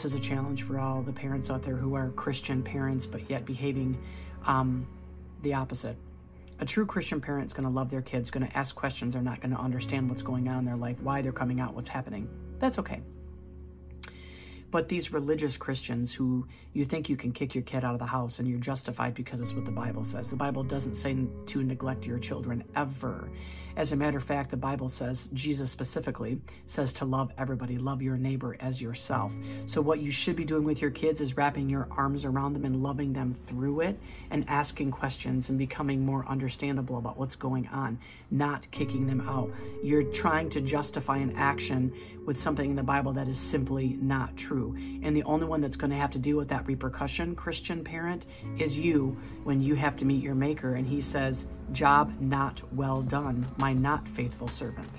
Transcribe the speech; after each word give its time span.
This 0.00 0.12
is 0.12 0.20
a 0.20 0.22
challenge 0.22 0.62
for 0.62 0.78
all 0.78 1.02
the 1.02 1.12
parents 1.12 1.50
out 1.50 1.64
there 1.64 1.74
who 1.74 1.94
are 1.96 2.10
Christian 2.10 2.62
parents 2.62 3.04
but 3.04 3.28
yet 3.28 3.44
behaving 3.44 3.98
um, 4.46 4.86
the 5.42 5.54
opposite. 5.54 5.96
A 6.60 6.64
true 6.64 6.86
Christian 6.86 7.20
parent 7.20 7.46
is 7.46 7.52
going 7.52 7.64
to 7.64 7.74
love 7.74 7.90
their 7.90 8.00
kids, 8.00 8.30
going 8.30 8.46
to 8.46 8.56
ask 8.56 8.76
questions, 8.76 9.14
they're 9.14 9.22
not 9.22 9.40
going 9.40 9.50
to 9.50 9.58
understand 9.58 10.08
what's 10.08 10.22
going 10.22 10.46
on 10.46 10.60
in 10.60 10.64
their 10.66 10.76
life, 10.76 11.00
why 11.00 11.20
they're 11.20 11.32
coming 11.32 11.58
out, 11.58 11.74
what's 11.74 11.88
happening. 11.88 12.28
That's 12.60 12.78
okay. 12.78 13.00
But 14.70 14.88
these 14.88 15.12
religious 15.12 15.56
Christians 15.56 16.12
who 16.12 16.46
you 16.72 16.84
think 16.84 17.08
you 17.08 17.16
can 17.16 17.32
kick 17.32 17.54
your 17.54 17.62
kid 17.62 17.84
out 17.84 17.94
of 17.94 17.98
the 17.98 18.06
house 18.06 18.38
and 18.38 18.46
you're 18.46 18.58
justified 18.58 19.14
because 19.14 19.40
it's 19.40 19.54
what 19.54 19.64
the 19.64 19.70
Bible 19.70 20.04
says. 20.04 20.30
The 20.30 20.36
Bible 20.36 20.62
doesn't 20.62 20.94
say 20.94 21.16
to 21.46 21.62
neglect 21.62 22.04
your 22.04 22.18
children 22.18 22.64
ever. 22.76 23.30
As 23.78 23.92
a 23.92 23.96
matter 23.96 24.18
of 24.18 24.24
fact, 24.24 24.50
the 24.50 24.56
Bible 24.56 24.88
says, 24.88 25.28
Jesus 25.32 25.70
specifically 25.70 26.40
says 26.66 26.92
to 26.94 27.04
love 27.04 27.30
everybody, 27.38 27.78
love 27.78 28.02
your 28.02 28.16
neighbor 28.16 28.56
as 28.58 28.82
yourself. 28.82 29.32
So, 29.66 29.80
what 29.80 30.00
you 30.00 30.10
should 30.10 30.34
be 30.34 30.44
doing 30.44 30.64
with 30.64 30.82
your 30.82 30.90
kids 30.90 31.20
is 31.20 31.36
wrapping 31.36 31.68
your 31.68 31.86
arms 31.92 32.24
around 32.24 32.54
them 32.54 32.64
and 32.64 32.82
loving 32.82 33.12
them 33.12 33.32
through 33.32 33.82
it 33.82 34.00
and 34.32 34.44
asking 34.48 34.90
questions 34.90 35.48
and 35.48 35.56
becoming 35.56 36.04
more 36.04 36.26
understandable 36.26 36.98
about 36.98 37.18
what's 37.18 37.36
going 37.36 37.68
on, 37.68 38.00
not 38.32 38.68
kicking 38.72 39.06
them 39.06 39.20
out. 39.20 39.48
You're 39.80 40.02
trying 40.02 40.50
to 40.50 40.60
justify 40.60 41.18
an 41.18 41.36
action 41.36 41.92
with 42.28 42.38
something 42.38 42.68
in 42.68 42.76
the 42.76 42.82
Bible 42.82 43.10
that 43.14 43.26
is 43.26 43.38
simply 43.38 43.96
not 44.02 44.36
true. 44.36 44.76
And 45.02 45.16
the 45.16 45.22
only 45.22 45.46
one 45.46 45.62
that's 45.62 45.78
going 45.78 45.92
to 45.92 45.96
have 45.96 46.10
to 46.10 46.18
deal 46.18 46.36
with 46.36 46.48
that 46.48 46.66
repercussion, 46.66 47.34
Christian 47.34 47.82
parent, 47.82 48.26
is 48.58 48.78
you 48.78 49.16
when 49.44 49.62
you 49.62 49.74
have 49.76 49.96
to 49.96 50.04
meet 50.04 50.22
your 50.22 50.34
Maker 50.34 50.74
and 50.74 50.86
He 50.86 51.00
says, 51.00 51.46
Job 51.72 52.20
not 52.20 52.60
well 52.74 53.00
done, 53.00 53.46
my 53.56 53.72
not 53.72 54.06
faithful 54.06 54.46
servant. 54.46 54.90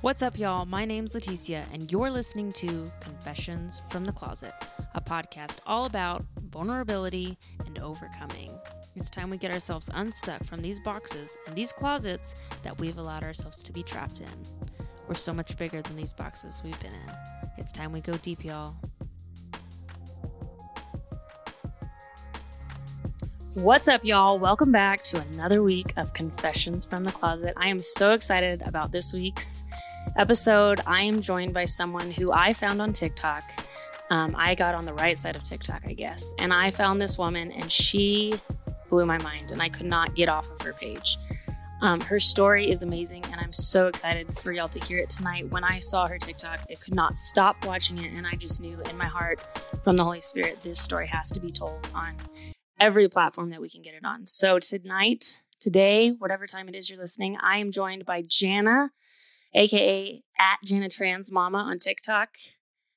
What's 0.00 0.22
up, 0.22 0.38
y'all? 0.38 0.64
My 0.64 0.84
name's 0.84 1.16
Leticia, 1.16 1.64
and 1.72 1.90
you're 1.90 2.10
listening 2.10 2.52
to 2.52 2.88
Confessions 3.00 3.82
from 3.90 4.04
the 4.04 4.12
Closet, 4.12 4.54
a 4.94 5.00
podcast 5.00 5.58
all 5.66 5.86
about 5.86 6.24
vulnerability 6.52 7.36
and 7.66 7.80
overcoming. 7.80 8.52
It's 8.96 9.10
time 9.10 9.28
we 9.28 9.36
get 9.36 9.52
ourselves 9.52 9.90
unstuck 9.92 10.42
from 10.44 10.62
these 10.62 10.80
boxes 10.80 11.36
and 11.46 11.54
these 11.54 11.70
closets 11.70 12.34
that 12.62 12.80
we've 12.80 12.96
allowed 12.96 13.24
ourselves 13.24 13.62
to 13.64 13.70
be 13.70 13.82
trapped 13.82 14.20
in. 14.20 14.28
We're 15.06 15.14
so 15.14 15.34
much 15.34 15.58
bigger 15.58 15.82
than 15.82 15.96
these 15.96 16.14
boxes 16.14 16.62
we've 16.64 16.80
been 16.80 16.94
in. 16.94 17.12
It's 17.58 17.72
time 17.72 17.92
we 17.92 18.00
go 18.00 18.14
deep, 18.14 18.42
y'all. 18.42 18.74
What's 23.52 23.86
up, 23.86 24.02
y'all? 24.02 24.38
Welcome 24.38 24.72
back 24.72 25.02
to 25.04 25.20
another 25.32 25.62
week 25.62 25.92
of 25.98 26.14
Confessions 26.14 26.86
from 26.86 27.04
the 27.04 27.12
Closet. 27.12 27.52
I 27.58 27.68
am 27.68 27.82
so 27.82 28.12
excited 28.12 28.62
about 28.62 28.92
this 28.92 29.12
week's 29.12 29.62
episode. 30.16 30.80
I 30.86 31.02
am 31.02 31.20
joined 31.20 31.52
by 31.52 31.66
someone 31.66 32.10
who 32.10 32.32
I 32.32 32.54
found 32.54 32.80
on 32.80 32.94
TikTok. 32.94 33.44
Um, 34.08 34.34
I 34.38 34.54
got 34.54 34.74
on 34.74 34.86
the 34.86 34.94
right 34.94 35.18
side 35.18 35.36
of 35.36 35.42
TikTok, 35.42 35.82
I 35.84 35.92
guess, 35.92 36.32
and 36.38 36.54
I 36.54 36.70
found 36.70 36.98
this 36.98 37.18
woman, 37.18 37.52
and 37.52 37.70
she 37.70 38.40
blew 38.88 39.06
my 39.06 39.18
mind, 39.18 39.50
and 39.50 39.62
I 39.62 39.68
could 39.68 39.86
not 39.86 40.14
get 40.14 40.28
off 40.28 40.50
of 40.50 40.60
her 40.62 40.72
page. 40.72 41.18
Um, 41.82 42.00
her 42.00 42.18
story 42.18 42.70
is 42.70 42.82
amazing, 42.82 43.24
and 43.26 43.40
I'm 43.40 43.52
so 43.52 43.86
excited 43.86 44.38
for 44.38 44.50
y'all 44.52 44.68
to 44.68 44.80
hear 44.86 44.98
it 44.98 45.10
tonight. 45.10 45.50
When 45.50 45.62
I 45.62 45.78
saw 45.78 46.06
her 46.06 46.18
TikTok, 46.18 46.60
I 46.70 46.74
could 46.74 46.94
not 46.94 47.16
stop 47.16 47.66
watching 47.66 47.98
it, 47.98 48.16
and 48.16 48.26
I 48.26 48.34
just 48.34 48.60
knew 48.60 48.80
in 48.88 48.96
my 48.96 49.04
heart 49.04 49.40
from 49.84 49.96
the 49.96 50.04
Holy 50.04 50.22
Spirit 50.22 50.62
this 50.62 50.80
story 50.80 51.06
has 51.08 51.30
to 51.32 51.40
be 51.40 51.52
told 51.52 51.86
on 51.94 52.16
every 52.80 53.08
platform 53.08 53.50
that 53.50 53.60
we 53.60 53.68
can 53.68 53.82
get 53.82 53.94
it 53.94 54.04
on. 54.04 54.26
So 54.26 54.58
tonight, 54.58 55.42
today, 55.60 56.10
whatever 56.10 56.46
time 56.46 56.68
it 56.68 56.74
is 56.74 56.88
you're 56.88 56.98
listening, 56.98 57.36
I 57.40 57.58
am 57.58 57.70
joined 57.70 58.06
by 58.06 58.22
Jana, 58.22 58.92
aka 59.52 60.22
at 60.38 60.58
Jana 60.64 60.88
Trans 60.88 61.30
Mama 61.30 61.58
on 61.58 61.78
TikTok. 61.78 62.30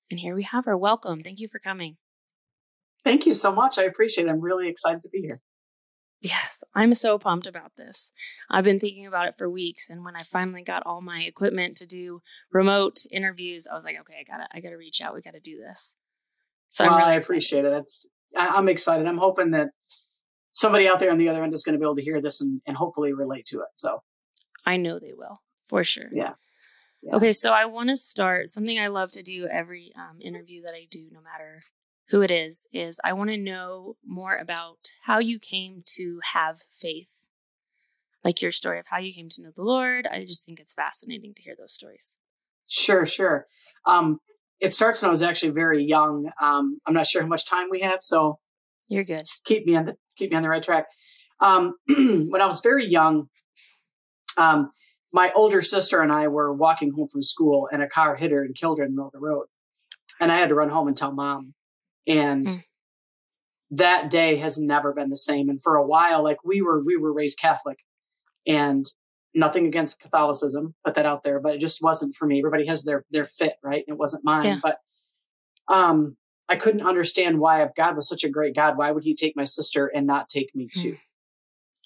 And 0.10 0.22
here 0.22 0.36
we 0.36 0.44
have 0.44 0.66
her. 0.66 0.78
Welcome. 0.78 1.22
Thank 1.22 1.40
you 1.40 1.50
for 1.50 1.60
coming. 1.60 1.98
Thank 3.04 3.26
you 3.26 3.34
so 3.34 3.54
much. 3.54 3.78
I 3.78 3.84
appreciate 3.84 4.28
it. 4.28 4.30
I'm 4.30 4.42
really 4.42 4.68
excited 4.68 5.02
to 5.04 5.10
be 5.10 5.20
here. 5.20 5.42
Yes, 6.22 6.64
I'm 6.76 6.94
so 6.94 7.18
pumped 7.18 7.48
about 7.48 7.78
this. 7.78 8.12
I've 8.50 8.66
been 8.66 8.80
thinking 8.80 9.06
about 9.06 9.28
it 9.28 9.36
for 9.38 9.50
weeks, 9.50 9.90
and 9.90 10.04
when 10.04 10.18
I 10.18 10.24
finally 10.24 10.64
got 10.64 10.86
all 10.86 11.02
my 11.02 11.22
equipment 11.22 11.78
to 11.78 11.86
do 11.86 12.22
remote 12.52 12.98
interviews, 13.10 13.68
I 13.72 13.76
was 13.76 13.86
like, 13.86 13.98
okay, 14.02 14.16
I 14.20 14.24
gotta, 14.30 14.48
I 14.54 14.60
gotta 14.60 14.78
reach 14.78 15.02
out. 15.02 15.14
We 15.14 15.22
gotta 15.22 15.40
do 15.40 15.58
this. 15.58 15.96
So 16.70 16.86
well, 16.86 16.98
really 16.98 17.12
i 17.12 17.16
appreciate 17.16 17.66
it. 17.66 17.74
It's, 17.74 18.08
I'm 18.36 18.70
excited. 18.70 19.08
I'm 19.08 19.18
hoping 19.18 19.52
that 19.52 19.70
somebody 20.52 20.88
out 20.88 21.00
there 21.00 21.12
on 21.12 21.18
the 21.18 21.30
other 21.30 21.44
end 21.44 21.54
is 21.54 21.64
going 21.64 21.74
to 21.74 21.80
be 21.80 21.86
able 21.86 21.96
to 21.96 22.04
hear 22.04 22.22
this 22.22 22.42
and, 22.42 22.62
and 22.66 22.78
hopefully 22.78 23.14
relate 23.14 23.46
to 23.48 23.62
it. 23.62 23.70
So, 23.76 24.04
I 24.66 24.78
know 24.78 25.00
they 25.00 25.14
will 25.16 25.42
for 25.66 25.84
sure. 25.84 26.10
Yeah. 26.12 26.34
yeah. 27.02 27.16
Okay, 27.16 27.32
so 27.32 27.52
I 27.52 27.66
want 27.66 27.90
to 27.90 27.96
start 27.96 28.50
something 28.50 28.78
I 28.78 28.88
love 28.88 29.12
to 29.12 29.24
do 29.24 29.48
every 29.48 29.92
um, 29.96 30.20
interview 30.22 30.62
that 30.64 30.74
I 30.76 30.88
do, 30.90 31.08
no 31.12 31.22
matter 31.22 31.62
who 32.10 32.22
it 32.22 32.32
is, 32.32 32.68
is 32.74 33.00
I 33.04 33.14
want 33.14 33.30
to 33.30 33.38
know 33.38 33.96
more 34.06 34.36
about 34.36 34.94
how 35.04 35.20
you 35.20 35.40
came 35.40 35.84
to 35.98 36.20
have 36.34 36.62
faith. 36.72 37.12
Like 38.24 38.42
your 38.42 38.52
story 38.52 38.80
of 38.80 38.88
how 38.88 38.98
you 38.98 39.14
came 39.14 39.30
to 39.30 39.42
know 39.42 39.52
the 39.56 39.64
Lord. 39.64 40.08
I 40.08 40.26
just 40.26 40.46
think 40.46 40.60
it's 40.60 40.74
fascinating 40.74 41.34
to 41.36 41.42
hear 41.42 41.56
those 41.58 41.74
stories. 41.74 42.18
Sure, 42.68 43.06
sure. 43.06 43.48
Um, 43.86 44.20
it 44.60 44.74
starts 44.74 45.02
when 45.02 45.10
I 45.10 45.12
was 45.12 45.22
actually 45.22 45.52
very 45.52 45.84
young. 45.84 46.30
Um, 46.42 46.80
I'm 46.86 46.94
not 46.94 47.08
sure 47.08 47.22
how 47.22 47.28
much 47.28 47.46
time 47.46 47.68
we 47.70 47.82
have, 47.82 48.00
so 48.02 48.40
you're 48.88 49.06
good. 49.06 49.26
Keep 49.46 49.66
me 49.66 49.76
on 49.76 49.86
the 49.86 49.96
keep 50.18 50.32
me 50.32 50.38
on 50.38 50.44
the 50.44 50.50
right 50.50 50.62
track. 50.62 50.86
Um, 51.40 51.76
when 51.88 52.42
I 52.42 52.46
was 52.46 52.60
very 52.62 52.86
young, 52.86 53.30
um, 54.38 54.72
my 55.14 55.32
older 55.34 55.62
sister 55.62 56.02
and 56.02 56.12
I 56.12 56.28
were 56.28 56.54
walking 56.54 56.92
home 56.92 57.08
from 57.08 57.22
school, 57.22 57.70
and 57.72 57.82
a 57.82 57.88
car 57.88 58.16
hit 58.16 58.32
her 58.32 58.44
and 58.44 58.54
killed 58.54 58.80
her 58.80 58.84
in 58.84 58.92
the 58.92 58.96
middle 58.96 59.08
of 59.08 59.14
the 59.14 59.20
road. 59.20 59.46
And 60.20 60.32
I 60.32 60.38
had 60.38 60.50
to 60.50 60.56
run 60.56 60.70
home 60.70 60.88
and 60.88 60.98
tell 60.98 61.14
mom. 61.14 61.54
And 62.08 62.48
mm. 62.48 62.64
that 63.72 64.10
day 64.10 64.38
has 64.38 64.58
never 64.58 64.94
been 64.94 65.10
the 65.10 65.18
same. 65.18 65.50
And 65.50 65.62
for 65.62 65.76
a 65.76 65.86
while, 65.86 66.24
like 66.24 66.44
we 66.44 66.62
were, 66.62 66.84
we 66.84 66.98
were 66.98 67.14
raised 67.14 67.38
Catholic 67.40 67.80
and 68.48 68.86
nothing 69.36 69.68
against 69.68 70.00
Catholicism, 70.00 70.76
put 70.84 70.96
that 70.96 71.06
out 71.06 71.24
there, 71.24 71.40
but 71.40 71.54
it 71.54 71.60
just 71.60 71.84
wasn't 71.84 72.16
for 72.16 72.26
me. 72.26 72.40
Everybody 72.40 72.66
has 72.68 72.84
their, 72.84 73.06
their 73.12 73.26
fit, 73.26 73.54
right? 73.64 73.84
And 73.88 73.96
it 73.96 74.00
wasn't 74.00 74.26
mine, 74.26 74.44
yeah. 74.44 74.60
but, 74.62 74.78
um, 75.68 76.18
I 76.52 76.56
couldn't 76.56 76.82
understand 76.82 77.40
why 77.40 77.62
if 77.62 77.76
God 77.76 77.96
was 77.96 78.10
such 78.10 78.24
a 78.24 78.30
great 78.30 78.56
God, 78.56 78.76
why 78.76 78.90
would 78.90 79.04
he 79.04 79.14
take 79.14 79.36
my 79.36 79.44
sister 79.44 79.86
and 79.86 80.08
not 80.08 80.30
take 80.30 80.50
me 80.56 80.68
too? 80.74 80.94
Mm. 80.94 81.00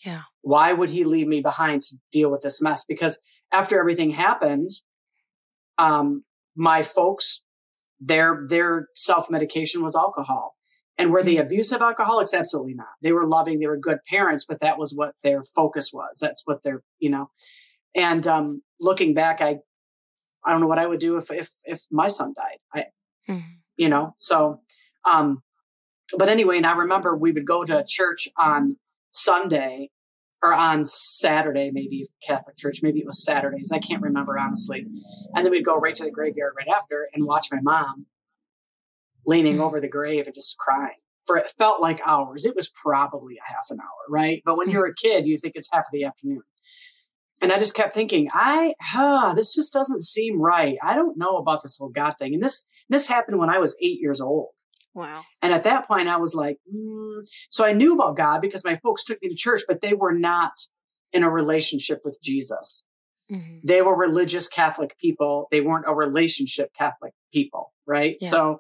Yeah. 0.05 0.21
Why 0.41 0.71
would 0.71 0.89
he 0.89 1.03
leave 1.03 1.27
me 1.27 1.41
behind 1.41 1.81
to 1.81 1.97
deal 2.13 2.31
with 2.31 2.41
this 2.41 2.61
mess? 2.61 2.85
Because 2.85 3.19
after 3.51 3.77
everything 3.77 4.11
happened, 4.11 4.69
um, 5.77 6.23
my 6.55 6.81
folks 6.81 7.41
their 8.05 8.45
their 8.47 8.87
self 8.95 9.29
medication 9.29 9.81
was 9.81 9.95
alcohol. 9.95 10.55
And 10.97 11.11
were 11.11 11.23
they 11.23 11.35
hmm. 11.35 11.41
abusive 11.41 11.81
alcoholics? 11.81 12.33
Absolutely 12.33 12.75
not. 12.75 12.87
They 13.01 13.11
were 13.11 13.27
loving, 13.27 13.59
they 13.59 13.67
were 13.67 13.77
good 13.77 13.99
parents, 14.07 14.45
but 14.45 14.59
that 14.61 14.77
was 14.77 14.93
what 14.93 15.15
their 15.23 15.43
focus 15.43 15.91
was. 15.91 16.19
That's 16.21 16.43
what 16.45 16.63
their, 16.63 16.83
you 16.99 17.09
know. 17.09 17.31
And 17.95 18.25
um, 18.27 18.61
looking 18.79 19.13
back, 19.13 19.41
I 19.41 19.59
I 20.45 20.51
don't 20.51 20.61
know 20.61 20.67
what 20.67 20.79
I 20.79 20.85
would 20.85 20.99
do 20.99 21.17
if 21.17 21.31
if 21.31 21.49
if 21.63 21.83
my 21.91 22.07
son 22.07 22.33
died. 22.35 22.57
I 22.73 23.31
mm-hmm. 23.31 23.39
you 23.77 23.89
know, 23.89 24.13
so 24.17 24.61
um 25.09 25.41
but 26.17 26.29
anyway, 26.29 26.57
and 26.57 26.65
I 26.65 26.73
remember 26.75 27.15
we 27.15 27.31
would 27.31 27.47
go 27.47 27.63
to 27.63 27.83
church 27.87 28.27
on 28.37 28.77
Sunday 29.11 29.89
or 30.43 30.53
on 30.53 30.85
Saturday, 30.85 31.71
maybe 31.71 32.05
Catholic 32.25 32.57
church, 32.57 32.79
maybe 32.83 32.99
it 32.99 33.05
was 33.05 33.23
Saturdays. 33.23 33.71
I 33.71 33.79
can't 33.79 34.01
remember 34.01 34.37
honestly. 34.37 34.85
And 35.33 35.45
then 35.45 35.51
we'd 35.51 35.65
go 35.65 35.77
right 35.77 35.95
to 35.95 36.03
the 36.03 36.11
graveyard 36.11 36.53
right 36.57 36.67
after 36.75 37.07
and 37.13 37.25
watch 37.25 37.47
my 37.51 37.59
mom 37.61 38.05
leaning 39.25 39.61
over 39.61 39.79
the 39.79 39.87
grave 39.87 40.25
and 40.25 40.35
just 40.35 40.57
crying 40.57 40.97
for 41.25 41.37
it 41.37 41.53
felt 41.57 41.81
like 41.81 42.01
hours. 42.05 42.45
It 42.45 42.55
was 42.55 42.69
probably 42.69 43.35
a 43.35 43.53
half 43.53 43.67
an 43.69 43.79
hour, 43.79 43.87
right? 44.09 44.41
But 44.45 44.57
when 44.57 44.69
you're 44.69 44.87
a 44.87 44.93
kid, 44.93 45.25
you 45.25 45.37
think 45.37 45.53
it's 45.55 45.69
half 45.71 45.85
of 45.85 45.91
the 45.93 46.03
afternoon. 46.03 46.41
And 47.41 47.51
I 47.51 47.57
just 47.57 47.75
kept 47.75 47.93
thinking, 47.93 48.29
I, 48.33 48.73
huh, 48.81 49.33
this 49.35 49.53
just 49.53 49.73
doesn't 49.73 50.03
seem 50.03 50.41
right. 50.41 50.77
I 50.81 50.95
don't 50.95 51.17
know 51.17 51.37
about 51.37 51.61
this 51.61 51.77
whole 51.77 51.89
God 51.89 52.15
thing. 52.19 52.33
And 52.33 52.43
this, 52.43 52.65
this 52.89 53.07
happened 53.07 53.39
when 53.39 53.49
I 53.49 53.59
was 53.59 53.75
eight 53.81 53.99
years 53.99 54.21
old. 54.21 54.49
Wow. 54.93 55.23
And 55.41 55.51
at 55.51 55.63
that 55.63 55.87
point, 55.87 56.07
I 56.07 56.17
was 56.17 56.35
like, 56.35 56.57
mm. 56.73 57.21
so 57.49 57.65
I 57.65 57.73
knew 57.73 57.95
about 57.95 58.15
God 58.15 58.41
because 58.41 58.63
my 58.63 58.75
folks 58.77 59.03
took 59.03 59.21
me 59.21 59.29
to 59.29 59.35
church, 59.35 59.63
but 59.67 59.81
they 59.81 59.93
were 59.93 60.13
not 60.13 60.53
in 61.11 61.23
a 61.23 61.29
relationship 61.29 62.01
with 62.03 62.19
Jesus. 62.21 62.85
Mm-hmm. 63.31 63.59
They 63.63 63.81
were 63.81 63.95
religious 63.95 64.47
Catholic 64.47 64.97
people. 64.99 65.47
They 65.51 65.61
weren't 65.61 65.85
a 65.87 65.95
relationship 65.95 66.71
Catholic 66.77 67.13
people, 67.31 67.73
right? 67.87 68.17
Yeah. 68.19 68.27
So 68.27 68.59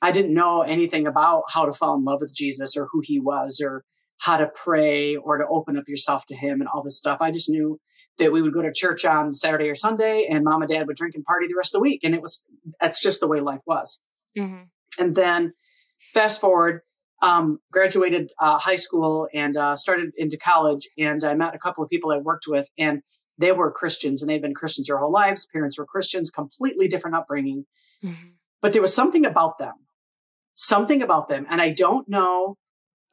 I 0.00 0.12
didn't 0.12 0.32
know 0.32 0.62
anything 0.62 1.06
about 1.06 1.44
how 1.48 1.66
to 1.66 1.72
fall 1.72 1.96
in 1.96 2.04
love 2.04 2.20
with 2.20 2.34
Jesus 2.34 2.76
or 2.76 2.88
who 2.90 3.00
he 3.02 3.20
was 3.20 3.60
or 3.62 3.84
how 4.18 4.36
to 4.36 4.46
pray 4.54 5.16
or 5.16 5.38
to 5.38 5.46
open 5.48 5.76
up 5.76 5.84
yourself 5.88 6.24
to 6.26 6.36
him 6.36 6.60
and 6.60 6.68
all 6.68 6.82
this 6.82 6.96
stuff. 6.96 7.18
I 7.20 7.30
just 7.30 7.50
knew 7.50 7.80
that 8.18 8.32
we 8.32 8.42
would 8.42 8.52
go 8.52 8.62
to 8.62 8.72
church 8.72 9.04
on 9.04 9.32
Saturday 9.32 9.68
or 9.68 9.74
Sunday 9.74 10.26
and 10.30 10.44
mom 10.44 10.62
and 10.62 10.70
dad 10.70 10.86
would 10.86 10.96
drink 10.96 11.14
and 11.14 11.24
party 11.24 11.46
the 11.48 11.54
rest 11.56 11.74
of 11.74 11.78
the 11.78 11.82
week. 11.82 12.00
And 12.04 12.14
it 12.14 12.20
was, 12.20 12.44
that's 12.80 13.00
just 13.00 13.20
the 13.20 13.26
way 13.26 13.40
life 13.40 13.62
was. 13.66 14.00
Mm-hmm. 14.38 14.64
And 14.98 15.14
then 15.14 15.54
fast 16.14 16.40
forward, 16.40 16.80
um, 17.22 17.58
graduated 17.70 18.32
uh, 18.40 18.58
high 18.58 18.76
school 18.76 19.28
and 19.34 19.56
uh, 19.56 19.76
started 19.76 20.10
into 20.16 20.36
college. 20.36 20.88
And 20.98 21.22
I 21.22 21.34
met 21.34 21.54
a 21.54 21.58
couple 21.58 21.84
of 21.84 21.90
people 21.90 22.10
I 22.10 22.18
worked 22.18 22.46
with. 22.48 22.68
And 22.78 23.02
they 23.38 23.52
were 23.52 23.70
Christians 23.70 24.22
and 24.22 24.30
they'd 24.30 24.42
been 24.42 24.54
Christians 24.54 24.88
their 24.88 24.98
whole 24.98 25.12
lives. 25.12 25.46
Parents 25.52 25.78
were 25.78 25.86
Christians, 25.86 26.30
completely 26.30 26.88
different 26.88 27.16
upbringing. 27.16 27.64
Mm-hmm. 28.04 28.28
But 28.60 28.72
there 28.72 28.82
was 28.82 28.94
something 28.94 29.24
about 29.24 29.58
them, 29.58 29.74
something 30.54 31.02
about 31.02 31.28
them. 31.28 31.46
And 31.48 31.60
I 31.60 31.70
don't 31.70 32.08
know, 32.08 32.56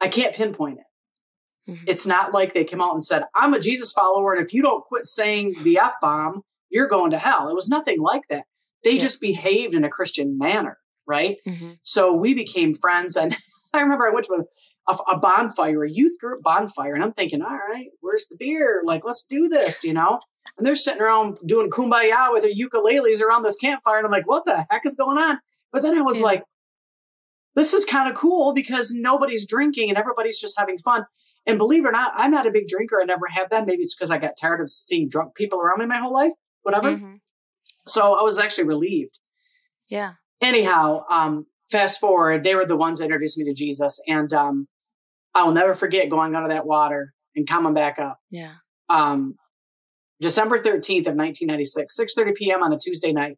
I 0.00 0.08
can't 0.08 0.34
pinpoint 0.34 0.78
it. 0.78 1.70
Mm-hmm. 1.70 1.84
It's 1.86 2.06
not 2.06 2.32
like 2.32 2.52
they 2.52 2.64
came 2.64 2.80
out 2.80 2.92
and 2.92 3.04
said, 3.04 3.24
I'm 3.34 3.54
a 3.54 3.60
Jesus 3.60 3.92
follower. 3.92 4.34
And 4.34 4.44
if 4.44 4.52
you 4.52 4.62
don't 4.62 4.84
quit 4.84 5.06
saying 5.06 5.54
the 5.62 5.78
F 5.78 5.94
bomb, 6.00 6.42
you're 6.70 6.88
going 6.88 7.10
to 7.12 7.18
hell. 7.18 7.48
It 7.48 7.54
was 7.54 7.68
nothing 7.68 8.00
like 8.00 8.22
that. 8.28 8.44
They 8.84 8.92
yeah. 8.92 9.00
just 9.00 9.20
behaved 9.20 9.74
in 9.74 9.84
a 9.84 9.90
Christian 9.90 10.38
manner. 10.38 10.78
Right. 11.08 11.38
Mm-hmm. 11.46 11.72
So 11.82 12.12
we 12.12 12.34
became 12.34 12.74
friends. 12.74 13.16
And 13.16 13.34
I 13.72 13.80
remember 13.80 14.06
I 14.06 14.12
went 14.12 14.26
to 14.26 14.44
a, 14.88 14.96
a, 15.10 15.18
bonfire, 15.18 15.84
a 15.84 15.90
youth 15.90 16.18
group 16.20 16.42
bonfire, 16.42 16.94
and 16.94 17.02
I'm 17.02 17.12
thinking, 17.12 17.42
all 17.42 17.58
right, 17.68 17.88
where's 18.00 18.26
the 18.26 18.36
beer? 18.38 18.82
Like, 18.84 19.04
let's 19.04 19.24
do 19.24 19.48
this, 19.48 19.84
you 19.84 19.92
know? 19.92 20.20
And 20.56 20.66
they're 20.66 20.76
sitting 20.76 21.02
around 21.02 21.38
doing 21.46 21.70
kumbaya 21.70 22.32
with 22.32 22.42
their 22.42 22.52
ukuleles 22.52 23.22
around 23.22 23.42
this 23.42 23.56
campfire. 23.56 23.98
And 23.98 24.06
I'm 24.06 24.12
like, 24.12 24.28
what 24.28 24.44
the 24.44 24.66
heck 24.70 24.82
is 24.84 24.94
going 24.94 25.18
on? 25.18 25.38
But 25.72 25.82
then 25.82 25.96
I 25.96 26.02
was 26.02 26.18
yeah. 26.18 26.24
like, 26.24 26.44
this 27.54 27.74
is 27.74 27.84
kind 27.84 28.08
of 28.08 28.16
cool 28.16 28.54
because 28.54 28.92
nobody's 28.92 29.46
drinking 29.46 29.88
and 29.88 29.98
everybody's 29.98 30.40
just 30.40 30.58
having 30.58 30.78
fun. 30.78 31.04
And 31.46 31.58
believe 31.58 31.84
it 31.84 31.88
or 31.88 31.92
not, 31.92 32.12
I'm 32.14 32.30
not 32.30 32.46
a 32.46 32.50
big 32.50 32.68
drinker. 32.68 33.00
I 33.00 33.04
never 33.04 33.26
have 33.30 33.48
been. 33.50 33.66
Maybe 33.66 33.82
it's 33.82 33.94
because 33.94 34.10
I 34.10 34.18
got 34.18 34.36
tired 34.40 34.60
of 34.60 34.70
seeing 34.70 35.08
drunk 35.08 35.34
people 35.34 35.58
around 35.60 35.78
me 35.78 35.86
my 35.86 35.98
whole 35.98 36.12
life, 36.12 36.32
whatever. 36.62 36.90
Mm-hmm. 36.90 37.14
So 37.86 38.14
I 38.14 38.22
was 38.22 38.38
actually 38.38 38.64
relieved. 38.64 39.18
Yeah. 39.88 40.14
Anyhow, 40.40 41.04
um, 41.10 41.46
fast 41.70 42.00
forward, 42.00 42.44
they 42.44 42.54
were 42.54 42.66
the 42.66 42.76
ones 42.76 42.98
that 42.98 43.06
introduced 43.06 43.38
me 43.38 43.44
to 43.44 43.54
Jesus. 43.54 44.00
And 44.06 44.32
um, 44.32 44.68
I'll 45.34 45.52
never 45.52 45.74
forget 45.74 46.10
going 46.10 46.34
under 46.34 46.48
that 46.48 46.66
water 46.66 47.12
and 47.34 47.46
coming 47.46 47.74
back 47.74 47.98
up. 47.98 48.18
Yeah. 48.30 48.54
Um, 48.88 49.36
December 50.20 50.58
13th 50.58 51.06
of 51.06 51.14
1996, 51.14 51.96
6.30 51.98 52.34
p.m. 52.34 52.62
on 52.62 52.72
a 52.72 52.78
Tuesday 52.78 53.12
night. 53.12 53.36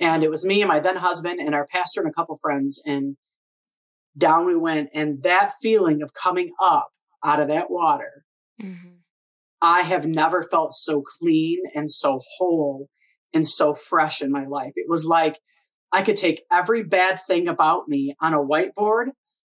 And 0.00 0.22
it 0.22 0.30
was 0.30 0.44
me 0.44 0.60
and 0.60 0.68
my 0.68 0.80
then 0.80 0.96
husband 0.96 1.40
and 1.40 1.54
our 1.54 1.66
pastor 1.66 2.00
and 2.00 2.10
a 2.10 2.12
couple 2.12 2.36
friends. 2.42 2.80
And 2.84 3.16
down 4.16 4.46
we 4.46 4.56
went. 4.56 4.90
And 4.94 5.22
that 5.22 5.52
feeling 5.62 6.02
of 6.02 6.12
coming 6.12 6.52
up 6.62 6.88
out 7.24 7.40
of 7.40 7.48
that 7.48 7.70
water, 7.70 8.24
mm-hmm. 8.60 8.96
I 9.60 9.82
have 9.82 10.06
never 10.06 10.42
felt 10.42 10.74
so 10.74 11.02
clean 11.02 11.60
and 11.74 11.90
so 11.90 12.20
whole 12.36 12.88
and 13.32 13.46
so 13.46 13.74
fresh 13.74 14.20
in 14.20 14.30
my 14.30 14.44
life. 14.44 14.72
It 14.74 14.86
was 14.88 15.04
like 15.04 15.38
I 15.92 16.02
could 16.02 16.16
take 16.16 16.44
every 16.50 16.82
bad 16.82 17.20
thing 17.20 17.48
about 17.48 17.88
me 17.88 18.16
on 18.20 18.34
a 18.34 18.38
whiteboard 18.38 19.08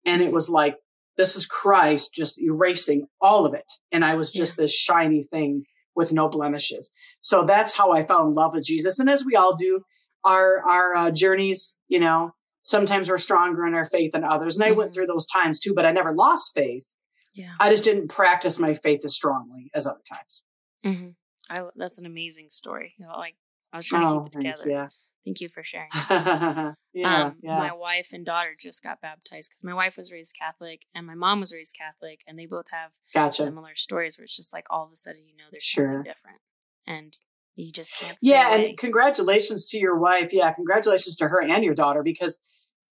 and 0.06 0.22
it 0.22 0.32
was 0.32 0.48
like, 0.48 0.76
this 1.16 1.36
is 1.36 1.44
Christ 1.44 2.14
just 2.14 2.40
erasing 2.40 3.06
all 3.20 3.44
of 3.44 3.52
it. 3.52 3.70
And 3.92 4.04
I 4.04 4.14
was 4.14 4.30
just 4.30 4.56
yeah. 4.56 4.62
this 4.62 4.74
shiny 4.74 5.22
thing 5.22 5.64
with 5.94 6.12
no 6.12 6.28
blemishes. 6.28 6.90
So 7.20 7.44
that's 7.44 7.74
how 7.74 7.92
I 7.92 8.06
fell 8.06 8.26
in 8.26 8.34
love 8.34 8.54
with 8.54 8.64
Jesus. 8.64 8.98
And 8.98 9.10
as 9.10 9.24
we 9.24 9.36
all 9.36 9.54
do, 9.54 9.82
our, 10.24 10.62
our 10.66 10.94
uh, 10.94 11.10
journeys, 11.10 11.76
you 11.88 12.00
know, 12.00 12.32
sometimes 12.62 13.10
we're 13.10 13.18
stronger 13.18 13.66
in 13.66 13.74
our 13.74 13.84
faith 13.84 14.12
than 14.12 14.24
others. 14.24 14.56
And 14.56 14.64
I 14.64 14.68
mm-hmm. 14.68 14.78
went 14.78 14.94
through 14.94 15.06
those 15.06 15.26
times 15.26 15.60
too, 15.60 15.74
but 15.74 15.84
I 15.84 15.92
never 15.92 16.14
lost 16.14 16.52
faith. 16.54 16.94
Yeah. 17.34 17.52
I 17.60 17.68
just 17.68 17.84
didn't 17.84 18.08
practice 18.08 18.58
my 18.58 18.74
faith 18.74 19.00
as 19.04 19.14
strongly 19.14 19.70
as 19.74 19.86
other 19.86 20.00
times. 20.10 20.44
Mm-hmm. 20.84 21.10
I, 21.50 21.64
that's 21.76 21.98
an 21.98 22.06
amazing 22.06 22.46
story. 22.50 22.94
You 22.98 23.06
know, 23.06 23.12
like 23.12 23.34
I 23.72 23.76
was 23.78 23.86
trying 23.86 24.06
oh, 24.06 24.14
to 24.14 24.20
keep 24.20 24.26
it 24.26 24.42
thanks, 24.42 24.62
together. 24.62 24.82
Yeah. 24.82 24.88
Thank 25.24 25.40
you 25.40 25.48
for 25.48 25.62
sharing. 25.62 25.90
yeah, 26.10 26.74
um, 27.04 27.36
yeah. 27.42 27.58
My 27.58 27.74
wife 27.74 28.08
and 28.12 28.24
daughter 28.24 28.54
just 28.58 28.82
got 28.82 29.00
baptized 29.02 29.50
because 29.50 29.64
my 29.64 29.74
wife 29.74 29.96
was 29.96 30.10
raised 30.10 30.34
Catholic 30.38 30.86
and 30.94 31.06
my 31.06 31.14
mom 31.14 31.40
was 31.40 31.52
raised 31.52 31.76
Catholic, 31.76 32.20
and 32.26 32.38
they 32.38 32.46
both 32.46 32.70
have 32.70 32.92
gotcha. 33.12 33.42
similar 33.42 33.76
stories 33.76 34.16
where 34.16 34.24
it's 34.24 34.36
just 34.36 34.52
like 34.52 34.66
all 34.70 34.84
of 34.86 34.92
a 34.92 34.96
sudden 34.96 35.22
you 35.26 35.36
know 35.36 35.44
there's 35.50 35.62
sure. 35.62 35.86
something 35.86 36.02
different, 36.04 36.38
and 36.86 37.18
you 37.56 37.70
just 37.70 37.98
can't. 37.98 38.16
yeah, 38.22 38.54
away. 38.54 38.70
and 38.70 38.78
congratulations 38.78 39.66
to 39.66 39.78
your 39.78 39.98
wife. 39.98 40.32
Yeah, 40.32 40.52
congratulations 40.52 41.16
to 41.16 41.28
her 41.28 41.42
and 41.42 41.64
your 41.64 41.74
daughter 41.74 42.02
because 42.02 42.40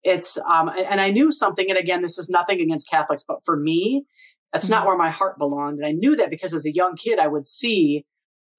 it's 0.03 0.37
um 0.39 0.69
and, 0.69 0.87
and 0.87 1.01
I 1.01 1.11
knew 1.11 1.31
something. 1.31 1.67
And 1.69 1.79
again, 1.79 2.03
this 2.03 2.19
is 2.19 2.29
nothing 2.29 2.61
against 2.61 2.91
Catholics, 2.91 3.25
but 3.27 3.39
for 3.45 3.57
me, 3.57 4.05
that's 4.53 4.67
mm-hmm. 4.67 4.75
not 4.75 4.87
where 4.87 4.97
my 4.97 5.11
heart 5.11 5.39
belonged. 5.39 5.79
And 5.79 5.87
I 5.87 5.93
knew 5.93 6.17
that 6.17 6.31
because 6.31 6.53
as 6.55 6.67
a 6.67 6.75
young 6.75 6.97
kid, 6.97 7.19
I 7.19 7.29
would 7.29 7.47
see 7.47 8.05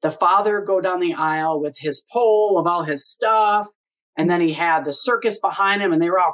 the 0.02 0.12
father 0.12 0.62
go 0.62 0.80
down 0.80 1.00
the 1.00 1.14
aisle 1.14 1.60
with 1.60 1.78
his 1.80 2.06
pole 2.12 2.58
of 2.60 2.68
all 2.68 2.84
his 2.84 3.06
stuff. 3.06 3.68
And 4.18 4.30
then 4.30 4.42
he 4.42 4.54
had 4.54 4.84
the 4.84 4.94
circus 4.94 5.40
behind 5.40 5.82
him 5.82 5.92
and 5.92 6.02
they 6.02 6.10
were 6.10 6.20
all, 6.20 6.34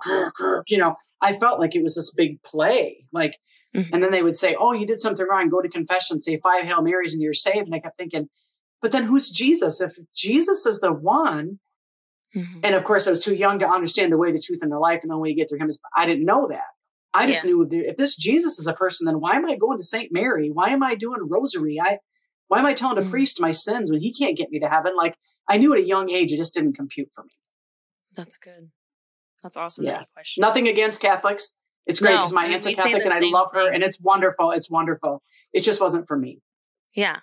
you 0.68 0.78
know, 0.78 0.96
I 1.22 1.34
felt 1.34 1.60
like 1.60 1.76
it 1.76 1.84
was 1.84 1.96
this 1.96 2.12
big 2.12 2.42
play. 2.44 3.06
Like, 3.12 3.38
mm-hmm. 3.76 3.94
and 3.94 4.04
then 4.04 4.12
they 4.12 4.24
would 4.24 4.36
say, 4.36 4.56
Oh, 4.58 4.74
you 4.74 4.86
did 4.86 5.00
something 5.00 5.26
wrong. 5.30 5.50
Go 5.50 5.62
to 5.62 5.70
confession, 5.70 6.20
say 6.20 6.40
five 6.42 6.66
Hail 6.66 6.82
Marys 6.82 7.14
and 7.14 7.22
you're 7.22 7.34
saved. 7.34 7.66
And 7.66 7.76
I 7.76 7.80
kept 7.80 7.98
thinking, 7.98 8.30
but 8.84 8.92
then 8.92 9.04
who's 9.04 9.30
Jesus? 9.32 9.80
If 9.80 9.98
Jesus 10.14 10.66
is 10.66 10.82
the 10.82 10.92
one, 10.92 11.60
mm-hmm. 12.36 12.60
and 12.64 12.76
of 12.76 12.84
course 12.84 13.08
I 13.08 13.12
was 13.12 13.24
too 13.24 13.34
young 13.34 13.58
to 13.60 13.68
understand 13.68 14.12
the 14.12 14.18
way, 14.18 14.32
the 14.34 14.42
truth, 14.42 14.60
and 14.62 14.72
the 14.72 14.78
life. 14.78 15.00
And 15.02 15.10
the 15.10 15.16
only 15.16 15.30
way 15.30 15.30
you 15.30 15.38
get 15.38 15.50
through 15.50 15.60
him 15.60 15.70
is, 15.70 15.80
I 15.96 16.06
didn't 16.06 16.26
know 16.26 16.48
that. 16.50 16.66
I 17.14 17.26
just 17.28 17.46
yeah. 17.46 17.54
knew 17.54 17.68
if 17.72 17.96
this 17.96 18.16
Jesus 18.18 18.60
is 18.60 18.68
a 18.68 18.74
person, 18.74 19.06
then 19.06 19.22
why 19.22 19.36
am 19.36 19.46
I 19.46 19.56
going 19.56 19.78
to 19.78 19.84
St. 19.84 20.12
Mary? 20.12 20.50
Why 20.52 20.70
am 20.70 20.84
I 20.84 20.96
doing 20.96 21.20
rosary? 21.30 21.80
I, 21.80 22.00
why 22.48 22.60
am 22.60 22.66
I 22.66 22.74
telling 22.74 22.98
a 22.98 23.08
mm. 23.08 23.10
priest 23.10 23.42
my 23.42 23.52
sins 23.52 23.92
when 23.92 24.02
he 24.02 24.14
can't 24.14 24.38
get 24.38 24.50
me 24.50 24.60
to 24.60 24.70
heaven? 24.70 24.96
Like 24.96 25.16
I 25.48 25.58
knew 25.58 25.74
at 25.74 25.80
a 25.80 25.86
young 25.86 26.12
age, 26.12 26.32
it 26.32 26.38
just 26.38 26.54
didn't 26.54 26.74
compute 26.74 27.10
for 27.14 27.24
me. 27.24 27.32
That's 28.16 28.38
good. 28.38 28.70
That's 29.42 29.58
awesome. 29.58 29.86
Yeah. 29.86 30.04
That 30.16 30.28
Nothing 30.38 30.68
against 30.68 31.02
Catholics. 31.02 31.56
It's 31.86 32.00
great 32.00 32.14
because 32.14 32.32
no, 32.32 32.42
my 32.42 32.46
aunt's 32.46 32.66
a 32.66 32.74
Catholic 32.74 33.04
and 33.04 33.14
I 33.14 33.20
love 33.20 33.52
her 33.54 33.66
thing. 33.66 33.76
and 33.76 33.84
it's 33.84 34.00
wonderful. 34.00 34.52
It's 34.52 34.70
wonderful. 34.70 35.22
It 35.52 35.62
just 35.62 35.82
wasn't 35.82 36.08
for 36.08 36.18
me. 36.18 36.40
Yeah. 36.96 37.18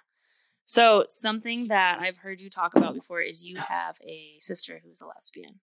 So 0.65 1.05
something 1.09 1.69
that 1.69 1.99
I've 2.01 2.19
heard 2.19 2.41
you 2.41 2.51
talk 2.51 2.77
about 2.77 2.95
before 2.95 3.21
is 3.21 3.45
you 3.45 3.57
have 3.57 3.97
a 4.07 4.37
sister 4.39 4.81
who's 4.85 5.01
a 5.01 5.07
lesbian. 5.07 5.61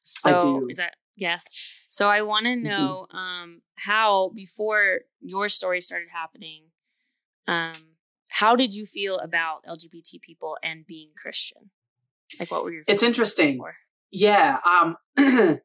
So 0.00 0.36
I 0.36 0.40
do. 0.40 0.68
is 0.68 0.76
that 0.76 0.94
yes? 1.16 1.44
So 1.88 2.08
I 2.08 2.22
want 2.22 2.46
to 2.46 2.52
mm-hmm. 2.52 2.66
know 2.66 3.06
mm-hmm. 3.12 3.16
um, 3.16 3.62
how 3.74 4.30
before 4.34 5.00
your 5.20 5.48
story 5.48 5.80
started 5.80 6.08
happening, 6.12 6.62
um, 7.48 7.72
how 8.32 8.56
did 8.56 8.74
you 8.74 8.86
feel 8.86 9.18
about 9.18 9.62
LGBT 9.66 10.20
people 10.22 10.56
and 10.62 10.86
being 10.86 11.10
Christian? 11.20 11.70
Like, 12.40 12.50
what 12.50 12.64
were 12.64 12.72
your? 12.72 12.82
It's 12.88 13.02
interesting. 13.02 13.56
Before? 13.56 13.76
Yeah. 14.10 14.58
Um, 14.64 14.96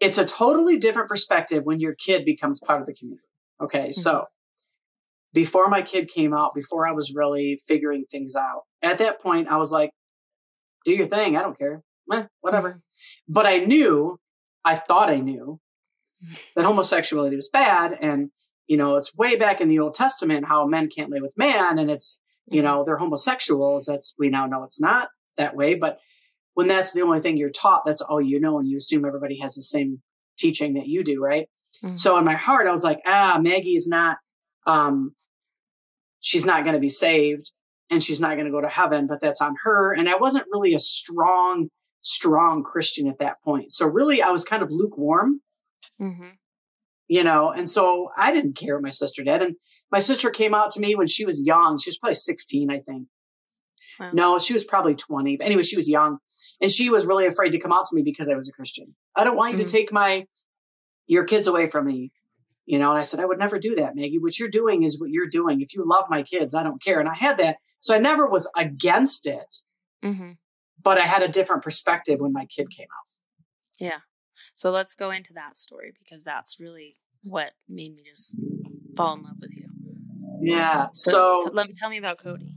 it's 0.00 0.18
a 0.18 0.24
totally 0.24 0.76
different 0.76 1.08
perspective 1.08 1.64
when 1.64 1.80
your 1.80 1.94
kid 1.94 2.24
becomes 2.24 2.60
part 2.60 2.80
of 2.80 2.86
the 2.86 2.94
community. 2.94 3.26
Okay, 3.60 3.88
mm-hmm. 3.88 3.90
so 3.90 4.26
before 5.32 5.68
my 5.68 5.82
kid 5.82 6.08
came 6.08 6.32
out, 6.32 6.54
before 6.54 6.86
I 6.86 6.92
was 6.92 7.12
really 7.12 7.60
figuring 7.66 8.04
things 8.08 8.36
out, 8.36 8.62
at 8.82 8.98
that 8.98 9.20
point, 9.20 9.48
I 9.48 9.56
was 9.56 9.72
like, 9.72 9.90
"Do 10.84 10.94
your 10.94 11.06
thing. 11.06 11.36
I 11.36 11.42
don't 11.42 11.58
care. 11.58 11.82
Eh, 12.12 12.22
whatever." 12.40 12.68
Mm-hmm. 12.70 13.32
But 13.32 13.46
I 13.46 13.58
knew, 13.58 14.20
I 14.64 14.76
thought 14.76 15.10
I 15.10 15.18
knew, 15.18 15.58
that 16.54 16.64
homosexuality 16.64 17.34
was 17.34 17.50
bad, 17.52 17.98
and 18.00 18.30
you 18.66 18.76
know, 18.76 18.96
it's 18.96 19.14
way 19.14 19.36
back 19.36 19.60
in 19.60 19.68
the 19.68 19.78
Old 19.78 19.94
Testament 19.94 20.46
how 20.46 20.66
men 20.66 20.88
can't 20.88 21.10
lay 21.10 21.20
with 21.20 21.36
man 21.36 21.78
and 21.78 21.90
it's, 21.90 22.20
you 22.46 22.60
mm-hmm. 22.60 22.66
know, 22.66 22.84
they're 22.84 22.96
homosexuals. 22.96 23.86
That's, 23.86 24.14
we 24.18 24.28
now 24.28 24.46
know 24.46 24.64
it's 24.64 24.80
not 24.80 25.08
that 25.36 25.56
way. 25.56 25.74
But 25.74 25.98
when 26.54 26.68
that's 26.68 26.92
the 26.92 27.02
only 27.02 27.20
thing 27.20 27.36
you're 27.36 27.50
taught, 27.50 27.82
that's 27.84 28.00
all 28.00 28.20
you 28.20 28.40
know. 28.40 28.58
And 28.58 28.68
you 28.68 28.76
assume 28.76 29.04
everybody 29.04 29.38
has 29.40 29.54
the 29.54 29.62
same 29.62 30.02
teaching 30.38 30.74
that 30.74 30.86
you 30.86 31.04
do. 31.04 31.22
Right. 31.22 31.48
Mm-hmm. 31.82 31.96
So 31.96 32.16
in 32.16 32.24
my 32.24 32.34
heart, 32.34 32.66
I 32.66 32.70
was 32.70 32.84
like, 32.84 33.00
ah, 33.06 33.38
Maggie's 33.40 33.88
not, 33.88 34.18
um, 34.66 35.14
she's 36.20 36.46
not 36.46 36.64
going 36.64 36.74
to 36.74 36.80
be 36.80 36.88
saved 36.88 37.50
and 37.90 38.02
she's 38.02 38.20
not 38.20 38.34
going 38.34 38.46
to 38.46 38.52
go 38.52 38.60
to 38.60 38.68
heaven, 38.68 39.06
but 39.06 39.20
that's 39.20 39.42
on 39.42 39.56
her. 39.64 39.92
And 39.92 40.08
I 40.08 40.16
wasn't 40.16 40.46
really 40.50 40.74
a 40.74 40.78
strong, 40.78 41.68
strong 42.00 42.62
Christian 42.62 43.08
at 43.08 43.18
that 43.18 43.42
point. 43.44 43.72
So 43.72 43.86
really, 43.86 44.22
I 44.22 44.30
was 44.30 44.44
kind 44.44 44.62
of 44.62 44.70
lukewarm. 44.70 45.40
Mm-hmm 46.00 46.30
you 47.08 47.22
know 47.22 47.50
and 47.50 47.68
so 47.68 48.10
i 48.16 48.32
didn't 48.32 48.54
care 48.54 48.80
my 48.80 48.88
sister 48.88 49.22
did 49.22 49.42
and 49.42 49.56
my 49.90 49.98
sister 49.98 50.30
came 50.30 50.54
out 50.54 50.70
to 50.70 50.80
me 50.80 50.94
when 50.94 51.06
she 51.06 51.24
was 51.24 51.42
young 51.44 51.78
she 51.78 51.90
was 51.90 51.98
probably 51.98 52.14
16 52.14 52.70
i 52.70 52.80
think. 52.80 53.08
Wow. 54.00 54.10
no 54.12 54.38
she 54.38 54.52
was 54.52 54.64
probably 54.64 54.94
20 54.94 55.36
but 55.36 55.46
anyway 55.46 55.62
she 55.62 55.76
was 55.76 55.88
young 55.88 56.18
and 56.60 56.70
she 56.70 56.90
was 56.90 57.06
really 57.06 57.26
afraid 57.26 57.50
to 57.50 57.58
come 57.58 57.72
out 57.72 57.86
to 57.86 57.96
me 57.96 58.02
because 58.02 58.28
i 58.28 58.34
was 58.34 58.48
a 58.48 58.52
christian. 58.52 58.94
I 59.16 59.24
don't 59.24 59.36
want 59.36 59.52
you 59.52 59.58
mm-hmm. 59.58 59.66
to 59.66 59.72
take 59.72 59.92
my 59.92 60.26
your 61.06 61.24
kids 61.24 61.46
away 61.46 61.68
from 61.68 61.86
me 61.86 62.10
you 62.66 62.78
know 62.78 62.90
and 62.90 62.98
i 62.98 63.02
said 63.02 63.20
i 63.20 63.24
would 63.24 63.38
never 63.38 63.58
do 63.58 63.74
that 63.76 63.94
maggie. 63.94 64.18
What 64.18 64.38
you're 64.38 64.48
doing 64.48 64.82
is 64.82 64.98
what 64.98 65.10
you're 65.10 65.28
doing. 65.28 65.60
If 65.60 65.74
you 65.74 65.84
love 65.86 66.06
my 66.08 66.22
kids 66.22 66.54
i 66.54 66.62
don't 66.62 66.82
care. 66.82 66.98
And 66.98 67.08
i 67.08 67.14
had 67.14 67.38
that 67.38 67.58
so 67.80 67.94
i 67.94 67.98
never 67.98 68.28
was 68.28 68.50
against 68.56 69.26
it. 69.26 69.56
Mm-hmm. 70.02 70.32
but 70.82 70.98
i 70.98 71.02
had 71.02 71.22
a 71.22 71.28
different 71.28 71.62
perspective 71.62 72.18
when 72.20 72.32
my 72.32 72.46
kid 72.46 72.70
came 72.70 72.88
out. 72.90 73.78
Yeah 73.78 73.98
so 74.54 74.70
let's 74.70 74.94
go 74.94 75.10
into 75.10 75.32
that 75.34 75.56
story 75.56 75.92
because 75.98 76.24
that's 76.24 76.58
really 76.60 76.96
what 77.22 77.52
made 77.68 77.94
me 77.94 78.02
just 78.04 78.36
fall 78.96 79.16
in 79.16 79.22
love 79.22 79.36
with 79.40 79.56
you. 79.56 79.68
Yeah. 80.40 80.88
So, 80.92 81.38
so 81.40 81.48
t- 81.48 81.54
let 81.54 81.66
me 81.66 81.74
tell 81.76 81.90
me 81.90 81.98
about 81.98 82.18
Cody. 82.18 82.56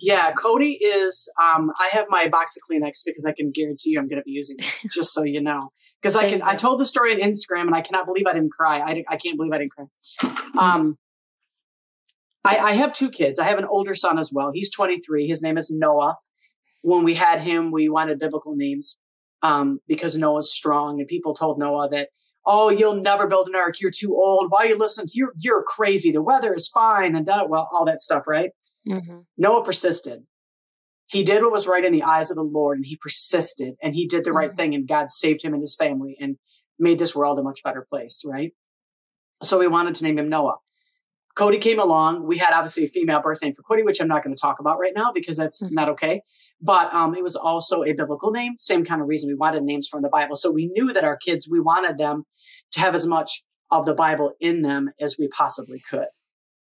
Yeah, 0.00 0.32
Cody 0.32 0.74
is. 0.74 1.28
Um, 1.42 1.72
I 1.78 1.88
have 1.92 2.06
my 2.08 2.28
box 2.28 2.56
of 2.56 2.62
Kleenex 2.62 3.00
because 3.04 3.24
I 3.24 3.32
can 3.32 3.50
guarantee 3.52 3.90
you 3.90 3.98
I'm 3.98 4.08
going 4.08 4.20
to 4.20 4.24
be 4.24 4.30
using 4.30 4.56
this, 4.58 4.84
just 4.94 5.12
so 5.12 5.24
you 5.24 5.42
know. 5.42 5.70
Because 6.00 6.14
I 6.14 6.28
can. 6.28 6.42
I 6.42 6.54
told 6.54 6.78
the 6.78 6.86
story 6.86 7.12
on 7.12 7.20
Instagram, 7.20 7.62
and 7.62 7.74
I 7.74 7.80
cannot 7.80 8.06
believe 8.06 8.26
I 8.28 8.32
didn't 8.32 8.52
cry. 8.52 8.78
I, 8.78 9.04
I 9.08 9.16
can't 9.16 9.36
believe 9.36 9.52
I 9.52 9.58
didn't 9.58 9.72
cry. 9.72 9.86
Um, 10.56 10.96
I, 12.44 12.58
I 12.58 12.72
have 12.72 12.92
two 12.92 13.10
kids. 13.10 13.40
I 13.40 13.44
have 13.44 13.58
an 13.58 13.64
older 13.64 13.94
son 13.94 14.18
as 14.18 14.30
well. 14.32 14.52
He's 14.54 14.70
23. 14.70 15.26
His 15.26 15.42
name 15.42 15.58
is 15.58 15.70
Noah. 15.70 16.16
When 16.82 17.02
we 17.04 17.14
had 17.14 17.40
him, 17.40 17.72
we 17.72 17.88
wanted 17.88 18.20
biblical 18.20 18.54
names 18.54 18.96
um, 19.42 19.80
because 19.86 20.18
Noah's 20.18 20.52
strong, 20.52 21.00
and 21.00 21.08
people 21.08 21.34
told 21.34 21.58
Noah 21.58 21.88
that, 21.90 22.10
"Oh, 22.46 22.70
you'll 22.70 22.94
never 22.94 23.26
build 23.26 23.48
an 23.48 23.56
ark. 23.56 23.80
You're 23.80 23.90
too 23.90 24.14
old. 24.14 24.50
Why 24.50 24.64
are 24.64 24.66
you 24.66 24.78
listening 24.78 25.06
to 25.08 25.12
you? 25.14 25.30
You're 25.38 25.62
crazy. 25.62 26.10
The 26.10 26.22
weather 26.22 26.54
is 26.54 26.68
fine, 26.68 27.14
and 27.16 27.26
that, 27.26 27.48
well, 27.48 27.68
all 27.72 27.84
that 27.84 28.00
stuff, 28.00 28.24
right?" 28.26 28.50
Mm-hmm. 28.88 29.20
Noah 29.36 29.64
persisted. 29.64 30.24
He 31.06 31.22
did 31.22 31.42
what 31.42 31.52
was 31.52 31.66
right 31.66 31.84
in 31.84 31.92
the 31.92 32.02
eyes 32.02 32.30
of 32.30 32.36
the 32.36 32.42
Lord, 32.42 32.78
and 32.78 32.86
he 32.86 32.96
persisted, 32.96 33.74
and 33.82 33.94
he 33.94 34.06
did 34.06 34.24
the 34.24 34.30
mm-hmm. 34.30 34.38
right 34.38 34.54
thing, 34.54 34.74
and 34.74 34.86
God 34.86 35.10
saved 35.10 35.42
him 35.42 35.54
and 35.54 35.62
his 35.62 35.76
family, 35.76 36.16
and 36.20 36.36
made 36.78 36.98
this 36.98 37.14
world 37.14 37.38
a 37.38 37.42
much 37.42 37.62
better 37.62 37.86
place, 37.88 38.22
right? 38.26 38.52
So 39.42 39.58
we 39.58 39.68
wanted 39.68 39.94
to 39.96 40.04
name 40.04 40.18
him 40.18 40.28
Noah. 40.28 40.56
Cody 41.38 41.58
came 41.58 41.78
along. 41.78 42.26
We 42.26 42.36
had 42.36 42.52
obviously 42.52 42.82
a 42.82 42.88
female 42.88 43.22
birth 43.22 43.40
name 43.42 43.54
for 43.54 43.62
Cody, 43.62 43.84
which 43.84 44.00
I'm 44.00 44.08
not 44.08 44.24
going 44.24 44.34
to 44.34 44.40
talk 44.40 44.58
about 44.58 44.80
right 44.80 44.92
now 44.94 45.12
because 45.14 45.36
that's 45.36 45.62
mm-hmm. 45.62 45.72
not 45.72 45.88
okay. 45.90 46.22
But 46.60 46.92
um, 46.92 47.14
it 47.14 47.22
was 47.22 47.36
also 47.36 47.84
a 47.84 47.92
biblical 47.92 48.32
name. 48.32 48.56
Same 48.58 48.84
kind 48.84 49.00
of 49.00 49.06
reason 49.06 49.28
we 49.28 49.36
wanted 49.36 49.62
names 49.62 49.86
from 49.86 50.02
the 50.02 50.08
Bible. 50.08 50.34
So 50.34 50.50
we 50.50 50.66
knew 50.66 50.92
that 50.92 51.04
our 51.04 51.16
kids, 51.16 51.48
we 51.48 51.60
wanted 51.60 51.96
them 51.96 52.24
to 52.72 52.80
have 52.80 52.96
as 52.96 53.06
much 53.06 53.44
of 53.70 53.86
the 53.86 53.94
Bible 53.94 54.34
in 54.40 54.62
them 54.62 54.90
as 55.00 55.16
we 55.16 55.28
possibly 55.28 55.80
could. 55.88 56.08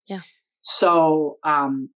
Yeah. 0.07 0.21
So 0.61 1.37
um, 1.43 1.91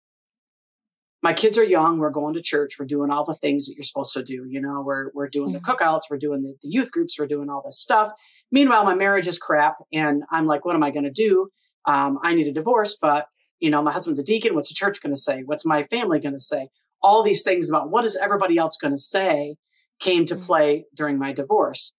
my 1.24 1.34
kids 1.34 1.57
are 1.57 1.63
young. 1.63 1.98
We're 1.98 2.12
going 2.12 2.36
to 2.36 2.43
church. 2.43 2.74
We're 2.77 2.86
doing 2.86 3.10
all 3.10 3.25
the 3.25 3.34
things 3.34 3.65
that 3.65 3.74
you're 3.75 3.84
supposed 3.84 4.13
to 4.13 4.22
do. 4.22 4.46
You 4.48 4.62
know, 4.62 4.84
we're 4.86 5.10
we're 5.15 5.29
doing 5.29 5.51
mm-hmm. 5.51 5.65
the 5.65 5.77
cookouts. 5.77 6.01
We're 6.12 6.19
doing 6.19 6.43
the, 6.43 6.53
the 6.62 6.69
youth 6.69 6.91
groups. 6.91 7.17
We're 7.17 7.25
doing 7.25 7.50
all 7.50 7.63
this 7.65 7.79
stuff. 7.79 8.12
Meanwhile, 8.51 8.86
my 8.86 8.93
marriage 8.93 9.27
is 9.27 9.39
crap, 9.39 9.77
and 9.91 10.22
I'm 10.31 10.46
like, 10.46 10.63
what 10.63 10.75
am 10.75 10.84
I 10.84 10.91
going 10.91 11.05
to 11.05 11.12
do? 11.12 11.50
Um, 11.88 12.20
I 12.22 12.36
need 12.36 12.48
a 12.48 12.51
divorce, 12.51 12.98
but 13.00 13.27
you 13.60 13.72
know, 13.72 13.82
my 13.82 13.91
husband's 13.91 14.20
a 14.20 14.24
deacon. 14.24 14.53
What's 14.53 14.70
the 14.70 14.75
church 14.75 15.01
going 15.01 15.15
to 15.15 15.20
say? 15.20 15.41
What's 15.44 15.65
my 15.65 15.84
family 15.84 16.20
going 16.20 16.36
to 16.36 16.39
say? 16.39 16.70
All 17.01 17.24
these 17.24 17.41
things 17.41 17.70
about 17.70 17.89
what 17.89 18.06
is 18.06 18.15
everybody 18.15 18.58
else 18.58 18.77
going 18.77 18.94
to 18.94 19.00
say 19.00 19.56
came 20.00 20.25
to 20.25 20.36
mm. 20.36 20.46
play 20.46 20.86
during 20.94 21.17
my 21.17 21.32
divorce. 21.32 21.94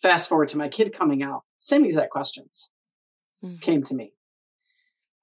Fast 0.00 0.28
forward 0.28 0.48
to 0.48 0.58
my 0.58 0.68
kid 0.68 0.92
coming 0.92 1.22
out, 1.22 1.42
same 1.58 1.84
exact 1.84 2.10
questions 2.10 2.70
mm. 3.42 3.60
came 3.60 3.82
to 3.84 3.94
me. 3.94 4.12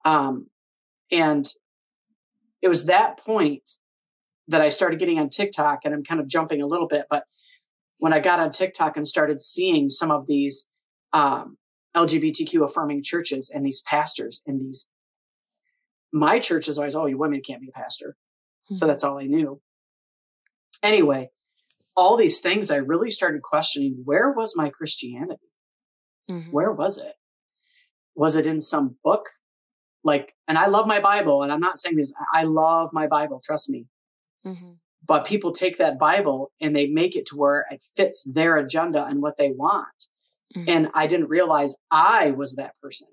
Um, 0.04 0.48
and 1.10 1.46
it 2.62 2.68
was 2.68 2.86
that 2.86 3.18
point 3.18 3.70
that 4.48 4.60
I 4.60 4.68
started 4.68 4.98
getting 4.98 5.18
on 5.18 5.28
TikTok, 5.28 5.80
and 5.84 5.94
I'm 5.94 6.04
kind 6.04 6.20
of 6.20 6.26
jumping 6.26 6.60
a 6.60 6.66
little 6.66 6.86
bit, 6.86 7.06
but 7.08 7.24
when 7.98 8.12
I 8.12 8.18
got 8.18 8.40
on 8.40 8.50
TikTok 8.50 8.96
and 8.96 9.06
started 9.06 9.40
seeing 9.40 9.90
some 9.90 10.10
of 10.10 10.26
these 10.26 10.66
um, 11.12 11.56
LGBTQ 11.96 12.64
affirming 12.64 13.02
churches 13.02 13.50
and 13.52 13.64
these 13.64 13.80
pastors 13.82 14.42
and 14.46 14.60
these. 14.60 14.86
My 16.12 16.38
church 16.38 16.68
is 16.68 16.78
always, 16.78 16.94
oh, 16.94 17.06
you 17.06 17.18
women 17.18 17.40
can't 17.44 17.60
be 17.60 17.68
a 17.68 17.78
pastor. 17.78 18.16
Mm-hmm. 18.66 18.76
So 18.76 18.86
that's 18.86 19.04
all 19.04 19.18
I 19.18 19.26
knew. 19.26 19.60
Anyway, 20.82 21.30
all 21.96 22.16
these 22.16 22.40
things, 22.40 22.70
I 22.70 22.76
really 22.76 23.10
started 23.10 23.42
questioning 23.42 24.02
where 24.04 24.30
was 24.30 24.56
my 24.56 24.70
Christianity? 24.70 25.50
Mm-hmm. 26.28 26.50
Where 26.50 26.72
was 26.72 26.98
it? 26.98 27.14
Was 28.14 28.36
it 28.36 28.46
in 28.46 28.60
some 28.60 28.96
book? 29.04 29.26
Like, 30.02 30.34
and 30.48 30.56
I 30.56 30.66
love 30.66 30.86
my 30.86 31.00
Bible, 31.00 31.42
and 31.42 31.52
I'm 31.52 31.60
not 31.60 31.78
saying 31.78 31.96
this, 31.96 32.12
I 32.32 32.44
love 32.44 32.90
my 32.92 33.06
Bible, 33.06 33.40
trust 33.44 33.68
me. 33.68 33.86
Mm-hmm. 34.46 34.72
But 35.06 35.26
people 35.26 35.52
take 35.52 35.78
that 35.78 35.98
Bible 35.98 36.52
and 36.60 36.74
they 36.74 36.86
make 36.86 37.16
it 37.16 37.26
to 37.26 37.36
where 37.36 37.66
it 37.70 37.84
fits 37.96 38.22
their 38.24 38.56
agenda 38.56 39.04
and 39.04 39.20
what 39.20 39.36
they 39.38 39.50
want. 39.50 40.08
Mm-hmm. 40.56 40.68
And 40.68 40.88
I 40.94 41.06
didn't 41.06 41.28
realize 41.28 41.76
I 41.90 42.32
was 42.32 42.56
that 42.56 42.74
person. 42.82 43.08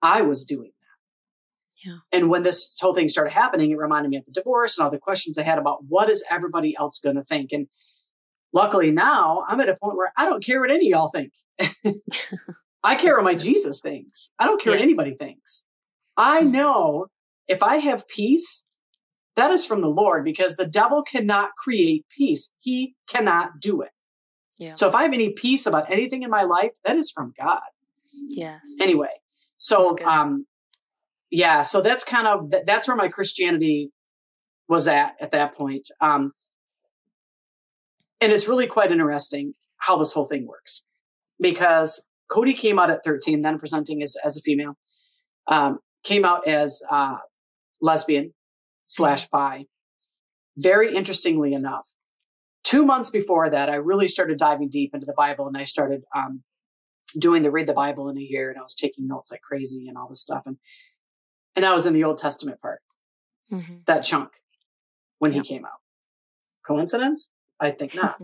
I 0.00 0.22
was 0.22 0.44
doing 0.44 0.70
that. 0.80 1.88
Yeah. 1.88 1.96
And 2.12 2.30
when 2.30 2.42
this 2.42 2.76
whole 2.80 2.94
thing 2.94 3.08
started 3.08 3.32
happening, 3.32 3.70
it 3.70 3.78
reminded 3.78 4.10
me 4.10 4.16
of 4.16 4.24
the 4.24 4.32
divorce 4.32 4.76
and 4.76 4.84
all 4.84 4.90
the 4.90 4.98
questions 4.98 5.36
I 5.36 5.42
had 5.42 5.58
about 5.58 5.84
what 5.88 6.08
is 6.08 6.24
everybody 6.30 6.76
else 6.78 7.00
going 7.02 7.16
to 7.16 7.24
think. 7.24 7.50
And 7.52 7.66
luckily 8.52 8.90
now 8.90 9.44
I'm 9.48 9.60
at 9.60 9.68
a 9.68 9.76
point 9.76 9.96
where 9.96 10.12
I 10.16 10.24
don't 10.24 10.44
care 10.44 10.60
what 10.60 10.70
any 10.70 10.92
of 10.92 10.98
y'all 10.98 11.08
think. 11.08 11.32
I 12.84 12.96
care 12.96 13.14
what 13.14 13.24
my 13.24 13.34
Jesus 13.34 13.80
thinks. 13.80 14.30
I 14.38 14.46
don't 14.46 14.60
care 14.60 14.72
yes. 14.72 14.80
what 14.80 14.88
anybody 14.88 15.14
thinks. 15.14 15.64
I 16.16 16.42
mm-hmm. 16.42 16.52
know 16.52 17.06
if 17.48 17.62
I 17.62 17.76
have 17.76 18.08
peace, 18.08 18.64
that 19.36 19.50
is 19.50 19.64
from 19.64 19.80
the 19.80 19.88
Lord 19.88 20.24
because 20.24 20.56
the 20.56 20.66
devil 20.66 21.02
cannot 21.02 21.50
create 21.56 22.04
peace. 22.16 22.50
He 22.58 22.94
cannot 23.08 23.60
do 23.60 23.82
it. 23.82 23.90
Yeah. 24.62 24.74
So 24.74 24.88
if 24.88 24.94
I 24.94 25.02
have 25.02 25.12
any 25.12 25.30
peace 25.30 25.66
about 25.66 25.90
anything 25.90 26.22
in 26.22 26.30
my 26.30 26.42
life, 26.42 26.70
that 26.84 26.96
is 26.96 27.10
from 27.10 27.32
God. 27.38 27.60
Yes. 28.28 28.60
Anyway, 28.80 29.08
so 29.56 29.98
um, 30.04 30.46
yeah, 31.30 31.62
so 31.62 31.80
that's 31.80 32.04
kind 32.04 32.26
of 32.26 32.52
that's 32.66 32.86
where 32.86 32.96
my 32.96 33.08
Christianity 33.08 33.90
was 34.68 34.86
at 34.86 35.14
at 35.20 35.32
that 35.32 35.54
point. 35.56 35.88
Um, 36.00 36.32
and 38.20 38.30
it's 38.30 38.46
really 38.46 38.66
quite 38.66 38.92
interesting 38.92 39.54
how 39.78 39.96
this 39.96 40.12
whole 40.12 40.26
thing 40.26 40.46
works 40.46 40.82
because 41.40 42.04
Cody 42.30 42.54
came 42.54 42.78
out 42.78 42.90
at 42.90 43.04
13, 43.04 43.42
then 43.42 43.58
presenting 43.58 44.02
as 44.02 44.16
as 44.24 44.36
a 44.36 44.40
female, 44.40 44.76
um, 45.48 45.78
came 46.04 46.24
out 46.24 46.46
as 46.46 46.82
uh, 46.90 47.16
lesbian 47.80 48.32
slash 48.86 49.24
mm-hmm. 49.24 49.36
bi. 49.36 49.64
Very 50.56 50.94
interestingly 50.94 51.54
enough, 51.54 51.88
two 52.72 52.86
months 52.86 53.10
before 53.10 53.50
that, 53.50 53.68
I 53.68 53.74
really 53.74 54.08
started 54.08 54.38
diving 54.38 54.70
deep 54.70 54.94
into 54.94 55.04
the 55.04 55.12
Bible 55.12 55.46
and 55.46 55.58
I 55.58 55.64
started 55.64 56.04
um, 56.16 56.42
doing 57.18 57.42
the 57.42 57.50
read 57.50 57.66
the 57.66 57.74
Bible 57.74 58.08
in 58.08 58.16
a 58.16 58.22
year 58.22 58.48
and 58.48 58.58
I 58.58 58.62
was 58.62 58.74
taking 58.74 59.06
notes 59.06 59.30
like 59.30 59.42
crazy 59.42 59.88
and 59.88 59.98
all 59.98 60.08
this 60.08 60.22
stuff. 60.22 60.44
And, 60.46 60.56
and 61.54 61.66
I 61.66 61.74
was 61.74 61.84
in 61.84 61.92
the 61.92 62.04
Old 62.04 62.16
Testament 62.16 62.62
part, 62.62 62.80
mm-hmm. 63.52 63.74
that 63.84 64.00
chunk 64.00 64.30
when 65.18 65.34
yep. 65.34 65.44
he 65.44 65.48
came 65.54 65.66
out. 65.66 65.80
Coincidence? 66.66 67.28
I 67.60 67.72
think 67.72 67.94
not. 67.94 68.22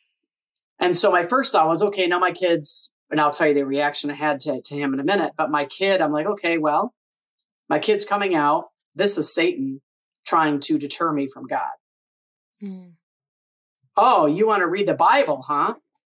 and 0.80 0.96
so 0.96 1.12
my 1.12 1.22
first 1.22 1.52
thought 1.52 1.68
was, 1.68 1.82
okay, 1.82 2.06
now 2.06 2.18
my 2.18 2.32
kids, 2.32 2.94
and 3.10 3.20
I'll 3.20 3.30
tell 3.30 3.48
you 3.48 3.54
the 3.54 3.66
reaction 3.66 4.10
I 4.10 4.14
had 4.14 4.40
to, 4.40 4.62
to 4.62 4.74
him 4.74 4.94
in 4.94 5.00
a 5.00 5.04
minute, 5.04 5.32
but 5.36 5.50
my 5.50 5.66
kid, 5.66 6.00
I'm 6.00 6.12
like, 6.12 6.26
okay, 6.26 6.56
well, 6.56 6.94
my 7.68 7.78
kid's 7.78 8.06
coming 8.06 8.34
out. 8.34 8.68
This 8.94 9.18
is 9.18 9.34
Satan 9.34 9.82
trying 10.26 10.60
to 10.60 10.78
deter 10.78 11.12
me 11.12 11.28
from 11.28 11.46
God. 11.46 11.76
Mm. 12.62 12.92
Oh, 13.96 14.26
you 14.26 14.46
want 14.46 14.60
to 14.60 14.66
read 14.66 14.86
the 14.86 14.94
Bible, 14.94 15.42
huh? 15.46 15.74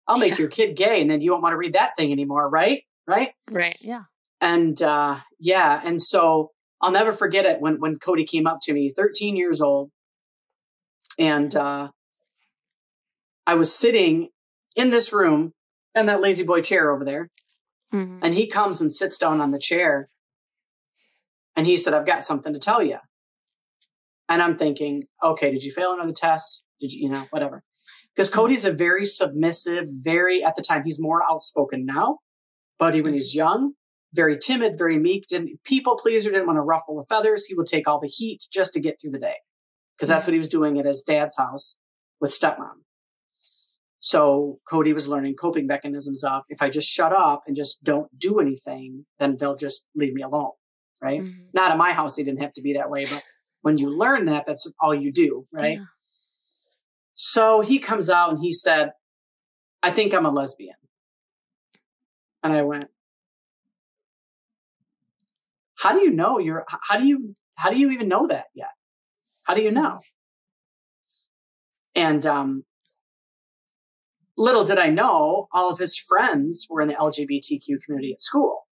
I'll 0.07 0.17
make 0.17 0.31
yeah. 0.31 0.39
your 0.39 0.49
kid 0.49 0.75
gay 0.75 1.01
and 1.01 1.11
then 1.11 1.21
you 1.21 1.31
won't 1.31 1.43
want 1.43 1.53
to 1.53 1.57
read 1.57 1.73
that 1.73 1.91
thing 1.97 2.11
anymore, 2.11 2.49
right? 2.49 2.83
Right? 3.05 3.31
Right. 3.51 3.77
Yeah. 3.81 4.03
And 4.39 4.81
uh 4.81 5.19
yeah, 5.39 5.81
and 5.83 6.01
so 6.01 6.51
I'll 6.81 6.91
never 6.91 7.11
forget 7.11 7.45
it 7.45 7.59
when 7.59 7.79
when 7.79 7.99
Cody 7.99 8.23
came 8.23 8.47
up 8.47 8.59
to 8.63 8.73
me, 8.73 8.91
13 8.95 9.35
years 9.35 9.61
old. 9.61 9.91
And 11.19 11.55
uh 11.55 11.89
I 13.45 13.55
was 13.55 13.73
sitting 13.73 14.29
in 14.75 14.89
this 14.89 15.11
room 15.11 15.53
in 15.95 16.05
that 16.05 16.21
lazy 16.21 16.43
boy 16.43 16.61
chair 16.61 16.91
over 16.91 17.03
there. 17.03 17.29
Mm-hmm. 17.93 18.19
And 18.21 18.33
he 18.33 18.47
comes 18.47 18.81
and 18.81 18.93
sits 18.93 19.17
down 19.17 19.41
on 19.41 19.51
the 19.51 19.59
chair. 19.59 20.09
And 21.55 21.65
he 21.65 21.77
said, 21.77 21.93
I've 21.93 22.05
got 22.05 22.23
something 22.23 22.53
to 22.53 22.59
tell 22.59 22.83
you. 22.83 22.97
And 24.29 24.41
I'm 24.41 24.57
thinking, 24.57 25.03
okay, 25.23 25.49
did 25.49 25.63
you 25.63 25.71
fail 25.71 25.93
another 25.93 26.13
test? 26.13 26.63
Did 26.79 26.91
you, 26.91 27.05
you 27.05 27.09
know, 27.09 27.25
whatever 27.31 27.63
because 28.17 28.29
mm-hmm. 28.29 28.39
Cody's 28.39 28.65
a 28.65 28.71
very 28.71 29.05
submissive, 29.05 29.85
very 29.89 30.43
at 30.43 30.55
the 30.55 30.63
time 30.63 30.81
he's 30.83 30.99
more 30.99 31.23
outspoken 31.23 31.85
now, 31.85 32.17
but 32.79 32.93
when 32.95 33.03
mm-hmm. 33.03 33.13
he's 33.13 33.35
young, 33.35 33.73
very 34.13 34.37
timid, 34.37 34.77
very 34.77 34.97
meek, 34.97 35.27
didn't 35.27 35.63
people 35.63 35.95
pleaser, 35.95 36.31
didn't 36.31 36.47
want 36.47 36.57
to 36.57 36.61
ruffle 36.61 36.97
the 36.97 37.05
feathers. 37.07 37.45
He 37.45 37.53
would 37.53 37.67
take 37.67 37.87
all 37.87 37.99
the 37.99 38.07
heat 38.07 38.43
just 38.51 38.73
to 38.73 38.79
get 38.79 38.99
through 38.99 39.11
the 39.11 39.19
day 39.19 39.35
because 39.95 40.09
that's 40.09 40.23
mm-hmm. 40.23 40.31
what 40.31 40.33
he 40.33 40.39
was 40.39 40.49
doing 40.49 40.79
at 40.79 40.85
his 40.85 41.03
dad's 41.03 41.37
house 41.37 41.77
with 42.19 42.31
stepmom. 42.31 42.81
So 43.99 44.59
Cody 44.69 44.93
was 44.93 45.07
learning 45.07 45.35
coping 45.35 45.67
mechanisms 45.67 46.23
of 46.23 46.43
if 46.49 46.61
I 46.61 46.69
just 46.69 46.87
shut 46.87 47.13
up 47.13 47.43
and 47.47 47.55
just 47.55 47.83
don't 47.83 48.07
do 48.17 48.39
anything, 48.39 49.03
then 49.19 49.37
they'll 49.37 49.55
just 49.55 49.85
leave 49.95 50.13
me 50.13 50.21
alone. 50.21 50.51
Right. 51.01 51.21
Mm-hmm. 51.21 51.49
Not 51.53 51.71
at 51.71 51.77
my 51.77 51.93
house. 51.93 52.15
He 52.15 52.23
didn't 52.23 52.41
have 52.41 52.53
to 52.53 52.61
be 52.61 52.73
that 52.73 52.89
way, 52.89 53.05
but 53.05 53.23
when 53.61 53.77
you 53.77 53.89
learn 53.89 54.25
that, 54.25 54.45
that's 54.47 54.71
all 54.79 54.95
you 54.95 55.11
do. 55.11 55.45
Right. 55.51 55.77
Yeah. 55.77 55.85
So 57.19 57.61
he 57.61 57.79
comes 57.79 58.11
out 58.11 58.29
and 58.29 58.39
he 58.39 58.51
said, 58.51 58.91
I 59.81 59.89
think 59.89 60.13
I'm 60.13 60.27
a 60.27 60.29
lesbian. 60.29 60.75
And 62.43 62.53
I 62.53 62.61
went, 62.61 62.85
How 65.79 65.93
do 65.93 65.99
you 65.99 66.11
know 66.11 66.37
you're, 66.37 66.63
how 66.67 66.99
do 66.99 67.07
you, 67.07 67.35
how 67.55 67.71
do 67.71 67.79
you 67.79 67.89
even 67.89 68.07
know 68.07 68.27
that 68.27 68.45
yet? 68.53 68.69
How 69.43 69.55
do 69.55 69.63
you 69.63 69.71
know? 69.71 69.99
And 71.95 72.23
um, 72.23 72.65
little 74.37 74.63
did 74.63 74.77
I 74.77 74.91
know, 74.91 75.47
all 75.51 75.71
of 75.71 75.79
his 75.79 75.97
friends 75.97 76.67
were 76.69 76.81
in 76.81 76.87
the 76.87 76.93
LGBTQ 76.93 77.81
community 77.83 78.13
at 78.13 78.21
school. 78.21 78.67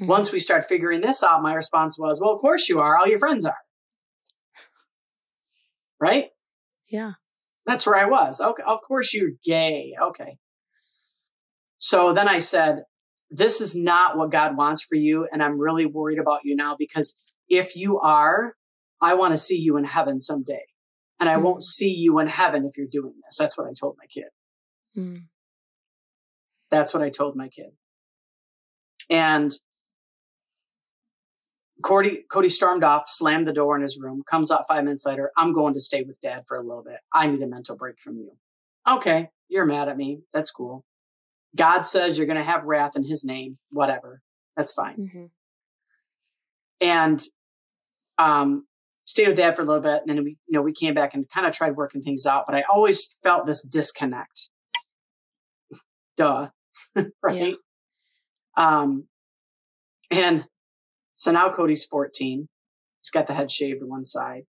Mm-hmm. 0.00 0.08
Once 0.08 0.32
we 0.32 0.40
start 0.40 0.66
figuring 0.68 1.00
this 1.00 1.22
out, 1.22 1.42
my 1.42 1.54
response 1.54 1.96
was, 1.96 2.20
Well, 2.20 2.32
of 2.32 2.40
course 2.40 2.68
you 2.68 2.80
are. 2.80 2.98
All 2.98 3.06
your 3.06 3.20
friends 3.20 3.44
are. 3.44 3.58
Right? 6.00 6.30
Yeah. 6.88 7.12
That's 7.66 7.86
where 7.86 7.96
I 7.96 8.06
was. 8.06 8.40
Okay, 8.40 8.62
of 8.66 8.80
course 8.82 9.14
you're 9.14 9.30
gay. 9.44 9.94
Okay. 10.02 10.38
So 11.78 12.12
then 12.12 12.28
I 12.28 12.38
said, 12.38 12.84
This 13.30 13.60
is 13.60 13.74
not 13.74 14.16
what 14.16 14.30
God 14.30 14.56
wants 14.56 14.82
for 14.82 14.96
you. 14.96 15.26
And 15.32 15.42
I'm 15.42 15.58
really 15.58 15.86
worried 15.86 16.18
about 16.18 16.40
you 16.44 16.56
now 16.56 16.76
because 16.78 17.18
if 17.48 17.76
you 17.76 17.98
are, 18.00 18.54
I 19.00 19.14
want 19.14 19.32
to 19.32 19.38
see 19.38 19.56
you 19.56 19.76
in 19.76 19.84
heaven 19.84 20.20
someday. 20.20 20.64
And 21.20 21.28
I 21.28 21.36
mm. 21.36 21.42
won't 21.42 21.62
see 21.62 21.90
you 21.90 22.18
in 22.18 22.26
heaven 22.26 22.64
if 22.64 22.76
you're 22.76 22.86
doing 22.90 23.14
this. 23.24 23.36
That's 23.38 23.56
what 23.56 23.66
I 23.68 23.72
told 23.78 23.96
my 23.98 24.06
kid. 24.06 24.30
Mm. 24.96 25.24
That's 26.70 26.92
what 26.92 27.02
I 27.02 27.10
told 27.10 27.36
my 27.36 27.48
kid. 27.48 27.70
And 29.10 29.52
Cody, 31.84 32.24
Cody 32.30 32.48
stormed 32.48 32.82
off, 32.82 33.04
slammed 33.08 33.46
the 33.46 33.52
door 33.52 33.76
in 33.76 33.82
his 33.82 33.98
room, 33.98 34.22
comes 34.28 34.50
out 34.50 34.66
five 34.66 34.84
minutes 34.84 35.04
later. 35.04 35.30
I'm 35.36 35.52
going 35.52 35.74
to 35.74 35.80
stay 35.80 36.02
with 36.02 36.18
dad 36.20 36.44
for 36.48 36.56
a 36.56 36.62
little 36.62 36.82
bit. 36.82 37.00
I 37.12 37.26
need 37.26 37.42
a 37.42 37.46
mental 37.46 37.76
break 37.76 38.00
from 38.00 38.16
you. 38.16 38.32
Okay, 38.88 39.28
you're 39.48 39.66
mad 39.66 39.88
at 39.88 39.98
me. 39.98 40.20
That's 40.32 40.50
cool. 40.50 40.82
God 41.54 41.82
says 41.82 42.16
you're 42.16 42.26
going 42.26 42.38
to 42.38 42.42
have 42.42 42.64
wrath 42.64 42.96
in 42.96 43.04
his 43.04 43.22
name, 43.22 43.58
whatever. 43.70 44.22
That's 44.56 44.72
fine. 44.72 44.96
Mm-hmm. 44.96 45.24
And 46.80 47.22
um, 48.16 48.66
stayed 49.04 49.28
with 49.28 49.36
dad 49.36 49.54
for 49.54 49.62
a 49.62 49.66
little 49.66 49.82
bit. 49.82 50.02
And 50.06 50.08
then 50.08 50.24
we, 50.24 50.38
you 50.46 50.56
know, 50.56 50.62
we 50.62 50.72
came 50.72 50.94
back 50.94 51.12
and 51.12 51.28
kind 51.28 51.46
of 51.46 51.54
tried 51.54 51.76
working 51.76 52.02
things 52.02 52.24
out, 52.24 52.44
but 52.46 52.54
I 52.54 52.64
always 52.72 53.08
felt 53.22 53.46
this 53.46 53.62
disconnect. 53.62 54.48
Duh. 56.16 56.48
right. 57.22 57.36
Yeah. 57.36 57.52
Um, 58.56 59.06
and 60.10 60.46
so 61.14 61.32
now 61.32 61.50
Cody's 61.50 61.84
14. 61.84 62.48
He's 63.00 63.10
got 63.10 63.26
the 63.26 63.34
head 63.34 63.50
shaved 63.50 63.80
to 63.80 63.86
one 63.86 64.04
side. 64.04 64.42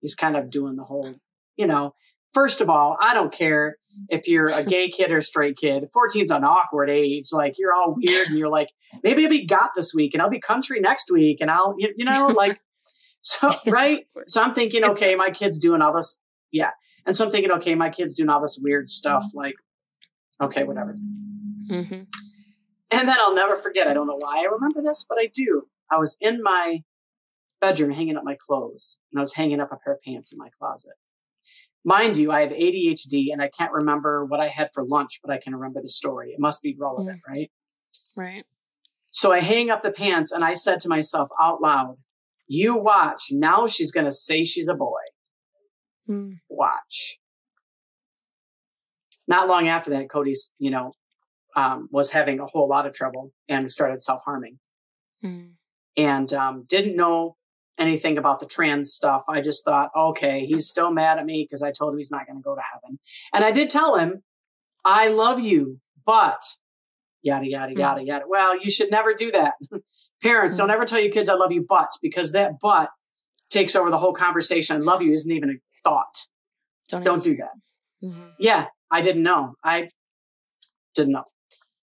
He's 0.00 0.14
kind 0.14 0.36
of 0.36 0.50
doing 0.50 0.76
the 0.76 0.84
whole, 0.84 1.14
you 1.56 1.66
know, 1.66 1.94
first 2.32 2.60
of 2.60 2.70
all, 2.70 2.96
I 3.00 3.14
don't 3.14 3.32
care 3.32 3.76
if 4.08 4.28
you're 4.28 4.48
a 4.48 4.64
gay 4.64 4.88
kid 4.96 5.10
or 5.10 5.18
a 5.18 5.22
straight 5.22 5.56
kid. 5.56 5.88
14's 5.94 6.30
an 6.30 6.44
awkward 6.44 6.90
age. 6.90 7.26
Like 7.32 7.54
you're 7.58 7.72
all 7.72 7.94
weird 7.96 8.28
and 8.28 8.38
you're 8.38 8.48
like, 8.48 8.68
maybe 9.02 9.24
I'll 9.24 9.30
be 9.30 9.46
got 9.46 9.70
this 9.74 9.92
week 9.94 10.14
and 10.14 10.22
I'll 10.22 10.30
be 10.30 10.40
country 10.40 10.80
next 10.80 11.10
week 11.10 11.38
and 11.40 11.50
I'll, 11.50 11.74
you, 11.78 11.92
you 11.96 12.04
know, 12.04 12.28
like, 12.28 12.60
so, 13.20 13.50
right. 13.66 14.06
So 14.26 14.42
I'm 14.42 14.54
thinking, 14.54 14.84
okay, 14.84 15.14
my 15.14 15.30
kid's 15.30 15.58
doing 15.58 15.82
all 15.82 15.94
this. 15.94 16.18
Yeah. 16.50 16.70
And 17.06 17.16
so 17.16 17.24
I'm 17.24 17.30
thinking, 17.30 17.52
okay, 17.52 17.74
my 17.74 17.90
kid's 17.90 18.14
doing 18.14 18.28
all 18.28 18.40
this 18.40 18.58
weird 18.60 18.90
stuff. 18.90 19.24
Like, 19.34 19.54
okay, 20.40 20.64
whatever. 20.64 20.96
Mm-hmm. 21.70 22.02
And 22.92 23.08
then 23.08 23.16
I'll 23.20 23.34
never 23.34 23.56
forget. 23.56 23.86
I 23.86 23.94
don't 23.94 24.06
know 24.06 24.18
why 24.18 24.40
I 24.40 24.52
remember 24.52 24.82
this, 24.82 25.04
but 25.08 25.18
I 25.18 25.30
do. 25.32 25.66
I 25.90 25.98
was 25.98 26.16
in 26.20 26.42
my 26.42 26.82
bedroom 27.60 27.90
hanging 27.90 28.16
up 28.16 28.24
my 28.24 28.36
clothes 28.36 28.98
and 29.12 29.18
I 29.18 29.22
was 29.22 29.34
hanging 29.34 29.60
up 29.60 29.70
a 29.72 29.76
pair 29.76 29.94
of 29.94 30.02
pants 30.02 30.32
in 30.32 30.38
my 30.38 30.48
closet. 30.58 30.92
Mind 31.84 32.16
you, 32.16 32.30
I 32.30 32.40
have 32.42 32.50
ADHD 32.50 33.32
and 33.32 33.40
I 33.40 33.48
can't 33.48 33.72
remember 33.72 34.24
what 34.24 34.40
I 34.40 34.48
had 34.48 34.70
for 34.74 34.84
lunch, 34.84 35.20
but 35.22 35.32
I 35.32 35.38
can 35.38 35.54
remember 35.54 35.80
the 35.80 35.88
story. 35.88 36.30
It 36.30 36.40
must 36.40 36.62
be 36.62 36.76
relevant, 36.78 37.20
mm. 37.20 37.32
right? 37.32 37.50
Right. 38.16 38.44
So 39.10 39.32
I 39.32 39.40
hang 39.40 39.70
up 39.70 39.82
the 39.82 39.90
pants 39.90 40.30
and 40.30 40.44
I 40.44 40.52
said 40.52 40.80
to 40.80 40.88
myself 40.88 41.30
out 41.40 41.62
loud, 41.62 41.96
You 42.46 42.76
watch. 42.76 43.28
Now 43.30 43.66
she's 43.66 43.92
going 43.92 44.06
to 44.06 44.12
say 44.12 44.44
she's 44.44 44.68
a 44.68 44.74
boy. 44.74 45.00
Mm. 46.08 46.38
Watch. 46.48 47.18
Not 49.26 49.48
long 49.48 49.68
after 49.68 49.90
that, 49.90 50.10
Cody's, 50.10 50.52
you 50.58 50.70
know, 50.70 50.92
um, 51.56 51.88
was 51.90 52.10
having 52.10 52.40
a 52.40 52.46
whole 52.46 52.68
lot 52.68 52.86
of 52.86 52.92
trouble 52.92 53.32
and 53.48 53.70
started 53.70 54.00
self 54.00 54.22
harming. 54.24 54.58
Mm 55.24 55.52
and 55.96 56.32
um, 56.32 56.64
didn't 56.68 56.96
know 56.96 57.36
anything 57.78 58.18
about 58.18 58.40
the 58.40 58.46
trans 58.46 58.92
stuff. 58.92 59.24
I 59.28 59.40
just 59.40 59.64
thought, 59.64 59.90
okay, 59.96 60.44
he's 60.46 60.68
still 60.68 60.90
mad 60.90 61.18
at 61.18 61.24
me 61.24 61.44
because 61.44 61.62
I 61.62 61.72
told 61.72 61.92
him 61.92 61.98
he's 61.98 62.10
not 62.10 62.26
going 62.26 62.38
to 62.38 62.42
go 62.42 62.54
to 62.54 62.60
heaven. 62.72 62.98
And 63.32 63.44
I 63.44 63.50
did 63.50 63.70
tell 63.70 63.96
him, 63.96 64.22
I 64.84 65.08
love 65.08 65.40
you, 65.40 65.80
but 66.04 66.42
yada, 67.22 67.48
yada, 67.48 67.72
hmm. 67.72 67.80
yada, 67.80 68.04
yada. 68.04 68.24
Well, 68.28 68.58
you 68.60 68.70
should 68.70 68.90
never 68.90 69.14
do 69.14 69.30
that. 69.32 69.54
Parents, 70.22 70.56
don't 70.56 70.68
hmm. 70.68 70.74
ever 70.74 70.84
tell 70.84 71.00
your 71.00 71.12
kids, 71.12 71.28
I 71.28 71.34
love 71.34 71.52
you, 71.52 71.64
but 71.66 71.90
because 72.02 72.32
that 72.32 72.60
but 72.60 72.90
takes 73.50 73.74
over 73.74 73.90
the 73.90 73.98
whole 73.98 74.14
conversation. 74.14 74.76
I 74.76 74.78
love 74.78 75.02
you 75.02 75.12
isn't 75.12 75.30
even 75.30 75.50
a 75.50 75.54
thought. 75.82 76.26
Don't, 76.88 77.04
don't 77.04 77.22
do 77.22 77.36
that. 77.36 78.06
Mm-hmm. 78.06 78.28
Yeah, 78.38 78.66
I 78.90 79.00
didn't 79.00 79.22
know. 79.22 79.54
I 79.62 79.90
didn't 80.94 81.12
know. 81.12 81.24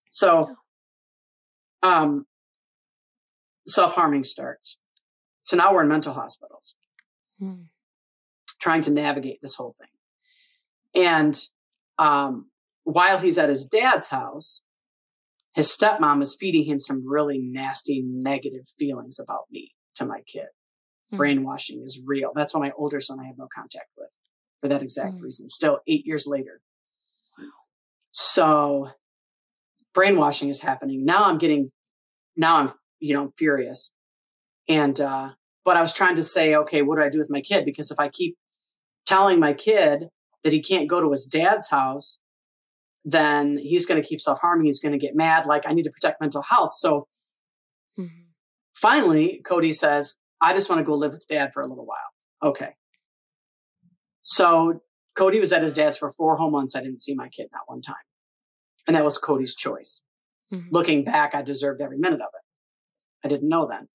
So, 0.10 0.56
um, 1.84 2.26
self 3.68 3.94
harming 3.94 4.24
starts. 4.24 4.78
So 5.42 5.56
now 5.56 5.74
we're 5.74 5.84
in 5.84 5.88
mental 5.88 6.14
hospitals, 6.14 6.76
hmm. 7.40 7.64
trying 8.60 8.82
to 8.82 8.92
navigate 8.92 9.40
this 9.42 9.56
whole 9.56 9.74
thing. 9.74 11.04
And 11.04 11.40
um, 12.00 12.50
while 12.84 13.20
he's 13.20 13.38
at 13.38 13.50
his 13.50 13.66
dad's 13.66 14.10
house, 14.10 14.64
his 15.54 15.68
stepmom 15.68 16.22
is 16.22 16.36
feeding 16.40 16.66
him 16.66 16.80
some 16.80 17.08
really 17.08 17.40
nasty, 17.40 18.04
negative 18.06 18.68
feelings 18.78 19.20
about 19.20 19.46
me 19.52 19.74
to 19.96 20.06
my 20.06 20.22
kid. 20.22 20.48
Hmm. 21.10 21.18
Brainwashing 21.18 21.82
is 21.84 22.02
real. 22.06 22.32
That's 22.36 22.54
why 22.54 22.60
my 22.60 22.72
older 22.78 23.00
son 23.00 23.20
I 23.20 23.28
have 23.28 23.38
no 23.38 23.48
contact 23.54 23.90
with 23.98 24.10
for 24.62 24.68
that 24.68 24.82
exact 24.82 25.14
hmm. 25.14 25.24
reason. 25.24 25.50
Still 25.50 25.80
eight 25.88 26.06
years 26.06 26.28
later. 26.28 26.62
So 28.12 28.90
brainwashing 29.94 30.50
is 30.50 30.60
happening. 30.60 31.06
Now 31.06 31.26
I'm 31.26 31.38
getting, 31.38 31.72
now 32.36 32.58
I'm 32.58 32.72
you 33.00 33.14
know, 33.14 33.34
furious. 33.38 33.94
And, 34.68 35.00
uh, 35.00 35.30
but 35.64 35.78
I 35.78 35.82
was 35.82 35.94
trying 35.94 36.16
to 36.16 36.24
say, 36.24 36.56
okay, 36.56 36.82
what 36.82 36.98
do 36.98 37.04
I 37.04 37.10
do 37.10 37.20
with 37.20 37.30
my 37.30 37.42
kid? 37.42 37.66
Because 37.66 37.92
if 37.92 38.00
I 38.00 38.10
keep 38.10 38.38
telling 39.06 39.40
my 39.40 39.54
kid 39.54 40.10
that 40.44 40.54
he 40.54 40.62
can't 40.62 40.90
go 40.90 41.02
to 41.02 41.12
his 41.12 41.26
dad's 41.26 41.70
house, 41.70 42.20
then 43.04 43.58
he's 43.58 43.86
going 43.86 44.02
to 44.02 44.08
keep 44.08 44.20
self 44.20 44.40
harming. 44.40 44.66
He's 44.66 44.82
going 44.82 44.92
to 44.92 44.98
get 44.98 45.16
mad. 45.16 45.46
Like, 45.46 45.64
I 45.66 45.74
need 45.74 45.84
to 45.84 45.92
protect 45.92 46.22
mental 46.22 46.42
health. 46.42 46.72
So 46.74 47.08
mm-hmm. 47.98 48.24
finally, 48.74 49.42
Cody 49.46 49.72
says, 49.72 50.18
I 50.42 50.54
just 50.54 50.70
want 50.70 50.80
to 50.80 50.86
go 50.86 50.94
live 50.94 51.12
with 51.12 51.26
dad 51.28 51.52
for 51.54 51.62
a 51.62 51.68
little 51.68 51.86
while. 51.86 52.50
Okay. 52.52 52.76
So 54.22 54.82
Cody 55.18 55.40
was 55.40 55.54
at 55.54 55.64
his 55.64 55.74
dad's 55.74 55.98
for 55.98 56.12
four 56.12 56.36
whole 56.36 56.52
months. 56.52 56.76
I 56.76 56.82
didn't 56.82 57.02
see 57.02 57.16
my 57.16 57.30
kid 57.30 57.48
not 57.52 57.62
one 57.66 57.82
time. 57.82 57.96
And 58.88 58.96
that 58.96 59.04
was 59.04 59.18
Cody's 59.18 59.56
choice. 59.56 60.02
Mm-hmm. 60.54 60.68
Looking 60.72 61.04
back, 61.04 61.34
I 61.34 61.42
deserved 61.42 61.82
every 61.82 61.98
minute 61.98 62.22
of 62.22 62.28
it. 62.34 62.42
I 63.28 63.30
didn't 63.30 63.50
know 63.50 63.68
then. 63.68 63.90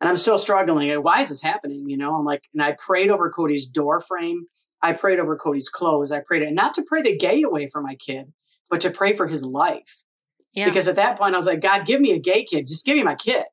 And 0.00 0.08
I'm 0.08 0.16
still 0.16 0.38
struggling. 0.38 0.90
Why 1.02 1.20
is 1.20 1.30
this 1.30 1.42
happening? 1.42 1.88
You 1.88 1.96
know, 1.96 2.14
I'm 2.14 2.24
like, 2.24 2.44
and 2.52 2.62
I 2.62 2.76
prayed 2.78 3.10
over 3.10 3.28
Cody's 3.28 3.66
door 3.66 4.00
frame. 4.00 4.46
I 4.82 4.92
prayed 4.92 5.18
over 5.18 5.36
Cody's 5.36 5.68
clothes. 5.68 6.12
I 6.12 6.20
prayed 6.20 6.48
not 6.52 6.74
to 6.74 6.84
pray 6.86 7.02
the 7.02 7.16
gay 7.16 7.42
away 7.42 7.66
for 7.66 7.80
my 7.80 7.96
kid, 7.96 8.32
but 8.70 8.80
to 8.82 8.90
pray 8.90 9.16
for 9.16 9.26
his 9.26 9.44
life. 9.44 10.04
Yeah. 10.52 10.66
Because 10.66 10.86
at 10.86 10.96
that 10.96 11.18
point, 11.18 11.34
I 11.34 11.38
was 11.38 11.46
like, 11.46 11.60
God, 11.60 11.86
give 11.86 12.00
me 12.00 12.12
a 12.12 12.18
gay 12.18 12.44
kid. 12.44 12.66
Just 12.66 12.86
give 12.86 12.96
me 12.96 13.02
my 13.02 13.16
kid. 13.16 13.44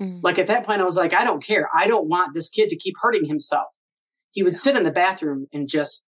Mm. 0.00 0.20
Like 0.22 0.38
at 0.38 0.46
that 0.46 0.64
point, 0.64 0.80
I 0.80 0.84
was 0.84 0.96
like, 0.96 1.12
I 1.12 1.24
don't 1.24 1.44
care. 1.44 1.68
I 1.74 1.86
don't 1.86 2.08
want 2.08 2.32
this 2.32 2.48
kid 2.48 2.70
to 2.70 2.76
keep 2.76 2.94
hurting 3.02 3.26
himself. 3.26 3.66
He 4.30 4.42
would 4.42 4.54
yeah. 4.54 4.58
sit 4.60 4.76
in 4.76 4.84
the 4.84 4.90
bathroom 4.90 5.48
and 5.52 5.68
just, 5.68 6.06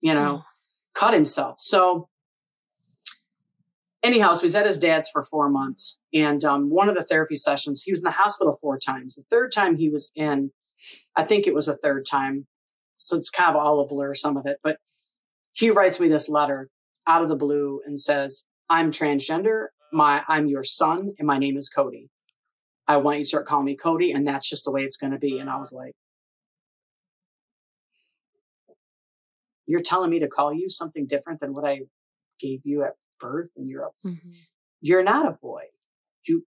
you 0.00 0.14
know, 0.14 0.38
mm. 0.38 0.42
cut 0.94 1.14
himself. 1.14 1.56
So 1.60 2.08
anyhow, 4.02 4.34
so 4.34 4.42
he's 4.42 4.54
at 4.54 4.66
his 4.66 4.78
dad's 4.78 5.08
for 5.08 5.22
four 5.22 5.48
months. 5.48 5.98
And 6.12 6.44
um, 6.44 6.70
one 6.70 6.88
of 6.88 6.96
the 6.96 7.02
therapy 7.02 7.36
sessions, 7.36 7.82
he 7.82 7.92
was 7.92 8.00
in 8.00 8.04
the 8.04 8.10
hospital 8.10 8.58
four 8.60 8.78
times. 8.78 9.14
The 9.14 9.24
third 9.30 9.52
time 9.52 9.76
he 9.76 9.88
was 9.88 10.10
in, 10.14 10.50
I 11.14 11.22
think 11.22 11.46
it 11.46 11.54
was 11.54 11.68
a 11.68 11.76
third 11.76 12.04
time. 12.04 12.46
So 12.96 13.16
it's 13.16 13.30
kind 13.30 13.50
of 13.50 13.56
all 13.56 13.80
a 13.80 13.86
blur, 13.86 14.14
some 14.14 14.36
of 14.36 14.46
it. 14.46 14.58
But 14.62 14.78
he 15.52 15.70
writes 15.70 16.00
me 16.00 16.08
this 16.08 16.28
letter 16.28 16.68
out 17.06 17.22
of 17.22 17.28
the 17.28 17.36
blue 17.36 17.80
and 17.86 17.98
says, 17.98 18.44
I'm 18.68 18.90
transgender. 18.90 19.66
My, 19.92 20.22
I'm 20.28 20.46
your 20.46 20.62
son, 20.62 21.14
and 21.18 21.26
my 21.26 21.38
name 21.38 21.56
is 21.56 21.68
Cody. 21.68 22.10
I 22.86 22.98
want 22.98 23.18
you 23.18 23.24
to 23.24 23.28
start 23.28 23.46
calling 23.46 23.64
me 23.64 23.76
Cody, 23.76 24.12
and 24.12 24.26
that's 24.26 24.48
just 24.48 24.64
the 24.64 24.70
way 24.70 24.82
it's 24.82 24.96
going 24.96 25.12
to 25.12 25.18
be. 25.18 25.38
And 25.38 25.50
I 25.50 25.56
was 25.56 25.72
like, 25.72 25.94
You're 29.70 29.82
telling 29.82 30.10
me 30.10 30.18
to 30.18 30.26
call 30.26 30.52
you 30.52 30.68
something 30.68 31.06
different 31.06 31.38
than 31.38 31.54
what 31.54 31.64
I 31.64 31.82
gave 32.40 32.62
you 32.64 32.82
at 32.82 32.94
birth 33.20 33.50
and 33.56 33.68
you're 33.68 33.84
a, 33.84 34.08
mm-hmm. 34.08 34.30
you're 34.80 35.04
not 35.04 35.28
a 35.28 35.38
boy. 35.40 35.62
You 36.26 36.44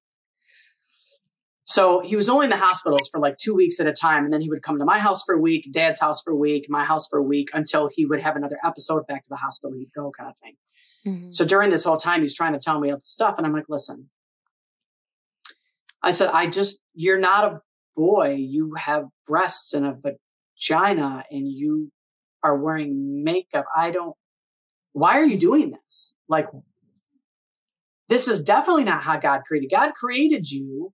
so 1.66 2.02
he 2.02 2.16
was 2.16 2.28
only 2.28 2.46
in 2.46 2.50
the 2.50 2.58
hospitals 2.58 3.10
for 3.10 3.20
like 3.20 3.38
two 3.38 3.56
weeks 3.56 3.80
at 3.80 3.88
a 3.88 3.94
time. 3.94 4.26
And 4.26 4.34
then 4.34 4.42
he 4.42 4.50
would 4.50 4.62
come 4.62 4.80
to 4.80 4.86
my 4.86 5.00
house 5.00 5.24
for 5.24 5.34
a 5.34 5.40
week, 5.40 5.70
dad's 5.72 6.00
house 6.00 6.22
for 6.22 6.32
a 6.32 6.36
week, 6.36 6.66
my 6.70 6.84
house 6.84 7.08
for 7.08 7.18
a 7.20 7.24
week 7.24 7.50
until 7.54 7.90
he 7.94 8.06
would 8.06 8.22
have 8.22 8.36
another 8.36 8.58
episode 8.64 9.08
back 9.08 9.24
to 9.24 9.30
the 9.30 9.38
hospital. 9.38 9.76
He'd 9.76 9.92
go 9.96 10.12
kind 10.12 10.30
of 10.30 10.38
thing. 10.38 10.56
Mm-hmm. 11.08 11.32
So 11.32 11.46
during 11.46 11.70
this 11.70 11.86
whole 11.86 11.98
time, 11.98 12.22
he's 12.22 12.36
trying 12.36 12.54
to 12.54 12.60
tell 12.60 12.80
me 12.80 12.92
all 12.92 12.98
the 12.98 13.02
stuff. 13.04 13.36
And 13.38 13.48
I'm 13.48 13.54
like, 13.54 13.70
listen, 13.70 14.10
I 16.02 16.12
said, 16.12 16.30
I 16.30 16.48
just, 16.48 16.80
you're 16.94 17.20
not 17.20 17.46
a 17.46 17.62
boy. 17.96 18.36
You 18.38 18.76
have 18.76 19.06
breasts 19.26 19.74
and 19.74 19.86
a 19.86 19.98
vagina 19.98 21.24
and 21.32 21.48
you 21.48 21.92
are 22.44 22.58
wearing 22.58 23.24
makeup. 23.24 23.66
I 23.76 23.92
don't, 23.92 24.16
why 24.92 25.18
are 25.18 25.26
you 25.26 25.38
doing 25.38 25.72
this? 25.72 26.14
Like, 26.28 26.48
this 28.14 28.28
is 28.28 28.42
definitely 28.42 28.84
not 28.84 29.04
how 29.04 29.18
God 29.18 29.42
created. 29.48 29.72
God 29.72 29.96
created 29.96 30.52
you 30.52 30.94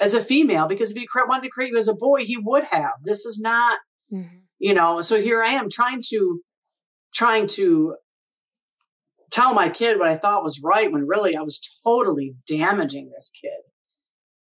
as 0.00 0.12
a 0.12 0.20
female 0.20 0.66
because 0.66 0.90
if 0.90 0.96
he 0.96 1.06
wanted 1.14 1.44
to 1.44 1.50
create 1.50 1.70
you 1.70 1.78
as 1.78 1.86
a 1.86 1.94
boy, 1.94 2.24
he 2.24 2.36
would 2.36 2.64
have. 2.64 2.94
This 3.04 3.24
is 3.24 3.38
not, 3.38 3.78
mm-hmm. 4.12 4.38
you 4.58 4.74
know, 4.74 5.00
so 5.00 5.22
here 5.22 5.40
I 5.40 5.50
am 5.50 5.68
trying 5.70 6.02
to, 6.08 6.40
trying 7.14 7.46
to 7.58 7.94
tell 9.30 9.54
my 9.54 9.68
kid 9.68 10.00
what 10.00 10.08
I 10.08 10.16
thought 10.16 10.42
was 10.42 10.60
right 10.60 10.90
when 10.90 11.06
really 11.06 11.36
I 11.36 11.42
was 11.42 11.60
totally 11.84 12.34
damaging 12.44 13.10
this 13.14 13.30
kid. 13.40 13.60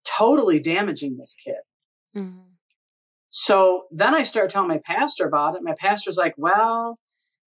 totally 0.05 0.61
damaging 0.61 1.17
this 1.19 1.35
kid. 1.35 1.63
Mm-hmm. 2.17 2.53
So 3.29 3.85
then 3.91 4.15
I 4.15 4.23
start 4.23 4.51
telling 4.51 4.69
my 4.69 4.81
pastor 4.85 5.27
about 5.27 5.57
it. 5.57 5.63
My 5.63 5.75
pastor's 5.77 6.17
like, 6.17 6.35
well, 6.37 6.99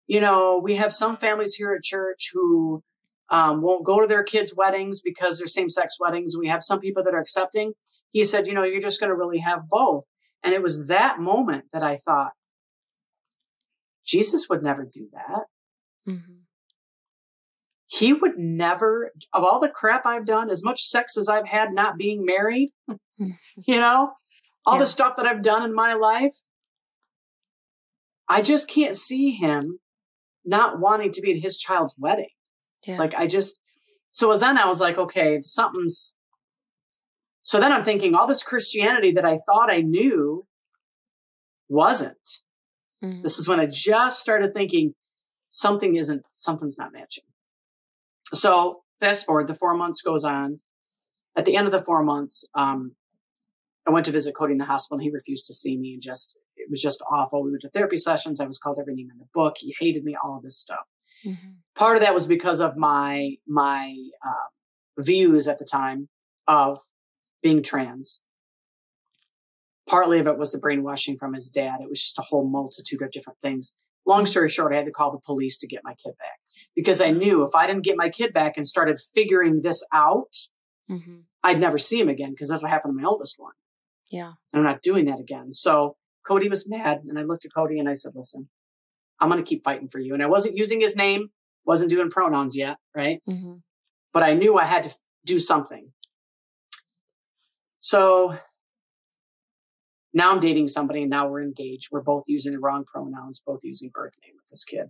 you 0.08 0.20
know, 0.20 0.60
we 0.62 0.76
have 0.76 0.94
some 0.94 1.16
families 1.16 1.56
here 1.56 1.72
at 1.72 1.84
church 1.84 2.32
who 2.34 2.84
um, 3.32 3.62
won't 3.62 3.86
go 3.86 4.00
to 4.02 4.08
their 4.08 4.24
kids' 4.24 4.56
weddings 4.56 5.02
because 5.02 5.38
they're 5.38 5.48
same 5.48 5.70
sex 5.70 5.98
weddings. 6.00 6.36
We 6.38 6.48
have 6.48 6.64
some 6.64 6.80
people 6.80 7.04
that 7.04 7.14
are 7.14 7.20
accepting. 7.20 7.74
He 8.12 8.24
said, 8.24 8.48
you 8.48 8.54
know, 8.54 8.64
you're 8.64 8.82
just 8.82 9.00
going 9.00 9.10
to 9.10 9.16
really 9.16 9.40
have 9.40 9.70
both. 9.70 10.06
And 10.44 10.54
it 10.54 10.64
was 10.64 10.88
that 10.88 11.20
moment 11.20 11.66
that 11.74 11.84
I 11.84 11.98
thought, 11.98 12.32
Jesus 14.06 14.48
would 14.50 14.64
never 14.64 14.90
do 14.92 15.08
that. 15.14 15.44
Mm-hmm. 16.12 16.34
He 17.86 18.14
would 18.14 18.38
never, 18.38 19.12
of 19.34 19.44
all 19.44 19.60
the 19.60 19.70
crap 19.70 20.06
I've 20.06 20.26
done, 20.26 20.50
as 20.50 20.64
much 20.64 20.82
sex 20.82 21.18
as 21.18 21.28
I've 21.28 21.48
had 21.48 21.74
not 21.74 21.98
being 21.98 22.26
married, 22.26 22.72
you 23.18 23.80
know, 23.80 24.14
all 24.66 24.76
yeah. 24.76 24.80
the 24.80 24.88
stuff 24.88 25.16
that 25.18 25.26
I've 25.26 25.42
done 25.42 25.64
in 25.64 25.74
my 25.74 25.94
life, 25.94 26.36
I 28.28 28.42
just 28.42 28.70
can't 28.70 28.96
see 28.96 29.32
him 29.32 29.80
not 30.46 30.80
wanting 30.80 31.12
to 31.12 31.22
be 31.22 31.32
at 31.32 31.42
his 31.42 31.58
child's 31.58 31.96
wedding. 31.98 32.30
Yeah. 32.90 32.98
Like 32.98 33.14
I 33.14 33.28
just, 33.28 33.62
so 34.12 34.32
as 34.32 34.40
then 34.40 34.58
I 34.58 34.66
was 34.66 34.82
like, 34.82 34.98
okay, 34.98 35.40
something's, 35.44 36.16
so 37.44 37.60
then 37.60 37.72
I'm 37.72 37.84
thinking 37.84 38.16
all 38.16 38.26
this 38.26 38.42
Christianity 38.42 39.12
that 39.12 39.26
I 39.26 39.38
thought 39.46 39.72
I 39.72 39.82
knew 39.82 40.48
wasn't. 41.68 42.42
Mm-hmm. 43.04 43.22
This 43.22 43.38
is 43.38 43.48
when 43.48 43.60
I 43.60 43.68
just 43.68 44.20
started 44.20 44.54
thinking 44.54 44.96
something 45.50 45.96
isn't, 45.96 46.24
something's 46.34 46.80
not 46.80 46.92
matching. 46.92 47.26
So 48.34 48.82
fast 49.00 49.26
forward, 49.26 49.48
the 49.48 49.56
four 49.56 49.76
months 49.76 50.02
goes 50.02 50.26
on. 50.26 50.62
At 51.38 51.46
the 51.46 51.56
end 51.56 51.68
of 51.68 51.72
the 51.72 51.84
four 51.84 52.04
months, 52.04 52.48
um, 52.56 52.96
I 53.88 53.92
went 53.92 54.06
to 54.08 54.12
visit 54.12 54.36
Cody 54.36 54.54
in 54.54 54.58
the 54.58 54.66
hospital 54.66 54.98
and 54.98 55.04
he 55.04 55.12
refused 55.12 55.46
to 55.46 55.54
see 55.54 55.78
me 55.78 55.94
and 55.94 56.02
just, 56.02 56.36
it 56.58 56.72
was 56.72 56.82
just 56.82 57.04
awful. 57.12 57.44
We 57.44 57.52
went 57.52 57.62
to 57.62 57.70
therapy 57.70 57.98
sessions. 57.98 58.40
I 58.40 58.46
was 58.46 58.58
called 58.58 58.80
every 58.82 58.96
name 58.96 59.10
in 59.12 59.20
the 59.20 59.28
book. 59.32 59.58
He 59.60 59.76
hated 59.80 60.04
me, 60.04 60.18
all 60.22 60.38
of 60.38 60.44
this 60.44 60.58
stuff. 60.58 60.88
Mm-hmm. 61.26 61.50
Part 61.76 61.98
of 61.98 62.02
that 62.02 62.14
was 62.14 62.28
because 62.28 62.60
of 62.60 62.76
my, 62.76 63.36
my, 63.48 63.96
uh, 64.26 64.48
views 65.02 65.48
at 65.48 65.60
the 65.60 65.66
time 65.66 66.10
of 66.48 66.80
being 67.42 67.64
trans. 67.64 68.22
Partly 69.88 70.20
of 70.20 70.28
it 70.28 70.38
was 70.38 70.52
the 70.52 70.60
brainwashing 70.60 71.18
from 71.18 71.34
his 71.34 71.50
dad. 71.50 71.78
It 71.82 71.90
was 71.90 72.02
just 72.02 72.20
a 72.20 72.24
whole 72.24 72.48
multitude 72.48 73.02
of 73.02 73.12
different 73.12 73.40
things. 73.40 73.74
Long 74.06 74.26
story 74.26 74.50
short, 74.50 74.74
I 74.74 74.78
had 74.78 74.86
to 74.86 74.92
call 74.92 75.12
the 75.12 75.20
police 75.26 75.58
to 75.60 75.68
get 75.68 75.82
my 75.84 75.94
kid 75.94 76.14
back 76.20 76.40
because 76.76 77.02
I 77.02 77.12
knew 77.12 77.44
if 77.44 77.56
I 77.56 77.68
didn't 77.68 77.84
get 77.84 77.98
my 77.98 78.10
kid 78.10 78.34
back 78.34 78.58
and 78.58 78.68
started 78.68 78.98
figuring 79.14 79.62
this 79.62 79.86
out, 79.94 80.36
mm-hmm. 80.90 81.20
I'd 81.44 81.60
never 81.60 81.78
see 81.78 82.00
him 82.00 82.10
again 82.10 82.32
because 82.32 82.50
that's 82.50 82.62
what 82.62 82.72
happened 82.72 82.98
to 82.98 83.02
my 83.02 83.08
oldest 83.08 83.36
one. 83.38 83.54
Yeah. 84.10 84.34
And 84.54 84.60
I'm 84.60 84.64
not 84.64 84.82
doing 84.82 85.06
that 85.06 85.20
again. 85.20 85.54
So 85.54 85.96
Cody 86.26 86.50
was 86.50 86.70
mad. 86.70 87.02
And 87.08 87.18
I 87.18 87.24
looked 87.24 87.46
at 87.46 87.54
Cody 87.56 87.80
and 87.80 87.90
I 87.90 87.94
said, 87.94 88.14
listen, 88.16 88.50
I'm 89.20 89.30
going 89.30 89.44
to 89.44 89.48
keep 89.48 89.64
fighting 89.64 89.90
for 89.90 90.00
you. 90.00 90.14
And 90.14 90.24
I 90.24 90.28
wasn't 90.28 90.58
using 90.58 90.80
his 90.82 90.96
name, 90.96 91.30
wasn't 91.66 91.90
doing 91.90 92.10
pronouns 92.10 92.56
yet. 92.56 92.78
Right. 92.96 93.22
Mm-hmm. 93.28 93.56
But 94.14 94.24
I 94.24 94.34
knew 94.34 94.58
I 94.58 94.66
had 94.66 94.84
to 94.86 94.96
do 95.26 95.40
something. 95.40 95.92
So 97.80 98.36
now 100.14 100.32
I'm 100.32 100.40
dating 100.40 100.68
somebody 100.68 101.02
and 101.02 101.10
now 101.10 101.28
we're 101.28 101.44
engaged. 101.44 101.90
We're 101.92 102.02
both 102.02 102.24
using 102.28 102.54
the 102.54 102.60
wrong 102.60 102.84
pronouns, 102.86 103.42
both 103.46 103.60
using 103.64 103.92
birth 103.94 104.14
name 104.24 104.34
with 104.36 104.48
this 104.50 104.64
kid. 104.64 104.88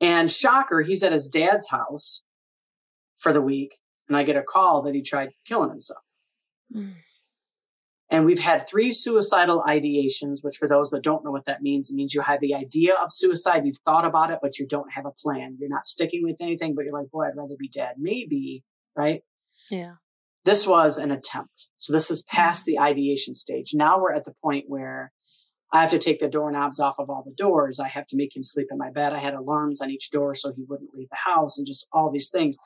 And 0.00 0.30
shocker, 0.30 0.82
he's 0.82 1.02
at 1.02 1.12
his 1.12 1.28
dad's 1.28 1.68
house 1.68 2.22
for 3.16 3.32
the 3.32 3.42
week. 3.42 3.78
And 4.08 4.16
I 4.16 4.22
get 4.22 4.36
a 4.36 4.42
call 4.42 4.82
that 4.82 4.94
he 4.94 5.02
tried 5.02 5.30
killing 5.46 5.70
himself. 5.70 6.02
Mm. 6.74 6.94
And 8.14 8.24
we've 8.24 8.38
had 8.38 8.68
three 8.68 8.92
suicidal 8.92 9.64
ideations, 9.66 10.38
which 10.42 10.56
for 10.56 10.68
those 10.68 10.90
that 10.90 11.02
don't 11.02 11.24
know 11.24 11.32
what 11.32 11.46
that 11.46 11.62
means, 11.62 11.90
it 11.90 11.96
means 11.96 12.14
you 12.14 12.20
have 12.20 12.40
the 12.40 12.54
idea 12.54 12.92
of 12.94 13.08
suicide, 13.10 13.62
you've 13.64 13.80
thought 13.84 14.04
about 14.04 14.30
it, 14.30 14.38
but 14.40 14.56
you 14.56 14.68
don't 14.68 14.92
have 14.92 15.04
a 15.04 15.10
plan. 15.10 15.56
You're 15.58 15.68
not 15.68 15.84
sticking 15.84 16.22
with 16.22 16.36
anything, 16.38 16.76
but 16.76 16.84
you're 16.84 16.92
like, 16.92 17.10
boy, 17.10 17.24
I'd 17.24 17.36
rather 17.36 17.56
be 17.58 17.68
dead. 17.68 17.94
Maybe, 17.98 18.62
right? 18.96 19.22
Yeah. 19.68 19.94
This 20.44 20.64
was 20.64 20.96
an 20.96 21.10
attempt. 21.10 21.66
So 21.76 21.92
this 21.92 22.08
is 22.08 22.22
past 22.22 22.68
mm-hmm. 22.68 22.84
the 22.84 22.88
ideation 22.88 23.34
stage. 23.34 23.72
Now 23.74 23.98
we're 24.00 24.14
at 24.14 24.24
the 24.24 24.34
point 24.40 24.66
where 24.68 25.10
I 25.72 25.80
have 25.80 25.90
to 25.90 25.98
take 25.98 26.20
the 26.20 26.28
doorknobs 26.28 26.78
off 26.78 27.00
of 27.00 27.10
all 27.10 27.24
the 27.26 27.34
doors. 27.34 27.80
I 27.80 27.88
have 27.88 28.06
to 28.06 28.16
make 28.16 28.36
him 28.36 28.44
sleep 28.44 28.68
in 28.70 28.78
my 28.78 28.92
bed. 28.92 29.12
I 29.12 29.18
had 29.18 29.34
alarms 29.34 29.80
on 29.80 29.90
each 29.90 30.12
door 30.12 30.36
so 30.36 30.52
he 30.54 30.62
wouldn't 30.68 30.94
leave 30.94 31.08
the 31.10 31.16
house 31.16 31.58
and 31.58 31.66
just 31.66 31.88
all 31.92 32.12
these 32.12 32.30
things. 32.30 32.56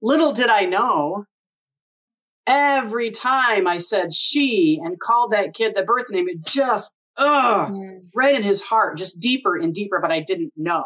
Little 0.00 0.32
did 0.32 0.48
I 0.48 0.64
know 0.64 1.26
every 2.46 3.10
time 3.10 3.66
I 3.66 3.78
said 3.78 4.12
she 4.12 4.80
and 4.82 4.98
called 4.98 5.32
that 5.32 5.54
kid 5.54 5.74
the 5.74 5.82
birth 5.82 6.10
name, 6.10 6.28
it 6.28 6.44
just, 6.44 6.94
ugh, 7.16 7.70
mm. 7.70 8.00
right 8.14 8.34
in 8.34 8.42
his 8.42 8.62
heart, 8.62 8.96
just 8.96 9.20
deeper 9.20 9.56
and 9.56 9.74
deeper, 9.74 9.98
but 10.00 10.12
I 10.12 10.20
didn't 10.20 10.52
know. 10.56 10.84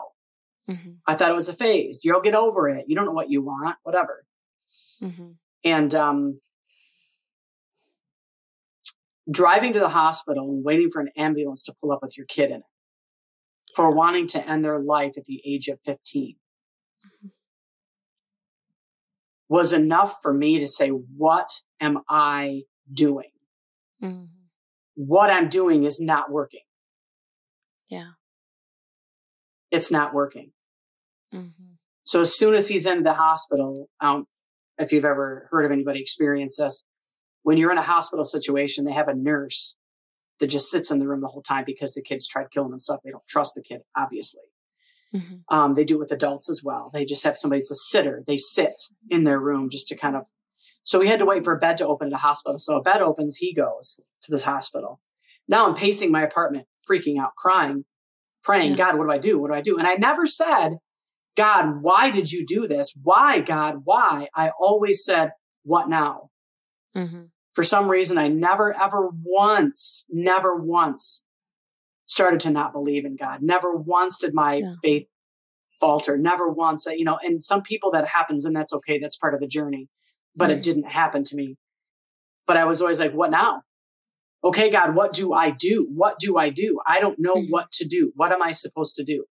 Mm-hmm. 0.69 0.91
I 1.07 1.15
thought 1.15 1.31
it 1.31 1.35
was 1.35 1.49
a 1.49 1.55
phase. 1.55 2.01
You'll 2.03 2.21
get 2.21 2.35
over 2.35 2.69
it. 2.69 2.85
You 2.89 2.97
don't 2.97 3.07
know 3.07 3.13
what 3.13 3.31
you 3.31 3.43
want, 3.43 3.77
whatever. 3.83 4.25
Mm-hmm. 5.03 5.31
And 5.65 5.95
um, 5.95 6.41
driving 9.31 9.73
to 9.73 9.81
the 9.81 9.89
hospital 9.89 10.45
and 10.45 10.65
waiting 10.65 10.91
for 10.91 11.01
an 11.01 11.11
ambulance 11.17 11.63
to 11.65 11.75
pull 11.81 11.93
up 11.93 12.01
with 12.03 12.17
your 12.17 12.27
kid 12.27 12.51
in 12.51 12.59
it 12.59 12.63
for 13.75 13.91
wanting 13.91 14.27
to 14.29 14.49
end 14.49 14.65
their 14.65 14.81
life 14.81 15.17
at 15.17 15.25
the 15.25 15.41
age 15.45 15.69
of 15.69 15.79
15 15.85 16.37
was 19.51 19.73
enough 19.73 20.23
for 20.23 20.33
me 20.33 20.61
to 20.61 20.69
say, 20.69 20.89
what 20.89 21.51
am 21.81 21.99
I 22.09 22.63
doing? 22.91 23.33
Mm-hmm. 24.03 24.27
What 24.95 25.29
I'm 25.29 25.49
doing 25.49 25.83
is 25.83 26.01
not 26.01 26.31
working. 26.31 26.61
Yeah. 27.89 28.13
It's 29.73 29.91
not 29.91 30.15
working. 30.15 30.53
Mm-hmm. 31.35 31.75
So 32.05 32.21
as 32.21 32.33
soon 32.33 32.55
as 32.55 32.69
he's 32.69 32.87
in 32.87 33.03
the 33.03 33.15
hospital, 33.15 33.89
um, 34.01 34.27
if 34.79 34.93
you've 34.93 35.05
ever 35.05 35.49
heard 35.51 35.65
of 35.65 35.73
anybody 35.73 36.01
experience 36.01 36.59
this, 36.59 36.85
when 37.43 37.59
you're 37.59 37.73
in 37.73 37.79
a 37.79 37.83
hospital 37.83 38.25
situation, 38.25 38.85
they 38.85 38.93
have 38.93 39.09
a 39.09 39.15
nurse 39.15 39.75
that 40.39 40.47
just 40.47 40.71
sits 40.71 40.93
in 40.93 41.01
the 41.01 41.09
room 41.09 41.23
the 41.23 41.29
whole 41.29 41.43
time 41.43 41.65
because 41.67 41.95
the 41.95 42.03
kid's 42.03 42.29
tried 42.29 42.53
killing 42.53 42.71
himself. 42.71 43.01
They 43.05 43.11
don't 43.11 43.27
trust 43.29 43.57
the 43.57 43.63
kid, 43.63 43.81
obviously. 43.97 44.43
Mm-hmm. 45.15 45.55
Um, 45.55 45.75
they 45.75 45.85
do 45.85 45.97
it 45.97 46.01
with 46.01 46.13
adults 46.13 46.49
as 46.49 46.63
well. 46.63 46.91
They 46.93 47.05
just 47.05 47.25
have 47.25 47.37
somebody 47.37 47.61
that's 47.61 47.71
a 47.71 47.77
sitter. 47.77 48.23
They 48.27 48.37
sit 48.37 48.75
in 49.09 49.25
their 49.25 49.41
room 49.41 49.69
just 49.71 49.89
to 49.89 49.97
kind 49.97 50.17
of. 50.17 50.25
So 50.83 50.99
we 50.99 51.09
had 51.09 51.19
to 51.19 51.27
wait 51.27 51.45
for 51.45 51.55
a 51.55 51.59
bed 51.59 51.77
to 51.79 51.87
open 51.87 52.09
at 52.09 52.15
a 52.15 52.19
hospital. 52.19 52.59
So 52.59 52.77
a 52.77 52.83
bed 52.83 53.03
opens, 53.03 53.37
he 53.37 53.53
goes 53.53 54.01
to 54.23 54.31
this 54.31 54.43
hospital. 54.43 55.01
Now 55.49 55.67
I'm 55.67 55.75
pacing 55.75 56.13
my 56.13 56.23
apartment, 56.23 56.67
freaking 56.89 57.21
out, 57.21 57.35
crying, 57.37 57.85
praying, 58.45 58.73
yeah. 58.73 58.77
God, 58.77 58.99
what 58.99 59.05
do 59.05 59.11
I 59.11 59.19
do? 59.19 59.39
What 59.39 59.49
do 59.49 59.55
I 59.55 59.61
do? 59.61 59.77
And 59.79 59.87
I 59.87 59.95
never 59.95 60.27
said, 60.27 60.79
God, 61.37 61.83
why 61.83 62.11
did 62.11 62.33
you 62.33 62.47
do 62.47 62.67
this? 62.67 62.93
Why, 63.03 63.41
God, 63.41 63.83
why? 63.85 64.29
I 64.35 64.53
always 64.59 65.05
said, 65.05 65.31
what 65.65 65.89
now? 65.89 66.31
Mm-hmm. 66.97 67.25
For 67.53 67.65
some 67.65 67.89
reason, 67.89 68.17
I 68.17 68.29
never, 68.29 68.75
ever 68.81 69.11
once, 69.23 70.05
never 70.09 70.57
once 70.57 71.25
started 72.11 72.41
to 72.41 72.51
not 72.51 72.73
believe 72.73 73.05
in 73.05 73.15
God. 73.15 73.41
Never 73.41 73.73
once 73.73 74.19
did 74.19 74.35
my 74.35 74.55
yeah. 74.55 74.75
faith 74.83 75.07
falter. 75.81 76.19
Never 76.19 76.49
once, 76.49 76.87
you 76.87 77.05
know, 77.05 77.21
and 77.23 77.41
some 77.41 77.63
people 77.63 77.93
that 77.93 78.09
happens 78.09 78.45
and 78.45 78.55
that's 78.55 78.73
okay. 78.73 78.99
That's 78.99 79.17
part 79.17 79.33
of 79.33 79.39
the 79.39 79.47
journey, 79.47 79.89
but 80.35 80.51
it 80.51 80.63
didn't 80.63 80.91
happen 80.91 81.23
to 81.23 81.37
me. 81.37 81.57
But 82.49 82.57
I 82.57 82.65
was 82.65 82.83
always 82.83 82.99
like, 82.99 83.13
what 83.13 83.31
now? 83.31 83.63
Okay, 84.43 84.71
God, 84.71 84.97
what 84.97 85.13
do 85.13 85.33
I 85.33 85.51
do? 85.51 85.87
What 85.95 86.19
do 86.19 86.37
I 86.37 86.51
do? 86.51 86.81
I 86.85 86.99
don't 86.99 87.19
know 87.21 87.37
mm-hmm. 87.37 87.51
what 87.51 87.71
to 87.73 87.87
do. 87.87 88.13
What 88.17 88.33
am 88.33 88.43
I 88.43 88.51
supposed 88.51 88.97
to 88.97 89.05
do? 89.05 89.25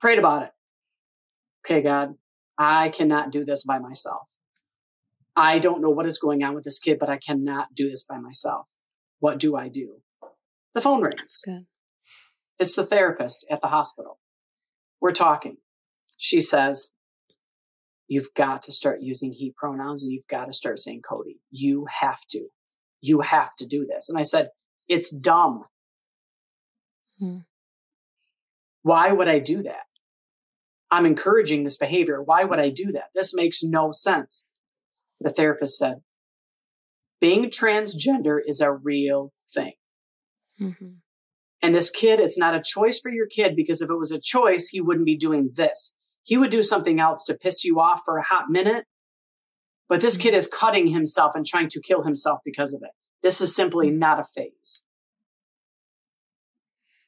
Prayed 0.00 0.18
about 0.18 0.44
it. 0.44 0.50
Okay, 1.66 1.82
God, 1.82 2.14
I 2.56 2.88
cannot 2.88 3.30
do 3.30 3.44
this 3.44 3.62
by 3.62 3.78
myself. 3.78 4.22
I 5.36 5.58
don't 5.58 5.82
know 5.82 5.90
what 5.90 6.06
is 6.06 6.18
going 6.18 6.42
on 6.42 6.54
with 6.54 6.64
this 6.64 6.78
kid, 6.78 6.98
but 6.98 7.10
I 7.10 7.18
cannot 7.18 7.74
do 7.74 7.90
this 7.90 8.04
by 8.04 8.18
myself. 8.18 8.66
What 9.20 9.38
do 9.38 9.54
I 9.54 9.68
do? 9.68 10.01
The 10.74 10.80
phone 10.80 11.02
rings. 11.02 11.42
Good. 11.44 11.66
It's 12.58 12.76
the 12.76 12.86
therapist 12.86 13.44
at 13.50 13.60
the 13.60 13.68
hospital. 13.68 14.18
We're 15.00 15.12
talking. 15.12 15.56
She 16.16 16.40
says, 16.40 16.92
You've 18.08 18.34
got 18.36 18.62
to 18.62 18.72
start 18.72 19.00
using 19.00 19.32
he 19.32 19.54
pronouns 19.56 20.02
and 20.02 20.12
you've 20.12 20.28
got 20.28 20.46
to 20.46 20.52
start 20.52 20.78
saying 20.78 21.02
Cody. 21.02 21.40
You 21.50 21.86
have 22.00 22.20
to. 22.30 22.48
You 23.00 23.20
have 23.20 23.56
to 23.56 23.66
do 23.66 23.86
this. 23.86 24.08
And 24.08 24.18
I 24.18 24.22
said, 24.22 24.50
It's 24.88 25.10
dumb. 25.10 25.64
Hmm. 27.18 27.38
Why 28.82 29.12
would 29.12 29.28
I 29.28 29.38
do 29.38 29.62
that? 29.62 29.84
I'm 30.90 31.06
encouraging 31.06 31.62
this 31.62 31.78
behavior. 31.78 32.22
Why 32.22 32.44
would 32.44 32.60
I 32.60 32.68
do 32.68 32.92
that? 32.92 33.06
This 33.14 33.34
makes 33.34 33.62
no 33.62 33.92
sense. 33.92 34.44
The 35.20 35.30
therapist 35.30 35.78
said, 35.78 36.02
Being 37.20 37.46
transgender 37.46 38.38
is 38.44 38.60
a 38.60 38.72
real 38.72 39.32
thing. 39.52 39.72
Mm-hmm. 40.62 40.88
And 41.62 41.74
this 41.74 41.90
kid, 41.90 42.18
it's 42.18 42.38
not 42.38 42.54
a 42.54 42.62
choice 42.62 42.98
for 42.98 43.10
your 43.10 43.26
kid 43.26 43.54
because 43.54 43.80
if 43.80 43.90
it 43.90 43.98
was 43.98 44.10
a 44.10 44.20
choice, 44.20 44.68
he 44.68 44.80
wouldn't 44.80 45.06
be 45.06 45.16
doing 45.16 45.50
this. 45.54 45.94
He 46.24 46.36
would 46.36 46.50
do 46.50 46.62
something 46.62 46.98
else 46.98 47.24
to 47.24 47.34
piss 47.34 47.64
you 47.64 47.80
off 47.80 48.02
for 48.04 48.18
a 48.18 48.24
hot 48.24 48.50
minute. 48.50 48.84
But 49.88 50.00
this 50.00 50.16
kid 50.16 50.34
is 50.34 50.48
cutting 50.48 50.88
himself 50.88 51.32
and 51.34 51.46
trying 51.46 51.68
to 51.68 51.80
kill 51.80 52.02
himself 52.02 52.40
because 52.44 52.74
of 52.74 52.82
it. 52.82 52.90
This 53.22 53.40
is 53.40 53.54
simply 53.54 53.90
not 53.90 54.18
a 54.18 54.24
phase. 54.24 54.82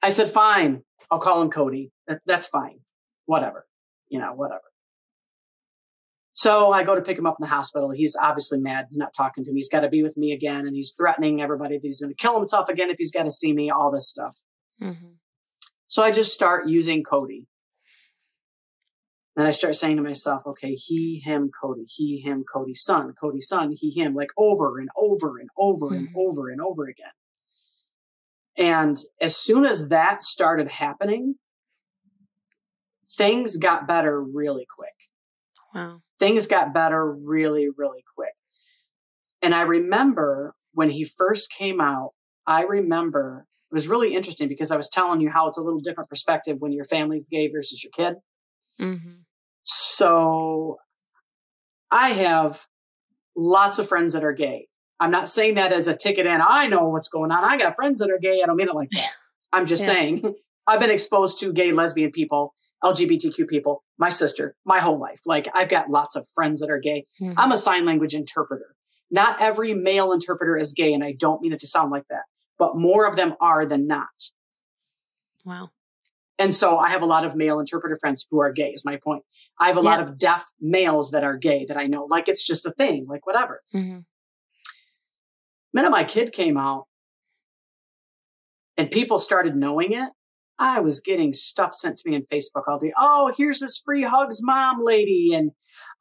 I 0.03 0.11
said, 0.11 0.31
fine, 0.31 0.83
I'll 1.11 1.19
call 1.19 1.41
him 1.41 1.51
Cody. 1.51 1.91
That, 2.07 2.21
that's 2.27 2.49
fine. 2.49 2.81
Whatever. 3.25 3.67
You 4.09 4.21
know, 4.21 4.35
whatever. 4.35 4.61
So 6.37 6.73
I 6.73 6.83
go 6.83 6.97
to 6.97 7.01
pick 7.01 7.17
him 7.17 7.27
up 7.27 7.37
in 7.39 7.45
the 7.45 7.55
hospital. 7.55 7.91
He's 7.91 8.17
obviously 8.21 8.61
mad. 8.61 8.87
He's 8.89 8.99
not 8.99 9.15
talking 9.17 9.45
to 9.45 9.53
me. 9.53 9.59
He's 9.59 9.69
got 9.69 9.81
to 9.81 9.89
be 9.89 10.03
with 10.03 10.17
me 10.17 10.33
again. 10.33 10.67
And 10.67 10.75
he's 10.75 10.93
threatening 10.93 11.41
everybody 11.41 11.77
that 11.77 11.87
he's 11.87 12.01
going 12.01 12.13
to 12.13 12.17
kill 12.17 12.35
himself 12.35 12.69
again 12.69 12.91
if 12.91 12.97
he's 12.99 13.13
got 13.13 13.23
to 13.23 13.31
see 13.31 13.53
me, 13.53 13.71
all 13.71 13.93
this 13.93 14.09
stuff. 14.09 14.37
Mm-hmm. 14.83 15.13
So 15.87 16.03
I 16.03 16.11
just 16.11 16.35
start 16.35 16.67
using 16.67 17.05
Cody. 17.05 17.47
Then 19.37 19.47
I 19.47 19.53
start 19.53 19.77
saying 19.77 19.97
to 19.97 20.03
myself, 20.03 20.45
okay, 20.45 20.75
he, 20.75 21.21
him, 21.21 21.51
Cody, 21.63 21.85
he, 21.87 22.19
him, 22.19 22.45
Cody, 22.53 22.75
son, 22.75 23.15
Cody, 23.21 23.41
son, 23.41 23.73
he, 23.73 23.91
him, 23.91 24.15
like 24.15 24.31
over 24.37 24.81
and 24.81 24.89
over 24.97 25.39
and 25.39 25.51
over 25.57 25.87
mm-hmm. 25.87 26.07
and 26.07 26.09
over 26.17 26.51
and 26.51 26.61
over 26.61 26.89
again. 26.89 27.07
And 28.57 28.97
as 29.21 29.37
soon 29.37 29.65
as 29.65 29.89
that 29.89 30.25
started 30.25 30.69
happening, 30.69 31.37
things 33.17 33.57
got 33.57 33.87
better 33.87 34.21
really 34.21 34.67
quick. 34.77 34.95
Wow. 35.73 36.01
Things 36.19 36.47
got 36.47 36.73
better 36.73 37.13
really, 37.13 37.69
really 37.77 38.05
quick. 38.17 38.33
And 39.43 39.55
I 39.55 39.63
remember 39.63 40.55
when 40.73 40.91
he 40.91 41.05
first 41.05 41.51
came 41.51 41.81
out, 41.81 42.11
I 42.47 42.63
remember 42.63 43.47
it 43.71 43.75
was 43.75 43.89
really 43.89 44.15
interesting 44.15 44.49
because 44.49 44.71
I 44.71 44.77
was 44.77 44.89
telling 44.89 45.21
you 45.21 45.31
how 45.31 45.49
it's 45.49 45.59
a 45.59 45.63
little 45.63 45.81
different 45.81 46.09
perspective 46.09 46.59
when 46.61 46.73
your 46.73 46.85
family's 46.85 47.29
gay 47.29 47.49
versus 47.49 47.83
your 47.83 47.91
kid. 47.91 48.19
Mm-hmm. 48.81 49.15
So 49.65 50.79
I 51.91 52.11
have 52.11 52.67
lots 53.37 53.79
of 53.79 53.89
friends 53.89 54.13
that 54.13 54.25
are 54.25 54.33
gay. 54.33 54.69
I'm 55.01 55.11
not 55.11 55.29
saying 55.29 55.55
that 55.55 55.73
as 55.73 55.89
a 55.89 55.97
ticket 55.97 56.27
in. 56.27 56.41
I 56.41 56.67
know 56.67 56.89
what's 56.89 57.09
going 57.09 57.33
on. 57.33 57.45
I 57.45 57.57
got 57.57 57.75
friends 57.75 58.01
that 58.01 58.11
are 58.11 58.19
gay. 58.19 58.41
I 58.43 58.47
don't 58.47 58.57
mean 58.57 58.69
it 58.69 58.75
like 58.75 58.91
that. 58.93 59.11
I'm 59.53 59.67
just 59.67 59.87
yeah. 59.87 59.93
saying 59.93 60.35
I've 60.67 60.81
been 60.81 60.91
exposed 60.91 61.41
to 61.41 61.53
gay, 61.53 61.73
lesbian 61.73 62.11
people, 62.11 62.55
LGBTQ 62.85 63.49
people, 63.49 63.83
my 63.99 64.11
sister, 64.11 64.55
my 64.65 64.79
whole 64.79 65.01
life. 65.01 65.21
Like 65.25 65.49
I've 65.55 65.71
got 65.71 65.91
lots 65.91 66.17
of 66.17 66.27
friends 66.35 66.61
that 66.61 66.71
are 66.71 66.79
gay. 66.79 67.05
Mm-hmm. 67.21 67.39
I'm 67.39 67.53
a 67.53 67.57
sign 67.57 67.87
language 67.87 68.15
interpreter. 68.15 68.77
Not 69.11 69.41
every 69.41 69.75
male 69.75 70.13
interpreter 70.13 70.57
is 70.57 70.73
gay, 70.73 70.93
and 70.93 71.03
I 71.03 71.15
don't 71.19 71.41
mean 71.41 71.53
it 71.53 71.61
to 71.61 71.67
sound 71.67 71.91
like 71.91 72.05
that, 72.11 72.23
but 72.59 72.77
more 72.77 73.07
of 73.07 73.17
them 73.17 73.35
are 73.41 73.67
than 73.67 73.87
not. 73.87 74.09
Wow. 75.45 75.71
And 76.39 76.55
so 76.55 76.79
I 76.79 76.91
have 76.91 77.03
a 77.03 77.07
lot 77.07 77.25
of 77.25 77.37
male 77.37 77.61
interpreter 77.61 77.97
friends 77.97 78.27
who 78.29 78.41
are 78.41 78.53
gay, 78.53 78.71
is 78.71 78.85
my 78.85 78.99
point. 79.03 79.23
I 79.59 79.69
have 79.69 79.77
a 79.77 79.83
yeah. 79.83 79.91
lot 79.91 80.01
of 80.01 80.19
deaf 80.19 80.45
males 80.61 81.13
that 81.13 81.23
are 81.23 81.37
gay 81.37 81.65
that 81.67 81.77
I 81.77 81.87
know. 81.87 82.07
Like 82.11 82.29
it's 82.29 82.45
just 82.45 82.67
a 82.67 82.73
thing, 82.73 83.07
like 83.09 83.25
whatever. 83.25 83.63
Mm-hmm. 83.73 84.01
Minute 85.73 85.91
my 85.91 86.05
kid 86.05 86.33
came 86.33 86.57
out 86.57 86.87
and 88.77 88.91
people 88.91 89.19
started 89.19 89.55
knowing 89.55 89.93
it, 89.93 90.11
I 90.59 90.81
was 90.81 91.01
getting 91.01 91.33
stuff 91.33 91.75
sent 91.75 91.99
to 91.99 92.09
me 92.09 92.17
in 92.17 92.23
Facebook 92.27 92.69
all 92.69 92.79
day. 92.79 92.93
Oh, 92.99 93.33
here's 93.37 93.61
this 93.61 93.79
free 93.79 94.05
hugs 94.05 94.41
mom 94.43 94.85
lady. 94.85 95.33
And 95.35 95.53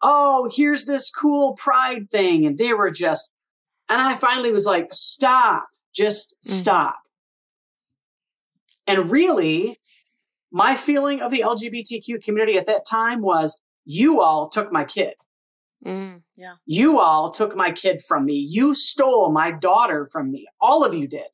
oh, 0.02 0.50
here's 0.54 0.86
this 0.86 1.10
cool 1.10 1.54
pride 1.54 2.12
thing. 2.12 2.46
And 2.46 2.58
they 2.58 2.74
were 2.74 2.92
just, 2.92 3.32
and 3.89 4.00
I 4.00 4.16
finally 4.16 4.52
was 4.52 4.66
like, 4.66 4.88
stop, 4.92 5.68
just 5.94 6.36
mm. 6.46 6.52
stop. 6.52 7.00
And 8.86 9.10
really, 9.10 9.80
my 10.52 10.76
feeling 10.76 11.22
of 11.22 11.32
the 11.32 11.42
LGBTQ 11.42 12.24
community 12.24 12.58
at 12.58 12.68
that 12.68 12.86
time 12.86 13.22
was 13.22 13.60
you 13.86 14.22
all 14.22 14.50
took 14.50 14.72
my 14.72 14.84
kid. 14.84 15.16
Mm, 15.86 16.22
yeah. 16.36 16.56
You 16.66 17.00
all 17.00 17.32
took 17.32 17.56
my 17.56 17.72
kid 17.72 18.02
from 18.08 18.26
me. 18.26 18.36
You 18.36 18.74
stole 18.74 19.32
my 19.32 19.52
daughter 19.52 20.08
from 20.12 20.32
me. 20.32 20.48
All 20.62 20.86
of 20.86 20.94
you 20.94 21.08
did. 21.08 21.28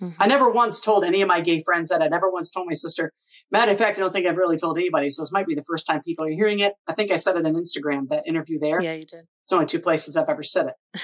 Mm-hmm. 0.00 0.22
I 0.22 0.26
never 0.26 0.48
once 0.48 0.80
told 0.80 1.04
any 1.04 1.22
of 1.22 1.28
my 1.28 1.40
gay 1.40 1.60
friends 1.60 1.88
that. 1.88 2.02
I 2.02 2.08
never 2.08 2.30
once 2.30 2.50
told 2.50 2.66
my 2.68 2.74
sister. 2.74 3.12
Matter 3.50 3.72
of 3.72 3.78
fact, 3.78 3.98
I 3.98 4.00
don't 4.00 4.12
think 4.12 4.26
I've 4.26 4.36
really 4.36 4.56
told 4.56 4.78
anybody. 4.78 5.08
So 5.10 5.22
this 5.22 5.32
might 5.32 5.46
be 5.46 5.54
the 5.54 5.64
first 5.64 5.86
time 5.86 6.02
people 6.02 6.24
are 6.24 6.30
hearing 6.30 6.60
it. 6.60 6.74
I 6.86 6.92
think 6.92 7.10
I 7.10 7.16
said 7.16 7.36
it 7.36 7.46
on 7.46 7.54
Instagram, 7.54 8.08
that 8.08 8.26
interview 8.26 8.58
there. 8.58 8.80
Yeah, 8.80 8.94
you 8.94 9.04
did. 9.04 9.24
It's 9.42 9.52
only 9.52 9.66
two 9.66 9.80
places 9.80 10.16
I've 10.16 10.28
ever 10.28 10.42
said 10.42 10.66
it. 10.66 11.00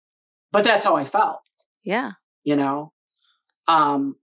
but 0.52 0.64
that's 0.64 0.84
how 0.84 0.96
I 0.96 1.04
felt. 1.04 1.38
Yeah. 1.84 2.12
You 2.42 2.56
know? 2.56 2.92
Um, 3.66 4.16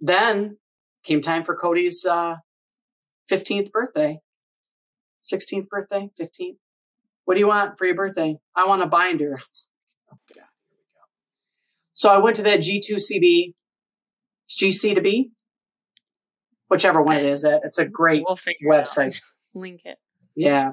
then 0.00 0.58
came 1.04 1.20
time 1.20 1.44
for 1.44 1.56
Cody's 1.56 2.04
uh, 2.04 2.36
15th 3.30 3.70
birthday. 3.70 4.18
16th 5.22 5.68
birthday, 5.68 6.10
15th. 6.20 6.56
What 7.24 7.34
do 7.34 7.40
you 7.40 7.48
want 7.48 7.78
for 7.78 7.86
your 7.86 7.94
birthday? 7.94 8.36
I 8.54 8.66
want 8.66 8.82
a 8.82 8.86
binder. 8.86 9.38
so 11.94 12.10
I 12.10 12.18
went 12.18 12.36
to 12.36 12.42
that 12.42 12.58
G2CB, 12.58 13.54
GC 14.50 14.94
to 14.96 15.00
B, 15.00 15.30
whichever 16.68 17.00
one 17.00 17.16
it 17.16 17.24
is. 17.24 17.42
That 17.42 17.60
it's 17.64 17.78
a 17.78 17.86
great 17.86 18.24
we'll 18.26 18.36
website. 18.68 19.22
Link 19.54 19.82
it. 19.84 19.98
Yeah, 20.34 20.72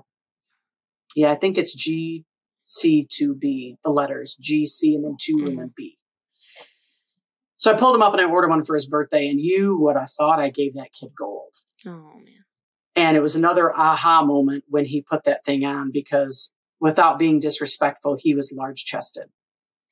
yeah. 1.16 1.32
I 1.32 1.36
think 1.36 1.60
it's 1.60 1.78
GC2B. 1.78 3.78
The 3.84 3.90
letters 3.90 4.36
GC 4.42 4.96
and 4.96 5.06
then 5.06 5.16
2 5.20 5.36
mm-hmm. 5.36 5.48
and 5.48 5.60
then 5.60 5.74
B. 5.78 6.00
So 7.58 7.72
I 7.72 7.78
pulled 7.78 7.96
him 7.96 8.02
up 8.02 8.14
and 8.14 8.22
I 8.22 8.26
ordered 8.26 8.50
one 8.50 8.66
for 8.66 8.74
his 8.74 8.88
birthday, 8.88 9.28
and 9.28 9.40
you 9.40 9.78
would 9.78 9.96
have 9.96 10.10
thought 10.10 10.40
I 10.40 10.50
gave 10.50 10.74
that 10.74 10.90
kid 11.00 11.12
gold. 11.16 11.54
Oh 11.86 12.14
man. 12.16 12.46
And 12.96 13.16
it 13.16 13.22
was 13.22 13.36
another 13.36 13.72
aha 13.72 14.26
moment 14.26 14.64
when 14.68 14.86
he 14.86 15.02
put 15.02 15.24
that 15.26 15.46
thing 15.46 15.64
on 15.64 15.92
because 15.94 16.52
without 16.80 17.20
being 17.20 17.40
disrespectful, 17.40 18.18
he 18.20 18.34
was 18.34 18.52
large 18.52 18.84
chested. 18.84 19.26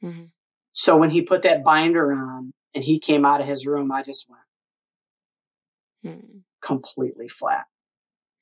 Mm-hmm. 0.04 0.26
So 0.71 0.97
when 0.97 1.10
he 1.10 1.21
put 1.21 1.41
that 1.43 1.63
binder 1.63 2.13
on 2.13 2.53
and 2.73 2.84
he 2.84 2.99
came 2.99 3.25
out 3.25 3.41
of 3.41 3.47
his 3.47 3.65
room, 3.65 3.91
I 3.91 4.03
just 4.03 4.27
went 4.29 6.15
mm-hmm. 6.15 6.38
completely 6.62 7.27
flat. 7.27 7.65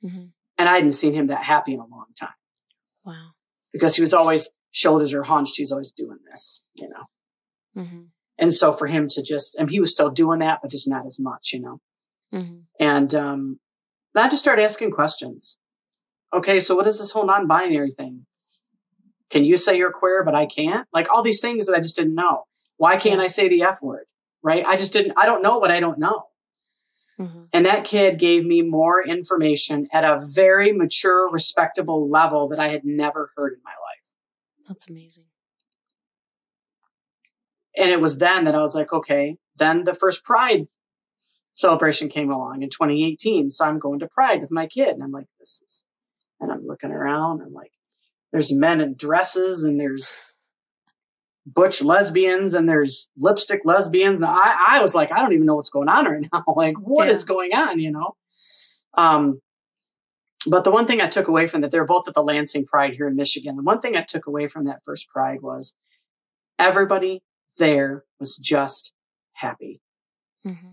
Mm-hmm. 0.03 0.25
And 0.59 0.69
I 0.69 0.73
hadn't 0.73 0.91
seen 0.91 1.13
him 1.13 1.27
that 1.27 1.43
happy 1.43 1.73
in 1.73 1.79
a 1.79 1.85
long 1.85 2.07
time. 2.19 2.29
Wow. 3.05 3.29
Because 3.71 3.95
he 3.95 4.01
was 4.01 4.13
always 4.13 4.49
shoulders 4.71 5.13
are 5.13 5.23
hunched. 5.23 5.55
He's 5.57 5.71
always 5.71 5.91
doing 5.91 6.19
this, 6.29 6.67
you 6.75 6.89
know. 6.89 7.81
Mm-hmm. 7.81 8.01
And 8.37 8.53
so 8.53 8.71
for 8.71 8.87
him 8.87 9.07
to 9.09 9.23
just, 9.23 9.55
and 9.55 9.69
he 9.69 9.79
was 9.79 9.91
still 9.91 10.09
doing 10.09 10.39
that, 10.39 10.59
but 10.61 10.69
just 10.69 10.87
not 10.87 11.05
as 11.05 11.17
much, 11.19 11.51
you 11.53 11.61
know. 11.61 11.79
Mm-hmm. 12.33 12.57
And 12.79 13.15
um, 13.15 13.59
I 14.15 14.27
just 14.27 14.43
started 14.43 14.61
asking 14.61 14.91
questions. 14.91 15.57
Okay, 16.35 16.59
so 16.59 16.75
what 16.75 16.85
is 16.85 16.99
this 16.99 17.11
whole 17.11 17.25
non-binary 17.25 17.91
thing? 17.91 18.26
Can 19.29 19.43
you 19.43 19.57
say 19.57 19.77
you're 19.77 19.91
queer, 19.91 20.23
but 20.23 20.35
I 20.35 20.45
can't? 20.45 20.87
Like 20.93 21.11
all 21.11 21.21
these 21.21 21.41
things 21.41 21.65
that 21.65 21.75
I 21.75 21.79
just 21.79 21.95
didn't 21.95 22.15
know. 22.15 22.45
Why 22.77 22.97
can't 22.97 23.21
I 23.21 23.27
say 23.27 23.47
the 23.47 23.63
F 23.63 23.81
word? 23.81 24.05
Right? 24.41 24.65
I 24.65 24.75
just 24.75 24.93
didn't, 24.93 25.13
I 25.17 25.25
don't 25.25 25.41
know 25.41 25.57
what 25.57 25.71
I 25.71 25.79
don't 25.79 25.99
know. 25.99 26.27
Mm-hmm. 27.19 27.43
And 27.51 27.65
that 27.65 27.83
kid 27.83 28.19
gave 28.19 28.45
me 28.45 28.61
more 28.61 29.03
information 29.03 29.87
at 29.91 30.03
a 30.03 30.19
very 30.23 30.71
mature, 30.71 31.29
respectable 31.29 32.07
level 32.07 32.47
that 32.49 32.59
I 32.59 32.69
had 32.69 32.85
never 32.85 33.31
heard 33.35 33.53
in 33.53 33.59
my 33.63 33.71
life. 33.71 34.67
That's 34.67 34.87
amazing. 34.87 35.25
And 37.75 37.89
it 37.91 38.01
was 38.01 38.17
then 38.17 38.45
that 38.45 38.55
I 38.55 38.61
was 38.61 38.75
like, 38.75 38.93
okay, 38.93 39.37
then 39.55 39.83
the 39.83 39.93
first 39.93 40.23
Pride 40.23 40.67
celebration 41.53 42.07
came 42.07 42.31
along 42.31 42.61
in 42.61 42.69
2018. 42.69 43.49
So 43.49 43.65
I'm 43.65 43.79
going 43.79 43.99
to 43.99 44.07
Pride 44.07 44.41
with 44.41 44.51
my 44.51 44.67
kid. 44.67 44.89
And 44.89 45.03
I'm 45.03 45.11
like, 45.11 45.27
this 45.39 45.61
is, 45.65 45.83
and 46.39 46.51
I'm 46.51 46.65
looking 46.65 46.91
around. 46.91 47.41
I'm 47.41 47.53
like, 47.53 47.71
there's 48.31 48.53
men 48.53 48.81
in 48.81 48.95
dresses 48.95 49.63
and 49.63 49.79
there's 49.79 50.21
butch 51.45 51.81
lesbians 51.81 52.53
and 52.53 52.67
there's 52.67 53.09
lipstick 53.17 53.61
lesbians. 53.63 54.21
And 54.21 54.29
I, 54.29 54.75
I 54.75 54.81
was 54.81 54.93
like, 54.93 55.11
I 55.11 55.19
don't 55.21 55.33
even 55.33 55.45
know 55.45 55.55
what's 55.55 55.69
going 55.69 55.89
on 55.89 56.05
right 56.05 56.27
now. 56.31 56.43
like, 56.55 56.75
what 56.77 57.07
yeah. 57.07 57.13
is 57.13 57.23
going 57.23 57.53
on, 57.53 57.79
you 57.79 57.91
know? 57.91 58.15
Um, 58.95 59.41
but 60.45 60.63
the 60.63 60.71
one 60.71 60.85
thing 60.85 61.01
I 61.01 61.07
took 61.07 61.27
away 61.27 61.47
from 61.47 61.61
that, 61.61 61.71
they're 61.71 61.85
both 61.85 62.07
at 62.07 62.13
the 62.13 62.23
Lansing 62.23 62.65
Pride 62.65 62.93
here 62.93 63.07
in 63.07 63.15
Michigan. 63.15 63.55
The 63.55 63.63
one 63.63 63.79
thing 63.79 63.95
I 63.95 64.01
took 64.01 64.27
away 64.27 64.47
from 64.47 64.65
that 64.65 64.83
first 64.83 65.09
Pride 65.09 65.41
was 65.41 65.75
everybody 66.59 67.23
there 67.57 68.03
was 68.19 68.37
just 68.37 68.93
happy. 69.33 69.81
Mm-hmm. 70.45 70.67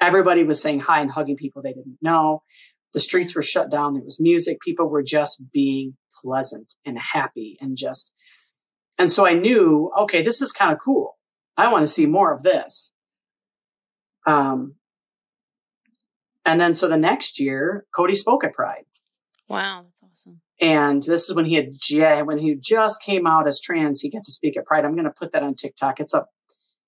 Everybody 0.00 0.44
was 0.44 0.60
saying 0.60 0.80
hi 0.80 1.00
and 1.00 1.10
hugging 1.10 1.36
people 1.36 1.62
they 1.62 1.72
didn't 1.72 1.98
know. 2.02 2.42
The 2.96 3.00
streets 3.00 3.36
were 3.36 3.42
shut 3.42 3.70
down. 3.70 3.92
There 3.92 4.02
was 4.02 4.18
music. 4.18 4.58
People 4.58 4.88
were 4.88 5.02
just 5.02 5.42
being 5.52 5.98
pleasant 6.22 6.76
and 6.86 6.98
happy 6.98 7.58
and 7.60 7.76
just, 7.76 8.10
and 8.96 9.12
so 9.12 9.26
I 9.26 9.34
knew, 9.34 9.92
okay, 9.98 10.22
this 10.22 10.40
is 10.40 10.50
kind 10.50 10.72
of 10.72 10.78
cool. 10.82 11.18
I 11.58 11.70
want 11.70 11.82
to 11.82 11.88
see 11.88 12.06
more 12.06 12.32
of 12.32 12.42
this. 12.42 12.94
Um, 14.26 14.76
and 16.46 16.58
then 16.58 16.72
so 16.72 16.88
the 16.88 16.96
next 16.96 17.38
year, 17.38 17.84
Cody 17.94 18.14
spoke 18.14 18.44
at 18.44 18.54
Pride. 18.54 18.86
Wow, 19.46 19.82
that's 19.84 20.02
awesome. 20.02 20.40
And 20.58 21.02
this 21.02 21.28
is 21.28 21.34
when 21.34 21.44
he 21.44 21.56
had 21.56 22.26
when 22.26 22.38
he 22.38 22.54
just 22.54 23.02
came 23.02 23.26
out 23.26 23.46
as 23.46 23.60
trans, 23.60 24.00
he 24.00 24.08
got 24.08 24.24
to 24.24 24.32
speak 24.32 24.56
at 24.56 24.64
Pride. 24.64 24.86
I'm 24.86 24.94
going 24.94 25.04
to 25.04 25.10
put 25.10 25.32
that 25.32 25.42
on 25.42 25.54
TikTok. 25.54 26.00
It's 26.00 26.14
up 26.14 26.30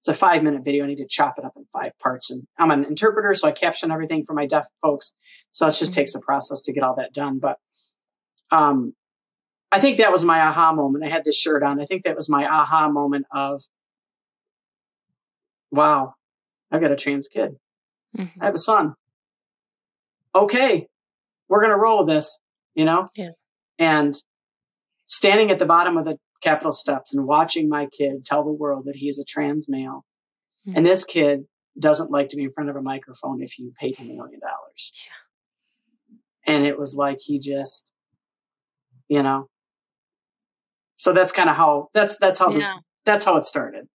it's 0.00 0.08
a 0.08 0.14
five 0.14 0.42
minute 0.42 0.64
video. 0.64 0.84
I 0.84 0.88
need 0.88 0.96
to 0.96 1.06
chop 1.06 1.38
it 1.38 1.44
up 1.44 1.54
in 1.56 1.64
five 1.72 1.92
parts. 1.98 2.30
And 2.30 2.46
I'm 2.58 2.70
an 2.70 2.84
interpreter, 2.84 3.34
so 3.34 3.48
I 3.48 3.52
caption 3.52 3.90
everything 3.90 4.24
for 4.24 4.32
my 4.32 4.46
deaf 4.46 4.66
folks. 4.80 5.14
So 5.50 5.66
it 5.66 5.70
just 5.70 5.82
mm-hmm. 5.84 5.92
takes 5.92 6.14
a 6.14 6.20
process 6.20 6.62
to 6.62 6.72
get 6.72 6.82
all 6.82 6.94
that 6.96 7.12
done. 7.12 7.38
But 7.38 7.58
um, 8.50 8.94
I 9.72 9.80
think 9.80 9.98
that 9.98 10.12
was 10.12 10.24
my 10.24 10.40
aha 10.40 10.72
moment. 10.72 11.04
I 11.04 11.08
had 11.08 11.24
this 11.24 11.38
shirt 11.38 11.62
on. 11.62 11.80
I 11.80 11.84
think 11.84 12.04
that 12.04 12.16
was 12.16 12.28
my 12.28 12.46
aha 12.46 12.88
moment 12.88 13.26
of, 13.32 13.62
wow, 15.70 16.14
I've 16.70 16.80
got 16.80 16.92
a 16.92 16.96
trans 16.96 17.28
kid. 17.28 17.56
Mm-hmm. 18.16 18.40
I 18.40 18.46
have 18.46 18.54
a 18.54 18.58
son. 18.58 18.94
Okay, 20.34 20.86
we're 21.48 21.60
going 21.60 21.72
to 21.72 21.78
roll 21.78 22.04
with 22.04 22.14
this, 22.14 22.38
you 22.74 22.84
know? 22.84 23.08
Yeah. 23.16 23.30
And 23.78 24.14
standing 25.06 25.50
at 25.50 25.58
the 25.58 25.66
bottom 25.66 25.96
of 25.96 26.04
the 26.04 26.18
Capitol 26.40 26.72
steps 26.72 27.12
and 27.12 27.26
watching 27.26 27.68
my 27.68 27.86
kid 27.86 28.24
tell 28.24 28.44
the 28.44 28.52
world 28.52 28.84
that 28.86 28.96
he 28.96 29.08
is 29.08 29.18
a 29.18 29.24
trans 29.24 29.68
male. 29.68 30.04
Mm-hmm. 30.66 30.76
And 30.76 30.86
this 30.86 31.04
kid 31.04 31.46
doesn't 31.78 32.10
like 32.10 32.28
to 32.28 32.36
be 32.36 32.44
in 32.44 32.52
front 32.52 32.70
of 32.70 32.76
a 32.76 32.82
microphone 32.82 33.42
if 33.42 33.58
you 33.58 33.72
paid 33.78 33.96
him 33.96 34.10
a 34.10 34.14
million 34.14 34.40
dollars. 34.40 34.92
Yeah. 36.46 36.54
And 36.54 36.64
it 36.64 36.78
was 36.78 36.96
like 36.96 37.18
he 37.20 37.38
just, 37.38 37.92
you 39.08 39.22
know. 39.22 39.48
So 40.96 41.12
that's 41.12 41.32
kind 41.32 41.48
of 41.48 41.56
how 41.56 41.88
that's 41.94 42.18
that's 42.18 42.38
how 42.38 42.50
yeah. 42.50 42.58
the, 42.58 42.82
that's 43.04 43.24
how 43.24 43.36
it 43.36 43.46
started. 43.46 43.88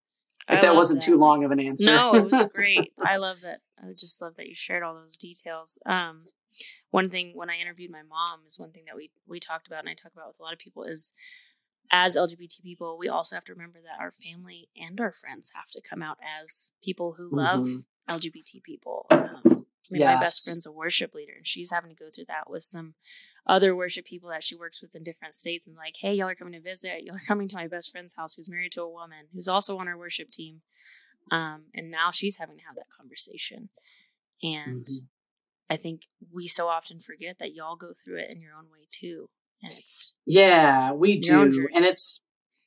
If 0.50 0.62
that 0.62 0.76
wasn't 0.76 1.00
that. 1.00 1.06
too 1.06 1.18
long 1.18 1.46
of 1.46 1.52
an 1.52 1.60
answer. 1.60 1.96
No, 1.96 2.16
it 2.16 2.30
was 2.30 2.46
great. 2.54 2.92
I 3.02 3.16
love 3.16 3.42
that. 3.42 3.60
I 3.82 3.94
just 3.98 4.22
love 4.22 4.36
that 4.36 4.48
you 4.48 4.56
shared 4.56 4.84
all 4.84 4.94
those 4.94 5.16
details. 5.16 5.78
Um, 5.86 6.26
one 6.92 7.10
thing 7.10 7.32
when 7.34 7.50
I 7.50 7.56
interviewed 7.56 7.92
my 7.92 8.04
mom 8.04 8.42
is 8.46 8.60
one 8.60 8.72
thing 8.72 8.84
that 8.88 8.96
we 8.96 9.12
we 9.28 9.40
talked 9.40 9.68
about, 9.68 9.80
and 9.80 9.90
I 9.90 9.94
talk 9.94 10.12
about 10.14 10.28
with 10.28 10.40
a 10.40 10.44
lot 10.44 10.54
of 10.54 10.60
people 10.60 10.84
is 10.84 11.14
as 11.92 12.18
LGBT 12.18 12.62
people, 12.62 12.98
we 12.98 13.08
also 13.08 13.36
have 13.36 13.46
to 13.46 13.54
remember 13.54 13.80
that 13.82 14.02
our 14.02 14.12
family 14.12 14.70
and 14.80 15.00
our 15.00 15.12
friends 15.12 15.52
have 15.54 15.70
to 15.72 15.82
come 15.82 16.02
out 16.02 16.18
as 16.40 16.72
people 16.84 17.16
who 17.18 17.30
love 17.32 17.68
mm-hmm. 17.68 18.14
LGBT 18.16 18.64
people. 18.64 19.06
Um, 19.12 19.42
I 19.46 19.92
mean, 19.92 20.02
yes. 20.02 20.16
my 20.16 20.20
best 20.20 20.46
friend's 20.46 20.66
a 20.66 20.72
worship 20.72 21.14
leader, 21.14 21.34
and 21.36 21.46
she's 21.46 21.72
having 21.72 21.90
to 21.90 21.96
go 21.96 22.10
through 22.10 22.26
that 22.30 22.50
with 22.50 22.64
some 22.64 22.94
other 23.46 23.76
worship 23.76 24.06
people 24.06 24.30
that 24.30 24.44
she 24.44 24.56
works 24.56 24.82
with 24.82 24.96
in 24.96 25.04
different 25.04 25.36
states. 25.36 25.68
And 25.68 25.76
like, 25.76 25.96
hey, 26.00 26.14
y'all 26.14 26.30
are 26.30 26.36
coming 26.36 26.54
to 26.54 26.62
visit. 26.62 27.04
Y'all 27.04 27.18
are 27.18 27.28
coming 27.28 27.48
to 27.50 27.56
my 27.56 27.68
best 27.68 27.92
friend's 27.92 28.16
house, 28.16 28.34
who's 28.34 28.50
married 28.50 28.72
to 28.74 28.82
a 28.82 28.90
woman 28.90 29.28
who's 29.34 29.48
also 29.48 29.78
on 29.78 29.88
our 29.88 29.98
worship 29.98 30.32
team. 30.32 30.62
Um, 31.32 31.66
and 31.76 31.92
now 31.92 32.12
she's 32.12 32.38
having 32.38 32.58
to 32.58 32.64
have 32.64 32.76
that 32.76 32.90
conversation. 32.98 33.70
And 34.42 34.86
mm-hmm. 34.86 35.06
I 35.70 35.78
think 35.78 36.08
we 36.32 36.48
so 36.48 36.68
often 36.68 37.00
forget 37.00 37.40
that 37.40 37.54
y'all 37.54 37.76
go 37.76 37.92
through 37.94 38.20
it 38.20 38.30
in 38.30 38.42
your 38.42 38.54
own 38.54 38.66
way 38.72 38.88
too 38.92 39.30
and 39.64 39.74
it's 39.74 40.14
yeah 40.26 40.92
we 40.92 41.18
do. 41.20 41.68
and 41.74 41.86
it's 41.86 42.22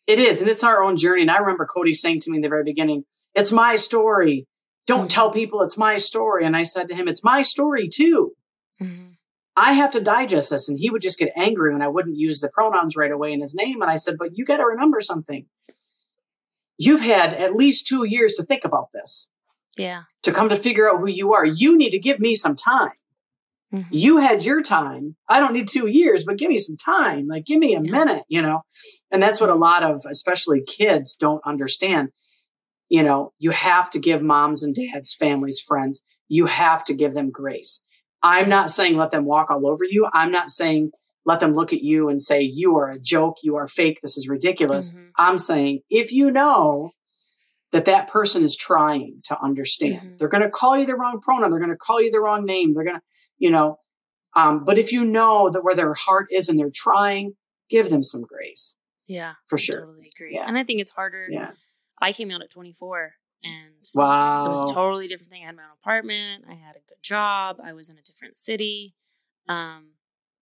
it 0.07 0.19
is 0.19 0.41
and 0.41 0.49
it's 0.49 0.65
our 0.65 0.83
own 0.83 0.97
journey. 0.97 1.23
And 1.23 1.31
i 1.31 1.39
remember 1.39 1.67
cody 1.67 1.95
saying 1.95 2.21
to 2.21 2.31
me 2.31 2.39
in 2.39 2.43
the 2.43 2.49
very 2.49 2.65
beginning 2.65 3.05
it's 3.35 3.53
my 3.53 3.77
story. 3.77 4.47
Don't 4.87 5.01
mm-hmm. 5.01 5.09
tell 5.09 5.31
people 5.31 5.61
it's 5.61 5.79
my 5.79 5.97
story. 5.99 6.45
And 6.45 6.57
i 6.57 6.63
said 6.63 6.89
to 6.89 6.95
him 6.95 7.09
it's 7.09 7.25
my 7.25 7.43
story 7.43 7.89
too. 7.89 8.33
Mm-hmm. 8.81 9.13
i 9.57 9.73
have 9.73 9.93
to 9.93 10.01
digest 10.01 10.51
this 10.51 10.69
and 10.69 10.79
he 10.79 10.91
would 10.91 11.03
just 11.03 11.19
get 11.19 11.33
angry 11.37 11.73
when 11.73 11.83
i 11.83 11.89
wouldn't 11.89 12.19
use 12.19 12.41
the 12.41 12.51
pronouns 12.51 12.97
right 12.97 13.13
away 13.13 13.33
in 13.33 13.41
his 13.41 13.55
name. 13.55 13.83
And 13.83 13.91
i 13.91 13.97
said 13.97 14.17
but 14.19 14.37
you 14.37 14.45
got 14.45 14.59
to 14.59 14.67
remember 14.67 15.01
something. 15.01 15.47
You've 16.79 17.01
had 17.01 17.33
at 17.33 17.57
least 17.57 17.87
two 17.87 18.05
years 18.05 18.35
to 18.35 18.43
think 18.43 18.65
about 18.65 18.89
this 18.93 19.31
yeah. 19.79 20.03
to 20.25 20.33
come 20.33 20.51
to 20.51 20.57
figure 20.57 20.91
out 20.91 21.01
who 21.01 21.07
you 21.07 21.33
are. 21.33 21.47
You 21.47 21.79
need 21.79 21.91
to 21.91 21.99
give 21.99 22.21
me 22.21 22.35
some 22.35 22.55
time 22.55 22.93
Mm-hmm. 23.73 23.89
You 23.91 24.19
had 24.19 24.45
your 24.45 24.63
time. 24.63 25.17
I 25.29 25.41
don't 25.41 25.53
need 25.53 25.69
two 25.69 25.89
years, 25.89 26.25
but 26.25 26.39
give 26.39 26.49
me 26.49 26.59
some 26.59 26.77
time. 26.77 27.27
Like, 27.27 27.45
give 27.45 27.59
me 27.59 27.75
a 27.75 27.83
yeah. 27.83 27.91
minute, 27.91 28.23
you 28.29 28.41
know? 28.41 28.63
And 29.11 29.23
that's 29.23 29.41
what 29.41 29.51
a 29.51 29.55
lot 29.55 29.83
of, 29.83 30.03
especially 30.09 30.63
kids, 30.63 31.17
don't 31.17 31.43
understand. 31.45 32.11
You 32.89 33.03
know, 33.03 33.33
you 33.39 33.51
have 33.51 33.91
to 33.91 33.99
give 33.99 34.23
moms 34.23 34.63
and 34.63 34.75
dads, 34.75 35.15
families, 35.15 35.59
friends, 35.59 36.03
you 36.29 36.47
have 36.47 36.85
to 36.85 36.95
give 36.95 37.15
them 37.15 37.31
grace. 37.31 37.83
I'm 38.23 38.49
not 38.49 38.71
saying 38.71 38.97
let 38.97 39.11
them 39.11 39.25
walk 39.25 39.51
all 39.51 39.67
over 39.67 39.85
you. 39.85 40.09
I'm 40.13 40.31
not 40.31 40.51
saying 40.51 40.93
let 41.25 41.41
them 41.41 41.53
look 41.53 41.73
at 41.73 41.83
you 41.83 42.09
and 42.09 42.23
say, 42.23 42.41
you 42.41 42.77
are 42.77 42.89
a 42.89 43.01
joke. 43.01 43.39
You 43.43 43.57
are 43.57 43.67
fake. 43.67 43.99
This 44.01 44.17
is 44.17 44.29
ridiculous. 44.29 44.93
Mm-hmm. 44.93 45.07
I'm 45.19 45.39
saying 45.39 45.81
if 45.91 46.13
you 46.13 46.31
know 46.31 46.91
that 47.73 47.87
that 47.87 48.07
person 48.07 48.45
is 48.45 48.57
trying 48.57 49.21
to 49.25 49.37
understand, 49.43 49.97
mm-hmm. 49.97 50.17
they're 50.19 50.29
going 50.29 50.45
to 50.45 50.51
call 50.51 50.79
you 50.79 50.87
the 50.87 50.95
wrong 50.95 51.21
pronoun. 51.21 51.51
They're 51.51 51.59
going 51.59 51.71
to 51.71 51.77
call 51.77 52.01
you 52.01 52.13
the 52.13 52.21
wrong 52.21 52.45
name. 52.47 52.75
They're 52.75 52.85
going 52.85 52.97
to, 52.97 53.03
you 53.39 53.51
know. 53.51 53.79
Um, 54.35 54.65
but 54.65 54.79
if 54.79 54.93
you 54.93 55.05
know 55.05 55.51
that 55.51 55.65
where 55.65 55.75
their 55.75 55.95
heart 55.95 56.29
is 56.31 56.49
and 56.49 56.59
they're 56.59 56.71
trying, 56.71 57.37
give 57.71 57.89
them 57.89 58.03
some 58.03 58.23
grace. 58.23 58.77
Yeah, 59.07 59.35
for 59.47 59.57
sure. 59.57 59.81
Totally 59.81 60.13
agree. 60.15 60.35
Yeah. 60.35 60.45
And 60.47 60.59
I 60.59 60.65
think 60.65 60.81
it's 60.81 60.91
harder. 60.91 61.27
Yeah. 61.31 61.53
I 62.01 62.13
came 62.13 62.31
out 62.31 62.43
at 62.43 62.51
24 62.51 63.15
and 63.45 63.75
wow. 63.95 64.47
it 64.47 64.49
was 64.49 64.71
a 64.71 64.75
totally 64.75 65.09
different 65.09 65.31
thing. 65.31 65.43
I 65.43 65.47
had 65.47 65.57
my 65.57 65.63
own 65.63 65.77
apartment. 65.81 66.45
I 66.49 66.55
had 66.55 66.77
a 66.77 66.81
good 66.89 67.03
job. 67.03 67.59
I 67.63 67.73
was 67.73 67.89
in 67.89 67.97
a 67.97 68.03
different 68.03 68.37
city. 68.37 68.95
Um, 69.49 69.93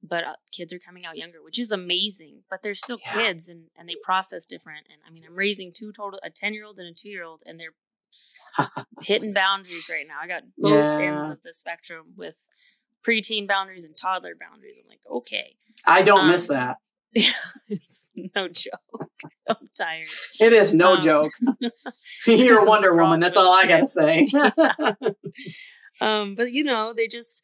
but 0.07 0.25
uh, 0.25 0.35
kids 0.53 0.73
are 0.73 0.79
coming 0.79 1.07
out 1.07 1.17
younger, 1.17 1.43
which 1.43 1.59
is 1.59 1.73
amazing. 1.73 2.43
But 2.51 2.63
they're 2.63 2.75
still 2.75 2.99
yeah. 3.01 3.15
kids, 3.15 3.49
and 3.49 3.69
and 3.77 3.89
they 3.89 3.97
process 4.03 4.45
different. 4.45 4.87
And 4.91 4.99
I 5.07 5.11
mean, 5.11 5.25
I'm 5.27 5.35
raising 5.35 5.73
two 5.73 5.93
total, 5.93 6.21
a 6.23 6.31
ten 6.31 6.53
year 6.53 6.67
old 6.67 6.79
and 6.79 6.89
a 6.89 6.93
two 6.93 7.09
year 7.09 7.25
old, 7.25 7.43
and 7.47 7.59
they're 7.59 7.75
hitting 9.03 9.33
boundaries 9.33 9.89
right 9.91 10.05
now. 10.07 10.19
I 10.23 10.27
got 10.27 10.43
both 10.59 10.85
yeah. 10.85 11.01
ends 11.01 11.29
of 11.29 11.43
the 11.43 11.55
spectrum 11.55 12.13
with 12.17 12.37
preteen 13.07 13.47
boundaries 13.47 13.85
and 13.85 13.97
toddler 13.97 14.35
boundaries. 14.39 14.79
I'm 14.83 14.89
like, 14.89 15.01
okay. 15.11 15.57
I 15.87 16.03
don't 16.03 16.23
um, 16.23 16.29
miss 16.29 16.49
that. 16.49 16.77
Yeah, 17.17 17.31
it's 17.69 18.09
no 18.35 18.49
joke. 18.49 19.09
I'm 19.49 19.69
tired. 19.79 20.07
It 20.41 20.53
is 20.53 20.75
no 20.75 20.95
um, 20.95 21.01
joke. 21.01 21.31
You're 22.27 22.61
a 22.61 22.69
Wonder 22.69 22.93
Woman. 22.97 23.21
That's 23.21 23.37
all 23.37 23.55
I 23.55 23.69
gotta 23.69 23.87
say. 23.87 24.27
um, 26.01 26.35
but 26.35 26.51
you 26.51 26.65
know, 26.65 26.93
they 26.93 27.07
just 27.07 27.41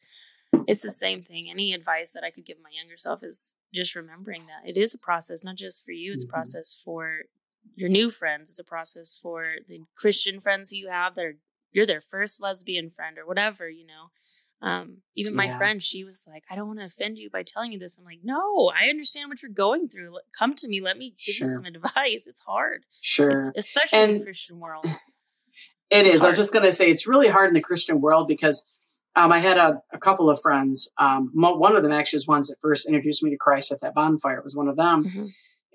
it's 0.67 0.83
the 0.83 0.91
same 0.91 1.21
thing. 1.21 1.49
Any 1.49 1.71
advice 1.71 2.11
that 2.11 2.25
I 2.25 2.31
could 2.31 2.45
give 2.45 2.57
my 2.61 2.69
younger 2.69 2.97
self 2.97 3.23
is 3.23 3.53
just 3.73 3.95
remembering 3.95 4.43
that 4.47 4.69
it 4.69 4.77
is 4.77 4.93
a 4.93 4.97
process, 4.97 5.41
not 5.41 5.55
just 5.55 5.85
for 5.85 5.91
you, 5.91 6.11
it's 6.11 6.25
mm-hmm. 6.25 6.31
a 6.31 6.33
process 6.33 6.77
for 6.83 7.19
your 7.75 7.87
new 7.89 8.11
friends. 8.11 8.49
It's 8.49 8.59
a 8.59 8.65
process 8.65 9.17
for 9.21 9.53
the 9.69 9.79
Christian 9.95 10.41
friends 10.41 10.69
who 10.69 10.75
you 10.75 10.89
have 10.89 11.15
that 11.15 11.25
are 11.25 11.35
you're 11.71 11.85
their 11.85 12.01
first 12.01 12.41
lesbian 12.41 12.89
friend 12.89 13.17
or 13.17 13.25
whatever, 13.25 13.69
you 13.69 13.85
know. 13.85 14.11
Um, 14.61 14.97
even 15.15 15.35
my 15.35 15.45
yeah. 15.45 15.57
friend, 15.57 15.81
she 15.81 16.03
was 16.03 16.23
like, 16.27 16.43
I 16.49 16.55
don't 16.55 16.67
want 16.67 16.79
to 16.79 16.85
offend 16.85 17.17
you 17.17 17.29
by 17.29 17.43
telling 17.43 17.71
you 17.71 17.79
this. 17.79 17.97
I'm 17.97 18.05
like, 18.05 18.19
no, 18.23 18.71
I 18.79 18.89
understand 18.89 19.29
what 19.29 19.41
you're 19.41 19.51
going 19.51 19.89
through. 19.89 20.17
Come 20.37 20.53
to 20.55 20.67
me. 20.67 20.81
Let 20.81 20.97
me 20.97 21.15
give 21.17 21.35
sure. 21.35 21.47
you 21.47 21.53
some 21.53 21.65
advice. 21.65 22.27
It's 22.27 22.41
hard. 22.41 22.85
Sure. 23.01 23.31
It's, 23.31 23.51
especially 23.55 23.99
and 23.99 24.11
in 24.11 24.17
the 24.19 24.23
Christian 24.25 24.59
world. 24.59 24.85
It 25.91 26.07
is. 26.07 26.23
I 26.23 26.27
was 26.27 26.37
just 26.37 26.53
going 26.53 26.63
to 26.63 26.71
say, 26.71 26.89
it's 26.89 27.05
really 27.05 27.27
hard 27.27 27.49
in 27.49 27.53
the 27.53 27.61
Christian 27.61 27.99
world 27.99 28.29
because 28.29 28.63
um, 29.17 29.33
I 29.33 29.39
had 29.39 29.57
a, 29.57 29.81
a, 29.91 29.97
couple 29.97 30.29
of 30.29 30.39
friends. 30.41 30.89
Um, 30.97 31.31
one 31.33 31.75
of 31.75 31.83
them 31.83 31.91
actually 31.91 32.17
was 32.17 32.27
ones 32.27 32.47
that 32.47 32.55
first 32.61 32.87
introduced 32.87 33.21
me 33.23 33.29
to 33.31 33.37
Christ 33.37 33.73
at 33.73 33.81
that 33.81 33.93
bonfire. 33.93 34.37
It 34.37 34.43
was 34.45 34.55
one 34.55 34.69
of 34.69 34.77
them. 34.77 35.03
Mm-hmm. 35.03 35.23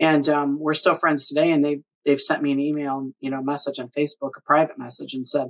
And 0.01 0.29
um, 0.31 0.59
we're 0.59 0.73
still 0.73 0.95
friends 0.95 1.29
today. 1.29 1.53
And 1.53 1.63
they, 1.63 1.83
they've 2.07 2.21
sent 2.21 2.43
me 2.43 2.51
an 2.51 2.61
email, 2.61 3.11
you 3.21 3.31
know, 3.31 3.43
message 3.43 3.79
on 3.79 3.91
Facebook, 3.91 4.31
a 4.39 4.41
private 4.43 4.79
message 4.79 5.13
and 5.13 5.27
said, 5.27 5.49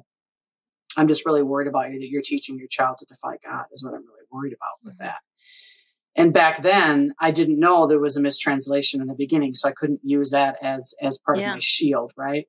I'm 0.96 1.08
just 1.08 1.26
really 1.26 1.42
worried 1.42 1.68
about 1.68 1.90
you 1.92 1.98
that 2.00 2.08
you're 2.08 2.22
teaching 2.22 2.58
your 2.58 2.68
child 2.68 2.98
to 2.98 3.06
defy 3.06 3.36
God 3.44 3.64
is 3.72 3.84
what 3.84 3.94
I'm 3.94 4.06
really 4.06 4.26
worried 4.30 4.52
about 4.52 4.78
with 4.82 4.94
mm-hmm. 4.94 5.04
that. 5.04 5.18
And 6.16 6.32
back 6.32 6.62
then 6.62 7.12
I 7.20 7.30
didn't 7.30 7.60
know 7.60 7.86
there 7.86 8.00
was 8.00 8.16
a 8.16 8.22
mistranslation 8.22 9.00
in 9.00 9.06
the 9.06 9.14
beginning. 9.14 9.54
So 9.54 9.68
I 9.68 9.72
couldn't 9.72 10.00
use 10.02 10.30
that 10.30 10.56
as, 10.62 10.94
as 11.02 11.18
part 11.18 11.38
yeah. 11.38 11.50
of 11.50 11.56
my 11.56 11.60
shield. 11.60 12.12
Right. 12.16 12.46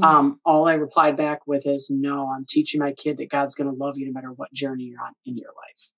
Mm-hmm. 0.00 0.04
Um, 0.04 0.40
all 0.44 0.68
I 0.68 0.74
replied 0.74 1.16
back 1.16 1.46
with 1.46 1.66
is 1.66 1.88
no, 1.90 2.30
I'm 2.34 2.44
teaching 2.46 2.80
my 2.80 2.92
kid 2.92 3.16
that 3.18 3.30
God's 3.30 3.54
going 3.54 3.70
to 3.70 3.76
love 3.76 3.94
you 3.96 4.06
no 4.06 4.12
matter 4.12 4.32
what 4.32 4.52
journey 4.52 4.84
you're 4.84 5.02
on 5.02 5.12
in 5.24 5.36
your 5.36 5.48
life. 5.48 5.90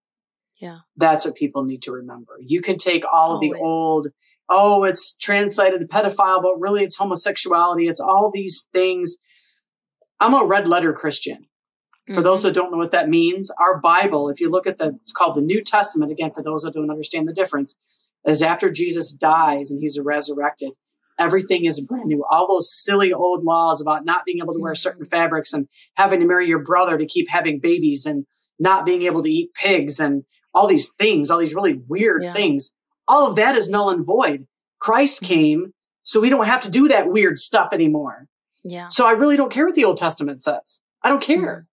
Yeah. 0.60 0.78
That's 0.96 1.24
what 1.24 1.34
people 1.34 1.64
need 1.64 1.82
to 1.82 1.92
remember. 1.92 2.38
You 2.40 2.60
can 2.60 2.76
take 2.76 3.04
all 3.10 3.32
Always. 3.32 3.50
of 3.50 3.56
the 3.56 3.62
old, 3.62 4.08
oh, 4.48 4.84
it's 4.84 5.16
translated 5.16 5.88
pedophile, 5.88 6.42
but 6.42 6.60
really 6.60 6.84
it's 6.84 6.96
homosexuality. 6.96 7.88
It's 7.88 8.00
all 8.00 8.30
these 8.32 8.68
things. 8.72 9.16
I'm 10.20 10.34
a 10.34 10.44
red 10.44 10.68
letter 10.68 10.92
Christian. 10.92 11.46
For 12.10 12.14
mm-hmm. 12.16 12.24
those 12.24 12.42
that 12.42 12.54
don't 12.54 12.72
know 12.72 12.78
what 12.78 12.90
that 12.90 13.08
means, 13.08 13.52
our 13.60 13.78
Bible, 13.78 14.28
if 14.28 14.40
you 14.40 14.50
look 14.50 14.66
at 14.66 14.78
the, 14.78 14.98
it's 15.02 15.12
called 15.12 15.36
the 15.36 15.40
New 15.40 15.62
Testament, 15.62 16.10
again, 16.10 16.32
for 16.32 16.42
those 16.42 16.62
that 16.62 16.74
don't 16.74 16.90
understand 16.90 17.28
the 17.28 17.32
difference, 17.32 17.76
is 18.26 18.42
after 18.42 18.68
Jesus 18.70 19.12
dies 19.12 19.70
and 19.70 19.80
he's 19.80 19.98
resurrected, 19.98 20.70
everything 21.18 21.64
is 21.64 21.80
brand 21.80 22.06
new. 22.06 22.24
All 22.30 22.48
those 22.48 22.68
silly 22.84 23.12
old 23.12 23.44
laws 23.44 23.80
about 23.80 24.04
not 24.04 24.24
being 24.24 24.38
able 24.42 24.54
to 24.54 24.60
wear 24.60 24.74
certain 24.74 25.04
mm-hmm. 25.04 25.10
fabrics 25.10 25.52
and 25.52 25.68
having 25.94 26.20
to 26.20 26.26
marry 26.26 26.48
your 26.48 26.58
brother 26.58 26.98
to 26.98 27.06
keep 27.06 27.28
having 27.30 27.60
babies 27.60 28.06
and 28.06 28.26
not 28.58 28.84
being 28.84 29.02
able 29.02 29.22
to 29.22 29.30
eat 29.30 29.54
pigs 29.54 30.00
and 30.00 30.24
all 30.52 30.66
these 30.66 30.92
things, 30.98 31.30
all 31.30 31.38
these 31.38 31.54
really 31.54 31.80
weird 31.88 32.24
yeah. 32.24 32.32
things, 32.32 32.72
all 33.06 33.28
of 33.28 33.36
that 33.36 33.54
is 33.54 33.70
null 33.70 33.90
and 33.90 34.04
void. 34.04 34.46
Christ 34.80 35.22
mm-hmm. 35.22 35.32
came 35.32 35.74
so 36.02 36.20
we 36.20 36.28
don't 36.28 36.46
have 36.46 36.62
to 36.62 36.70
do 36.70 36.88
that 36.88 37.10
weird 37.10 37.38
stuff 37.38 37.72
anymore. 37.72 38.26
Yeah. 38.64 38.88
So 38.88 39.06
I 39.06 39.12
really 39.12 39.36
don't 39.36 39.52
care 39.52 39.66
what 39.66 39.74
the 39.74 39.84
Old 39.84 39.96
Testament 39.96 40.40
says. 40.40 40.80
I 41.02 41.08
don't 41.08 41.22
care. 41.22 41.66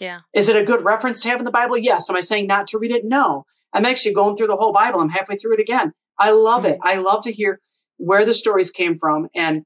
Yeah. 0.00 0.20
Is 0.34 0.48
it 0.48 0.56
a 0.56 0.64
good 0.64 0.84
reference 0.84 1.20
to 1.20 1.28
have 1.28 1.40
in 1.40 1.44
the 1.44 1.50
Bible? 1.50 1.78
Yes. 1.78 2.10
Am 2.10 2.16
I 2.16 2.20
saying 2.20 2.46
not 2.46 2.66
to 2.68 2.78
read 2.78 2.90
it? 2.90 3.04
No. 3.04 3.44
I'm 3.72 3.86
actually 3.86 4.14
going 4.14 4.36
through 4.36 4.48
the 4.48 4.56
whole 4.56 4.72
Bible. 4.72 5.00
I'm 5.00 5.10
halfway 5.10 5.36
through 5.36 5.54
it 5.54 5.60
again. 5.60 5.92
I 6.18 6.30
love 6.30 6.64
mm-hmm. 6.64 6.74
it. 6.74 6.78
I 6.82 6.96
love 6.96 7.22
to 7.24 7.32
hear 7.32 7.60
where 7.96 8.24
the 8.24 8.34
stories 8.34 8.70
came 8.70 8.98
from 8.98 9.28
and 9.34 9.62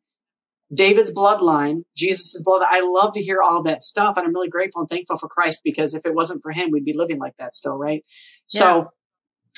David's 0.72 1.12
bloodline, 1.12 1.82
Jesus' 1.96 2.42
blood. 2.42 2.62
I 2.68 2.80
love 2.80 3.14
to 3.14 3.22
hear 3.22 3.38
all 3.42 3.62
that 3.62 3.82
stuff. 3.82 4.16
And 4.16 4.26
I'm 4.26 4.34
really 4.34 4.50
grateful 4.50 4.80
and 4.80 4.88
thankful 4.88 5.16
for 5.16 5.28
Christ 5.28 5.62
because 5.64 5.94
if 5.94 6.04
it 6.04 6.14
wasn't 6.14 6.42
for 6.42 6.52
him, 6.52 6.70
we'd 6.70 6.84
be 6.84 6.96
living 6.96 7.18
like 7.18 7.36
that 7.38 7.54
still, 7.54 7.76
right? 7.76 8.04
Yeah. 8.52 8.58
So 8.58 8.90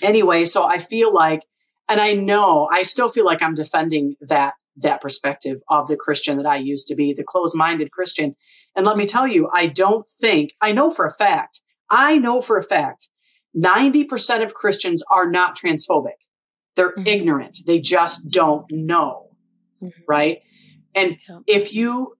anyway, 0.02 0.44
so 0.44 0.64
I 0.64 0.78
feel 0.78 1.12
like 1.12 1.44
and 1.88 2.00
I 2.00 2.14
know 2.14 2.68
I 2.72 2.82
still 2.82 3.08
feel 3.08 3.24
like 3.24 3.42
I'm 3.42 3.54
defending 3.54 4.14
that 4.20 4.54
that 4.76 5.00
perspective 5.00 5.58
of 5.68 5.88
the 5.88 5.96
Christian 5.96 6.36
that 6.36 6.46
I 6.46 6.56
used 6.56 6.88
to 6.88 6.94
be, 6.94 7.12
the 7.12 7.24
closed-minded 7.24 7.90
Christian. 7.90 8.36
And 8.76 8.86
let 8.86 8.96
me 8.96 9.06
tell 9.06 9.26
you, 9.26 9.48
I 9.52 9.66
don't 9.66 10.08
think 10.08 10.54
I 10.60 10.72
know 10.72 10.90
for 10.90 11.04
a 11.04 11.12
fact. 11.12 11.62
I 11.90 12.18
know 12.18 12.40
for 12.40 12.56
a 12.56 12.62
fact 12.62 13.08
90% 13.56 14.44
of 14.44 14.54
Christians 14.54 15.02
are 15.10 15.28
not 15.28 15.56
transphobic. 15.56 16.18
They're 16.76 16.92
mm-hmm. 16.92 17.06
ignorant. 17.06 17.58
They 17.66 17.80
just 17.80 18.28
don't 18.28 18.70
know. 18.70 19.30
Mm-hmm. 19.82 20.02
Right. 20.06 20.42
And 20.94 21.18
yeah. 21.28 21.38
if 21.46 21.74
you, 21.74 22.14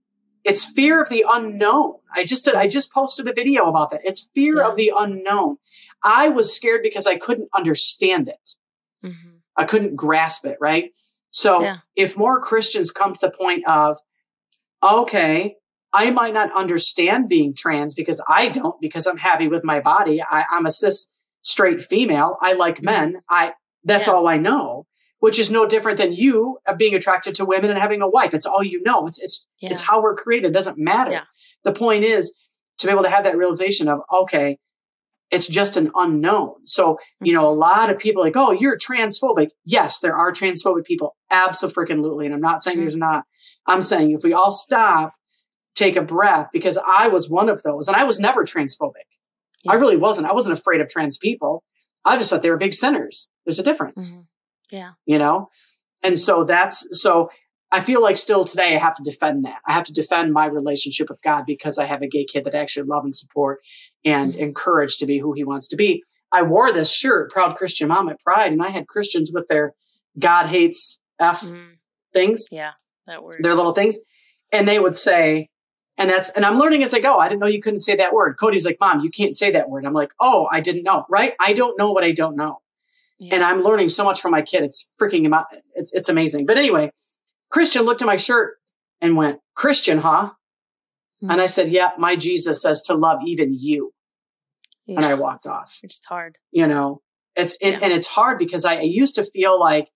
it's 0.45 0.65
fear 0.65 1.03
of 1.03 1.09
the 1.09 1.25
unknown. 1.29 1.95
I 2.15 2.25
just 2.25 2.45
did, 2.45 2.55
I 2.55 2.67
just 2.67 2.93
posted 2.93 3.29
a 3.29 3.33
video 3.33 3.69
about 3.69 3.91
that. 3.91 4.01
It's 4.05 4.31
fear 4.35 4.57
yeah. 4.57 4.69
of 4.69 4.77
the 4.77 4.93
unknown. 4.97 5.59
I 6.03 6.29
was 6.29 6.55
scared 6.55 6.83
because 6.83 7.07
I 7.07 7.17
couldn't 7.17 7.51
understand 7.57 8.29
it. 8.29 8.57
Mm-hmm. 9.05 9.37
I 9.57 9.65
couldn't 9.65 9.97
grasp 9.97 10.47
it. 10.47 10.57
Right. 10.61 10.91
So 11.31 11.63
yeah. 11.63 11.79
if 11.97 12.17
more 12.17 12.41
Christians 12.41 12.91
come 12.91 13.15
to 13.15 13.21
the 13.21 13.31
point 13.31 13.67
of, 13.67 13.99
okay, 14.83 15.57
I 15.93 16.11
might 16.11 16.35
not 16.35 16.55
understand 16.57 17.29
being 17.29 17.55
trans 17.55 17.95
because 17.95 18.23
I 18.29 18.49
don't, 18.49 18.81
because 18.81 19.07
I'm 19.07 19.19
happy 19.19 19.49
with 19.49 19.65
my 19.65 19.81
body. 19.81 20.23
I, 20.23 20.45
am 20.53 20.67
a 20.67 20.71
cis 20.71 21.09
straight 21.43 21.83
female. 21.83 22.37
I 22.41 22.53
like 22.53 22.77
mm-hmm. 22.77 22.85
men. 22.87 23.17
I, 23.29 23.53
that's 23.85 24.07
yeah. 24.07 24.15
all 24.15 24.29
I 24.29 24.37
know, 24.37 24.87
which 25.19 25.39
is 25.39 25.51
no 25.51 25.67
different 25.67 25.99
than 25.99 26.13
you 26.13 26.59
being 26.77 26.95
attracted 26.95 27.35
to 27.37 27.45
women 27.45 27.71
and 27.71 27.79
having 27.79 28.03
a 28.03 28.09
wife. 28.09 28.35
It's 28.35 28.47
all 28.47 28.63
you 28.63 28.83
know. 28.83 29.07
It's, 29.07 29.21
it's, 29.21 29.47
yeah. 29.61 29.71
it's 29.71 29.83
how 29.83 30.03
we're 30.03 30.15
created. 30.15 30.49
It 30.49 30.55
doesn't 30.55 30.79
matter. 30.79 31.23
The 31.65 31.73
point 31.73 32.05
is 32.05 32.35
to 32.79 32.87
be 32.87 32.93
able 32.93 33.03
to 33.03 33.11
have 33.11 33.25
that 33.25 33.37
realization 33.37 33.89
of, 33.89 34.01
okay, 34.13 34.59
it's 35.31 35.47
just 35.47 35.77
an 35.77 35.91
unknown. 35.95 36.55
So, 36.65 36.99
you 37.21 37.33
know, 37.33 37.49
a 37.49 37.53
lot 37.53 37.91
of 37.91 37.99
people 37.99 38.23
like, 38.23 38.37
oh, 38.37 38.51
you're 38.51 38.77
transphobic. 38.77 39.51
Yes, 39.65 40.01
there 40.01 40.17
are 40.17 40.33
transphobic 40.33 40.85
people. 40.85 41.17
Absolutely. 41.31 42.27
And 42.27 42.35
I'm 42.35 42.41
not 42.41 42.61
saying 42.61 42.81
there's 42.81 42.97
not. 42.97 43.25
I'm 43.67 43.83
saying 43.83 44.11
if 44.11 44.25
we 44.25 44.33
all 44.33 44.51
stop, 44.51 45.15
take 45.75 45.97
a 45.97 46.03
breath, 46.03 46.49
because 46.53 46.79
I 46.79 47.09
was 47.09 47.31
one 47.31 47.49
of 47.49 47.63
those 47.63 47.87
and 47.87 47.97
I 47.97 48.05
was 48.05 48.19
never 48.19 48.45
transphobic. 48.45 49.07
Yeah. 49.65 49.73
I 49.73 49.75
really 49.77 49.97
wasn't. 49.97 50.27
I 50.27 50.33
wasn't 50.33 50.59
afraid 50.59 50.81
of 50.81 50.89
trans 50.89 51.17
people. 51.17 51.63
I 52.05 52.17
just 52.17 52.31
thought 52.31 52.43
they 52.43 52.51
were 52.51 52.57
big 52.57 52.75
sinners. 52.75 53.29
There's 53.45 53.59
a 53.59 53.65
difference. 53.65 54.13
Mm-hmm. 54.13 54.77
Yeah. 54.77 54.91
You 55.07 55.19
know? 55.19 55.49
And 56.03 56.19
so 56.19 56.45
that's 56.45 56.87
so 57.03 57.31
I 57.73 57.81
feel 57.81 58.03
like 58.03 58.17
still 58.17 58.45
today 58.45 58.75
I 58.75 58.79
have 58.79 58.95
to 58.95 59.03
defend 59.03 59.45
that. 59.45 59.59
I 59.67 59.73
have 59.73 59.85
to 59.85 59.93
defend 59.93 60.33
my 60.33 60.47
relationship 60.47 61.09
with 61.09 61.23
God 61.23 61.45
because 61.47 61.79
I 61.79 61.85
have 61.85 62.03
a 62.03 62.09
gay 62.09 62.25
kid 62.25 62.45
that 62.45 62.55
I 62.55 62.59
actually 62.59 62.87
love 62.87 63.05
and 63.05 63.15
support 63.15 63.61
and 64.05 64.33
mm-hmm. 64.33 64.43
encourage 64.43 64.97
to 64.99 65.07
be 65.07 65.19
who 65.19 65.33
he 65.33 65.45
wants 65.45 65.69
to 65.69 65.77
be. 65.77 66.03
I 66.33 66.43
wore 66.43 66.73
this 66.73 66.93
shirt, 66.93 67.31
proud 67.31 67.57
Christian 67.57 67.89
mom 67.89 68.09
at 68.09 68.21
Pride, 68.21 68.53
and 68.53 68.63
I 68.63 68.69
had 68.69 68.87
Christians 68.89 69.31
with 69.33 69.49
their 69.49 69.75
God 70.19 70.47
hates 70.47 71.01
F 71.21 71.43
mm-hmm. 71.43 71.75
things. 72.13 72.47
Yeah, 72.51 72.73
that 73.07 73.23
word. 73.23 73.37
Their 73.41 73.55
little 73.55 73.75
things. 73.75 73.99
And 74.53 74.67
they 74.67 74.81
would 74.81 74.97
say, 74.97 75.49
and 75.97 76.11
that's, 76.11 76.31
and 76.31 76.45
I'm 76.45 76.59
learning 76.59 76.83
as 76.83 76.95
I 76.95 76.99
go. 76.99 77.19
I 77.19 77.29
didn't 77.29 77.41
know 77.41 77.47
you 77.47 77.61
couldn't 77.61 77.81
say 77.81 77.95
that 77.97 78.13
word. 78.13 78.37
Cody's 78.39 78.65
like, 78.65 78.79
Mom, 78.81 79.01
you 79.01 79.11
can't 79.11 79.37
say 79.37 79.51
that 79.53 79.69
word. 79.69 79.85
I'm 79.85 79.93
like, 79.93 80.13
Oh, 80.21 80.49
I 80.51 80.61
didn't 80.61 80.83
know, 80.83 81.05
right? 81.09 81.35
I 81.41 81.53
don't 81.53 81.79
know 81.79 81.93
what 81.93 82.05
I 82.05 82.13
don't 82.13 82.37
know. 82.37 82.61
Yeah. 83.19 83.35
And 83.35 83.45
I'm 83.45 83.63
learning 83.63 83.91
so 83.91 84.03
much 84.03 84.21
from 84.21 84.31
my 84.31 84.41
kid. 84.41 84.65
It's 84.65 84.95
freaking 84.99 85.33
out. 85.33 85.47
It's, 85.75 85.93
it's 85.93 86.09
amazing. 86.09 86.47
But 86.47 86.57
anyway, 86.57 86.91
Christian 87.51 87.83
looked 87.83 88.03
at 88.03 88.07
my 88.07 88.17
shirt 88.17 88.59
and 89.01 89.17
went, 89.17 89.41
Christian, 89.55 89.99
huh? 89.99 90.31
Mm-hmm. 91.23 91.31
And 91.31 91.41
I 91.41 91.47
said, 91.47 91.69
Yeah, 91.69 91.91
my 91.99 92.17
Jesus 92.17 92.63
says 92.63 92.81
to 92.83 92.95
love 92.95 93.19
even 93.27 93.55
you. 93.59 93.93
Yeah. 94.87 94.97
And 94.97 95.07
I 95.07 95.15
walked 95.15 95.47
off. 95.47 95.79
Which 95.83 95.95
is 95.95 96.05
hard. 96.05 96.39
You 96.51 96.67
know, 96.67 97.03
it's, 97.37 97.57
it, 97.61 97.73
yeah. 97.73 97.79
and 97.83 97.93
it's 97.93 98.09
hard 98.09 98.39
because 98.39 98.65
I, 98.65 98.77
I 98.77 98.83
used 98.83 99.15
to 99.17 99.25
feel 99.25 99.59
like 99.59 99.89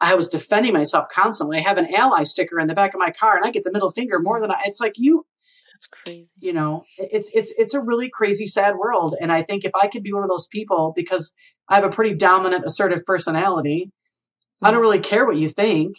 I 0.00 0.14
was 0.14 0.28
defending 0.28 0.72
myself 0.72 1.08
constantly. 1.10 1.58
I 1.58 1.62
have 1.62 1.78
an 1.78 1.92
ally 1.94 2.22
sticker 2.22 2.60
in 2.60 2.68
the 2.68 2.74
back 2.74 2.94
of 2.94 3.00
my 3.00 3.10
car 3.10 3.36
and 3.36 3.44
I 3.44 3.50
get 3.50 3.64
the 3.64 3.72
middle 3.72 3.90
finger 3.90 4.20
more 4.20 4.40
than 4.40 4.50
I, 4.50 4.60
it's 4.64 4.80
like 4.80 4.94
you, 4.96 5.26
that's 5.78 5.86
crazy. 5.86 6.32
You 6.40 6.52
know, 6.52 6.84
it's 6.98 7.30
it's 7.32 7.54
it's 7.56 7.72
a 7.72 7.80
really 7.80 8.10
crazy, 8.12 8.46
sad 8.46 8.74
world. 8.76 9.14
And 9.20 9.30
I 9.30 9.42
think 9.42 9.64
if 9.64 9.70
I 9.80 9.86
could 9.86 10.02
be 10.02 10.12
one 10.12 10.24
of 10.24 10.28
those 10.28 10.48
people, 10.48 10.92
because 10.96 11.32
I 11.68 11.76
have 11.76 11.84
a 11.84 11.88
pretty 11.88 12.14
dominant, 12.14 12.64
assertive 12.64 13.06
personality, 13.06 13.84
mm-hmm. 13.84 14.66
I 14.66 14.70
don't 14.70 14.78
mm-hmm. 14.78 14.82
really 14.82 14.98
care 14.98 15.24
what 15.24 15.36
you 15.36 15.48
think. 15.48 15.96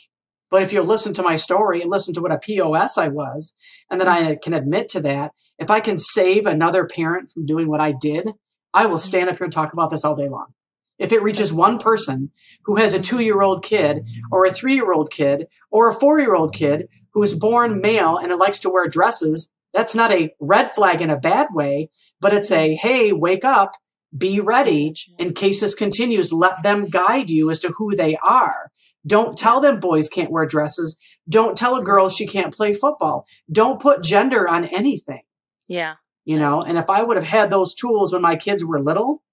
But 0.50 0.64
if 0.64 0.74
you 0.74 0.82
listen 0.82 1.14
to 1.14 1.24
my 1.24 1.36
story 1.36 1.82
and 1.82 1.92
listen 1.92 2.14
to 2.16 2.22
what 2.22 2.32
a 2.32 2.40
POS 2.40 2.98
I 2.98 3.08
was, 3.08 3.54
and 3.90 4.00
then 4.00 4.08
I 4.08 4.36
can 4.36 4.54
admit 4.54 4.90
to 4.90 5.02
that, 5.02 5.32
if 5.58 5.70
I 5.70 5.80
can 5.80 5.98
save 5.98 6.46
another 6.46 6.86
parent 6.86 7.32
from 7.32 7.46
doing 7.46 7.68
what 7.68 7.82
I 7.82 7.92
did, 7.92 8.30
I 8.74 8.86
will 8.86 8.98
stand 8.98 9.30
up 9.30 9.38
here 9.38 9.46
and 9.46 9.54
talk 9.54 9.74
about 9.74 9.90
this 9.90 10.04
all 10.04 10.16
day 10.16 10.30
long. 10.30 10.54
If 10.98 11.12
it 11.14 11.24
reaches 11.24 11.54
one 11.54 11.78
person 11.78 12.32
who 12.66 12.76
has 12.76 12.94
a 12.94 13.00
two 13.00 13.20
year 13.20 13.42
old 13.42 13.64
kid 13.64 14.06
or 14.32 14.46
a 14.46 14.52
three 14.52 14.76
year 14.76 14.92
old 14.92 15.12
kid 15.12 15.48
or 15.72 15.88
a 15.88 15.94
four 15.94 16.20
year 16.20 16.36
old 16.36 16.54
kid 16.54 16.90
who 17.14 17.24
is 17.24 17.34
born 17.34 17.82
male 17.82 18.18
and 18.18 18.34
likes 18.38 18.60
to 18.60 18.70
wear 18.70 18.88
dresses, 18.88 19.50
that's 19.74 19.96
not 19.96 20.12
a 20.12 20.34
red 20.40 20.72
flag 20.72 21.02
in 21.02 21.10
a 21.10 21.20
bad 21.20 21.48
way, 21.52 21.90
but 22.20 22.34
it's 22.34 22.52
a, 22.52 22.76
hey, 22.76 23.14
wake 23.14 23.46
up, 23.46 23.76
be 24.16 24.40
ready 24.40 24.94
in 25.18 25.34
case 25.34 25.62
this 25.62 25.76
continues. 25.76 26.34
Let 26.34 26.64
them 26.64 26.90
guide 26.90 27.30
you 27.30 27.50
as 27.50 27.60
to 27.62 27.70
who 27.78 27.96
they 27.96 28.18
are. 28.18 28.72
Don't 29.10 29.36
tell 29.36 29.60
them 29.60 29.80
boys 29.80 30.08
can't 30.08 30.32
wear 30.32 30.46
dresses. 30.46 30.98
Don't 31.28 31.58
tell 31.58 31.76
a 31.76 31.84
girl 31.84 32.10
she 32.10 32.28
can't 32.28 32.56
play 32.56 32.74
football. 32.74 33.26
Don't 33.52 33.82
put 33.82 34.04
gender 34.04 34.48
on 34.48 34.66
anything. 34.66 35.24
Yeah. 35.68 35.96
You 36.26 36.38
know, 36.38 36.62
and 36.62 36.78
if 36.78 36.90
I 36.90 37.02
would 37.02 37.18
have 37.18 37.26
had 37.26 37.50
those 37.50 37.74
tools 37.74 38.14
when 38.14 38.22
my 38.22 38.36
kids 38.36 38.64
were 38.64 38.80
little, 38.80 39.24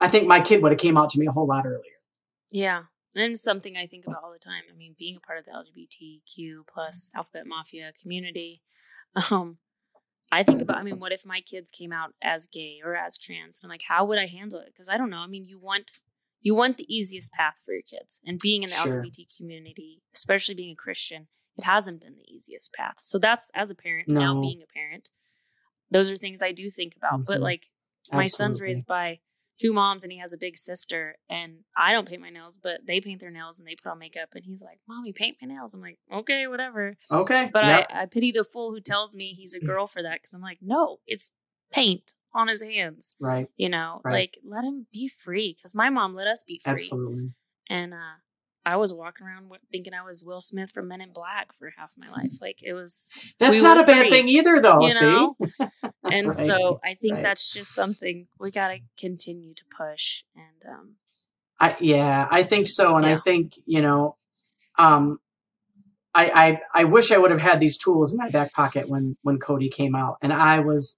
I 0.00 0.08
think 0.08 0.26
my 0.26 0.40
kid 0.40 0.62
would 0.62 0.72
have 0.72 0.80
came 0.80 0.98
out 0.98 1.08
to 1.10 1.18
me 1.18 1.26
a 1.26 1.32
whole 1.32 1.46
lot 1.46 1.64
earlier. 1.64 1.98
Yeah. 2.50 2.82
And 3.14 3.38
something 3.38 3.76
I 3.76 3.86
think 3.86 4.06
about 4.06 4.22
all 4.22 4.32
the 4.32 4.38
time. 4.38 4.64
I 4.70 4.76
mean, 4.76 4.96
being 4.98 5.16
a 5.16 5.20
part 5.20 5.38
of 5.38 5.46
the 5.46 5.52
LGBTQ 5.52 6.66
plus 6.72 7.10
alphabet 7.14 7.46
mafia 7.46 7.92
community, 8.00 8.60
um, 9.30 9.58
I 10.30 10.42
think 10.42 10.60
about, 10.60 10.76
I 10.76 10.82
mean, 10.82 10.98
what 10.98 11.12
if 11.12 11.24
my 11.24 11.40
kids 11.40 11.70
came 11.70 11.92
out 11.92 12.14
as 12.20 12.46
gay 12.46 12.80
or 12.84 12.94
as 12.94 13.16
trans? 13.18 13.58
And 13.58 13.66
I'm 13.66 13.72
like, 13.72 13.84
how 13.88 14.04
would 14.04 14.18
I 14.18 14.26
handle 14.26 14.60
it? 14.60 14.68
Because 14.74 14.88
I 14.90 14.98
don't 14.98 15.10
know. 15.10 15.18
I 15.18 15.26
mean, 15.26 15.46
you 15.46 15.58
want 15.58 16.00
you 16.42 16.54
want 16.54 16.76
the 16.76 16.94
easiest 16.94 17.32
path 17.32 17.54
for 17.64 17.72
your 17.72 17.82
kids, 17.82 18.20
and 18.26 18.38
being 18.38 18.62
in 18.62 18.70
the 18.70 18.76
sure. 18.76 19.02
LGBT 19.02 19.36
community, 19.36 20.02
especially 20.14 20.54
being 20.54 20.72
a 20.72 20.76
Christian, 20.76 21.28
it 21.56 21.64
hasn't 21.64 22.00
been 22.00 22.16
the 22.16 22.30
easiest 22.30 22.72
path. 22.72 22.96
So 22.98 23.18
that's 23.18 23.50
as 23.54 23.70
a 23.70 23.74
parent 23.74 24.08
no. 24.08 24.20
now 24.20 24.40
being 24.40 24.62
a 24.62 24.72
parent, 24.72 25.10
those 25.90 26.10
are 26.10 26.16
things 26.16 26.42
I 26.42 26.52
do 26.52 26.68
think 26.70 26.96
about. 26.96 27.14
Mm-hmm. 27.14 27.24
But 27.26 27.40
like, 27.40 27.68
Absolutely. 28.06 28.22
my 28.24 28.26
son's 28.26 28.60
raised 28.60 28.86
by 28.86 29.20
two 29.60 29.72
moms 29.72 30.02
and 30.02 30.10
he 30.10 30.18
has 30.18 30.32
a 30.32 30.38
big 30.38 30.56
sister 30.56 31.16
and 31.28 31.58
I 31.76 31.92
don't 31.92 32.08
paint 32.08 32.22
my 32.22 32.30
nails, 32.30 32.58
but 32.60 32.84
they 32.86 33.00
paint 33.00 33.20
their 33.20 33.30
nails 33.30 33.60
and 33.60 33.68
they 33.68 33.76
put 33.76 33.90
on 33.90 33.98
makeup 33.98 34.30
and 34.34 34.44
he's 34.44 34.62
like, 34.62 34.80
Mommy, 34.88 35.12
paint 35.12 35.36
my 35.40 35.46
nails. 35.46 35.74
I'm 35.74 35.82
like, 35.82 35.98
okay, 36.12 36.46
whatever. 36.46 36.96
Okay. 37.10 37.50
But 37.52 37.66
yep. 37.66 37.86
I, 37.90 38.02
I 38.02 38.06
pity 38.06 38.32
the 38.32 38.44
fool 38.44 38.72
who 38.72 38.80
tells 38.80 39.14
me 39.14 39.34
he's 39.34 39.54
a 39.54 39.60
girl 39.60 39.86
for 39.86 40.02
that 40.02 40.14
because 40.14 40.34
I'm 40.34 40.40
like, 40.40 40.58
no, 40.62 40.98
it's 41.06 41.30
paint 41.70 42.14
on 42.34 42.48
his 42.48 42.62
hands. 42.62 43.14
Right. 43.20 43.48
You 43.56 43.68
know, 43.68 44.00
right. 44.04 44.12
like 44.12 44.38
let 44.44 44.64
him 44.64 44.86
be 44.92 45.08
free 45.08 45.54
because 45.56 45.74
my 45.74 45.90
mom 45.90 46.14
let 46.14 46.26
us 46.26 46.44
be 46.44 46.60
free. 46.64 46.72
Absolutely. 46.72 47.28
And 47.68 47.94
uh 47.94 48.18
I 48.64 48.76
was 48.76 48.94
walking 48.94 49.26
around 49.26 49.50
thinking 49.72 49.92
I 49.92 50.04
was 50.04 50.22
Will 50.24 50.40
Smith 50.40 50.70
from 50.70 50.88
Men 50.88 51.00
in 51.00 51.12
Black 51.12 51.52
for 51.52 51.72
half 51.76 51.94
my 51.96 52.08
life. 52.10 52.40
Like 52.40 52.62
it 52.62 52.74
was. 52.74 53.08
That's 53.38 53.60
not 53.60 53.80
a 53.80 53.84
bad 53.84 54.08
thing 54.08 54.28
either, 54.28 54.60
though. 54.60 54.86
You 54.86 55.00
know? 55.00 55.36
and 56.04 56.28
right, 56.28 56.32
so 56.32 56.80
I 56.84 56.94
think 56.94 57.14
right. 57.14 57.22
that's 57.22 57.52
just 57.52 57.74
something 57.74 58.28
we 58.38 58.50
got 58.50 58.68
to 58.68 58.78
continue 58.98 59.54
to 59.54 59.64
push. 59.76 60.22
And 60.36 60.72
um, 60.72 60.94
I 61.58 61.76
yeah, 61.80 62.28
I 62.30 62.44
think 62.44 62.68
so, 62.68 62.96
and 62.96 63.04
yeah. 63.06 63.14
I 63.14 63.18
think 63.18 63.54
you 63.66 63.82
know, 63.82 64.16
um, 64.78 65.18
I, 66.14 66.60
I 66.74 66.82
I 66.82 66.84
wish 66.84 67.10
I 67.10 67.18
would 67.18 67.32
have 67.32 67.40
had 67.40 67.58
these 67.58 67.76
tools 67.76 68.12
in 68.12 68.18
my 68.18 68.30
back 68.30 68.52
pocket 68.52 68.88
when 68.88 69.16
when 69.22 69.38
Cody 69.38 69.68
came 69.68 69.96
out, 69.96 70.18
and 70.22 70.32
I 70.32 70.60
was 70.60 70.96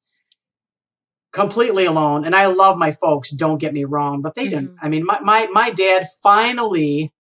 completely 1.35 1.85
alone. 1.85 2.25
And 2.25 2.35
I 2.35 2.47
love 2.47 2.79
my 2.79 2.93
folks. 2.93 3.31
Don't 3.31 3.59
get 3.59 3.75
me 3.75 3.85
wrong, 3.85 4.23
but 4.23 4.35
they 4.35 4.47
mm-hmm. 4.47 4.51
didn't. 4.51 4.77
I 4.81 4.89
mean, 4.89 5.05
my 5.05 5.21
my 5.21 5.49
my 5.53 5.71
dad 5.71 6.09
finally 6.23 7.13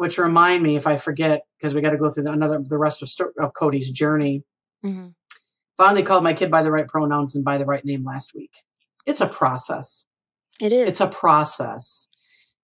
which 0.00 0.16
remind 0.16 0.62
me 0.62 0.76
if 0.76 0.86
I 0.86 0.96
forget 0.96 1.42
because 1.58 1.74
we 1.74 1.82
got 1.82 1.90
to 1.90 1.98
go 1.98 2.08
through 2.08 2.22
the, 2.22 2.32
another 2.32 2.62
the 2.66 2.78
rest 2.78 3.02
of 3.02 3.10
of 3.38 3.52
Cody's 3.52 3.90
journey. 3.90 4.44
Mm-hmm. 4.82 5.08
Finally 5.76 6.04
called 6.04 6.24
my 6.24 6.32
kid 6.32 6.50
by 6.50 6.62
the 6.62 6.70
right 6.70 6.88
pronouns 6.88 7.36
and 7.36 7.44
by 7.44 7.58
the 7.58 7.66
right 7.66 7.84
name 7.84 8.02
last 8.02 8.32
week. 8.34 8.50
It's 9.04 9.20
a 9.20 9.26
process. 9.26 10.06
It 10.58 10.72
is. 10.72 10.88
It's 10.88 11.00
a 11.02 11.06
process, 11.06 12.08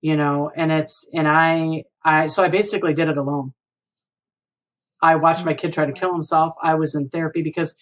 you 0.00 0.16
know, 0.16 0.50
and 0.56 0.72
it's 0.72 1.06
and 1.12 1.28
I 1.28 1.84
I 2.02 2.28
so 2.28 2.42
I 2.42 2.48
basically 2.48 2.94
did 2.94 3.10
it 3.10 3.18
alone. 3.18 3.52
I 5.02 5.16
watched 5.16 5.44
my 5.44 5.52
kid 5.52 5.74
try 5.74 5.84
to 5.84 5.92
kill 5.92 6.14
himself. 6.14 6.54
I 6.62 6.76
was 6.76 6.94
in 6.94 7.10
therapy 7.10 7.42
because 7.42 7.74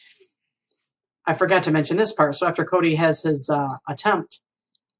I 1.26 1.32
forgot 1.32 1.62
to 1.64 1.70
mention 1.70 1.96
this 1.96 2.12
part. 2.12 2.34
So 2.34 2.46
after 2.46 2.64
Cody 2.64 2.96
has 2.96 3.22
his 3.22 3.48
uh, 3.48 3.76
attempt, 3.88 4.40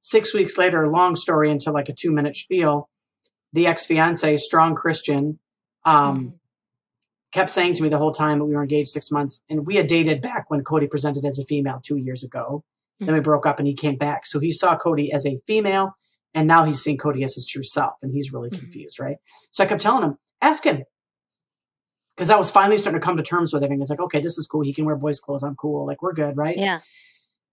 six 0.01 0.33
weeks 0.33 0.57
later, 0.57 0.89
long 0.89 1.16
story 1.16 1.51
into 1.51 1.70
like 1.70 1.89
a 1.89 1.95
two 1.95 2.12
minute 2.12 2.37
spiel, 2.37 2.89
the 3.53 3.66
ex 3.66 3.87
fiance, 3.87 4.37
strong 4.39 4.75
Christian, 4.75 5.39
um, 5.85 6.18
mm-hmm. 6.18 6.29
kept 7.33 7.51
saying 7.51 7.75
to 7.75 7.83
me 7.83 7.89
the 7.89 7.99
whole 7.99 8.12
time 8.12 8.39
that 8.39 8.45
we 8.47 8.55
were 8.55 8.62
engaged 8.62 8.91
six 8.91 9.11
months, 9.11 9.43
and 9.49 9.66
we 9.66 9.77
had 9.77 9.87
dated 9.87 10.20
back 10.22 10.51
when 10.51 10.64
Cody 10.64 10.87
presented 10.87 11.25
as 11.25 11.39
a 11.39 11.45
female 11.45 11.81
two 11.85 11.97
years 11.97 12.25
ago. 12.25 12.64
Mm-hmm. 12.97 13.07
Then 13.07 13.14
we 13.14 13.20
broke 13.20 13.47
up, 13.47 13.59
and 13.59 13.68
he 13.68 13.75
came 13.75 13.97
back. 13.97 14.25
So 14.27 14.41
he 14.41 14.51
saw 14.51 14.77
Cody 14.77 15.12
as 15.12 15.27
a 15.27 15.39
female, 15.47 15.95
And 16.37 16.49
now 16.49 16.64
he's 16.64 16.83
seeing 16.83 16.99
Cody 16.99 17.22
as 17.22 17.37
his 17.37 17.47
true 17.47 17.62
self 17.62 17.95
and 18.03 18.12
he's 18.12 18.33
really 18.33 18.51
Mhm. 18.51 18.59
confused, 18.59 18.99
right? 18.99 19.18
So 19.53 19.62
I 19.62 19.68
kept 19.68 19.81
telling 19.81 20.03
him, 20.03 20.18
ask 20.41 20.64
him. 20.64 20.83
Because 22.17 22.31
I 22.31 22.37
was 22.37 22.51
finally 22.51 22.79
starting 22.79 23.01
to 23.01 23.05
come 23.05 23.17
to 23.17 23.23
terms 23.23 23.53
with 23.53 23.62
him. 23.62 23.73
And 23.73 23.81
he's 23.81 23.91
like, 23.91 24.01
okay, 24.01 24.21
this 24.21 24.39
is 24.39 24.47
cool. 24.47 24.62
He 24.62 24.73
can 24.73 24.85
wear 24.85 24.95
boys' 24.97 25.21
clothes. 25.21 25.43
I'm 25.43 25.57
cool. 25.57 25.87
Like, 25.87 26.01
we're 26.03 26.12
good, 26.12 26.37
right? 26.37 26.57
Yeah. 26.57 26.81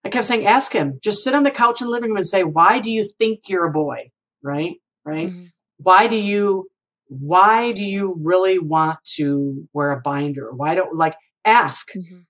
I 0.04 0.10
kept 0.10 0.26
saying, 0.26 0.46
ask 0.46 0.72
him. 0.72 1.00
Just 1.02 1.24
sit 1.24 1.34
on 1.34 1.44
the 1.44 1.52
couch 1.52 1.82
in 1.82 1.88
the 1.88 1.92
living 1.92 2.10
room 2.10 2.18
and 2.18 2.28
say, 2.28 2.44
why 2.44 2.80
do 2.80 2.92
you 2.92 3.04
think 3.18 3.50
you're 3.50 3.66
a 3.66 3.72
boy? 3.72 4.12
Right? 4.44 4.76
Right? 5.06 5.30
Mhm. 5.30 5.52
Why 5.78 6.08
do 6.08 6.16
you 6.16 6.68
why 7.08 7.74
do 7.74 7.84
you 7.84 8.16
really 8.22 8.58
want 8.58 8.98
to 9.16 9.68
wear 9.74 9.92
a 9.92 10.00
binder? 10.00 10.52
Why 10.54 10.76
don't 10.76 10.96
like 10.96 11.16
ask? 11.44 11.92
Mhm. 11.94 12.26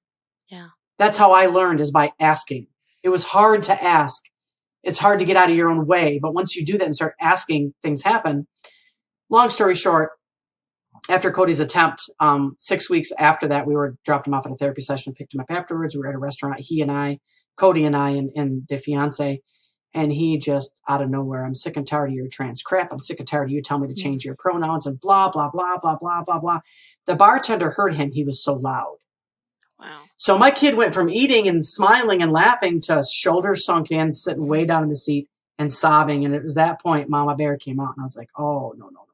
That's 0.97 1.17
how 1.17 1.33
I 1.33 1.45
learned 1.47 1.81
is 1.81 1.91
by 1.91 2.13
asking. 2.19 2.67
It 3.03 3.09
was 3.09 3.23
hard 3.25 3.61
to 3.63 3.83
ask. 3.83 4.23
It's 4.83 4.97
hard 4.99 5.19
to 5.19 5.25
get 5.25 5.35
out 5.37 5.49
of 5.51 5.55
your 5.55 5.69
own 5.69 5.85
way. 5.85 6.19
But 6.21 6.33
once 6.33 6.55
you 6.55 6.65
do 6.65 6.77
that 6.77 6.85
and 6.85 6.95
start 6.95 7.13
asking, 7.21 7.73
things 7.83 8.01
happen. 8.03 8.47
Long 9.29 9.49
story 9.49 9.75
short, 9.75 10.11
after 11.09 11.31
Cody's 11.31 11.59
attempt, 11.59 12.09
um, 12.19 12.55
six 12.59 12.89
weeks 12.89 13.11
after 13.17 13.47
that, 13.47 13.65
we 13.65 13.75
were 13.75 13.95
dropped 14.05 14.27
him 14.27 14.33
off 14.33 14.45
at 14.45 14.51
a 14.51 14.55
therapy 14.55 14.81
session, 14.81 15.13
picked 15.13 15.33
him 15.33 15.41
up 15.41 15.47
afterwards. 15.49 15.95
We 15.95 16.01
were 16.01 16.09
at 16.09 16.15
a 16.15 16.19
restaurant, 16.19 16.59
he 16.59 16.81
and 16.81 16.91
I, 16.91 17.19
Cody 17.57 17.85
and 17.85 17.95
I, 17.95 18.09
and, 18.11 18.29
and 18.35 18.67
the 18.69 18.77
fiance. 18.77 19.41
And 19.93 20.13
he 20.13 20.37
just 20.37 20.79
out 20.87 21.01
of 21.01 21.09
nowhere, 21.09 21.43
I'm 21.43 21.55
sick 21.55 21.75
and 21.75 21.85
tired 21.85 22.09
of 22.11 22.15
your 22.15 22.27
trans 22.31 22.61
crap. 22.61 22.93
I'm 22.93 22.99
sick 23.01 23.19
and 23.19 23.27
tired 23.27 23.45
of 23.45 23.51
you 23.51 23.61
telling 23.61 23.83
me 23.83 23.93
to 23.93 23.99
Mm. 23.99 24.03
change 24.03 24.23
your 24.25 24.35
pronouns 24.35 24.85
and 24.85 24.99
blah, 25.01 25.29
blah, 25.29 25.49
blah, 25.49 25.77
blah, 25.81 25.97
blah, 25.97 26.23
blah, 26.23 26.39
blah. 26.39 26.59
The 27.07 27.15
bartender 27.15 27.71
heard 27.71 27.95
him. 27.95 28.11
He 28.11 28.23
was 28.23 28.41
so 28.41 28.53
loud. 28.53 28.97
Wow. 29.79 30.01
So 30.15 30.37
my 30.37 30.51
kid 30.51 30.75
went 30.75 30.93
from 30.93 31.09
eating 31.09 31.47
and 31.47 31.65
smiling 31.65 32.21
and 32.21 32.31
laughing 32.31 32.79
to 32.81 33.03
shoulders 33.11 33.65
sunk 33.65 33.91
in, 33.91 34.13
sitting 34.13 34.47
way 34.47 34.63
down 34.63 34.83
in 34.83 34.89
the 34.89 34.95
seat 34.95 35.27
and 35.57 35.73
sobbing. 35.73 36.23
And 36.23 36.33
it 36.35 36.43
was 36.43 36.55
that 36.55 36.79
point 36.81 37.09
Mama 37.09 37.35
Bear 37.35 37.57
came 37.57 37.79
out, 37.79 37.95
and 37.95 38.01
I 38.01 38.03
was 38.03 38.15
like, 38.15 38.29
"Oh 38.37 38.73
no, 38.77 38.85
no, 38.89 39.05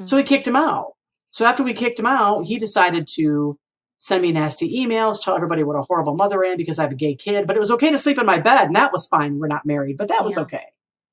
no, 0.00 0.04
no!" 0.04 0.06
So 0.08 0.16
we 0.16 0.22
kicked 0.22 0.48
him 0.48 0.56
out. 0.56 0.94
So 1.30 1.46
after 1.46 1.62
we 1.62 1.74
kicked 1.74 1.98
him 1.98 2.06
out, 2.06 2.42
he 2.46 2.58
decided 2.58 3.06
to 3.14 3.58
send 3.98 4.22
me 4.22 4.32
nasty 4.32 4.84
emails, 4.84 5.22
tell 5.22 5.36
everybody 5.36 5.62
what 5.62 5.76
a 5.76 5.82
horrible 5.82 6.16
mother 6.16 6.44
I 6.44 6.48
am 6.48 6.56
because 6.56 6.78
I 6.78 6.82
have 6.82 6.92
a 6.92 6.96
gay 6.96 7.14
kid. 7.14 7.46
But 7.46 7.56
it 7.56 7.60
was 7.60 7.70
okay 7.70 7.90
to 7.90 7.98
sleep 7.98 8.18
in 8.18 8.26
my 8.26 8.38
bed, 8.38 8.66
and 8.66 8.76
that 8.76 8.92
was 8.92 9.06
fine. 9.06 9.38
We're 9.38 9.46
not 9.46 9.66
married, 9.66 9.96
but 9.96 10.08
that 10.08 10.24
was 10.24 10.36
Yeah. 10.36 10.42
okay. 10.42 10.64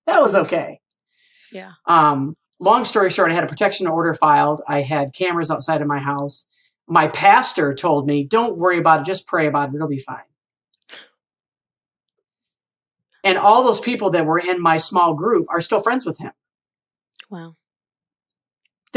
That 0.08 0.22
was 0.22 0.36
okay. 0.36 0.80
Yeah. 1.52 1.74
Um, 1.86 2.36
long 2.60 2.86
story 2.86 3.10
short, 3.10 3.32
I 3.32 3.36
had 3.36 3.44
a 3.44 3.48
protection 3.48 3.88
order 3.88 4.14
filed. 4.14 4.62
I 4.68 4.82
had 4.82 5.14
cameras 5.14 5.52
outside 5.52 5.82
of 5.82 5.88
my 5.88 6.00
house. 6.00 6.46
My 6.88 7.10
pastor 7.10 7.74
told 7.74 8.08
me, 8.08 8.24
don't 8.24 8.58
worry 8.58 8.78
about 8.78 9.02
it, 9.02 9.06
just 9.06 9.28
pray 9.28 9.48
about 9.48 9.70
it, 9.70 9.76
it'll 9.76 9.90
be 9.90 10.00
fine. 10.00 10.24
And 13.24 13.38
all 13.38 13.64
those 13.64 13.82
people 13.82 14.12
that 14.12 14.26
were 14.26 14.40
in 14.40 14.62
my 14.62 14.78
small 14.78 15.14
group 15.14 15.48
are 15.50 15.60
still 15.60 15.82
friends 15.82 16.06
with 16.06 16.18
him. 16.20 16.32
Wow. 17.30 17.58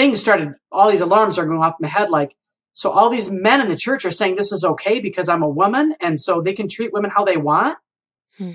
Things 0.00 0.18
started, 0.18 0.54
all 0.72 0.90
these 0.90 1.02
alarms 1.02 1.38
are 1.38 1.44
going 1.44 1.62
off 1.62 1.74
in 1.78 1.84
my 1.84 1.88
head 1.88 2.08
like, 2.08 2.34
so 2.72 2.90
all 2.90 3.10
these 3.10 3.28
men 3.30 3.60
in 3.60 3.68
the 3.68 3.76
church 3.76 4.06
are 4.06 4.10
saying 4.10 4.36
this 4.36 4.50
is 4.50 4.64
okay 4.64 4.98
because 4.98 5.28
I'm 5.28 5.42
a 5.42 5.48
woman 5.48 5.94
and 6.00 6.18
so 6.18 6.40
they 6.40 6.54
can 6.54 6.68
treat 6.68 6.90
women 6.94 7.10
how 7.10 7.22
they 7.24 7.36
want. 7.36 7.76
hmm 8.38 8.52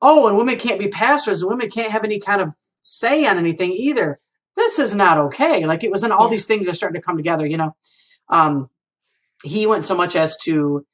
oh, 0.00 0.26
and 0.26 0.38
women 0.38 0.56
can't 0.56 0.78
be 0.78 0.88
pastors, 0.88 1.42
and 1.42 1.50
women 1.50 1.68
can't 1.68 1.92
have 1.92 2.04
any 2.04 2.18
kind 2.18 2.40
of 2.40 2.54
say 2.80 3.26
on 3.26 3.36
anything 3.36 3.72
either. 3.72 4.18
This 4.56 4.78
is 4.78 4.94
not 4.94 5.18
okay. 5.18 5.66
Like 5.66 5.84
it 5.84 5.90
was, 5.90 6.02
and 6.02 6.14
all 6.14 6.24
Yeah. 6.24 6.30
these 6.30 6.46
things 6.46 6.66
are 6.66 6.72
starting 6.74 6.98
to 6.98 7.04
come 7.04 7.18
together. 7.18 7.46
You 7.46 7.58
know, 7.58 7.76
um, 8.30 8.70
he 9.44 9.66
went 9.66 9.84
so 9.84 9.94
much 9.94 10.16
as 10.16 10.38
to 10.44 10.86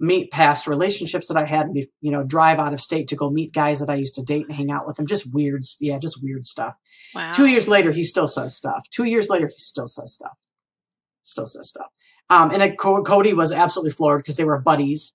meet 0.00 0.30
past 0.32 0.66
relationships 0.66 1.28
that 1.28 1.36
I 1.36 1.44
had, 1.44 1.66
and 1.66 1.74
be- 1.74 1.90
you 2.00 2.10
know, 2.10 2.24
drive 2.24 2.58
out 2.58 2.72
of 2.72 2.80
state 2.80 3.06
to 3.08 3.16
go 3.16 3.28
meet 3.30 3.52
guys 3.52 3.80
that 3.80 3.90
I 3.90 3.94
used 3.96 4.14
to 4.16 4.22
date 4.22 4.46
and 4.48 4.56
hang 4.56 4.70
out 4.70 4.86
with 4.86 4.96
them. 4.96 5.06
Just 5.06 5.32
weird, 5.32 5.62
yeah, 5.78 5.98
just 5.98 6.22
weird 6.22 6.46
stuff. 6.46 6.76
Wow. 7.14 7.30
Two 7.32 7.46
years 7.46 7.68
later, 7.68 7.92
he 7.92 8.02
still 8.02 8.26
says 8.26 8.56
stuff. 8.56 8.86
Two 8.90 9.04
years 9.04 9.28
later, 9.28 9.46
he 9.48 9.56
still 9.56 9.86
says 9.86 10.12
stuff. 10.14 10.32
Still 11.22 11.46
says 11.46 11.68
stuff. 11.68 11.88
Um, 12.30 12.50
and 12.50 12.78
Co- 12.78 13.02
Cody 13.02 13.32
was 13.34 13.52
absolutely 13.52 13.90
floored 13.90 14.22
because 14.22 14.36
they 14.36 14.44
were 14.44 14.58
buddies. 14.58 15.14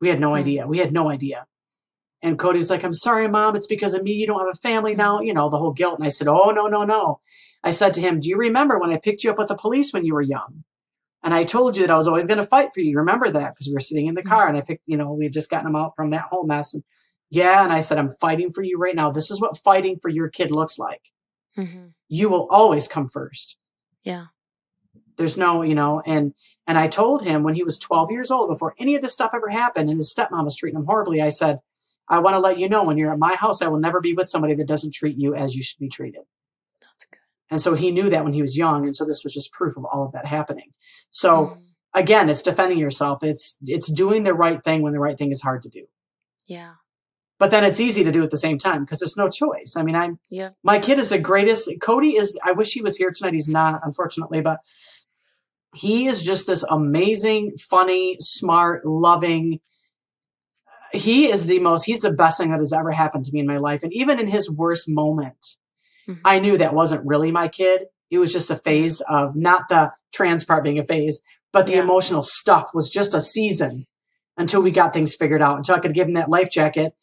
We 0.00 0.08
had 0.08 0.20
no 0.20 0.28
Hmm. 0.30 0.34
idea. 0.36 0.66
We 0.66 0.78
had 0.78 0.92
no 0.92 1.10
idea. 1.10 1.46
And 2.22 2.38
Cody's 2.38 2.70
like, 2.70 2.84
I'm 2.84 2.92
sorry, 2.92 3.26
mom. 3.28 3.56
It's 3.56 3.66
because 3.66 3.94
of 3.94 4.02
me. 4.02 4.12
You 4.12 4.26
don't 4.26 4.40
have 4.40 4.54
a 4.54 4.58
family 4.58 4.94
now. 4.94 5.20
You 5.20 5.32
know, 5.32 5.48
the 5.48 5.56
whole 5.58 5.72
guilt. 5.72 5.98
And 5.98 6.04
I 6.06 6.10
said, 6.10 6.28
Oh, 6.28 6.50
no, 6.50 6.66
no, 6.66 6.84
no. 6.84 7.20
I 7.64 7.70
said 7.70 7.94
to 7.94 8.00
him, 8.00 8.20
Do 8.20 8.28
you 8.28 8.36
remember 8.36 8.78
when 8.78 8.90
I 8.90 8.98
picked 8.98 9.24
you 9.24 9.30
up 9.30 9.38
with 9.38 9.48
the 9.48 9.54
police 9.56 9.92
when 9.92 10.04
you 10.04 10.12
were 10.14 10.22
young? 10.22 10.64
And 11.22 11.34
I 11.34 11.44
told 11.44 11.76
you 11.76 11.86
that 11.86 11.92
I 11.92 11.96
was 11.96 12.06
always 12.06 12.26
going 12.26 12.38
to 12.38 12.46
fight 12.46 12.70
for 12.72 12.80
you. 12.80 12.96
Remember 12.96 13.30
that? 13.30 13.54
Because 13.54 13.66
we 13.66 13.74
were 13.74 13.80
sitting 13.80 14.06
in 14.06 14.14
the 14.14 14.22
car 14.22 14.48
and 14.48 14.56
I 14.56 14.62
picked, 14.62 14.82
you 14.86 14.96
know, 14.96 15.12
we 15.12 15.24
had 15.24 15.34
just 15.34 15.50
gotten 15.50 15.66
him 15.66 15.76
out 15.76 15.92
from 15.94 16.10
that 16.10 16.28
whole 16.30 16.46
mess. 16.46 16.72
And 16.72 16.82
yeah. 17.30 17.62
And 17.62 17.72
I 17.72 17.80
said, 17.80 17.98
I'm 17.98 18.10
fighting 18.10 18.52
for 18.52 18.62
you 18.62 18.78
right 18.78 18.96
now. 18.96 19.10
This 19.10 19.30
is 19.30 19.40
what 19.40 19.58
fighting 19.58 19.98
for 20.00 20.08
your 20.08 20.28
kid 20.28 20.50
looks 20.50 20.78
like. 20.78 21.02
hmm 21.54 21.88
You 22.08 22.30
will 22.30 22.48
always 22.50 22.88
come 22.88 23.08
first. 23.08 23.58
Yeah. 24.02 24.26
There's 25.16 25.36
no, 25.36 25.60
you 25.60 25.74
know, 25.74 26.02
and 26.06 26.32
and 26.66 26.78
I 26.78 26.88
told 26.88 27.22
him 27.22 27.42
when 27.42 27.54
he 27.54 27.62
was 27.62 27.78
12 27.78 28.10
years 28.10 28.30
old, 28.30 28.48
before 28.48 28.74
any 28.78 28.94
of 28.94 29.02
this 29.02 29.12
stuff 29.12 29.32
ever 29.34 29.50
happened, 29.50 29.90
and 29.90 29.98
his 29.98 30.14
stepmom 30.14 30.44
was 30.44 30.56
treating 30.56 30.78
him 30.78 30.86
horribly, 30.86 31.20
I 31.20 31.28
said, 31.28 31.58
I 32.08 32.20
want 32.20 32.34
to 32.34 32.40
let 32.40 32.58
you 32.58 32.68
know 32.70 32.84
when 32.84 32.96
you're 32.96 33.12
at 33.12 33.18
my 33.18 33.34
house, 33.34 33.60
I 33.60 33.68
will 33.68 33.78
never 33.78 34.00
be 34.00 34.14
with 34.14 34.30
somebody 34.30 34.54
that 34.54 34.66
doesn't 34.66 34.94
treat 34.94 35.18
you 35.18 35.34
as 35.34 35.54
you 35.54 35.62
should 35.62 35.78
be 35.78 35.90
treated. 35.90 36.22
And 37.50 37.60
so 37.60 37.74
he 37.74 37.90
knew 37.90 38.08
that 38.10 38.22
when 38.24 38.32
he 38.32 38.42
was 38.42 38.56
young, 38.56 38.84
and 38.84 38.94
so 38.94 39.04
this 39.04 39.22
was 39.24 39.34
just 39.34 39.52
proof 39.52 39.76
of 39.76 39.84
all 39.84 40.04
of 40.06 40.12
that 40.12 40.26
happening. 40.26 40.72
So 41.10 41.30
Mhm. 41.46 41.58
again, 41.94 42.28
it's 42.30 42.42
defending 42.42 42.78
yourself. 42.78 43.22
It's 43.24 43.58
it's 43.66 43.90
doing 43.92 44.22
the 44.22 44.34
right 44.34 44.62
thing 44.62 44.82
when 44.82 44.92
the 44.92 45.00
right 45.00 45.18
thing 45.18 45.32
is 45.32 45.40
hard 45.42 45.62
to 45.62 45.68
do. 45.68 45.86
Yeah. 46.46 46.74
But 47.38 47.50
then 47.50 47.64
it's 47.64 47.80
easy 47.80 48.04
to 48.04 48.12
do 48.12 48.22
at 48.22 48.30
the 48.30 48.36
same 48.36 48.58
time 48.58 48.84
because 48.84 49.00
there's 49.00 49.16
no 49.16 49.28
choice. 49.30 49.74
I 49.76 49.82
mean, 49.82 49.96
I'm 49.96 50.18
Yeah. 50.28 50.50
my 50.62 50.78
kid 50.78 50.98
is 50.98 51.08
the 51.08 51.18
greatest. 51.18 51.70
Cody 51.80 52.16
is, 52.16 52.38
I 52.44 52.52
wish 52.52 52.72
he 52.72 52.82
was 52.82 52.96
here 52.98 53.10
tonight. 53.10 53.32
He's 53.32 53.48
not, 53.48 53.80
unfortunately, 53.82 54.42
but 54.42 54.60
he 55.74 56.06
is 56.06 56.22
just 56.22 56.46
this 56.46 56.64
amazing, 56.70 57.56
funny, 57.56 58.16
smart, 58.20 58.84
loving. 58.84 59.60
He 60.92 61.30
is 61.30 61.46
the 61.46 61.60
most, 61.60 61.84
he's 61.84 62.00
the 62.02 62.12
best 62.12 62.38
thing 62.38 62.50
that 62.50 62.58
has 62.58 62.72
ever 62.72 62.90
happened 62.90 63.24
to 63.24 63.32
me 63.32 63.40
in 63.40 63.46
my 63.46 63.56
life. 63.56 63.82
And 63.82 63.92
even 63.92 64.18
in 64.18 64.26
his 64.26 64.50
worst 64.50 64.86
moment, 64.88 65.56
Mhm. 66.14 66.20
I 66.24 66.38
knew 66.38 66.58
that 66.58 66.74
wasn't 66.74 67.06
really 67.06 67.30
my 67.30 67.48
kid. 67.48 67.86
It 68.10 68.18
was 68.18 68.32
just 68.32 68.50
a 68.50 68.56
phase 68.56 69.00
of 69.02 69.36
not 69.36 69.68
the 69.68 69.92
trans 70.12 70.44
part 70.44 70.64
being 70.64 70.78
a 70.78 70.84
phase, 70.84 71.22
but 71.52 71.66
the 71.66 71.74
Yeah. 71.74 71.80
emotional 71.82 72.22
stuff 72.22 72.70
was 72.74 72.88
just 72.90 73.14
a 73.14 73.20
season 73.20 73.86
until 74.36 74.62
we 74.62 74.70
got 74.70 74.92
things 74.92 75.14
figured 75.14 75.42
out, 75.42 75.56
until 75.56 75.76
I 75.76 75.80
could 75.80 75.94
give 75.94 76.08
him 76.08 76.14
that 76.14 76.28
life 76.28 76.50
jacket, 76.50 76.94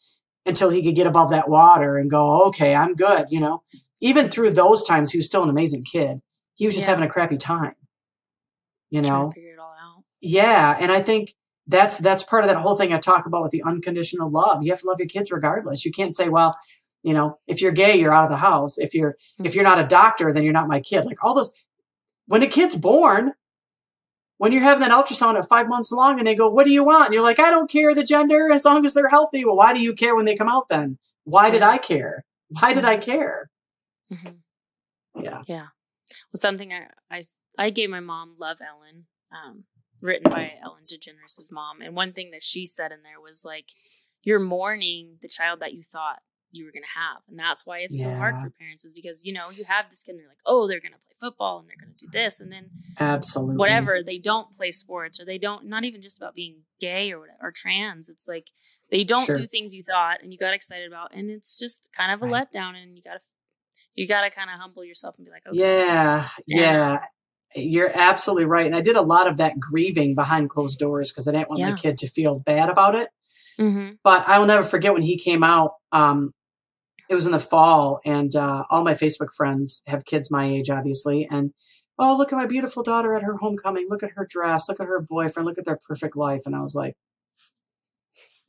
until 0.46 0.70
he 0.70 0.82
could 0.82 0.94
get 0.96 1.06
above 1.06 1.30
that 1.30 1.48
water 1.48 1.96
and 1.96 2.10
go, 2.10 2.42
okay, 2.46 2.74
I'm 2.74 2.94
good. 2.94 3.26
You 3.30 3.40
know, 3.40 3.62
even 4.00 4.28
through 4.28 4.50
those 4.50 4.82
times, 4.84 5.12
he 5.12 5.18
was 5.18 5.26
still 5.26 5.42
an 5.42 5.48
amazing 5.50 5.84
kid. 5.84 6.20
He 6.54 6.66
was 6.66 6.74
just 6.74 6.86
Yeah. 6.86 6.92
having 6.94 7.04
a 7.04 7.10
crappy 7.12 7.36
time. 7.36 7.74
You 8.90 9.02
know, 9.02 9.30
figure 9.34 9.52
it 9.52 9.58
all 9.58 9.66
out. 9.80 10.04
yeah, 10.20 10.76
and 10.80 10.90
I 10.90 11.02
think 11.02 11.34
that's 11.66 11.98
that's 11.98 12.22
part 12.22 12.44
of 12.44 12.48
that 12.48 12.56
whole 12.56 12.74
thing 12.76 12.92
I 12.94 12.98
talk 12.98 13.26
about 13.26 13.42
with 13.42 13.50
the 13.52 13.62
unconditional 13.62 14.30
love. 14.30 14.62
You 14.62 14.70
have 14.72 14.80
to 14.80 14.86
love 14.86 14.98
your 14.98 15.08
kids 15.08 15.30
regardless. 15.30 15.84
You 15.84 15.92
can't 15.92 16.16
say, 16.16 16.30
well, 16.30 16.56
you 17.08 17.14
know, 17.14 17.38
if 17.46 17.62
you're 17.62 17.72
gay, 17.72 17.98
you're 17.98 18.12
out 18.12 18.24
of 18.24 18.30
the 18.30 18.36
house. 18.36 18.76
If 18.76 18.92
you're 18.92 19.16
if 19.42 19.54
you're 19.54 19.64
not 19.64 19.80
a 19.80 19.86
doctor, 19.86 20.30
then 20.30 20.42
you're 20.44 20.52
not 20.52 20.68
my 20.68 20.78
kid. 20.78 21.06
Like 21.06 21.24
all 21.24 21.32
those 21.32 21.50
when 22.26 22.42
a 22.42 22.46
kid's 22.46 22.76
born, 22.76 23.32
when 24.36 24.52
you're 24.52 24.60
having 24.62 24.86
that 24.86 24.90
ultrasound 24.90 25.38
at 25.38 25.48
five 25.48 25.70
months 25.70 25.90
long 25.90 26.18
and 26.18 26.26
they 26.26 26.34
go, 26.34 26.50
What 26.50 26.66
do 26.66 26.70
you 26.70 26.84
want? 26.84 27.06
And 27.06 27.14
you're 27.14 27.22
like, 27.22 27.38
I 27.38 27.48
don't 27.48 27.70
care 27.70 27.94
the 27.94 28.04
gender 28.04 28.52
as 28.52 28.66
long 28.66 28.84
as 28.84 28.92
they're 28.92 29.08
healthy. 29.08 29.42
Well, 29.42 29.56
why 29.56 29.72
do 29.72 29.80
you 29.80 29.94
care 29.94 30.14
when 30.14 30.26
they 30.26 30.36
come 30.36 30.50
out 30.50 30.68
then? 30.68 30.98
Why 31.24 31.48
did 31.48 31.62
I 31.62 31.78
care? 31.78 32.26
Why 32.50 32.74
did 32.74 32.84
I 32.84 32.98
care? 32.98 33.48
hmm 34.12 34.28
Yeah. 35.18 35.40
Yeah. 35.46 35.68
Well, 36.30 36.36
something 36.36 36.74
I, 36.74 36.88
I 37.10 37.22
i 37.56 37.70
gave 37.70 37.88
my 37.88 38.00
mom 38.00 38.34
Love 38.38 38.58
Ellen, 38.60 39.06
um, 39.32 39.64
written 40.02 40.30
by 40.30 40.52
Ellen 40.62 40.84
DeGeneres' 40.86 41.50
mom. 41.50 41.80
And 41.80 41.96
one 41.96 42.12
thing 42.12 42.32
that 42.32 42.42
she 42.42 42.66
said 42.66 42.92
in 42.92 43.02
there 43.02 43.18
was 43.18 43.46
like, 43.46 43.66
you're 44.22 44.38
mourning 44.38 45.16
the 45.22 45.28
child 45.28 45.60
that 45.60 45.72
you 45.72 45.82
thought 45.82 46.20
you 46.50 46.64
were 46.64 46.72
going 46.72 46.82
to 46.82 46.98
have. 46.98 47.18
And 47.28 47.38
that's 47.38 47.66
why 47.66 47.80
it's 47.80 48.00
so 48.00 48.08
hard 48.14 48.34
for 48.42 48.50
parents 48.58 48.84
is 48.84 48.92
because, 48.94 49.24
you 49.24 49.32
know, 49.32 49.50
you 49.50 49.64
have 49.64 49.90
this 49.90 50.02
kid 50.02 50.12
and 50.12 50.20
they're 50.20 50.28
like, 50.28 50.38
oh, 50.46 50.66
they're 50.66 50.80
going 50.80 50.92
to 50.92 50.98
play 50.98 51.14
football 51.20 51.58
and 51.58 51.68
they're 51.68 51.76
going 51.80 51.94
to 51.96 52.06
do 52.06 52.10
this. 52.10 52.40
And 52.40 52.50
then 52.50 52.70
Absolutely. 52.98 53.56
whatever, 53.56 54.02
they 54.04 54.18
don't 54.18 54.50
play 54.52 54.70
sports 54.70 55.20
or 55.20 55.24
they 55.24 55.38
don't, 55.38 55.66
not 55.66 55.84
even 55.84 56.00
just 56.00 56.18
about 56.18 56.34
being 56.34 56.62
gay 56.80 57.12
or 57.12 57.20
whatever, 57.20 57.38
or 57.42 57.52
trans. 57.54 58.08
It's 58.08 58.26
like 58.26 58.46
they 58.90 59.04
don't 59.04 59.26
Sure. 59.26 59.36
do 59.36 59.46
things 59.46 59.74
you 59.74 59.82
thought 59.82 60.22
and 60.22 60.32
you 60.32 60.38
got 60.38 60.54
excited 60.54 60.88
about. 60.88 61.14
And 61.14 61.30
it's 61.30 61.58
just 61.58 61.88
kind 61.96 62.12
of 62.12 62.22
a 62.22 62.26
Right. 62.26 62.46
letdown 62.50 62.74
and 62.82 62.96
you 62.96 63.02
got 63.02 63.20
to, 63.20 63.26
you 63.94 64.06
got 64.08 64.22
to 64.22 64.30
kind 64.30 64.48
of 64.48 64.58
humble 64.58 64.84
yourself 64.84 65.16
and 65.18 65.26
be 65.26 65.30
like, 65.30 65.46
okay. 65.46 65.58
Yeah, 65.58 66.28
Yeah. 66.46 66.60
yeah. 66.60 66.98
You're 67.54 67.90
absolutely 67.94 68.44
right. 68.44 68.66
And 68.66 68.76
I 68.76 68.80
did 68.82 68.96
a 68.96 69.00
lot 69.02 69.26
of 69.26 69.38
that 69.38 69.58
grieving 69.58 70.14
behind 70.14 70.50
closed 70.50 70.78
doors 70.78 71.10
because 71.10 71.26
I 71.26 71.32
didn't 71.32 71.48
want 71.50 71.60
Yeah. 71.60 71.70
my 71.70 71.76
kid 71.76 71.98
to 71.98 72.08
feel 72.08 72.38
bad 72.38 72.68
about 72.68 72.94
it. 72.94 73.08
Mm-hmm. 73.58 73.94
But 74.04 74.28
I 74.28 74.38
will 74.38 74.46
never 74.46 74.62
forget 74.62 74.92
when 74.92 75.02
he 75.02 75.18
came 75.18 75.42
out. 75.42 75.72
Um, 75.90 76.32
it 77.08 77.14
was 77.14 77.26
in 77.26 77.32
the 77.32 77.38
fall, 77.38 78.00
and 78.04 78.34
uh, 78.36 78.64
all 78.70 78.84
my 78.84 78.94
Facebook 78.94 79.32
friends 79.34 79.82
have 79.86 80.04
kids 80.04 80.30
my 80.30 80.46
age, 80.46 80.70
obviously. 80.70 81.26
And 81.30 81.52
oh, 81.98 82.16
look 82.16 82.32
at 82.32 82.36
my 82.36 82.46
beautiful 82.46 82.82
daughter 82.82 83.14
at 83.14 83.22
her 83.22 83.36
homecoming. 83.36 83.86
Look 83.88 84.02
at 84.02 84.12
her 84.16 84.26
dress. 84.28 84.68
Look 84.68 84.80
at 84.80 84.86
her 84.86 85.00
boyfriend. 85.00 85.46
Look 85.46 85.58
at 85.58 85.64
their 85.64 85.80
perfect 85.88 86.16
life. 86.16 86.42
And 86.46 86.54
I 86.54 86.60
was 86.60 86.74
like, 86.74 86.96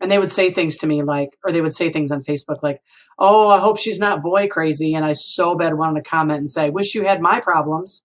and 0.02 0.10
they 0.10 0.20
would 0.20 0.32
say 0.32 0.52
things 0.52 0.78
to 0.78 0.88
me 0.88 1.04
like, 1.04 1.38
or 1.44 1.52
they 1.52 1.62
would 1.62 1.76
say 1.76 1.90
things 1.90 2.12
on 2.12 2.24
Facebook 2.24 2.64
like, 2.64 2.82
"Oh, 3.18 3.50
I 3.50 3.60
hope 3.60 3.78
she's 3.78 4.00
not 4.00 4.24
boy 4.24 4.48
crazy," 4.48 4.94
and 4.94 5.04
I 5.06 5.14
so 5.14 5.56
bad 5.56 5.78
wanted 5.78 6.04
to 6.04 6.10
comment 6.10 6.40
and 6.40 6.50
say, 6.50 6.70
"Wish 6.70 6.96
you 6.96 7.06
had 7.06 7.22
my 7.22 7.40
problems." 7.42 8.04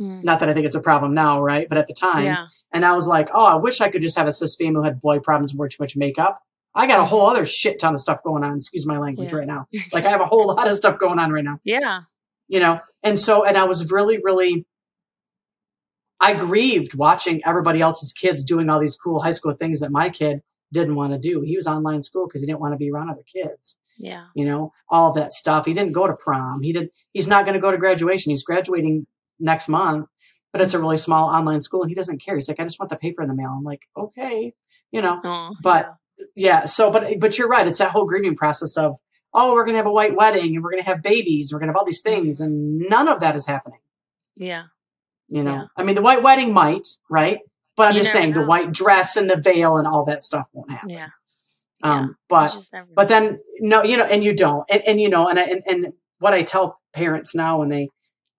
Mm. 0.00 0.24
Not 0.24 0.38
that 0.40 0.48
I 0.48 0.54
think 0.54 0.66
it's 0.66 0.76
a 0.76 0.80
problem 0.80 1.14
now, 1.14 1.40
right? 1.42 1.68
But 1.68 1.78
at 1.78 1.86
the 1.86 1.94
time, 1.94 2.24
Yeah. 2.24 2.46
and 2.72 2.84
I 2.84 2.92
was 2.92 3.06
like, 3.08 3.28
"Oh, 3.34 3.44
I 3.44 3.56
wish 3.56 3.80
I 3.80 3.88
could 3.88 4.02
just 4.02 4.16
have 4.16 4.26
a 4.26 4.32
cis 4.32 4.54
female 4.56 4.82
who 4.82 4.84
had 4.84 5.00
boy 5.00 5.18
problems 5.18 5.50
and 5.50 5.58
wore 5.58 5.68
too 5.68 5.78
much 5.80 5.96
makeup." 5.96 6.40
I 6.74 6.86
got 6.86 7.00
a 7.00 7.04
whole 7.04 7.26
other 7.28 7.44
shit 7.44 7.78
ton 7.78 7.92
of 7.94 8.00
stuff 8.00 8.22
going 8.22 8.42
on. 8.44 8.56
Excuse 8.56 8.86
my 8.86 8.98
language 8.98 9.30
Yeah. 9.32 9.38
right 9.38 9.46
now. 9.46 9.66
Like 9.92 10.04
I 10.06 10.10
have 10.10 10.20
a 10.20 10.26
whole 10.26 10.46
lot 10.46 10.66
of 10.68 10.76
stuff 10.76 10.98
going 10.98 11.18
on 11.18 11.30
right 11.32 11.44
now 11.44 11.58
Yeah. 11.64 12.02
you 12.48 12.60
know 12.60 12.80
and 13.02 13.18
so 13.20 13.44
and 13.44 13.56
i 13.56 13.64
was 13.64 13.90
really 13.90 14.18
really 14.22 14.64
i 16.20 16.32
grieved 16.34 16.94
watching 16.94 17.40
everybody 17.44 17.80
else's 17.80 18.12
kids 18.12 18.42
doing 18.44 18.68
all 18.70 18.80
these 18.80 18.96
cool 18.96 19.20
high 19.20 19.30
school 19.32 19.52
things 19.52 19.80
that 19.80 19.90
my 19.90 20.08
kid 20.08 20.40
didn't 20.72 20.94
want 20.94 21.12
to 21.12 21.18
do 21.18 21.40
he 21.42 21.56
was 21.56 21.66
online 21.66 22.02
school 22.02 22.26
because 22.26 22.40
he 22.40 22.46
didn't 22.46 22.60
want 22.60 22.72
to 22.72 22.76
be 22.78 22.90
around 22.90 23.10
other 23.10 23.24
kids 23.30 23.76
Yeah. 23.98 24.26
you 24.34 24.44
know 24.44 24.72
all 24.88 25.12
that 25.14 25.32
stuff 25.32 25.66
he 25.66 25.74
didn't 25.74 25.92
go 25.92 26.06
to 26.06 26.14
prom 26.16 26.62
he 26.62 26.72
did 26.72 26.90
he's 27.12 27.28
not 27.28 27.44
going 27.44 27.54
to 27.54 27.60
go 27.60 27.70
to 27.70 27.78
graduation 27.78 28.30
he's 28.30 28.44
graduating 28.44 29.06
next 29.40 29.68
month 29.68 30.06
but 30.52 30.60
it's 30.60 30.74
a 30.74 30.78
really 30.78 30.96
small 30.96 31.28
online 31.28 31.62
school 31.62 31.82
and 31.82 31.90
he 31.90 31.94
doesn't 31.94 32.18
care 32.22 32.34
he's 32.36 32.48
like 32.48 32.60
i 32.60 32.64
just 32.64 32.78
want 32.78 32.90
the 32.90 32.96
paper 32.96 33.22
in 33.22 33.28
the 33.28 33.34
mail 33.34 33.54
i'm 33.56 33.64
like 33.64 33.82
okay 33.96 34.54
you 34.90 35.02
know 35.02 35.20
Oh, 35.24 35.50
But- 35.62 35.86
yeah 35.86 35.92
so 36.66 36.90
but 36.90 37.18
but 37.20 37.38
you're 37.38 37.48
right 37.48 37.66
it's 37.68 37.78
that 37.78 37.90
whole 37.90 38.06
grieving 38.06 38.36
process 38.36 38.76
of 38.76 38.96
oh 39.34 39.52
we're 39.54 39.64
going 39.64 39.74
to 39.74 39.78
have 39.78 39.86
a 39.86 39.92
white 39.92 40.14
wedding 40.16 40.54
and 40.54 40.62
we're 40.62 40.70
going 40.70 40.82
to 40.82 40.88
have 40.88 41.02
babies 41.02 41.52
we're 41.52 41.58
going 41.58 41.66
to 41.68 41.72
have 41.72 41.76
all 41.78 41.84
these 41.84 42.02
things 42.02 42.40
and 42.40 42.78
none 42.88 43.08
of 43.08 43.20
that 43.20 43.34
is 43.36 43.46
happening. 43.46 43.78
Yeah. 44.36 44.64
you 45.28 45.42
know? 45.42 45.52
Yeah. 45.54 45.64
i 45.76 45.82
mean 45.82 45.94
the 45.94 46.02
white 46.02 46.22
wedding 46.22 46.52
might 46.52 46.86
right? 47.10 47.38
But 47.76 47.88
i'm 47.88 47.94
You 47.94 48.00
just 48.00 48.12
saying 48.12 48.32
the 48.34 48.40
white 48.46 48.72
dress 48.72 49.16
and 49.16 49.28
the 49.30 49.36
veil 49.36 49.76
and 49.76 49.86
all 49.86 50.04
that 50.06 50.22
stuff 50.22 50.48
won't 50.52 50.70
happen. 50.70 50.90
Yeah. 50.90 51.08
um 51.82 52.08
You 52.08 52.14
but 52.28 52.50
but 52.94 53.08
then 53.08 53.40
no 53.60 53.82
you 53.82 53.96
know 53.96 54.04
and 54.04 54.22
you 54.22 54.34
don't. 54.36 54.64
And, 54.70 54.82
and 54.86 55.00
you 55.00 55.08
know 55.08 55.28
and, 55.28 55.38
I- 55.38 55.44
and 55.44 55.62
and 55.66 55.92
what 56.18 56.34
i 56.34 56.42
tell 56.42 56.78
parents 56.92 57.34
now 57.34 57.58
when 57.60 57.68
they 57.70 57.88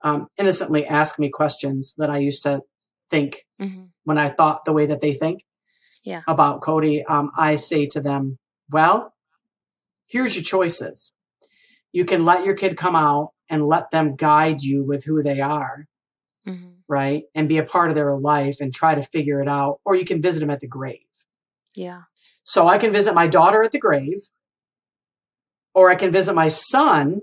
um 0.04 0.28
innocently 0.38 0.86
ask 0.86 1.18
me 1.20 1.30
questions 1.30 1.96
that 1.98 2.10
i 2.10 2.18
used 2.20 2.44
to 2.44 2.62
think 3.10 3.46
Mhm. 3.62 3.90
when 4.04 4.18
i 4.18 4.30
thought 4.30 4.64
the 4.66 4.74
way 4.74 4.86
that 4.86 5.02
they 5.02 5.14
think 5.14 5.42
Yeah. 6.04 6.22
about 6.28 6.62
cody 6.62 7.04
um 7.06 7.32
i 7.38 7.56
say 7.56 7.86
to 7.88 8.02
them 8.02 8.38
well 8.70 9.14
here's 10.08 10.36
your 10.36 10.44
choices 10.44 11.14
you 11.92 12.06
can 12.06 12.26
let 12.26 12.46
your 12.46 12.56
kid 12.56 12.76
come 12.78 12.96
out 12.96 13.32
and 13.50 13.66
let 13.68 13.92
them 13.92 14.16
guide 14.16 14.62
you 14.62 14.84
with 14.84 15.04
who 15.06 15.22
they 15.24 15.40
are 15.42 15.88
Mhm. 16.46 16.80
right? 16.90 17.24
And 17.34 17.48
be 17.48 17.58
a 17.58 17.64
part 17.64 17.88
of 17.90 17.96
their 17.96 18.14
life 18.18 18.58
and 18.60 18.74
try 18.74 18.96
to 18.96 19.02
figure 19.02 19.42
it 19.42 19.48
out. 19.48 19.80
Or 19.86 19.96
you 19.96 20.04
can 20.04 20.22
visit 20.22 20.42
them 20.42 20.50
at 20.50 20.60
the 20.60 20.68
grave. 20.68 21.06
Yeah. 21.74 22.02
So 22.44 22.68
I 22.68 22.78
can 22.78 22.92
visit 22.92 23.14
my 23.16 23.28
daughter 23.28 23.64
at 23.64 23.72
the 23.72 23.80
grave, 23.80 24.20
or 25.74 25.90
I 25.90 25.96
can 25.96 26.12
visit 26.12 26.34
my 26.36 26.50
son 26.50 27.22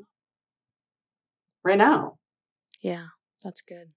right 1.62 1.76
now. 1.76 2.16
Yeah. 2.80 3.08
That's 3.44 3.60
good. 3.60 3.90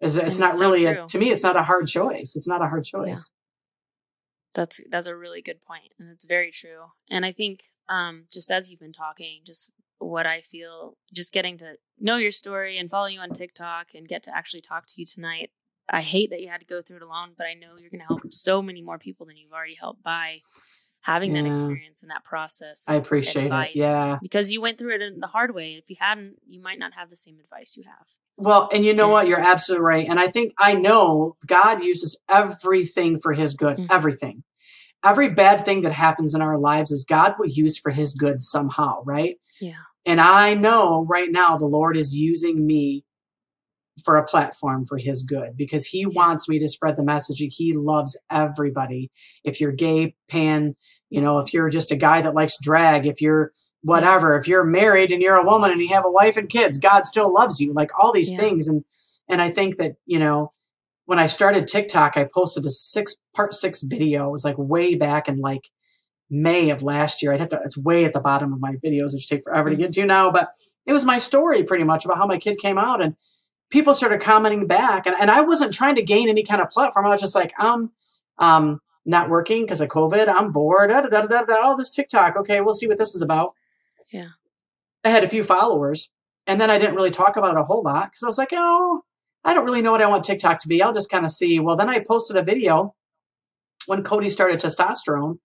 It's, 0.00 0.16
it's 0.16 0.38
not 0.38 0.54
so 0.54 0.60
really, 0.64 0.86
a, 0.86 1.06
to 1.06 1.18
me, 1.18 1.30
it's 1.30 1.42
not 1.42 1.56
a 1.56 1.62
hard 1.62 1.86
choice. 1.86 2.34
It's 2.36 2.48
not 2.48 2.62
a 2.62 2.68
hard 2.68 2.84
choice. 2.84 3.32
That's 4.56 4.80
that's 4.90 5.06
a 5.06 5.14
really 5.14 5.42
good 5.42 5.62
point, 5.62 5.92
and 5.98 6.10
it's 6.10 6.24
very 6.24 6.50
true. 6.50 6.86
And 7.10 7.26
I 7.26 7.32
think, 7.32 7.64
um, 7.90 8.24
just 8.32 8.50
as 8.50 8.70
you've 8.70 8.80
been 8.80 8.92
talking, 8.92 9.42
just 9.44 9.70
what 9.98 10.26
I 10.26 10.40
feel, 10.40 10.96
just 11.12 11.32
getting 11.32 11.58
to 11.58 11.74
know 12.00 12.16
your 12.16 12.30
story 12.30 12.78
and 12.78 12.90
follow 12.90 13.06
you 13.06 13.20
on 13.20 13.30
TikTok 13.30 13.88
and 13.94 14.08
get 14.08 14.22
to 14.24 14.36
actually 14.36 14.62
talk 14.62 14.86
to 14.86 14.94
you 14.96 15.04
tonight. 15.04 15.50
I 15.90 16.00
hate 16.00 16.30
that 16.30 16.40
you 16.40 16.48
had 16.48 16.60
to 16.60 16.66
go 16.66 16.80
through 16.82 16.96
it 16.96 17.02
alone, 17.02 17.32
but 17.36 17.46
I 17.46 17.54
know 17.54 17.76
you're 17.78 17.90
going 17.90 18.00
to 18.00 18.06
help 18.06 18.22
so 18.32 18.60
many 18.60 18.82
more 18.82 18.98
people 18.98 19.26
than 19.26 19.36
you've 19.36 19.52
already 19.52 19.74
helped 19.74 20.02
by 20.02 20.40
having 21.02 21.34
that 21.34 21.46
experience 21.46 22.02
and 22.02 22.10
that 22.10 22.24
process. 22.24 22.84
I 22.88 22.94
appreciate 22.94 23.44
advice. 23.44 23.76
it. 23.76 23.80
Yeah. 23.80 24.18
because 24.20 24.52
you 24.52 24.60
went 24.60 24.78
through 24.78 24.96
it 24.96 25.02
in 25.02 25.20
the 25.20 25.28
hard 25.28 25.54
way. 25.54 25.74
If 25.74 25.88
you 25.88 25.96
hadn't, 26.00 26.38
you 26.48 26.60
might 26.60 26.80
not 26.80 26.94
have 26.94 27.10
the 27.10 27.16
same 27.16 27.38
advice 27.38 27.76
you 27.76 27.84
have. 27.84 28.06
Well, 28.36 28.68
and 28.72 28.84
you 28.84 28.92
know 28.92 29.08
what? 29.08 29.28
You're 29.28 29.40
absolutely 29.40 29.84
right. 29.84 30.06
And 30.08 30.20
I 30.20 30.28
think 30.28 30.52
I 30.58 30.74
know 30.74 31.36
God 31.46 31.82
uses 31.82 32.18
everything 32.28 33.18
for 33.18 33.32
his 33.32 33.54
good, 33.54 33.78
Mhm. 33.78 33.86
everything. 33.90 34.44
Every 35.04 35.30
bad 35.30 35.64
thing 35.64 35.82
that 35.82 35.92
happens 35.92 36.34
in 36.34 36.42
our 36.42 36.58
lives 36.58 36.90
is 36.90 37.04
God 37.08 37.34
will 37.38 37.48
use 37.48 37.78
for 37.78 37.90
his 37.90 38.14
good 38.14 38.40
somehow, 38.42 39.02
right? 39.04 39.36
Yeah. 39.60 39.74
And 40.04 40.20
I 40.20 40.54
know 40.54 41.06
right 41.08 41.30
now 41.30 41.56
the 41.56 41.66
Lord 41.66 41.96
is 41.96 42.14
using 42.14 42.66
me 42.66 43.04
for 44.04 44.16
a 44.16 44.26
platform 44.26 44.84
for 44.84 44.98
his 44.98 45.22
good 45.22 45.56
because 45.56 45.86
he 45.86 46.04
wants 46.04 46.48
me 46.48 46.58
to 46.58 46.68
spread 46.68 46.96
the 46.96 47.04
message. 47.04 47.38
He 47.38 47.72
loves 47.72 48.18
everybody. 48.30 49.10
If 49.42 49.60
you're 49.60 49.72
gay, 49.72 50.14
pan, 50.28 50.76
you 51.08 51.20
know, 51.20 51.38
if 51.38 51.54
you're 51.54 51.70
just 51.70 51.90
a 51.92 51.96
guy 51.96 52.20
that 52.20 52.34
likes 52.34 52.58
drag, 52.60 53.06
if 53.06 53.20
you're 53.22 53.52
whatever, 53.86 54.36
if 54.36 54.48
you're 54.48 54.64
married 54.64 55.12
and 55.12 55.22
you're 55.22 55.36
a 55.36 55.44
woman 55.44 55.70
and 55.70 55.80
you 55.80 55.88
have 55.94 56.04
a 56.04 56.10
wife 56.10 56.36
and 56.36 56.48
kids, 56.48 56.76
God 56.76 57.06
still 57.06 57.32
loves 57.32 57.60
you. 57.60 57.72
Like 57.72 57.90
all 57.96 58.12
these 58.12 58.32
Yeah. 58.32 58.38
things. 58.38 58.66
And 58.68 58.84
and 59.28 59.40
I 59.40 59.50
think 59.50 59.76
that, 59.78 59.96
you 60.06 60.18
know, 60.18 60.52
when 61.04 61.18
I 61.20 61.26
started 61.26 61.66
TikTok, 61.66 62.16
I 62.16 62.24
posted 62.24 62.66
a 62.66 62.70
six 62.70 63.16
part 63.34 63.54
six 63.54 63.82
video. 63.82 64.28
It 64.28 64.32
was 64.32 64.44
like 64.44 64.56
way 64.58 64.96
back 64.96 65.28
in 65.28 65.38
like 65.38 65.70
May 66.28 66.70
of 66.70 66.82
last 66.82 67.22
year. 67.22 67.32
I'd 67.32 67.40
have 67.40 67.48
to, 67.50 67.60
it's 67.64 67.78
way 67.78 68.04
at 68.04 68.12
the 68.12 68.20
bottom 68.20 68.52
of 68.52 68.60
my 68.60 68.74
videos, 68.84 69.12
which 69.12 69.28
take 69.28 69.44
forever 69.44 69.70
to 69.70 69.76
get 69.76 69.92
to 69.92 70.04
now, 70.04 70.30
but 70.32 70.48
it 70.84 70.92
was 70.92 71.04
my 71.04 71.18
story 71.18 71.62
pretty 71.62 71.84
much 71.84 72.04
about 72.04 72.18
how 72.18 72.26
my 72.26 72.38
kid 72.38 72.58
came 72.58 72.78
out 72.78 73.00
and 73.00 73.14
people 73.70 73.94
started 73.94 74.20
commenting 74.20 74.66
back. 74.66 75.06
And, 75.06 75.14
and 75.20 75.30
I 75.30 75.42
wasn't 75.42 75.72
trying 75.74 75.94
to 75.96 76.02
gain 76.02 76.28
any 76.28 76.42
kind 76.42 76.60
of 76.60 76.70
platform. 76.70 77.06
I 77.06 77.10
was 77.10 77.20
just 77.20 77.34
like, 77.36 77.52
I'm 77.58 77.90
um, 78.38 78.80
not 79.04 79.28
working 79.28 79.62
because 79.62 79.80
of 79.80 79.88
COVID. 79.88 80.28
I'm 80.28 80.50
bored. 80.50 80.90
Da, 80.90 81.02
da, 81.02 81.08
da, 81.08 81.22
da, 81.22 81.42
da, 81.44 81.54
oh, 81.62 81.76
this 81.76 81.90
TikTok. 81.90 82.36
Okay, 82.36 82.60
we'll 82.60 82.74
see 82.74 82.88
what 82.88 82.98
this 82.98 83.14
is 83.14 83.22
about. 83.22 83.54
Yeah. 84.12 84.28
I 85.04 85.10
had 85.10 85.24
a 85.24 85.28
few 85.28 85.42
followers 85.42 86.10
and 86.46 86.60
then 86.60 86.70
I 86.70 86.78
didn't 86.78 86.94
really 86.94 87.10
talk 87.10 87.36
about 87.36 87.52
it 87.52 87.60
a 87.60 87.64
whole 87.64 87.82
lot 87.82 88.10
because 88.10 88.22
I 88.22 88.26
was 88.26 88.38
like, 88.38 88.52
oh, 88.52 89.02
I 89.44 89.54
don't 89.54 89.64
really 89.64 89.82
know 89.82 89.92
what 89.92 90.02
I 90.02 90.06
want 90.06 90.24
TikTok 90.24 90.60
to 90.60 90.68
be. 90.68 90.82
I'll 90.82 90.92
just 90.92 91.10
kind 91.10 91.24
of 91.24 91.30
see. 91.30 91.60
Well, 91.60 91.76
then 91.76 91.88
I 91.88 92.00
posted 92.00 92.36
a 92.36 92.42
video 92.42 92.94
when 93.86 94.02
Cody 94.02 94.28
started 94.28 94.60
testosterone, 94.60 95.38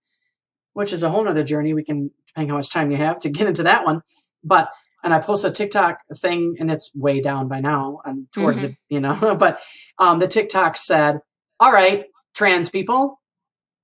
which 0.74 0.92
is 0.92 1.04
a 1.04 1.10
whole 1.10 1.24
nother 1.24 1.44
journey. 1.44 1.74
We 1.74 1.84
can, 1.84 2.12
depending 2.28 2.50
how 2.50 2.56
much 2.58 2.72
time 2.72 2.92
you 2.92 2.98
have 2.98 3.20
to 3.22 3.30
get 3.30 3.48
into 3.48 3.64
that 3.64 3.86
one. 3.86 4.02
But, 4.44 4.70
and 5.04 5.14
I 5.14 5.20
posted 5.20 5.52
a 5.52 5.54
TikTok 5.54 6.00
thing 6.18 6.56
and 6.60 6.72
it's 6.72 6.96
way 6.96 7.22
down 7.22 7.48
by 7.48 7.60
now 7.60 8.02
and 8.04 8.28
towards 8.32 8.64
it, 8.64 8.76
you 8.90 9.00
know, 9.00 9.36
but 9.40 9.60
um, 10.00 10.20
the 10.20 10.28
TikTok 10.28 10.78
said, 10.78 11.20
all 11.60 11.72
right, 11.72 12.06
trans 12.34 12.70
people, 12.70 13.21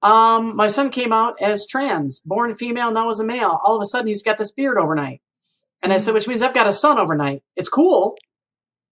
um, 0.07 0.55
my 0.55 0.67
son 0.67 0.89
came 0.89 1.11
out 1.11 1.35
as 1.41 1.67
trans, 1.67 2.21
born 2.21 2.55
female, 2.55 2.91
now 2.91 3.09
as 3.09 3.19
a 3.19 3.25
male. 3.25 3.59
All 3.63 3.75
of 3.75 3.81
a 3.81 3.85
sudden 3.85 4.07
he's 4.07 4.23
got 4.23 4.37
this 4.37 4.51
beard 4.51 4.77
overnight. 4.77 5.21
And 5.81 5.91
I 5.93 5.97
said, 5.97 6.13
which 6.13 6.27
means 6.27 6.41
I've 6.41 6.53
got 6.53 6.67
a 6.67 6.73
son 6.73 6.97
overnight. 6.97 7.43
It's 7.55 7.69
cool. 7.69 8.17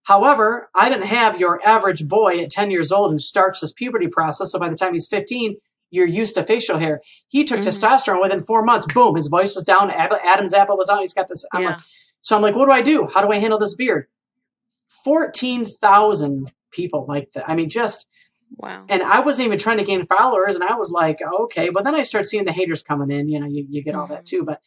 However, 0.03 0.69
I 0.75 0.89
didn't 0.89 1.07
have 1.07 1.39
your 1.39 1.65
average 1.65 2.07
boy 2.07 2.39
at 2.39 2.51
10 2.51 2.69
years 2.69 2.91
old 2.91 3.11
who 3.11 3.17
starts 3.17 3.61
this 3.61 3.73
puberty 3.73 4.07
process. 4.07 4.51
So 4.51 4.59
by 4.59 4.69
the 4.69 4.75
time 4.75 4.93
he's 4.93 5.07
15, 5.07 5.55
you're 5.89 6.05
used 6.05 6.35
to 6.35 6.43
facial 6.43 6.77
hair. 6.77 7.01
He 7.27 7.43
took 7.43 7.61
Mhm. 7.61 7.67
testosterone 7.67 8.21
within 8.21 8.43
four 8.43 8.63
months. 8.63 8.85
Boom, 8.93 9.15
his 9.15 9.27
voice 9.27 9.55
was 9.55 9.63
down. 9.63 9.89
Adam's 9.91 10.53
apple 10.53 10.77
was 10.77 10.89
out. 10.89 10.99
He's 10.99 11.13
got 11.13 11.27
this. 11.27 11.45
I'm 11.53 11.61
yeah. 11.63 11.69
like, 11.69 11.77
so 12.21 12.35
I'm 12.35 12.41
like, 12.41 12.55
what 12.55 12.65
do 12.65 12.71
I 12.71 12.81
do? 12.81 13.07
How 13.11 13.21
do 13.21 13.31
I 13.31 13.37
handle 13.37 13.57
this 13.59 13.75
beard? 13.75 14.07
14,000 15.03 16.51
people 16.71 17.05
like 17.07 17.31
that. 17.33 17.49
I 17.49 17.55
mean, 17.55 17.69
just, 17.69 18.07
wow. 18.57 18.85
and 18.89 19.01
I 19.03 19.19
wasn't 19.21 19.47
even 19.47 19.59
trying 19.59 19.77
to 19.77 19.83
gain 19.83 20.05
followers. 20.05 20.55
And 20.55 20.63
I 20.63 20.75
was 20.75 20.91
like, 20.91 21.19
okay. 21.21 21.69
But 21.69 21.83
then 21.83 21.95
I 21.95 22.03
start 22.03 22.25
seeing 22.27 22.45
the 22.45 22.51
haters 22.51 22.83
coming 22.83 23.11
in, 23.11 23.27
you 23.29 23.39
know, 23.39 23.47
you, 23.47 23.65
you 23.69 23.83
get 23.83 23.95
all 23.95 24.07
that 24.07 24.23
Mhm. 24.23 24.29
too. 24.29 24.43
But, 24.43 24.61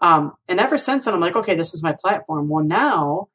um, 0.00 0.32
and 0.48 0.58
ever 0.60 0.76
since 0.78 1.04
then, 1.04 1.14
I'm 1.14 1.20
like, 1.20 1.36
okay, 1.36 1.54
this 1.54 1.74
is 1.74 1.82
my 1.82 1.92
platform. 1.92 2.48
Well, 2.48 2.64
now 2.64 3.28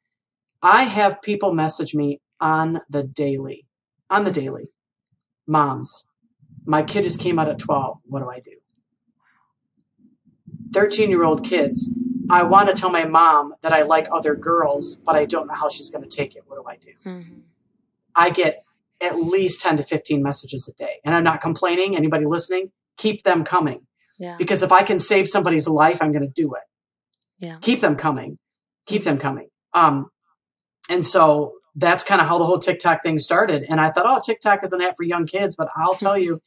I 0.62 0.84
have 0.84 1.22
people 1.22 1.52
message 1.54 1.94
me 1.94 2.20
on 2.40 2.80
the 2.88 3.02
daily, 3.02 3.66
on 4.08 4.24
the 4.24 4.30
daily. 4.30 4.68
Moms, 5.46 6.04
my 6.64 6.82
kid 6.82 7.02
just 7.04 7.18
came 7.20 7.38
out 7.38 7.48
at 7.48 7.58
12. 7.58 7.98
What 8.04 8.20
do 8.20 8.28
I 8.30 8.40
do? 8.40 8.52
13 10.72 11.10
year 11.10 11.24
old 11.24 11.44
kids. 11.44 11.90
I 12.28 12.44
want 12.44 12.68
to 12.68 12.74
tell 12.74 12.90
my 12.90 13.04
mom 13.04 13.54
that 13.62 13.72
I 13.72 13.82
like 13.82 14.06
other 14.12 14.36
girls, 14.36 14.94
but 14.96 15.16
I 15.16 15.24
don't 15.24 15.48
know 15.48 15.54
how 15.54 15.68
she's 15.68 15.90
going 15.90 16.08
to 16.08 16.16
take 16.16 16.36
it. 16.36 16.44
What 16.46 16.56
do 16.56 16.64
I 16.68 16.76
do? 16.76 16.92
Mhm. 17.04 17.40
I 18.14 18.30
get 18.30 18.64
at 19.02 19.18
least 19.18 19.60
10 19.60 19.78
to 19.78 19.82
15 19.82 20.22
messages 20.22 20.68
a 20.68 20.72
day. 20.74 21.00
And 21.04 21.14
I'm 21.14 21.24
not 21.24 21.40
complaining. 21.40 21.96
Anybody 21.96 22.26
listening, 22.26 22.70
keep 22.96 23.22
them 23.22 23.44
coming. 23.44 23.86
Yeah. 24.18 24.36
Because 24.36 24.62
if 24.62 24.72
I 24.72 24.82
can 24.82 24.98
save 24.98 25.28
somebody's 25.28 25.66
life, 25.66 26.02
I'm 26.02 26.12
going 26.12 26.26
to 26.26 26.42
do 26.42 26.54
it. 26.54 26.62
Yeah. 27.38 27.56
Keep 27.60 27.80
them 27.80 27.96
coming. 27.96 28.38
Keep 28.86 29.04
them 29.04 29.18
coming. 29.18 29.48
Um, 29.72 30.10
and 30.90 31.06
so 31.06 31.54
that's 31.74 32.04
kind 32.04 32.20
of 32.20 32.26
how 32.26 32.38
the 32.38 32.44
whole 32.44 32.58
TikTok 32.58 33.02
thing 33.02 33.18
started. 33.18 33.64
And 33.68 33.80
I 33.80 33.90
thought, 33.90 34.06
oh, 34.06 34.20
TikTok 34.22 34.62
is 34.62 34.72
an 34.72 34.82
app 34.82 34.96
for 34.96 35.04
young 35.04 35.26
kids, 35.26 35.56
but 35.56 35.68
I'll 35.76 35.94
tell 35.94 36.18
you, 36.26 36.40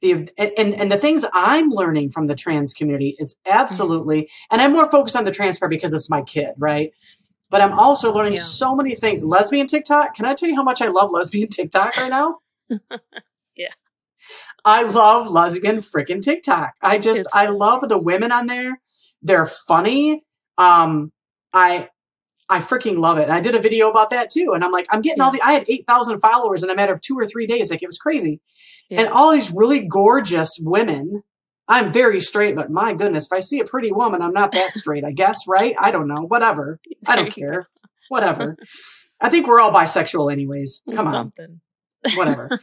the 0.00 0.28
and 0.38 0.74
and 0.74 0.92
the 0.92 0.96
things 0.96 1.24
I'm 1.32 1.70
learning 1.70 2.10
from 2.10 2.26
the 2.26 2.36
trans 2.36 2.72
community 2.72 3.16
is 3.18 3.34
absolutely, 3.46 4.30
and 4.48 4.62
I'm 4.62 4.72
more 4.72 4.88
focused 4.88 5.16
on 5.16 5.24
the 5.24 5.32
trans 5.32 5.58
part 5.58 5.70
because 5.70 5.92
it's 5.92 6.08
my 6.08 6.22
kid, 6.22 6.50
right? 6.56 6.92
But 7.50 7.60
I'm 7.62 7.78
also 7.78 8.12
learning 8.12 8.34
Yeah. 8.34 8.40
so 8.40 8.74
many 8.76 8.94
things. 8.94 9.24
Lesbian 9.24 9.66
TikTok. 9.66 10.14
Can 10.14 10.24
I 10.26 10.34
tell 10.34 10.48
you 10.48 10.56
how 10.56 10.62
much 10.62 10.82
I 10.82 10.88
love 10.88 11.10
lesbian 11.10 11.48
TikTok 11.58 11.96
right 11.96 12.10
now? 12.10 12.38
Yeah. 13.56 13.72
I 14.64 14.82
love 14.84 15.28
lesbian 15.30 15.78
freaking 15.78 16.22
TikTok. 16.22 16.74
I 16.82 16.98
just 16.98 17.20
It's 17.20 17.28
I 17.34 17.46
love 17.46 17.88
the 17.88 18.00
women 18.00 18.30
on 18.32 18.46
there. 18.46 18.80
They're 19.22 19.46
funny. 19.46 20.22
Um 20.58 21.12
I 21.52 21.88
I 22.48 22.60
freaking 22.60 22.98
love 22.98 23.18
it. 23.18 23.24
And 23.24 23.32
I 23.32 23.40
did 23.40 23.54
a 23.54 23.60
video 23.60 23.90
about 23.90 24.10
that 24.10 24.30
too. 24.30 24.52
And 24.54 24.62
I'm 24.64 24.72
like, 24.72 24.86
I'm 24.90 25.02
getting 25.02 25.20
all 25.22 25.30
the 25.30 25.42
I 25.42 25.52
had 25.52 25.64
8,000 25.68 26.20
followers 26.20 26.62
in 26.62 26.70
a 26.70 26.74
matter 26.74 26.92
of 26.92 27.00
2 27.00 27.18
or 27.18 27.26
3 27.26 27.46
days. 27.46 27.70
Like 27.70 27.82
it 27.82 27.86
was 27.88 27.98
crazy. 27.98 28.40
Yeah. 28.88 29.00
And 29.00 29.08
all 29.10 29.32
these 29.32 29.50
really 29.52 29.80
gorgeous 29.80 30.58
women. 30.60 31.22
I'm 31.68 31.92
very 31.92 32.20
straight, 32.20 32.56
but 32.56 32.70
my 32.70 32.94
goodness, 32.94 33.26
if 33.26 33.32
I 33.32 33.40
see 33.40 33.60
a 33.60 33.64
pretty 33.64 33.92
woman, 33.92 34.22
I'm 34.22 34.32
not 34.32 34.52
that 34.52 34.74
straight, 34.74 35.04
I 35.04 35.12
guess, 35.12 35.46
right? 35.46 35.74
I 35.78 35.90
don't 35.90 36.08
know. 36.08 36.22
Whatever. 36.22 36.80
I 37.06 37.16
don't 37.16 37.30
care. 37.30 37.68
Whatever. 38.08 38.56
I 39.20 39.28
think 39.28 39.46
we're 39.46 39.60
all 39.60 39.72
bisexual 39.72 40.32
anyways. 40.32 40.82
Come 40.90 41.06
on 41.06 41.12
Something. 41.12 41.60
whatever. 42.16 42.60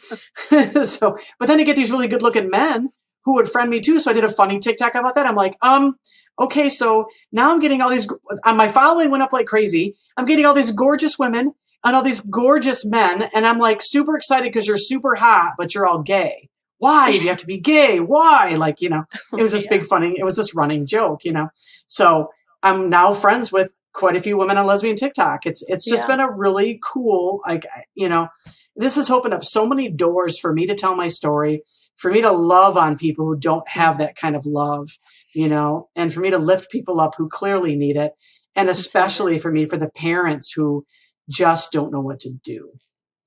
so, 0.86 1.18
but 1.38 1.48
then 1.48 1.60
I 1.60 1.64
get 1.64 1.76
these 1.76 1.92
really 1.92 2.08
good 2.08 2.22
looking 2.22 2.50
men 2.50 2.90
who 3.26 3.36
would 3.36 3.50
friend 3.50 3.70
me 3.70 3.82
too. 3.82 4.00
So 4.00 4.10
I 4.10 4.14
did 4.14 4.24
a 4.24 4.32
funny 4.32 4.60
TikTok 4.60 4.96
about 4.96 5.16
that. 5.16 5.28
I'm 5.28 5.36
like, 5.36 5.58
um, 5.62 5.96
okay, 6.40 6.70
so 6.70 7.08
now 7.32 7.52
I'm 7.52 7.60
getting 7.60 7.82
all 7.82 7.90
these, 7.90 8.08
uh, 8.44 8.54
my 8.54 8.70
following 8.70 9.12
went 9.12 9.24
up 9.24 9.34
like 9.34 9.48
crazy. 9.48 9.98
I'm 10.16 10.26
getting 10.26 10.46
all 10.46 10.54
these 10.54 10.72
gorgeous 10.72 11.20
women 11.20 11.54
and 11.84 11.96
all 11.96 12.02
these 12.02 12.22
gorgeous 12.22 12.86
men. 12.86 13.30
And 13.34 13.46
I'm 13.46 13.60
like 13.60 13.82
super 13.82 14.16
excited 14.16 14.46
because 14.46 14.68
you're 14.68 14.78
super 14.78 15.16
hot, 15.16 15.54
but 15.58 15.76
you're 15.76 15.86
all 15.86 16.02
gay. 16.02 16.50
Why 16.78 17.12
do 17.12 17.22
you 17.22 17.30
have 17.30 17.38
to 17.38 17.46
be 17.46 17.58
gay? 17.58 18.00
Why? 18.00 18.56
Like, 18.56 18.82
you 18.82 18.90
know, 18.90 19.06
it 19.34 19.42
was 19.42 19.52
this 19.54 19.66
Yeah. 19.66 19.78
big 19.78 19.86
funny, 19.86 20.16
it 20.18 20.24
was 20.26 20.36
this 20.36 20.54
running 20.56 20.86
joke, 20.86 21.24
you 21.24 21.32
know? 21.32 21.50
So 21.88 22.30
I'm 22.64 22.90
now 22.90 23.14
friends 23.14 23.52
with 23.52 23.74
quite 23.94 24.16
a 24.16 24.20
few 24.22 24.38
women 24.38 24.58
on 24.58 24.66
lesbian 24.66 24.96
TikTok. 24.96 25.46
It's, 25.46 25.64
it's 25.68 25.86
just 25.86 26.04
Yeah. 26.04 26.08
been 26.08 26.20
a 26.20 26.30
really 26.32 26.80
cool, 26.84 27.42
like, 27.48 27.66
you 27.94 28.10
know, 28.10 28.28
this 28.76 28.96
has 28.98 29.10
opened 29.10 29.34
up 29.34 29.44
so 29.46 29.66
many 29.66 29.90
doors 29.90 30.38
for 30.38 30.52
me 30.52 30.66
to 30.66 30.76
tell 30.76 30.96
my 30.96 31.08
story, 31.08 31.64
for 31.96 32.12
me 32.12 32.22
to 32.22 32.32
love 32.32 32.76
on 32.76 32.98
people 32.98 33.26
who 33.26 33.38
don't 33.38 33.68
have 33.70 34.00
that 34.00 34.18
kind 34.18 34.36
of 34.36 34.46
love, 34.46 34.90
you 35.34 35.48
know, 35.48 35.88
and 35.96 36.14
for 36.14 36.20
me 36.20 36.30
to 36.30 36.38
lift 36.38 36.70
people 36.70 37.00
up 37.00 37.16
who 37.18 37.30
clearly 37.30 37.76
need 37.78 37.96
it. 37.96 38.12
And 38.54 38.70
especially 38.70 39.40
for 39.40 39.50
me, 39.52 39.64
for 39.64 39.78
the 39.78 39.90
parents 39.90 40.52
who 40.54 40.86
just 41.30 41.72
don't 41.72 41.92
know 41.94 42.02
what 42.02 42.20
to 42.22 42.32
do. 42.32 42.72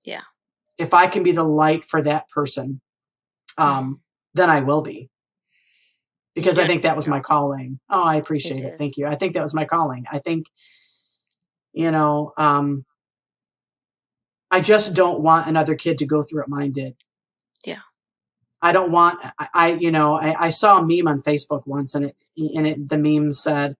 Yeah. 0.04 0.22
If 0.76 0.92
I 0.94 1.06
can 1.06 1.22
be 1.22 1.32
the 1.32 1.44
light 1.44 1.84
for 1.86 2.02
that 2.02 2.28
person, 2.28 2.80
um, 3.58 4.00
then 4.34 4.50
I 4.50 4.60
will 4.60 4.82
be. 4.82 5.10
Because 6.34 6.58
I 6.58 6.66
think 6.66 6.82
that 6.82 6.94
was 6.94 7.08
my 7.08 7.18
calling. 7.18 7.80
Oh, 7.90 8.02
I 8.02 8.14
appreciate 8.14 8.62
It 8.62 8.74
it. 8.74 8.78
Thank 8.78 8.96
you. 8.96 9.06
I 9.06 9.16
think 9.16 9.34
that 9.34 9.42
was 9.42 9.54
my 9.54 9.64
calling. 9.64 10.04
I 10.10 10.20
think, 10.20 10.46
you 11.72 11.90
know, 11.90 12.32
um, 12.36 12.84
I 14.50 14.60
just 14.60 14.94
don't 14.94 15.20
want 15.20 15.48
another 15.48 15.74
kid 15.74 15.98
to 15.98 16.06
go 16.06 16.22
through 16.22 16.40
what 16.40 16.48
mine 16.48 16.70
did. 16.70 16.94
Yeah. 17.64 17.80
I 18.62 18.72
don't 18.72 18.92
want 18.92 19.18
I, 19.38 19.48
I 19.52 19.68
you 19.72 19.90
know, 19.90 20.14
I, 20.14 20.46
I 20.46 20.50
saw 20.50 20.78
a 20.78 20.86
meme 20.86 21.08
on 21.08 21.22
Facebook 21.22 21.66
once 21.66 21.94
and 21.94 22.04
it 22.04 22.16
and 22.36 22.66
it 22.66 22.88
the 22.88 22.98
meme 22.98 23.32
said, 23.32 23.76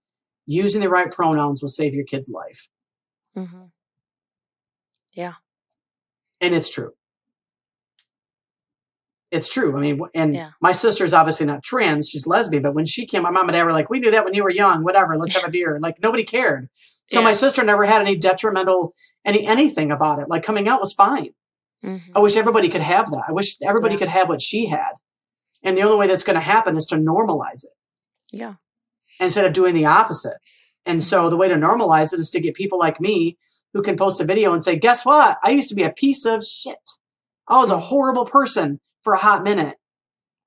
using 0.47 0.81
the 0.81 0.89
right 0.89 1.11
pronouns 1.11 1.63
will 1.63 1.69
save 1.69 1.95
your 1.95 2.05
kid's 2.05 2.29
life. 2.29 2.69
Mm-hmm. 3.37 3.67
Yeah. 5.15 5.35
And 6.41 6.55
it's 6.55 6.71
true. 6.71 6.93
It's 9.31 9.53
true. 9.53 9.77
I 9.77 9.81
mean, 9.81 10.01
and 10.15 10.35
Yeah. 10.35 10.51
my 10.61 10.73
sister's 10.73 11.13
obviously 11.13 11.45
not 11.47 11.63
trans; 11.63 12.09
she's 12.09 12.27
lesbian. 12.27 12.63
But 12.63 12.75
when 12.75 12.87
she 12.87 13.07
came, 13.07 13.23
my 13.23 13.31
mom 13.31 13.49
and 13.49 13.53
dad 13.55 13.65
were 13.65 13.73
like, 13.73 13.91
"We 13.91 14.01
knew 14.01 14.11
that 14.11 14.25
when 14.25 14.33
you 14.35 14.43
were 14.43 14.51
young. 14.51 14.85
Whatever. 14.85 15.17
Let's 15.17 15.35
have 15.35 15.45
a 15.45 15.51
beer." 15.51 15.79
Like 15.81 16.03
nobody 16.03 16.25
cared. 16.25 16.69
So 17.07 17.23
my 17.23 17.33
sister 17.33 17.63
never 17.65 17.85
had 17.85 18.01
any 18.03 18.17
detrimental 18.17 18.95
any 19.25 19.47
anything 19.47 19.91
about 19.91 20.19
it. 20.19 20.29
Like 20.29 20.43
coming 20.43 20.69
out 20.69 20.81
was 20.81 20.93
fine. 20.93 21.31
hmm 21.83 21.97
I 22.15 22.19
wish 22.21 22.37
everybody 22.37 22.69
could 22.69 22.81
have 22.81 23.11
that. 23.11 23.23
I 23.29 23.33
wish 23.33 23.57
everybody 23.63 23.95
Yeah. 23.95 23.99
could 24.01 24.09
have 24.09 24.29
what 24.29 24.41
she 24.43 24.67
had. 24.67 24.93
And 25.63 25.77
the 25.77 25.83
only 25.83 25.97
way 25.97 26.07
that's 26.07 26.25
going 26.25 26.35
to 26.35 26.41
happen 26.41 26.77
is 26.77 26.87
to 26.87 26.97
normalize 26.97 27.65
it 27.65 27.73
Yeah. 28.33 28.55
instead 29.21 29.45
of 29.45 29.53
doing 29.53 29.75
the 29.75 29.85
opposite. 29.87 30.37
And 30.87 31.03
so 31.05 31.29
the 31.31 31.37
way 31.37 31.49
to 31.49 31.55
normalize 31.55 32.13
it 32.13 32.21
is 32.21 32.31
to 32.31 32.41
get 32.41 32.55
people 32.55 32.79
like 32.79 33.01
me 33.01 33.37
who 33.75 33.83
can 33.83 33.97
post 33.97 34.21
a 34.21 34.25
video 34.25 34.53
and 34.53 34.63
say, 34.63 34.77
guess 34.77 35.05
what? 35.05 35.39
I 35.43 35.51
used 35.51 35.69
to 35.69 35.75
be 35.75 35.83
a 35.85 35.91
piece 35.91 36.25
of 36.27 36.45
shit. 36.45 36.91
I 37.47 37.59
was 37.59 37.71
a 37.71 37.79
horrible 37.79 38.25
person 38.25 38.81
for 39.09 39.15
a 39.15 39.19
hot 39.19 39.43
minute. 39.43 39.77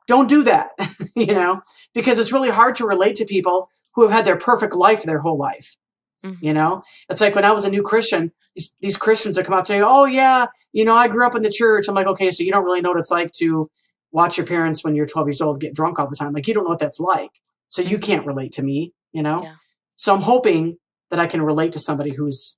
Don't 0.05 0.29
do 0.29 0.43
that, 0.43 0.69
you 1.15 1.33
know, 1.33 1.61
because 1.95 2.19
it's 2.19 2.31
really 2.31 2.51
hard 2.51 2.75
to 2.75 2.85
relate 2.85 3.15
to 3.15 3.25
people 3.25 3.69
who 3.95 4.03
have 4.03 4.11
had 4.11 4.23
their 4.23 4.37
perfect 4.37 4.75
life 4.75 5.01
their 5.01 5.17
whole 5.17 5.37
life. 5.37 5.75
Mhm. 6.23 6.37
You 6.41 6.53
know, 6.53 6.83
it's 7.09 7.21
like 7.21 7.33
when 7.33 7.43
I 7.43 7.53
was 7.53 7.65
a 7.65 7.71
new 7.71 7.81
Christian, 7.81 8.31
these, 8.55 8.75
these 8.79 8.97
Christians 8.97 9.35
would 9.35 9.47
come 9.47 9.55
up 9.55 9.65
to 9.65 9.73
me, 9.73 9.81
oh, 9.81 10.05
yeah, 10.05 10.45
you 10.73 10.85
know, 10.85 10.95
I 10.95 11.07
grew 11.07 11.25
up 11.25 11.33
in 11.33 11.41
the 11.41 11.49
church. 11.49 11.87
I'm 11.87 11.95
like, 11.95 12.05
okay, 12.05 12.29
so 12.29 12.43
you 12.43 12.51
don't 12.51 12.63
really 12.63 12.81
know 12.81 12.89
what 12.91 12.99
it's 12.99 13.09
like 13.09 13.31
to 13.39 13.67
watch 14.11 14.37
your 14.37 14.45
parents 14.45 14.83
when 14.83 14.93
you're 14.93 15.07
12 15.07 15.27
years 15.29 15.41
old 15.41 15.59
get 15.59 15.73
drunk 15.73 15.97
all 15.97 16.07
the 16.07 16.15
time. 16.15 16.33
Like, 16.33 16.47
you 16.47 16.53
don't 16.53 16.65
know 16.65 16.69
what 16.69 16.77
that's 16.77 16.99
like. 16.99 17.31
So 17.69 17.81
you 17.81 17.97
can't 17.97 18.27
relate 18.27 18.51
to 18.53 18.61
me, 18.61 18.93
you 19.11 19.23
know? 19.23 19.41
Yeah. 19.41 19.55
So 19.95 20.13
I'm 20.13 20.21
hoping 20.21 20.77
that 21.09 21.19
I 21.19 21.25
can 21.25 21.41
relate 21.41 21.73
to 21.73 21.79
somebody 21.79 22.13
who's 22.13 22.57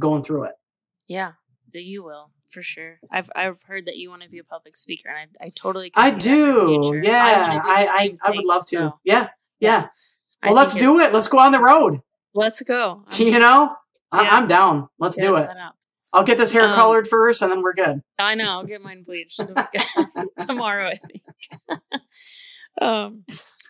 going 0.00 0.24
through 0.24 0.46
it. 0.46 0.54
Yeah. 1.06 1.32
That 1.72 1.84
you 1.84 2.02
will 2.02 2.32
for 2.52 2.62
sure. 2.62 3.00
I've 3.10 3.30
I've 3.34 3.62
heard 3.62 3.86
that 3.86 3.96
you 3.96 4.10
want 4.10 4.22
to 4.22 4.28
be 4.28 4.38
a 4.38 4.44
public 4.44 4.76
speaker, 4.76 5.08
and 5.08 5.30
I 5.40 5.46
I 5.46 5.52
totally 5.54 5.90
I 5.94 6.10
see 6.10 6.16
that 6.18 6.26
in 6.26 6.82
your 6.82 7.00
do. 7.02 7.08
Yeah. 7.08 7.40
wanna 7.48 7.62
do 7.62 7.68
I, 7.68 7.82
I, 7.82 8.18
I, 8.22 8.30
would 8.30 8.44
love 8.44 8.66
to. 8.68 8.92
yeah. 9.04 9.28
Yeah. 9.58 9.88
I 10.42 10.48
Well, 10.48 10.56
let's 10.56 10.74
do 10.74 10.98
it. 11.00 11.12
Let's 11.12 11.28
go 11.28 11.38
on 11.38 11.52
the 11.52 11.60
road. 11.60 12.00
Let's 12.34 12.62
go. 12.62 13.04
I'm- 13.08 13.22
You 13.22 13.38
know, 13.38 13.76
I, 14.10 14.22
Yeah. 14.24 14.36
I'm 14.36 14.48
down. 14.48 14.88
Let's 14.98 15.16
do 15.16 15.36
it. 15.36 15.48
I'll 16.14 16.24
get 16.24 16.36
this 16.36 16.52
hair 16.52 16.66
Um, 16.68 16.74
colored 16.74 17.08
first 17.08 17.40
and 17.40 17.50
then 17.50 17.62
we're 17.62 17.72
good. 17.72 18.02
I 18.18 18.34
know. 18.34 18.50
I'll 18.50 18.64
get 18.64 18.82
mine 18.82 19.02
bleached 19.02 19.40
It'll 19.40 19.54
be 19.54 19.62
good. 19.72 20.28
tomorrow. 20.46 20.88
I 20.90 20.96
think. 20.96 21.22
um, 22.80 23.24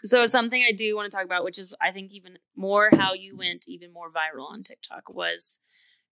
so 0.04 0.26
something 0.26 0.64
I 0.68 0.72
do 0.72 0.96
want 0.96 1.10
to 1.10 1.16
talk 1.16 1.24
about, 1.24 1.44
which 1.44 1.58
is 1.58 1.74
I 1.80 1.92
think 1.92 2.10
even 2.12 2.38
more 2.56 2.90
how 2.92 3.12
you 3.14 3.36
went 3.36 3.66
even 3.68 3.92
more 3.92 4.10
viral 4.10 4.50
on 4.50 4.62
TikTok, 4.64 5.08
was 5.08 5.60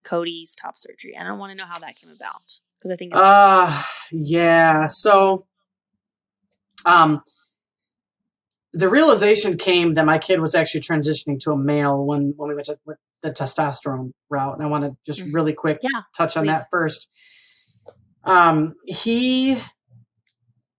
Cody's 0.05 0.55
top 0.55 0.79
surgery. 0.79 1.15
And 1.17 1.29
I 1.29 1.33
want 1.33 1.51
to 1.53 1.57
know 1.57 1.67
how 1.67 1.79
that 1.81 1.97
came 1.97 2.11
about 2.11 2.61
because 2.79 2.91
I 2.91 2.97
think 2.97 3.13
it's 3.15 3.23
Uh 3.23 3.83
yeah. 4.13 4.87
So 4.87 5.47
um 6.85 7.23
the 8.73 8.89
realization 8.89 9.57
came 9.57 9.95
that 9.95 10.07
my 10.07 10.19
kid 10.19 10.41
was 10.41 10.55
actually 10.55 10.81
transitioning 10.83 11.39
to 11.41 11.51
a 11.53 11.57
male 11.57 12.05
when 12.05 12.35
when 12.37 12.49
we 12.49 12.55
went 12.55 12.67
to 12.67 12.79
the 13.23 13.31
testosterone 13.33 14.13
route. 14.31 14.55
And 14.55 14.65
I 14.65 14.69
want 14.69 14.85
to 14.85 14.97
just 15.05 15.21
Mhm. 15.21 15.35
really 15.35 15.53
quick 15.53 15.79
Yeah, 15.83 16.03
touch 16.17 16.37
on 16.37 16.45
please. 16.45 16.53
that 16.53 16.65
first. 16.71 17.09
Um 18.25 18.75
he 18.87 19.61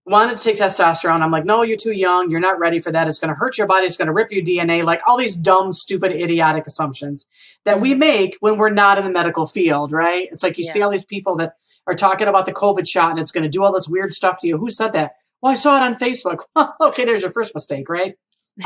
wanted 0.05 0.35
to 0.37 0.43
take 0.43 0.57
testosterone. 0.57 1.21
I'm 1.21 1.31
like, 1.31 1.45
no, 1.45 1.61
you're 1.61 1.77
too 1.77 1.91
young. 1.91 2.31
You're 2.31 2.39
not 2.39 2.57
ready 2.59 2.79
for 2.79 2.91
that. 2.91 3.07
It's 3.07 3.19
going 3.19 3.33
to 3.33 3.37
hurt 3.37 3.57
your 3.57 3.67
body. 3.67 3.85
It's 3.85 3.97
going 3.97 4.07
to 4.07 4.13
rip 4.13 4.31
your 4.31 4.43
DNA. 4.43 4.83
Like 4.83 5.01
all 5.07 5.15
these 5.17 5.35
dumb, 5.35 5.71
stupid, 5.71 6.11
idiotic 6.11 6.65
assumptions 6.65 7.27
that 7.65 7.79
we 7.79 7.93
Mhm. 7.93 7.97
make 7.99 8.37
when 8.39 8.57
we're 8.57 8.71
not 8.71 8.97
in 8.97 9.03
the 9.05 9.11
medical 9.11 9.45
field, 9.45 9.91
right? 9.91 10.27
It's 10.31 10.41
like 10.43 10.57
you 10.57 10.63
see 10.63 10.81
all 10.81 10.89
these 10.91 11.05
people 11.05 11.35
that 11.37 11.53
are 11.87 11.93
talking 11.93 12.27
about 12.27 12.45
the 12.45 12.51
COVID 12.53 12.87
shot 12.87 13.11
and 13.11 13.19
it's 13.19 13.31
going 13.31 13.43
to 13.43 13.49
do 13.49 13.63
all 13.63 13.71
this 13.71 13.87
weird 13.87 14.13
stuff 14.13 14.39
to 14.39 14.47
you. 14.47 14.57
Who 14.57 14.69
said 14.69 14.93
that? 14.93 15.11
Well, 15.41 15.51
I 15.51 15.55
saw 15.55 15.77
it 15.77 15.83
on 15.83 15.95
Facebook. 15.95 16.39
okay, 16.81 17.05
there's 17.05 17.21
your 17.21 17.31
first 17.31 17.53
mistake, 17.53 17.87
right? 17.89 18.15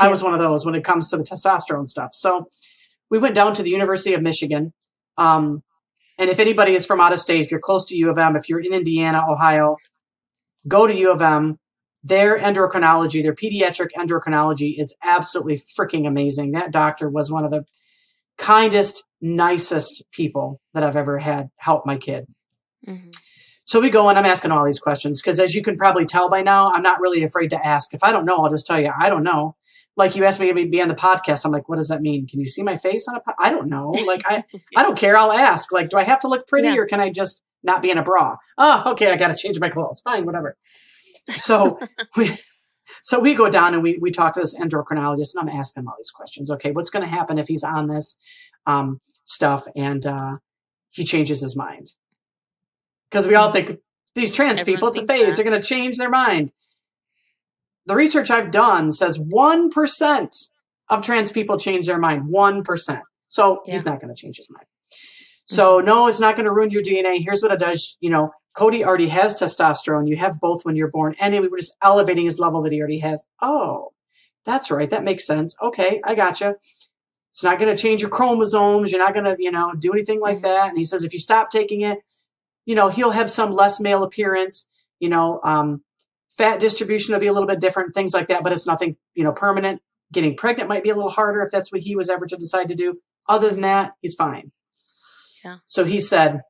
I 0.00 0.08
was 0.08 0.22
one 0.22 0.34
of 0.34 0.40
those 0.40 0.66
when 0.66 0.74
it 0.74 0.84
comes 0.84 1.08
to 1.10 1.16
the 1.16 1.22
testosterone 1.24 1.86
stuff. 1.86 2.10
So 2.12 2.48
we 3.10 3.18
went 3.18 3.34
down 3.34 3.54
to 3.54 3.62
the 3.62 3.70
University 3.70 4.14
of 4.14 4.20
Michigan. 4.22 4.72
Um, 5.16 5.62
and 6.18 6.28
if 6.28 6.40
anybody 6.40 6.74
is 6.74 6.84
from 6.86 7.00
out 7.00 7.12
of 7.12 7.20
state, 7.20 7.40
if 7.40 7.50
you're 7.50 7.60
close 7.60 7.84
to 7.86 7.96
U 7.96 8.10
of 8.10 8.18
M, 8.18 8.36
if 8.36 8.48
you're 8.48 8.58
in 8.60 8.72
Indiana, 8.74 9.22
Ohio, 9.28 9.76
go 10.68 10.86
to 10.86 10.94
U 10.94 11.12
of 11.12 11.22
M. 11.22 11.58
Their 12.04 12.38
endocrinology, 12.38 13.22
their 13.22 13.34
pediatric 13.34 13.88
endocrinology 13.98 14.74
is 14.78 14.94
absolutely 15.02 15.60
freaking 15.78 16.06
amazing. 16.06 16.52
That 16.52 16.70
doctor 16.70 17.08
was 17.08 17.30
one 17.32 17.44
of 17.44 17.50
the 17.50 17.64
kindest, 18.38 19.04
nicest 19.20 20.04
people 20.12 20.60
that 20.74 20.82
I've 20.84 20.96
ever 20.96 21.18
had 21.18 21.48
help 21.56 21.86
my 21.86 21.96
kid. 21.96 22.26
Mhm. 22.86 23.12
So 23.64 23.80
we 23.80 23.90
go 23.90 24.08
and 24.08 24.16
I'm 24.18 24.26
asking 24.26 24.52
all 24.52 24.64
these 24.64 24.78
questions 24.78 25.20
because, 25.20 25.40
as 25.40 25.54
you 25.54 25.62
can 25.62 25.76
probably 25.76 26.04
tell 26.04 26.30
by 26.30 26.42
now, 26.42 26.70
I'm 26.72 26.82
not 26.82 27.00
really 27.00 27.24
afraid 27.24 27.48
to 27.50 27.66
ask. 27.66 27.92
If 27.92 28.04
I 28.04 28.12
don't 28.12 28.24
know, 28.24 28.36
I'll 28.36 28.50
just 28.50 28.66
tell 28.66 28.80
you 28.80 28.92
I 28.98 29.08
don't 29.08 29.24
know. 29.24 29.56
Like 29.96 30.14
you 30.14 30.24
asked 30.24 30.38
me 30.38 30.46
to 30.52 30.54
be 30.68 30.82
on 30.82 30.88
the 30.88 30.94
podcast, 30.94 31.44
I'm 31.44 31.50
like, 31.52 31.68
what 31.68 31.76
does 31.76 31.88
that 31.88 32.02
mean? 32.02 32.26
Can 32.28 32.38
you 32.38 32.46
see 32.46 32.62
my 32.62 32.76
face 32.76 33.08
on 33.08 33.16
a? 33.16 33.20
Po-? 33.20 33.32
I 33.38 33.50
don't 33.50 33.68
know. 33.68 33.90
Like 34.06 34.22
I, 34.26 34.44
I 34.76 34.82
don't 34.82 34.96
care. 34.96 35.16
I'll 35.16 35.32
ask. 35.32 35.72
Like, 35.72 35.88
do 35.88 35.96
I 35.96 36.04
have 36.04 36.20
to 36.20 36.28
look 36.28 36.46
pretty 36.46 36.68
Yeah. 36.68 36.76
or 36.76 36.86
can 36.86 37.00
I 37.00 37.10
just 37.10 37.42
not 37.66 37.82
be 37.82 37.90
in 37.90 37.98
a 37.98 38.02
bra? 38.02 38.36
Oh, 38.56 38.92
okay. 38.92 39.12
I 39.12 39.16
got 39.16 39.28
to 39.28 39.36
change 39.36 39.60
my 39.60 39.68
clothes. 39.68 40.00
Fine, 40.00 40.24
whatever. 40.24 40.56
So 41.30 41.78
we, 42.16 42.38
so 43.02 43.20
we 43.20 43.34
go 43.34 43.48
down 43.50 43.74
and 43.74 43.82
we 43.82 43.98
we 44.00 44.10
talk 44.10 44.34
to 44.34 44.40
this 44.40 44.54
endocrinologist 44.54 45.34
and 45.34 45.48
I'm 45.48 45.54
asking 45.54 45.82
him 45.82 45.88
all 45.88 45.96
these 45.98 46.10
questions. 46.10 46.50
Okay, 46.50 46.70
what's 46.70 46.90
going 46.90 47.04
to 47.04 47.10
happen 47.10 47.38
if 47.38 47.48
he's 47.48 47.64
on 47.64 47.88
this 47.88 48.16
um, 48.66 49.00
stuff 49.24 49.66
and 49.76 50.06
uh, 50.06 50.36
he 50.90 51.04
changes 51.04 51.40
his 51.40 51.56
mind? 51.56 51.92
Because 53.10 53.26
we 53.26 53.34
all 53.34 53.52
think 53.52 53.78
these 54.14 54.32
trans 54.32 54.60
Everyone 54.60 54.76
people, 54.76 54.88
it's 54.88 54.98
a 54.98 55.06
phase. 55.06 55.26
that. 55.26 55.36
They're 55.36 55.50
going 55.50 55.60
to 55.60 55.66
change 55.66 55.98
their 55.98 56.10
mind. 56.10 56.52
The 57.86 57.94
research 57.94 58.30
I've 58.30 58.50
done 58.50 58.90
says 58.90 59.18
one 59.18 59.70
percent 59.70 60.34
of 60.88 61.04
trans 61.04 61.30
people 61.30 61.58
change 61.58 61.86
their 61.86 61.98
mind. 61.98 62.28
One 62.28 62.64
percent. 62.64 63.02
So 63.28 63.62
he's 63.66 63.84
not 63.84 64.00
going 64.00 64.14
to 64.14 64.20
change 64.20 64.36
his 64.36 64.48
mind. 64.50 64.66
So 65.46 65.78
no, 65.78 66.08
it's 66.08 66.20
not 66.20 66.36
going 66.36 66.44
to 66.46 66.52
ruin 66.52 66.70
your 66.70 66.82
DNA. 66.82 67.22
Here's 67.22 67.42
what 67.42 67.52
it 67.52 67.58
does. 67.60 67.96
You 68.00 68.10
know, 68.10 68.32
Cody 68.54 68.84
already 68.84 69.08
has 69.08 69.34
testosterone. 69.34 70.08
You 70.08 70.16
have 70.16 70.40
both 70.40 70.64
when 70.64 70.76
you're 70.76 70.90
born. 70.90 71.14
And 71.20 71.32
we 71.40 71.48
were 71.48 71.58
just 71.58 71.76
elevating 71.82 72.24
his 72.24 72.38
level 72.38 72.62
that 72.62 72.72
he 72.72 72.78
already 72.80 72.98
has. 73.00 73.26
Oh, 73.40 73.92
that's 74.44 74.70
right. 74.70 74.90
That 74.90 75.04
makes 75.04 75.26
sense. 75.26 75.56
Okay, 75.62 76.00
I 76.04 76.14
gotcha. 76.14 76.56
It's 77.32 77.44
not 77.44 77.58
going 77.58 77.74
to 77.74 77.80
change 77.80 78.00
your 78.00 78.10
chromosomes. 78.10 78.90
You're 78.90 79.04
not 79.04 79.12
going 79.12 79.24
to, 79.26 79.36
you 79.38 79.50
know, 79.50 79.74
do 79.78 79.92
anything 79.92 80.20
like 80.20 80.36
Mm-hmm. 80.36 80.44
that. 80.44 80.68
And 80.70 80.78
he 80.78 80.84
says, 80.84 81.04
if 81.04 81.12
you 81.12 81.18
stop 81.18 81.50
taking 81.50 81.82
it, 81.82 81.98
you 82.64 82.74
know, 82.74 82.88
he'll 82.88 83.10
have 83.10 83.30
some 83.30 83.52
less 83.52 83.78
male 83.78 84.02
appearance, 84.02 84.66
you 85.00 85.08
know, 85.08 85.40
um, 85.44 85.82
fat 86.36 86.58
distribution 86.60 87.12
will 87.12 87.20
be 87.20 87.26
a 87.26 87.32
little 87.32 87.46
bit 87.46 87.60
different, 87.60 87.94
things 87.94 88.14
like 88.14 88.28
that, 88.28 88.42
but 88.42 88.52
it's 88.52 88.66
nothing, 88.66 88.96
you 89.14 89.22
know, 89.22 89.32
permanent. 89.32 89.80
Getting 90.12 90.36
pregnant 90.36 90.68
might 90.68 90.82
be 90.82 90.90
a 90.90 90.94
little 90.94 91.10
harder 91.10 91.42
if 91.42 91.50
that's 91.50 91.70
what 91.70 91.82
he 91.82 91.94
was 91.94 92.08
ever 92.08 92.26
to 92.26 92.36
decide 92.36 92.68
to 92.68 92.74
do. 92.74 93.00
Other 93.28 93.50
than 93.50 93.60
that, 93.62 93.92
he's 94.00 94.14
fine. 94.14 94.52
Yeah. 95.46 95.58
So 95.68 95.84
he 95.84 96.00
said, 96.00 96.40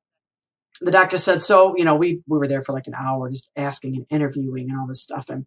the 0.81 0.91
doctor 0.91 1.19
said, 1.19 1.43
so, 1.43 1.75
you 1.77 1.85
know, 1.85 1.97
we, 1.97 2.23
we 2.27 2.39
were 2.39 2.49
there 2.49 2.63
for 2.63 2.73
like 2.73 2.87
an 2.87 2.95
hour 2.95 3.29
just 3.29 3.51
asking 3.57 3.95
and 3.95 4.07
interviewing 4.09 4.71
and 4.71 4.81
all 4.81 4.87
this 4.87 5.03
stuff. 5.03 5.29
And, 5.29 5.45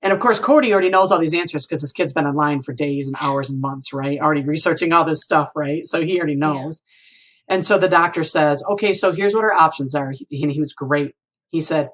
and 0.00 0.10
of 0.10 0.20
course, 0.20 0.40
Cody 0.40 0.72
already 0.72 0.88
knows 0.88 1.12
all 1.12 1.18
these 1.18 1.34
answers 1.34 1.66
because 1.66 1.82
his 1.82 1.92
kid's 1.92 2.14
been 2.14 2.26
online 2.26 2.62
for 2.62 2.72
days 2.72 3.06
and 3.06 3.16
hours 3.20 3.50
and 3.50 3.60
months, 3.60 3.92
right? 3.92 4.18
Already 4.18 4.42
researching 4.42 4.94
all 4.94 5.04
this 5.04 5.22
stuff, 5.22 5.50
right? 5.54 5.84
So 5.84 6.02
he 6.02 6.16
already 6.16 6.34
knows. 6.34 6.80
And 7.46 7.66
so 7.66 7.76
the 7.76 7.88
doctor 7.88 8.24
says, 8.24 8.64
okay, 8.70 8.94
so 8.94 9.12
here's 9.12 9.34
what 9.34 9.44
our 9.44 9.54
options 9.54 9.94
are. 9.94 10.12
He, 10.12 10.42
and 10.42 10.50
he 10.50 10.60
was 10.60 10.72
great. 10.72 11.14
He 11.50 11.60
said, 11.60 11.90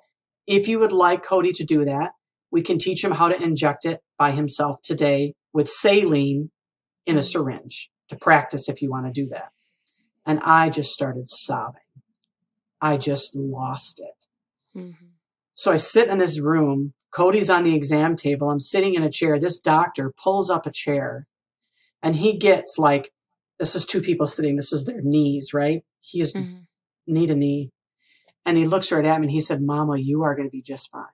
if 0.46 0.68
you 0.68 0.78
would 0.78 0.92
like 0.92 1.24
Cody 1.24 1.50
to 1.52 1.64
do 1.64 1.84
that, 1.84 2.12
we 2.52 2.62
can 2.62 2.78
teach 2.78 3.02
him 3.02 3.12
how 3.12 3.28
to 3.28 3.42
inject 3.42 3.84
it 3.84 4.00
by 4.16 4.30
himself 4.30 4.76
today 4.82 5.34
with 5.52 5.68
saline 5.68 6.50
in 7.04 7.16
a 7.16 7.20
mm. 7.20 7.24
syringe 7.24 7.90
to 8.08 8.16
practice 8.16 8.68
if 8.68 8.80
you 8.80 8.90
want 8.90 9.06
to 9.06 9.12
do 9.12 9.28
that. 9.28 9.53
And 10.26 10.40
I 10.40 10.70
just 10.70 10.92
started 10.92 11.28
sobbing. 11.28 11.80
I 12.80 12.96
just 12.96 13.34
lost 13.34 14.00
it. 14.00 14.78
Mhm. 14.78 15.12
So 15.54 15.72
I 15.72 15.76
sit 15.76 16.08
in 16.08 16.18
this 16.18 16.40
room. 16.40 16.94
Cody's 17.10 17.48
on 17.50 17.62
the 17.62 17.74
exam 17.74 18.16
table. 18.16 18.50
I'm 18.50 18.60
sitting 18.60 18.94
in 18.94 19.02
a 19.02 19.10
chair. 19.10 19.38
This 19.38 19.58
doctor 19.60 20.12
pulls 20.12 20.50
up 20.50 20.66
a 20.66 20.72
chair 20.72 21.26
and 22.02 22.16
he 22.16 22.36
gets 22.36 22.76
like, 22.78 23.12
this 23.58 23.76
is 23.76 23.86
two 23.86 24.00
people 24.00 24.26
sitting. 24.26 24.56
This 24.56 24.72
is 24.72 24.84
their 24.84 25.00
knees, 25.00 25.54
right? 25.54 25.84
He's 26.00 26.34
Mhm. 26.34 26.66
knee 27.06 27.26
to 27.26 27.34
knee. 27.34 27.70
And 28.44 28.58
he 28.58 28.66
looks 28.66 28.90
right 28.90 29.04
at 29.04 29.20
me 29.20 29.26
and 29.26 29.32
he 29.32 29.40
said, 29.40 29.62
Mama, 29.62 29.96
you 29.98 30.22
are 30.22 30.34
going 30.34 30.48
to 30.48 30.52
be 30.52 30.60
just 30.62 30.90
fine. 30.90 31.06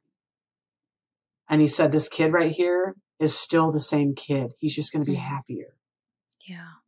And 1.48 1.60
he 1.60 1.68
said, 1.68 1.92
This 1.92 2.08
kid 2.08 2.32
right 2.32 2.50
here 2.52 2.96
is 3.18 3.38
still 3.38 3.70
the 3.70 3.80
same 3.80 4.14
kid. 4.14 4.54
He's 4.58 4.74
just 4.74 4.92
going 4.92 5.04
to 5.04 5.10
be 5.10 5.16
Mhm. 5.18 5.20
happier. 5.22 5.76
Yeah. 6.46 6.79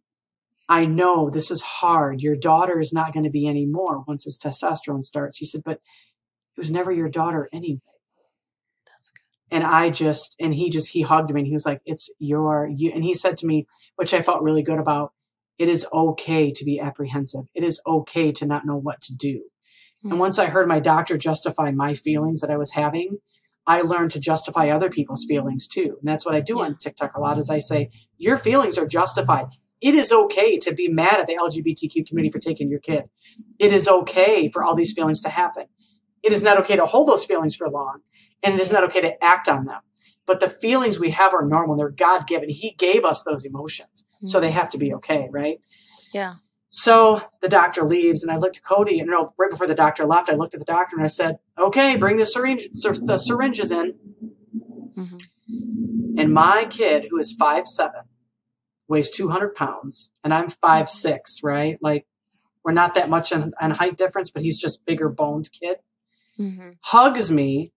I 0.72 0.86
know 0.86 1.28
this 1.30 1.50
is 1.50 1.62
hard. 1.62 2.20
Your 2.22 2.36
daughter 2.36 2.78
is 2.80 2.92
not 2.92 3.12
going 3.12 3.24
to 3.24 3.30
be 3.30 3.46
anymore 3.46 4.04
once 4.08 4.24
his 4.24 4.38
testosterone 4.38 5.04
starts. 5.04 5.38
He 5.38 5.46
said, 5.46 5.62
But 5.64 5.74
it 6.56 6.58
was 6.58 6.70
never 6.70 6.90
your 6.92 7.08
daughter 7.08 7.48
anyway. 7.52 7.80
That's 8.86 9.10
good. 9.10 9.54
and 9.56 9.64
I 9.64 9.90
just 9.90 10.34
and 10.40 10.54
he 10.54 10.70
just 10.70 10.88
he 10.90 11.02
hugged 11.02 11.32
me 11.32 11.40
and 11.40 11.46
he 11.48 11.54
was 11.54 11.66
like, 11.66 11.80
"It's 11.84 12.08
your 12.18 12.68
you." 12.74 12.90
And 12.94 13.04
he 13.04 13.14
said 13.14 13.36
to 13.38 13.46
me, 13.46 13.66
which 13.96 14.14
I 14.14 14.22
felt 14.22 14.42
really 14.42 14.62
good 14.62 14.78
about, 14.78 15.12
"It 15.58 15.68
is 15.68 15.86
okay 15.92 16.50
to 16.50 16.64
be 16.64 16.80
apprehensive. 16.80 17.44
It 17.54 17.64
is 17.64 17.80
okay 17.86 18.32
to 18.32 18.46
not 18.46 18.64
know 18.66 18.76
what 18.76 19.00
to 19.02 19.14
do." 19.14 19.36
Mhm. 20.04 20.10
And 20.12 20.20
once 20.20 20.38
I 20.38 20.46
heard 20.46 20.68
my 20.68 20.80
doctor 20.80 21.16
justify 21.18 21.70
my 21.70 21.94
feelings 21.94 22.40
that 22.40 22.50
I 22.50 22.56
was 22.56 22.72
having, 22.72 23.18
I 23.66 23.82
learned 23.82 24.10
to 24.12 24.20
justify 24.20 24.68
other 24.70 24.90
people's 24.90 25.24
feelings 25.28 25.66
too. 25.68 25.96
And 26.00 26.08
that's 26.08 26.24
what 26.26 26.34
I 26.34 26.40
do 26.40 26.56
Yeah. 26.58 26.64
on 26.64 26.76
TikTok 26.78 27.14
a 27.16 27.20
lot. 27.20 27.38
Is 27.38 27.50
I 27.50 27.58
say, 27.58 27.90
"Your 28.18 28.36
feelings 28.36 28.78
are 28.78 28.86
justified." 28.86 29.48
It 29.82 29.94
is 29.94 30.12
okay 30.12 30.58
to 30.58 30.72
be 30.72 30.88
mad 30.88 31.18
at 31.20 31.26
the 31.26 31.34
LGBTQ 31.34 32.06
community 32.06 32.30
for 32.30 32.38
taking 32.38 32.68
your 32.70 32.78
kid. 32.80 33.04
It 33.58 33.72
is 33.72 33.88
okay 33.88 34.48
for 34.48 34.62
all 34.62 34.74
these 34.74 34.92
feelings 34.92 35.20
to 35.22 35.28
happen. 35.28 35.64
It 36.22 36.32
is 36.32 36.42
not 36.42 36.56
okay 36.60 36.76
to 36.76 36.86
hold 36.86 37.08
those 37.08 37.24
feelings 37.24 37.56
for 37.56 37.68
long 37.68 37.98
and 38.42 38.54
it 38.54 38.60
is 38.60 38.70
not 38.70 38.84
okay 38.84 39.00
to 39.00 39.22
act 39.24 39.48
on 39.48 39.64
them. 39.66 39.80
But 40.24 40.38
the 40.38 40.48
feelings 40.48 41.00
we 41.00 41.10
have 41.10 41.34
are 41.34 41.44
normal. 41.44 41.76
They're 41.76 41.90
God 41.90 42.28
given. 42.28 42.48
He 42.48 42.74
gave 42.78 43.04
us 43.04 43.22
those 43.24 43.44
emotions. 43.44 44.04
So 44.24 44.38
they 44.38 44.52
have 44.52 44.70
to 44.70 44.78
be 44.78 44.94
okay, 44.94 45.28
right? 45.32 45.58
Yeah. 46.14 46.34
So 46.70 47.20
the 47.40 47.48
doctor 47.48 47.82
leaves, 47.82 48.22
and 48.22 48.30
I 48.30 48.36
looked 48.36 48.58
at 48.58 48.64
Cody, 48.64 49.00
and 49.00 49.10
no, 49.10 49.34
right 49.36 49.50
before 49.50 49.66
the 49.66 49.74
doctor 49.74 50.06
left, 50.06 50.30
I 50.30 50.34
looked 50.34 50.54
at 50.54 50.60
the 50.60 50.64
doctor 50.64 50.96
and 50.96 51.04
I 51.04 51.08
said, 51.08 51.38
"Okay, 51.58 51.96
bring 51.96 52.16
the 52.18 52.24
syringe, 52.24 52.68
syr- 52.72 52.94
the 52.94 53.18
syringes 53.18 53.72
in." 53.72 53.94
Mhm. 54.96 55.20
And 56.16 56.32
my 56.32 56.66
kid, 56.70 57.08
who 57.10 57.18
is 57.18 57.32
five 57.32 57.66
seven, 57.66 58.02
weighs 58.92 59.10
two 59.10 59.28
hundred 59.30 59.54
pounds, 59.54 60.10
and 60.22 60.32
I'm 60.32 60.48
five 60.50 60.88
six, 60.88 61.42
right? 61.42 61.78
Like 61.80 62.06
we're 62.64 62.72
not 62.72 62.94
that 62.94 63.10
much 63.10 63.32
in, 63.32 63.52
height 63.60 63.96
difference, 63.96 64.30
but 64.30 64.42
he's 64.42 64.58
just 64.60 64.84
bigger 64.86 65.08
boned 65.08 65.48
kid. 65.58 65.78
Mhm. 66.38 66.76
Hugs 66.82 67.32
me, 67.32 67.72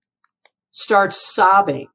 starts 0.72 1.18
sobbing 1.34 1.88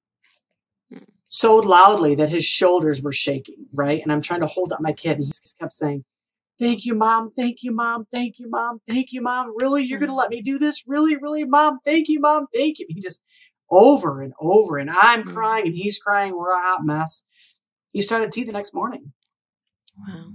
Hmm. 0.90 1.04
so 1.24 1.56
loudly 1.56 2.16
that 2.16 2.30
his 2.30 2.44
shoulders 2.44 3.00
were 3.02 3.12
shaking, 3.12 3.66
right? 3.72 4.00
And 4.02 4.10
I'm 4.10 4.20
trying 4.22 4.40
to 4.40 4.46
hold 4.48 4.72
up 4.72 4.80
my 4.80 4.92
kid, 4.92 5.18
and 5.18 5.24
he 5.26 5.30
just 5.30 5.56
kept 5.58 5.74
saying, 5.74 6.04
Thank 6.58 6.84
you, 6.84 6.94
mom. 6.94 7.30
Thank 7.34 7.62
you, 7.62 7.72
mom. 7.72 8.06
Thank 8.12 8.38
you, 8.38 8.50
mom. 8.50 8.80
Thank 8.86 9.12
you, 9.12 9.22
mom. 9.22 9.54
Really? 9.58 9.82
You're 9.82 9.98
going 9.98 10.10
to 10.10 10.14
Mhm. 10.14 10.18
let 10.18 10.28
me 10.30 10.42
do 10.42 10.58
this? 10.58 10.84
Really, 10.86 11.16
really, 11.16 11.44
mom? 11.44 11.78
Thank 11.86 12.08
you, 12.08 12.20
mom. 12.20 12.48
Thank 12.52 12.78
you. 12.80 12.86
He 12.90 13.00
just 13.00 13.22
over 13.70 14.20
and 14.20 14.34
over. 14.38 14.76
And 14.76 14.90
I'm 14.90 15.22
Mhm. 15.22 15.32
crying 15.32 15.66
and 15.68 15.74
he's 15.74 15.98
crying. 15.98 16.36
We're 16.36 16.52
a 16.52 16.60
hot 16.60 16.84
mess. 16.84 17.22
He 17.92 18.00
started 18.00 18.32
T 18.32 18.44
the 18.44 18.52
next 18.52 18.72
morning. 18.74 19.12
Wow. 19.98 20.32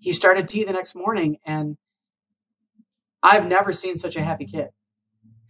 He 0.00 0.12
started 0.12 0.48
T 0.48 0.64
the 0.64 0.72
next 0.72 0.94
morning. 0.94 1.38
And 1.44 1.76
I've 3.22 3.46
never 3.46 3.72
seen 3.72 3.96
such 3.98 4.16
a 4.16 4.22
happy 4.22 4.46
kid. 4.46 4.68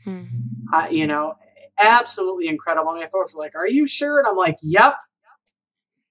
Mhm. 0.06 0.28
I, 0.72 0.88
you 0.90 1.06
know, 1.06 1.34
absolutely 1.78 2.48
incredible. 2.48 2.90
And 2.90 3.00
my 3.00 3.08
folks 3.08 3.34
were 3.34 3.40
like, 3.42 3.54
Are 3.54 3.68
you 3.68 3.86
sure? 3.86 4.18
And 4.18 4.26
I'm 4.28 4.36
like, 4.36 4.56
Yep. 4.62 4.96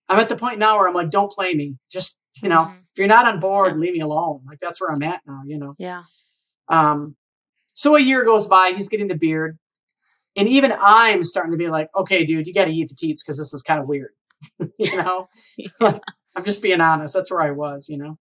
I'm 0.07 0.19
at 0.19 0.29
the 0.29 0.35
point 0.35 0.57
now 0.59 0.77
where 0.77 0.87
I'm 0.87 0.93
like, 0.93 1.09
Don't 1.11 1.31
play 1.31 1.53
me. 1.53 1.77
Just, 1.91 2.17
you 2.41 2.49
know, 2.49 2.61
Mhm. 2.61 2.77
if 2.77 2.97
you're 2.97 3.07
not 3.07 3.27
on 3.27 3.39
board, 3.39 3.73
Yeah. 3.73 3.79
leave 3.79 3.93
me 3.93 3.99
alone. 3.99 4.41
Like 4.47 4.59
that's 4.59 4.79
where 4.81 4.91
I'm 4.91 5.03
at 5.03 5.21
now, 5.27 5.41
you 5.45 5.57
know. 5.57 5.75
Yeah. 5.77 6.03
Um, 6.69 7.15
so 7.73 7.95
a 7.95 7.99
year 7.99 8.23
goes 8.23 8.47
by, 8.47 8.71
he's 8.71 8.89
getting 8.89 9.07
the 9.07 9.15
beard. 9.17 9.57
And 10.35 10.47
even 10.47 10.73
I'm 10.79 11.23
starting 11.23 11.51
to 11.51 11.57
be 11.57 11.69
like, 11.69 11.89
okay, 11.95 12.23
dude, 12.25 12.47
you 12.47 12.53
got 12.53 12.65
to 12.65 12.71
eat 12.71 12.87
the 12.89 12.95
teats 12.95 13.23
because 13.23 13.37
this 13.37 13.53
is 13.53 13.61
kind 13.61 13.79
of 13.79 13.87
weird. 13.87 14.11
you 14.79 14.95
know, 14.97 15.27
Like, 15.79 16.01
I'm 16.35 16.43
just 16.43 16.61
being 16.61 16.81
honest. 16.81 17.13
That's 17.13 17.31
where 17.31 17.41
I 17.41 17.51
was, 17.51 17.87
you 17.89 17.97
know. 17.97 18.17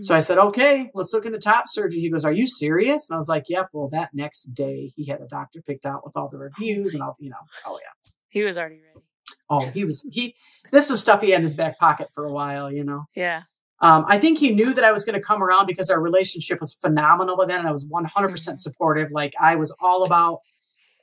So 0.00 0.16
I 0.16 0.18
said, 0.18 0.38
okay, 0.38 0.90
let's 0.94 1.14
look 1.14 1.26
into 1.26 1.38
top 1.38 1.64
surgery. 1.68 2.00
He 2.00 2.10
goes, 2.10 2.24
are 2.24 2.32
you 2.32 2.44
serious? 2.44 3.08
And 3.08 3.14
I 3.14 3.18
was 3.18 3.28
like, 3.28 3.44
yep. 3.48 3.68
Well, 3.72 3.88
that 3.92 4.10
next 4.12 4.46
day, 4.46 4.92
he 4.96 5.06
had 5.06 5.20
a 5.20 5.28
doctor 5.28 5.62
picked 5.64 5.86
out 5.86 6.04
with 6.04 6.16
all 6.16 6.28
the 6.28 6.38
reviews 6.38 6.92
and 6.94 7.04
all, 7.04 7.14
you 7.20 7.30
know, 7.30 7.36
oh 7.64 7.78
yeah. 7.80 8.10
he 8.28 8.42
was 8.42 8.58
already 8.58 8.80
ready. 8.80 9.06
Oh, 9.48 9.60
he 9.70 9.84
was, 9.84 10.04
he, 10.10 10.34
this 10.72 10.90
is 10.90 11.00
stuff 11.00 11.20
he 11.22 11.30
had 11.30 11.36
in 11.36 11.42
his 11.44 11.54
back 11.54 11.78
pocket 11.78 12.08
for 12.14 12.24
a 12.24 12.32
while, 12.32 12.72
you 12.72 12.82
know. 12.82 13.04
Yeah. 13.14 13.42
Um, 13.80 14.04
I 14.08 14.18
think 14.18 14.38
he 14.38 14.50
knew 14.50 14.74
that 14.74 14.82
I 14.82 14.90
was 14.90 15.04
going 15.04 15.14
to 15.14 15.24
come 15.24 15.40
around 15.40 15.66
because 15.66 15.88
our 15.88 16.00
relationship 16.00 16.58
was 16.58 16.74
phenomenal 16.74 17.36
by 17.36 17.44
then. 17.46 17.60
And 17.60 17.68
I 17.68 17.72
was 17.72 17.86
100% 17.86 18.08
Mhm. 18.10 18.30
percent 18.32 18.60
supportive. 18.60 19.12
Like 19.12 19.34
I 19.40 19.54
was 19.54 19.72
all 19.80 20.02
about 20.02 20.40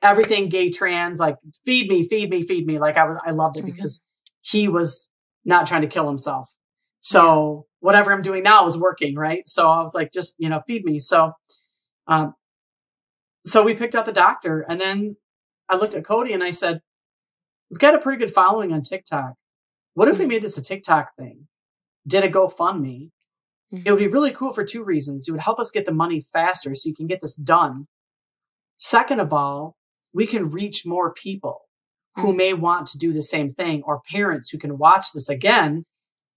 everything 0.04 0.50
gay 0.50 0.70
trans, 0.70 1.20
like 1.20 1.38
feed 1.66 1.90
me, 1.90 2.08
feed 2.08 2.30
me, 2.30 2.44
feed 2.44 2.68
me. 2.68 2.78
Like 2.78 2.98
I 2.98 3.06
was, 3.06 3.18
I 3.26 3.32
loved 3.32 3.58
it 3.58 3.64
Mhm. 3.64 3.68
because 3.74 4.04
he 4.42 4.68
was 4.68 5.10
not 5.46 5.66
trying 5.66 5.82
to 5.82 5.88
kill 5.88 6.08
himself. 6.08 6.52
So 7.00 7.66
whatever 7.80 8.12
I'm 8.14 8.22
doing 8.22 8.44
now 8.44 8.66
is 8.68 8.78
working. 8.78 9.16
Right. 9.16 9.48
So 9.48 9.70
I 9.70 9.82
was 9.82 9.96
like, 9.96 10.12
just, 10.14 10.36
you 10.38 10.50
know, 10.50 10.62
feed 10.68 10.84
me. 10.86 11.00
So, 11.00 11.32
um, 12.08 12.34
so 13.46 13.64
we 13.64 13.74
picked 13.74 13.96
out 13.96 14.06
the 14.06 14.12
doctor 14.14 14.62
and 14.70 14.80
then 14.80 15.16
I 15.70 15.78
looked 15.78 15.96
at 15.96 16.06
Cody 16.06 16.34
and 16.34 16.44
I 16.44 16.52
said, 16.52 16.82
we've 17.70 17.80
got 17.80 17.96
a 17.96 18.00
pretty 18.00 18.20
good 18.20 18.34
following 18.34 18.72
on 18.74 18.82
TikTok. 18.82 19.34
What 19.96 20.08
if 20.10 20.20
we 20.20 20.26
Mhm. 20.26 20.30
made 20.30 20.44
this 20.44 20.58
a 20.58 20.62
TikTok 20.64 21.16
thing? 21.16 21.48
Did 22.06 22.24
a 22.26 22.30
GoFundMe? 22.30 23.12
Mhm. 23.72 23.84
It 23.86 23.92
would 23.92 24.00
be 24.00 24.08
really 24.08 24.32
cool 24.32 24.52
for 24.52 24.66
two 24.66 24.84
reasons. 24.84 25.28
It 25.28 25.32
would 25.32 25.42
help 25.42 25.60
us 25.60 25.72
get 25.72 25.86
the 25.86 25.94
money 25.94 26.20
faster 26.20 26.76
so 26.76 26.90
you 26.90 26.96
can 26.96 27.08
get 27.08 27.22
this 27.22 27.36
done. 27.36 27.88
Second 28.78 29.20
of 29.20 29.32
all, 29.32 29.76
we 30.14 30.28
can 30.28 30.50
reach 30.50 30.86
more 30.86 31.12
people 31.14 31.62
who 32.18 32.32
Mhm. 32.32 32.38
may 32.38 32.54
want 32.54 32.88
to 32.88 32.98
do 32.98 33.12
the 33.12 33.22
same 33.24 33.50
thing 33.50 33.82
or 33.84 34.02
parents 34.02 34.50
who 34.50 34.58
can 34.60 34.78
watch 34.78 35.12
this 35.14 35.30
again 35.30 35.86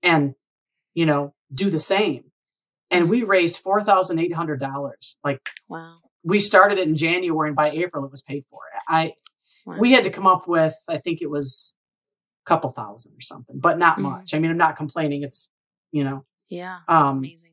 and, 0.02 0.34
you 0.94 1.04
know, 1.06 1.34
do 1.52 1.68
the 1.70 1.78
same. 1.78 2.32
And 2.90 3.10
we 3.10 3.22
raised 3.22 3.62
$4,800. 3.62 5.16
Like 5.22 5.50
Wow. 5.68 5.98
we 6.24 6.40
started 6.40 6.78
it 6.78 6.88
in 6.88 6.94
January 6.96 7.48
and 7.50 7.56
by 7.56 7.70
April 7.70 8.04
it 8.04 8.10
was 8.10 8.22
paid 8.22 8.44
for. 8.50 8.60
I, 8.88 9.14
Wow. 9.66 9.76
we 9.78 9.92
had 9.92 10.04
to 10.04 10.10
come 10.10 10.26
up 10.26 10.48
with, 10.48 10.74
I 10.88 10.96
think 10.98 11.20
it 11.20 11.28
was 11.30 11.74
a 12.46 12.48
couple 12.48 12.70
thousand 12.70 13.12
or 13.14 13.20
something, 13.20 13.58
but 13.58 13.78
not 13.78 13.98
Mhm. 13.98 14.02
much. 14.02 14.32
I 14.34 14.38
mean, 14.38 14.50
I'm 14.50 14.56
not 14.56 14.76
complaining. 14.76 15.22
It's, 15.22 15.50
you 15.92 16.04
know, 16.04 16.24
yeah. 16.48 16.80
That's 16.88 17.12
um, 17.12 17.18
amazing. 17.18 17.52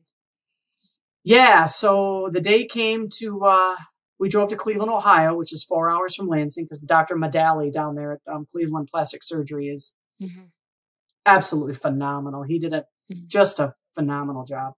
Yeah, 1.24 1.66
so 1.66 2.28
the 2.30 2.40
day 2.40 2.64
came 2.66 3.08
to 3.18 3.44
uh 3.44 3.76
we 4.24 4.30
drove 4.30 4.48
to 4.48 4.56
Cleveland, 4.56 4.90
Ohio, 4.90 5.34
which 5.36 5.52
is 5.52 5.62
four 5.62 5.90
hours 5.90 6.14
from 6.14 6.28
Lansing, 6.28 6.64
because 6.64 6.80
the 6.80 6.86
Dr. 6.86 7.14
Medali 7.14 7.70
down 7.70 7.94
there 7.94 8.12
at 8.12 8.20
um, 8.26 8.46
Cleveland 8.50 8.88
Plastic 8.90 9.22
Surgery 9.22 9.68
is 9.68 9.92
Mhm. 10.18 10.48
absolutely 11.26 11.74
phenomenal. 11.74 12.42
He 12.42 12.58
did 12.58 12.72
a 12.72 12.86
Mhm. 13.12 13.26
just 13.26 13.60
a 13.60 13.74
phenomenal 13.94 14.44
job. 14.44 14.76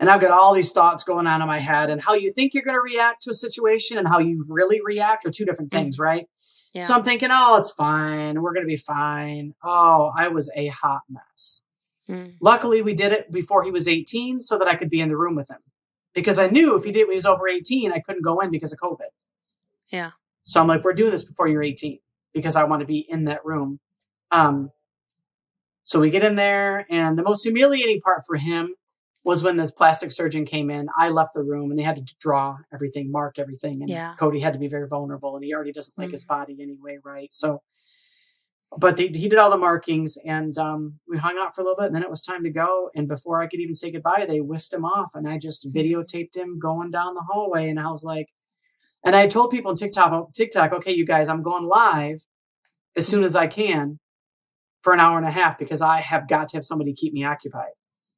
And 0.00 0.10
I've 0.10 0.20
got 0.20 0.32
all 0.32 0.54
these 0.54 0.72
thoughts 0.72 1.04
going 1.04 1.28
on 1.28 1.40
in 1.40 1.46
my 1.46 1.58
head, 1.60 1.88
and 1.88 2.02
how 2.02 2.14
you 2.14 2.32
think 2.32 2.52
you're 2.52 2.64
going 2.64 2.74
to 2.74 2.80
react 2.80 3.22
to 3.22 3.30
a 3.30 3.34
situation 3.34 3.96
and 3.96 4.08
how 4.08 4.18
you 4.18 4.44
really 4.48 4.80
react 4.84 5.24
are 5.24 5.30
two 5.30 5.44
different 5.44 5.70
things, 5.70 5.94
mm-hmm. 5.94 6.02
right? 6.02 6.26
Yeah. 6.74 6.82
So 6.82 6.94
I'm 6.94 7.04
thinking, 7.04 7.28
oh, 7.30 7.58
it's 7.58 7.70
fine. 7.70 8.42
We're 8.42 8.54
going 8.54 8.66
to 8.66 8.74
be 8.74 8.74
fine. 8.74 9.54
Oh, 9.62 10.10
I 10.16 10.26
was 10.26 10.50
a 10.56 10.66
hot 10.66 11.02
mess. 11.08 11.62
Mm. 12.08 12.38
Luckily, 12.40 12.82
we 12.82 12.94
did 12.94 13.12
it 13.12 13.30
before 13.30 13.62
he 13.62 13.70
was 13.70 13.86
18 13.86 14.40
so 14.40 14.58
that 14.58 14.66
I 14.66 14.74
could 14.74 14.90
be 14.90 15.00
in 15.00 15.10
the 15.10 15.16
room 15.16 15.36
with 15.36 15.48
him 15.48 15.62
because 16.18 16.38
I 16.38 16.48
knew 16.48 16.76
if 16.76 16.84
he 16.84 16.90
did 16.90 17.02
when 17.02 17.12
he 17.12 17.16
was 17.16 17.26
over 17.26 17.46
18, 17.46 17.92
I 17.92 18.00
couldn't 18.00 18.22
go 18.22 18.40
in 18.40 18.50
because 18.50 18.72
of 18.72 18.80
COVID. 18.80 19.10
Yeah. 19.88 20.10
So 20.42 20.60
I'm 20.60 20.66
like, 20.66 20.82
we're 20.82 20.92
doing 20.92 21.12
this 21.12 21.22
before 21.22 21.46
you're 21.46 21.62
18 21.62 22.00
because 22.34 22.56
I 22.56 22.64
want 22.64 22.80
to 22.80 22.86
be 22.86 23.06
in 23.08 23.26
that 23.26 23.44
room. 23.44 23.78
Um, 24.32 24.70
so 25.84 26.00
we 26.00 26.10
get 26.10 26.24
in 26.24 26.34
there, 26.34 26.86
and 26.90 27.16
the 27.16 27.22
most 27.22 27.44
humiliating 27.44 28.00
part 28.00 28.24
for 28.26 28.36
him 28.36 28.74
was 29.24 29.42
when 29.42 29.56
this 29.56 29.70
plastic 29.70 30.10
surgeon 30.10 30.44
came 30.44 30.70
in. 30.70 30.88
I 30.98 31.10
left 31.10 31.34
the 31.34 31.42
room 31.42 31.70
and 31.70 31.78
they 31.78 31.82
had 31.82 31.96
to 31.96 32.14
draw 32.18 32.56
everything, 32.72 33.12
mark 33.12 33.38
everything. 33.38 33.80
And 33.82 33.88
yeah. 33.88 34.14
Cody 34.18 34.40
had 34.40 34.54
to 34.54 34.58
be 34.58 34.68
very 34.68 34.88
vulnerable 34.88 35.36
and 35.36 35.44
he 35.44 35.54
already 35.54 35.72
doesn't 35.72 35.96
like 35.98 36.06
mm-hmm. 36.06 36.12
his 36.12 36.24
body 36.24 36.56
anyway, 36.60 36.98
right? 37.04 37.32
So, 37.32 37.60
but 38.76 38.96
they, 38.96 39.08
he 39.08 39.28
did 39.28 39.38
all 39.38 39.50
the 39.50 39.56
markings 39.56 40.18
and 40.24 40.56
um, 40.58 40.98
we 41.08 41.16
hung 41.16 41.38
out 41.38 41.54
for 41.54 41.62
a 41.62 41.64
little 41.64 41.76
bit 41.76 41.86
and 41.86 41.94
then 41.94 42.02
it 42.02 42.10
was 42.10 42.20
time 42.20 42.44
to 42.44 42.50
go. 42.50 42.90
And 42.94 43.08
before 43.08 43.40
I 43.40 43.46
could 43.46 43.60
even 43.60 43.74
say 43.74 43.90
goodbye, 43.90 44.26
they 44.28 44.40
whisked 44.40 44.74
him 44.74 44.84
off 44.84 45.10
and 45.14 45.28
I 45.28 45.38
just 45.38 45.66
mm-hmm. 45.66 45.78
videotaped 45.78 46.36
him 46.36 46.58
going 46.58 46.90
down 46.90 47.14
the 47.14 47.24
hallway. 47.28 47.70
And 47.70 47.80
I 47.80 47.90
was 47.90 48.04
like, 48.04 48.26
and 49.04 49.16
I 49.16 49.26
told 49.26 49.50
people 49.50 49.70
on 49.70 49.76
TikTok, 49.76 50.32
TikTok, 50.34 50.72
okay, 50.72 50.92
you 50.92 51.06
guys, 51.06 51.28
I'm 51.28 51.42
going 51.42 51.64
live 51.64 52.26
as 52.96 53.06
soon 53.06 53.24
as 53.24 53.34
I 53.34 53.46
can 53.46 54.00
for 54.82 54.92
an 54.92 55.00
hour 55.00 55.16
and 55.16 55.26
a 55.26 55.30
half 55.30 55.58
because 55.58 55.80
I 55.80 56.00
have 56.00 56.28
got 56.28 56.48
to 56.48 56.56
have 56.56 56.64
somebody 56.64 56.92
keep 56.92 57.12
me 57.12 57.24
occupied. 57.24 57.72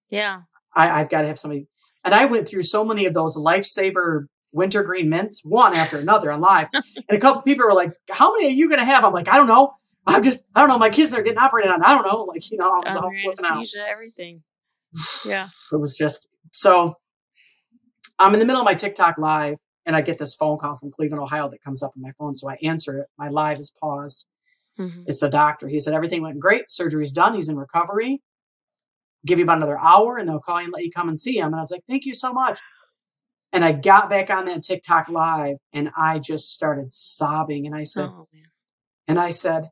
Yeah. 0.08 0.42
I, 0.74 1.00
I've 1.00 1.10
got 1.10 1.22
to 1.22 1.28
have 1.28 1.38
somebody. 1.38 1.68
And 2.04 2.14
I 2.14 2.24
went 2.24 2.48
through 2.48 2.62
so 2.64 2.84
many 2.84 3.06
of 3.06 3.14
those 3.14 3.36
lifesaver 3.36 4.24
wintergreen 4.52 5.08
mints, 5.08 5.42
one 5.44 5.74
after 5.76 5.98
another 5.98 6.32
on 6.32 6.40
live. 6.40 6.68
and 6.74 6.84
a 7.10 7.18
couple 7.18 7.42
people 7.42 7.66
were 7.66 7.74
like, 7.74 7.92
How 8.10 8.32
many 8.32 8.46
are 8.46 8.56
you 8.56 8.68
going 8.68 8.80
to 8.80 8.84
have? 8.84 9.04
I'm 9.04 9.12
like, 9.12 9.28
I 9.28 9.36
don't 9.36 9.46
know. 9.46 9.74
I'm 10.06 10.22
just, 10.22 10.42
I 10.54 10.60
don't 10.60 10.68
know. 10.68 10.78
My 10.78 10.90
kids 10.90 11.12
are 11.14 11.22
getting 11.22 11.38
operated 11.38 11.70
on. 11.70 11.82
I 11.84 11.94
don't 11.94 12.06
know. 12.06 12.24
Like, 12.24 12.50
you 12.50 12.58
know, 12.58 12.70
I 12.70 12.80
was 12.84 12.96
all 12.96 13.10
flipping 13.22 13.44
out. 13.44 13.66
Everything. 13.88 14.42
Yeah. 15.24 15.48
It 15.72 15.76
was 15.76 15.96
just 15.96 16.26
so 16.52 16.96
I'm 18.18 18.32
in 18.32 18.40
the 18.40 18.44
middle 18.44 18.60
of 18.60 18.64
my 18.64 18.74
TikTok 18.74 19.18
live 19.18 19.56
and 19.86 19.94
I 19.94 20.00
get 20.00 20.18
this 20.18 20.34
phone 20.34 20.58
call 20.58 20.76
from 20.76 20.90
Cleveland, 20.90 21.22
Ohio 21.22 21.48
that 21.48 21.62
comes 21.62 21.82
up 21.82 21.92
on 21.96 22.02
my 22.02 22.12
phone. 22.18 22.36
So 22.36 22.50
I 22.50 22.56
answer 22.62 22.98
it. 22.98 23.06
My 23.18 23.28
live 23.28 23.58
is 23.58 23.72
paused. 23.80 24.26
Mm-hmm. 24.78 25.04
It's 25.06 25.20
the 25.20 25.28
doctor. 25.28 25.68
He 25.68 25.78
said, 25.78 25.94
Everything 25.94 26.22
went 26.22 26.38
great. 26.38 26.70
Surgery's 26.70 27.12
done. 27.12 27.34
He's 27.34 27.48
in 27.48 27.56
recovery 27.56 28.20
give 29.26 29.38
you 29.38 29.44
about 29.44 29.58
another 29.58 29.78
hour 29.78 30.16
and 30.16 30.28
they'll 30.28 30.40
call 30.40 30.58
you 30.60 30.64
and 30.64 30.72
let 30.72 30.84
you 30.84 30.90
come 30.90 31.08
and 31.08 31.18
see 31.18 31.38
him. 31.38 31.46
And 31.48 31.56
I 31.56 31.60
was 31.60 31.70
like, 31.70 31.84
thank 31.88 32.06
you 32.06 32.14
so 32.14 32.32
much. 32.32 32.58
And 33.52 33.64
I 33.64 33.72
got 33.72 34.08
back 34.08 34.30
on 34.30 34.44
that 34.46 34.62
TikTok 34.62 35.08
live 35.08 35.56
and 35.72 35.90
I 35.96 36.18
just 36.18 36.52
started 36.52 36.92
sobbing. 36.92 37.66
And 37.66 37.74
I 37.74 37.82
said, 37.82 38.08
oh, 38.08 38.28
and 39.08 39.18
I 39.18 39.30
said, 39.32 39.70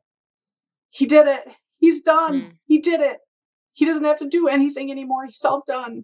he 0.89 1.05
did 1.05 1.27
it. 1.27 1.53
He's 1.77 2.01
done. 2.01 2.41
Mm. 2.41 2.51
He 2.65 2.79
did 2.79 2.99
it. 2.99 3.17
He 3.73 3.85
doesn't 3.85 4.05
have 4.05 4.19
to 4.19 4.27
do 4.27 4.47
anything 4.47 4.91
anymore. 4.91 5.25
He's 5.25 5.45
all 5.45 5.63
done. 5.65 6.03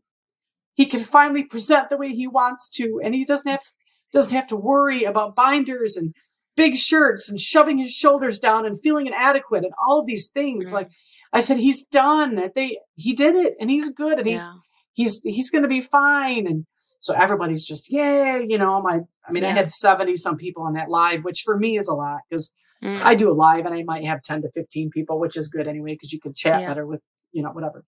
He 0.74 0.86
can 0.86 1.02
finally 1.02 1.44
present 1.44 1.90
the 1.90 1.98
way 1.98 2.14
he 2.14 2.28
wants 2.28 2.70
to. 2.72 3.00
And 3.04 3.14
he 3.14 3.26
doesn't 3.26 3.50
have 3.50 3.62
to, 3.62 3.72
doesn't 4.14 4.36
have 4.36 4.48
to 4.48 4.56
worry 4.56 5.04
about 5.04 5.36
binders 5.36 5.98
and 5.98 6.14
big 6.56 6.76
shirts 6.76 7.30
and 7.30 7.40
shoving 7.40 7.78
his 7.78 7.92
shoulders 7.92 8.40
down 8.40 8.66
and 8.66 8.82
feeling 8.82 9.08
inadequate 9.08 9.64
and 9.64 9.74
all 9.86 10.00
of 10.00 10.06
these 10.06 10.30
things. 10.30 10.70
Mm. 10.70 10.74
Like 10.74 10.90
I 11.34 11.42
said, 11.42 11.58
he's 11.58 11.84
done. 11.84 12.52
They 12.56 12.80
he 12.96 13.14
did 13.14 13.36
it, 13.36 13.56
and 13.60 13.70
he's 13.70 13.90
good, 13.90 14.20
and 14.20 14.28
he's 14.28 14.50
he's 14.94 15.20
he's 15.24 15.50
going 15.50 15.64
to 15.64 15.68
be 15.68 15.82
fine. 15.82 16.48
And 16.48 16.66
so 17.00 17.14
everybody's 17.14 17.66
just 17.66 17.92
yay, 17.92 18.46
you 18.48 18.58
know. 18.58 18.82
My 18.82 19.02
I 19.28 19.32
mean, 19.32 19.44
yeah. 19.44 19.50
I 19.50 19.54
had 19.54 19.70
seventy 19.70 20.16
some 20.16 20.38
people 20.38 20.64
on 20.64 20.74
that 20.74 20.90
live, 20.90 21.26
which 21.26 21.42
for 21.44 21.58
me 21.58 21.78
is 21.78 21.90
a 21.90 21.94
lot 21.94 22.20
because 22.30 22.54
mm. 22.86 23.02
I 23.02 23.16
do 23.16 23.32
a 23.32 23.34
live 23.34 23.66
and 23.66 23.74
I 23.74 23.84
might 23.84 24.06
have 24.06 24.22
ten 24.22 24.42
to 24.44 24.52
fifteen 24.52 24.90
people, 24.90 25.20
which 25.20 25.38
is 25.38 25.48
good 25.48 25.68
anyway 25.68 25.94
because 25.94 26.14
you 26.14 26.20
can 26.20 26.34
chat 26.34 26.62
yeah. 26.62 26.68
better 26.68 26.86
with 26.86 27.02
you 27.32 27.44
know 27.44 27.50
whatever. 27.50 27.84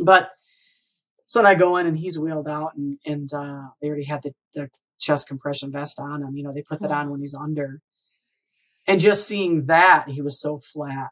But 0.00 0.30
so 1.26 1.38
then 1.38 1.46
I 1.46 1.54
go 1.54 1.76
in 1.76 1.86
and 1.86 1.98
he's 1.98 2.18
wheeled 2.18 2.48
out, 2.48 2.74
and 2.76 2.98
and 3.06 3.32
uh, 3.32 3.68
they 3.80 3.88
already 3.88 4.04
had 4.04 4.22
the 4.22 4.32
the 4.54 4.70
chest 4.98 5.28
compression 5.28 5.72
vest 5.72 5.98
on 6.00 6.22
him. 6.22 6.36
You 6.36 6.44
know, 6.44 6.52
they 6.52 6.62
put 6.62 6.80
that 6.80 6.90
on 6.90 7.10
when 7.10 7.20
he's 7.20 7.34
under. 7.34 7.80
And 8.84 8.98
just 8.98 9.28
seeing 9.28 9.66
that, 9.66 10.08
he 10.08 10.20
was 10.20 10.40
so 10.40 10.58
flat. 10.58 11.10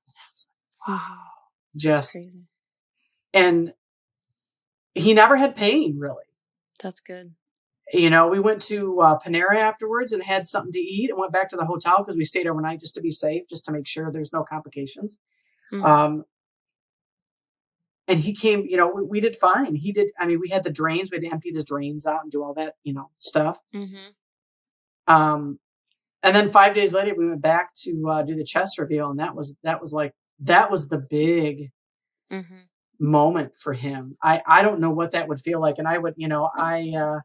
wow 0.89 1.19
just 1.77 2.17
and 3.33 3.73
he 4.95 5.15
never 5.15 5.37
had 5.37 5.57
pain 5.57 5.99
really. 5.99 6.25
That's 6.83 7.01
good. 7.01 7.35
You 7.93 8.11
know, 8.11 8.29
we 8.29 8.39
went 8.39 8.63
to 8.63 9.01
uh, 9.01 9.19
Panera 9.19 9.57
afterwards 9.57 10.13
and 10.13 10.23
had 10.23 10.47
something 10.47 10.73
to 10.73 10.79
eat 10.79 11.11
and 11.11 11.19
went 11.19 11.33
back 11.33 11.49
to 11.49 11.57
the 11.57 11.65
hotel 11.65 11.97
because 11.99 12.17
we 12.17 12.25
stayed 12.25 12.47
overnight 12.47 12.81
just 12.81 12.95
to 12.95 13.01
be 13.01 13.11
safe, 13.11 13.49
just 13.49 13.65
to 13.65 13.73
make 13.73 13.87
sure 13.87 14.11
there's 14.11 14.33
no 14.33 14.45
complications. 14.45 15.19
Mm-hmm. 15.73 15.85
Um, 15.85 16.25
and 18.07 18.21
he 18.21 18.35
came, 18.35 18.65
you 18.69 18.77
know, 18.77 18.91
we, 18.95 19.03
we, 19.03 19.21
did 19.21 19.37
fine. 19.37 19.75
He 19.75 19.93
did. 19.93 20.09
I 20.19 20.27
mean, 20.27 20.41
we 20.41 20.51
had 20.51 20.63
the 20.63 20.73
drains. 20.73 21.11
We 21.11 21.17
had 21.17 21.23
to 21.23 21.33
empty 21.33 21.53
the 21.53 21.65
drains 21.65 22.07
out 22.07 22.23
and 22.23 22.31
do 22.31 22.43
all 22.43 22.55
that, 22.55 22.75
you 22.83 22.93
know, 22.93 23.11
stuff. 23.19 23.59
Mm-hmm. 23.75 25.13
Um, 25.13 25.59
and 26.23 26.35
then 26.35 26.51
five 26.51 26.75
days 26.75 26.93
later, 26.95 27.15
we 27.17 27.29
went 27.29 27.43
back 27.43 27.75
to 27.83 28.09
uh, 28.09 28.23
do 28.23 28.35
the 28.35 28.45
chest 28.45 28.79
reveal, 28.79 29.11
and 29.11 29.19
that 29.19 29.35
was 29.35 29.57
that 29.63 29.81
was 29.81 29.93
like 29.93 30.13
that 30.41 30.71
was 30.71 30.89
the 30.89 30.99
big 30.99 31.71
mm-hmm. 32.31 32.55
moment 32.99 33.53
for 33.57 33.73
him. 33.73 34.17
I, 34.23 34.43
I 34.47 34.63
don't 34.63 34.81
know 34.81 34.91
what 34.91 35.13
that 35.13 35.29
would 35.29 35.41
feel 35.41 35.61
like. 35.61 35.79
And 35.79 35.87
I 35.87 35.99
would, 35.99 36.15
you 36.17 36.29
know, 36.29 36.51
I, 36.57 36.93
uh, 36.97 37.21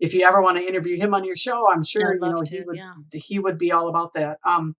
if 0.00 0.14
you 0.14 0.26
ever 0.26 0.40
want 0.40 0.56
to 0.56 0.66
interview 0.66 0.96
him 0.96 1.14
on 1.14 1.24
your 1.24 1.36
show, 1.36 1.70
I'm 1.70 1.84
sure, 1.84 2.14
you 2.14 2.20
know, 2.20 2.42
to, 2.42 2.56
he 2.56 2.62
would, 2.62 2.76
yeah. 2.76 2.94
he 3.12 3.38
would 3.38 3.58
be 3.58 3.70
all 3.70 3.88
about 3.88 4.14
that. 4.14 4.38
Um, 4.44 4.74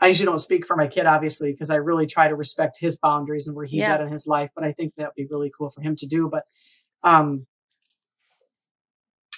I 0.00 0.08
usually 0.08 0.26
don't 0.26 0.38
speak 0.38 0.66
for 0.66 0.76
my 0.76 0.86
kid, 0.86 1.06
obviously, 1.06 1.52
because 1.52 1.70
I 1.70 1.76
really 1.76 2.06
try 2.06 2.28
to 2.28 2.34
respect 2.34 2.76
his 2.78 2.98
boundaries 2.98 3.46
and 3.46 3.56
where 3.56 3.64
he's 3.64 3.82
yeah. 3.82 3.94
at 3.94 4.02
in 4.02 4.08
his 4.08 4.26
life. 4.26 4.50
But 4.54 4.64
I 4.64 4.72
think 4.72 4.92
that 4.96 5.06
would 5.06 5.14
be 5.16 5.26
really 5.30 5.50
cool 5.56 5.70
for 5.70 5.80
him 5.80 5.96
to 5.96 6.06
do. 6.06 6.28
But 6.30 6.44
um, 7.02 7.46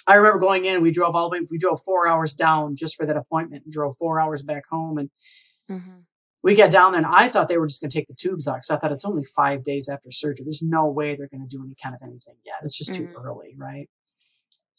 I 0.05 0.15
remember 0.15 0.39
going 0.39 0.65
in. 0.65 0.81
We 0.81 0.91
drove 0.91 1.15
all 1.15 1.29
the 1.29 1.39
way. 1.39 1.47
We 1.49 1.57
drove 1.57 1.81
four 1.81 2.07
hours 2.07 2.33
down 2.33 2.75
just 2.75 2.97
for 2.97 3.05
that 3.05 3.15
appointment, 3.15 3.63
and 3.63 3.71
drove 3.71 3.95
four 3.97 4.19
hours 4.19 4.43
back 4.43 4.63
home. 4.69 4.97
And 4.97 5.09
mm-hmm 5.69 5.99
we 6.41 6.55
got 6.55 6.71
down 6.71 6.93
there 6.93 7.01
and 7.01 7.11
I 7.11 7.27
thought 7.27 7.47
they 7.47 7.57
were 7.57 7.67
just 7.67 7.81
going 7.81 7.89
to 7.89 7.97
take 7.97 8.07
the 8.07 8.13
tubes 8.13 8.47
out 8.47 8.55
because 8.55 8.69
I 8.69 8.77
thought 8.77 8.91
it's 8.91 9.05
only 9.05 9.23
five 9.23 9.63
days 9.63 9.89
after 9.89 10.09
surgery. 10.11 10.45
There's 10.45 10.61
no 10.61 10.87
way 10.87 11.15
they're 11.15 11.27
going 11.27 11.47
to 11.47 11.57
do 11.57 11.63
any 11.63 11.75
kind 11.81 11.95
of 11.95 12.01
anything 12.01 12.35
yet. 12.45 12.55
It's 12.63 12.77
just 12.77 12.91
mm-hmm. 12.91 13.11
too 13.11 13.19
early, 13.19 13.55
right? 13.57 13.89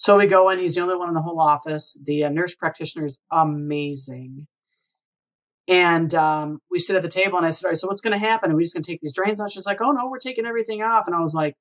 So 0.01 0.17
we 0.17 0.27
go 0.27 0.49
in. 0.49 0.59
He's 0.59 0.77
the 0.77 0.81
only 0.81 0.97
one 0.97 1.09
in 1.09 1.15
the 1.15 1.21
whole 1.21 1.39
office. 1.39 1.99
The 2.03 2.25
uh, 2.25 2.31
nurse 2.31 2.55
practitioner 2.55 3.05
is 3.05 3.19
amazing. 3.31 4.47
And 5.69 6.15
um, 6.15 6.61
we 6.71 6.79
sit 6.79 6.97
at 6.97 7.03
the 7.03 7.09
table 7.09 7.37
and 7.37 7.47
I 7.47 7.51
said, 7.51 7.67
All 7.67 7.71
right, 7.71 7.77
so 7.77 7.87
what's 7.87 8.01
going 8.01 8.19
to 8.19 8.27
happen? 8.27 8.51
Are 8.51 8.57
we 8.57 8.63
just 8.63 8.75
going 8.75 8.83
to 8.83 8.91
take 8.91 9.03
these 9.03 9.13
drains 9.13 9.41
off?" 9.43 9.51
She's 9.51 9.67
like, 9.67 9.83
Oh, 9.83 9.91
no, 9.93 10.09
we're 10.09 10.17
taking 10.17 10.47
everything 10.47 10.83
off. 10.83 11.07
And 11.07 11.15
I 11.15 11.21
was 11.21 11.35
like, 11.35 11.55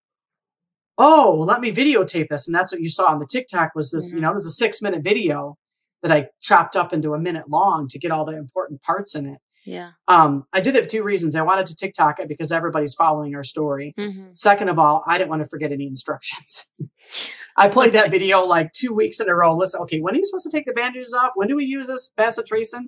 Oh, 0.98 1.36
well, 1.36 1.48
let 1.48 1.60
me 1.60 1.70
videotape 1.70 2.30
this. 2.30 2.48
And 2.48 2.56
that's 2.56 2.72
what 2.72 2.80
you 2.80 2.88
saw 2.88 3.08
on 3.08 3.20
the 3.20 3.28
TikTok 3.30 3.72
was 3.76 3.92
this, 3.92 4.08
mm-hmm. 4.08 4.18
you 4.18 4.22
know, 4.22 4.32
it 4.32 4.36
was 4.36 4.46
a 4.46 4.52
six 4.52 4.82
minute 4.82 5.04
video 5.04 5.58
that 6.02 6.12
I 6.14 6.30
chopped 6.40 6.78
up 6.78 6.94
into 6.94 7.14
a 7.14 7.20
minute 7.20 7.50
long 7.50 7.90
to 7.90 8.00
get 8.00 8.10
all 8.10 8.24
the 8.24 8.38
important 8.38 8.82
parts 8.84 9.16
in 9.16 9.26
it. 9.26 9.40
Yeah. 9.70 9.92
Um, 10.08 10.48
I 10.52 10.62
did 10.62 10.76
it 10.76 10.84
for 10.84 10.90
two 10.90 11.04
reasons. 11.04 11.36
I 11.36 11.44
wanted 11.44 11.68
to 11.68 11.76
TikTok 11.76 12.20
it 12.20 12.28
because 12.28 12.52
everybody's 12.52 12.96
following 12.96 13.36
our 13.36 13.44
story. 13.44 13.94
Mm-hmm. 14.00 14.30
Second 14.34 14.70
of 14.70 14.80
all, 14.80 15.04
I 15.06 15.20
didn't 15.20 15.30
want 15.30 15.44
to 15.44 15.48
forget 15.48 15.72
any 15.72 15.86
instructions. 15.86 16.66
I 17.56 17.68
played 17.68 17.94
that 17.94 18.10
video 18.10 18.42
like 18.42 18.74
two 18.74 18.96
weeks 18.96 19.20
in 19.20 19.30
a 19.30 19.36
row. 19.36 19.56
Listen, 19.56 19.82
okay, 19.82 20.00
when 20.00 20.16
are 20.16 20.18
you 20.18 20.26
supposed 20.26 20.50
to 20.50 20.52
take 20.52 20.66
the 20.66 20.74
bandages 20.74 21.14
off? 21.14 21.34
When 21.36 21.48
do 21.48 21.56
we 21.56 21.66
use 21.66 21.86
this 21.86 22.12
bacitracin? 22.18 22.86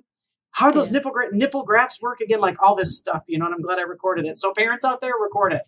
How 0.50 0.70
do 0.70 0.74
those 0.74 0.88
yeah. 0.88 0.94
nipple 0.94 1.12
nipple 1.30 1.62
grafts 1.62 2.02
work 2.02 2.20
again? 2.20 2.40
Like 2.40 2.56
all 2.60 2.74
this 2.74 2.98
stuff, 2.98 3.22
you 3.28 3.38
know. 3.38 3.44
And 3.44 3.54
I'm 3.54 3.62
glad 3.62 3.78
I 3.78 3.82
recorded 3.82 4.26
it. 4.26 4.36
So 4.36 4.52
parents 4.52 4.84
out 4.84 5.00
there, 5.00 5.12
record 5.22 5.52
it. 5.52 5.62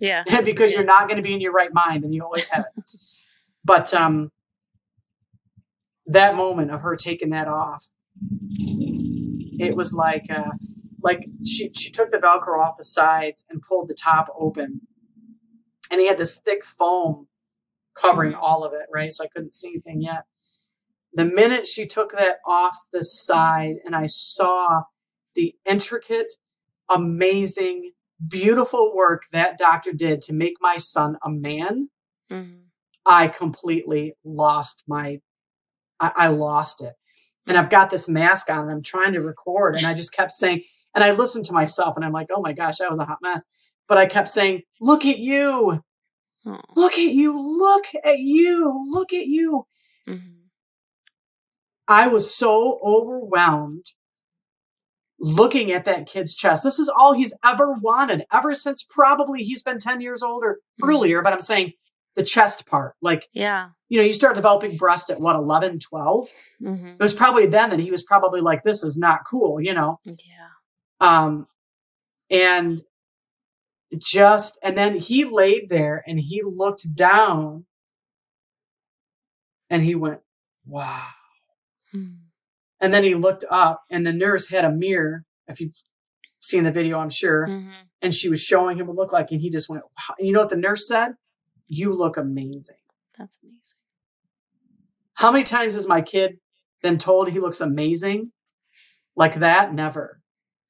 Yeah. 0.00 0.24
because 0.42 0.72
yeah. 0.72 0.78
you're 0.78 0.86
not 0.86 1.06
going 1.06 1.18
to 1.18 1.22
be 1.22 1.34
in 1.34 1.40
your 1.42 1.52
right 1.52 1.72
mind, 1.72 2.02
and 2.02 2.14
you 2.14 2.22
always 2.22 2.48
have 2.48 2.64
it. 2.76 2.84
but 3.64 3.92
um, 3.92 4.30
that 6.06 6.34
moment 6.34 6.70
of 6.70 6.80
her 6.80 6.96
taking 6.96 7.30
that 7.30 7.46
off 7.46 7.86
it 9.58 9.76
was 9.76 9.94
like 9.94 10.26
uh, 10.30 10.52
like 11.02 11.26
she 11.44 11.70
she 11.72 11.90
took 11.90 12.10
the 12.10 12.18
velcro 12.18 12.64
off 12.64 12.76
the 12.76 12.84
sides 12.84 13.44
and 13.48 13.62
pulled 13.62 13.88
the 13.88 13.94
top 13.94 14.28
open. 14.38 14.82
And 15.90 16.00
he 16.00 16.08
had 16.08 16.18
this 16.18 16.36
thick 16.36 16.64
foam 16.64 17.28
covering 17.94 18.34
all 18.34 18.64
of 18.64 18.72
it 18.72 18.86
right? 18.92 19.12
So 19.12 19.24
i 19.24 19.28
couldn't 19.28 19.54
see 19.54 19.68
anything 19.68 20.02
yet. 20.02 20.24
The 21.12 21.24
minute 21.24 21.66
she 21.66 21.86
took 21.86 22.12
that 22.12 22.36
off 22.46 22.76
the 22.92 23.04
side 23.04 23.76
and 23.84 23.96
i 23.96 24.06
saw 24.06 24.82
the 25.34 25.54
intricate 25.64 26.32
amazing 26.94 27.92
beautiful 28.26 28.94
work 28.94 29.24
that 29.32 29.58
doctor 29.58 29.92
did 29.92 30.20
to 30.22 30.32
make 30.32 30.54
my 30.60 30.76
son 30.76 31.16
a 31.22 31.30
man 31.30 31.88
mm-hmm. 32.30 32.56
i 33.04 33.28
completely 33.28 34.14
lost 34.24 34.82
my 34.86 35.20
I, 36.00 36.12
I 36.16 36.28
lost 36.28 36.82
it 36.82 36.94
and 37.46 37.56
I've 37.56 37.70
got 37.70 37.90
this 37.90 38.08
mask 38.08 38.50
on 38.50 38.60
and 38.60 38.70
I'm 38.70 38.82
trying 38.82 39.12
to 39.12 39.20
record. 39.20 39.76
And 39.76 39.86
I 39.86 39.94
just 39.94 40.12
kept 40.12 40.32
saying, 40.32 40.62
and 40.94 41.04
I 41.04 41.10
listened 41.12 41.44
to 41.46 41.52
myself 41.52 41.96
and 41.96 42.04
I'm 42.04 42.12
like, 42.12 42.28
oh 42.34 42.40
my 42.40 42.52
gosh, 42.52 42.78
that 42.78 42.90
was 42.90 42.98
a 42.98 43.04
hot 43.04 43.18
mess. 43.22 43.42
But 43.88 43.98
I 43.98 44.06
kept 44.06 44.28
saying, 44.28 44.62
look 44.80 45.04
at 45.04 45.18
you. 45.18 45.82
Oh. 46.44 46.60
Look 46.74 46.94
at 46.94 47.12
you. 47.12 47.38
Look 47.58 47.86
at 48.04 48.18
you. 48.18 48.88
Look 48.90 49.12
at 49.12 49.26
you. 49.26 49.66
Mhm. 50.08 50.32
I 51.88 52.08
was 52.08 52.34
so 52.34 52.80
overwhelmed 52.84 53.86
looking 55.18 55.72
at 55.72 55.84
that 55.84 56.06
kid's 56.06 56.34
chest. 56.34 56.62
This 56.62 56.78
is 56.78 56.88
all 56.88 57.12
he's 57.14 57.32
ever 57.44 57.72
wanted 57.72 58.24
ever 58.32 58.54
since 58.54 58.84
probably 58.88 59.42
he's 59.44 59.62
been 59.62 59.78
10 59.78 60.00
years 60.00 60.22
old 60.22 60.42
or 60.44 60.58
Mhm. 60.82 60.88
earlier, 60.88 61.22
but 61.22 61.32
I'm 61.32 61.40
saying 61.40 61.72
the 62.16 62.22
chest 62.24 62.66
part. 62.66 62.94
Like, 63.00 63.28
Yeah. 63.32 63.70
you 63.88 63.98
know, 63.98 64.04
you 64.04 64.12
start 64.12 64.34
developing 64.34 64.76
breast 64.76 65.10
at 65.10 65.20
what, 65.20 65.36
11, 65.36 65.78
12? 65.78 66.28
hmm 66.58 66.86
It 66.88 66.98
was 67.00 67.14
probably 67.14 67.46
then 67.46 67.70
that 67.70 67.78
he 67.78 67.90
was 67.90 68.02
probably 68.02 68.40
like, 68.40 68.62
this 68.64 68.82
is 68.82 68.96
not 68.96 69.20
cool, 69.30 69.60
you 69.60 69.72
know? 69.74 70.00
Yeah. 70.04 70.48
Um, 71.00 71.46
and 72.30 72.82
just, 73.98 74.58
and 74.62 74.76
then 74.76 74.96
he 74.96 75.24
laid 75.24 75.68
there 75.68 76.02
and 76.06 76.18
he 76.18 76.42
looked 76.42 76.94
down 76.94 77.66
and 79.70 79.82
he 79.82 79.94
went, 79.94 80.20
wow. 80.64 81.06
Mm. 81.94 82.16
And 82.80 82.92
then 82.94 83.04
he 83.04 83.14
looked 83.14 83.44
up 83.50 83.82
and 83.90 84.06
the 84.06 84.12
nurse 84.12 84.48
had 84.48 84.64
a 84.64 84.70
mirror. 84.72 85.24
If 85.48 85.60
you've 85.60 85.72
seen 86.40 86.64
the 86.64 86.70
video, 86.72 86.98
I'm 86.98 87.10
sure. 87.10 87.46
Mhm. 87.46 87.72
And 88.02 88.14
she 88.14 88.28
was 88.28 88.42
showing 88.42 88.78
him 88.78 88.86
what 88.86 88.94
it 88.94 88.96
looked 88.96 89.12
like. 89.12 89.30
And 89.30 89.40
he 89.40 89.50
just 89.50 89.68
went, 89.68 89.82
wow. 89.84 90.14
And 90.18 90.26
you 90.26 90.32
know 90.32 90.40
what 90.40 90.48
the 90.50 90.56
nurse 90.56 90.86
said? 90.88 91.12
You 91.68 91.94
look 91.94 92.16
amazing. 92.16 92.76
That's 93.18 93.38
amazing. 93.42 93.78
How 95.14 95.32
many 95.32 95.44
times 95.44 95.74
has 95.74 95.86
my 95.86 96.02
kid 96.02 96.38
been 96.82 96.98
told 96.98 97.28
he 97.30 97.40
looks 97.40 97.60
amazing 97.60 98.32
like 99.16 99.34
that? 99.36 99.72
Never. 99.74 100.20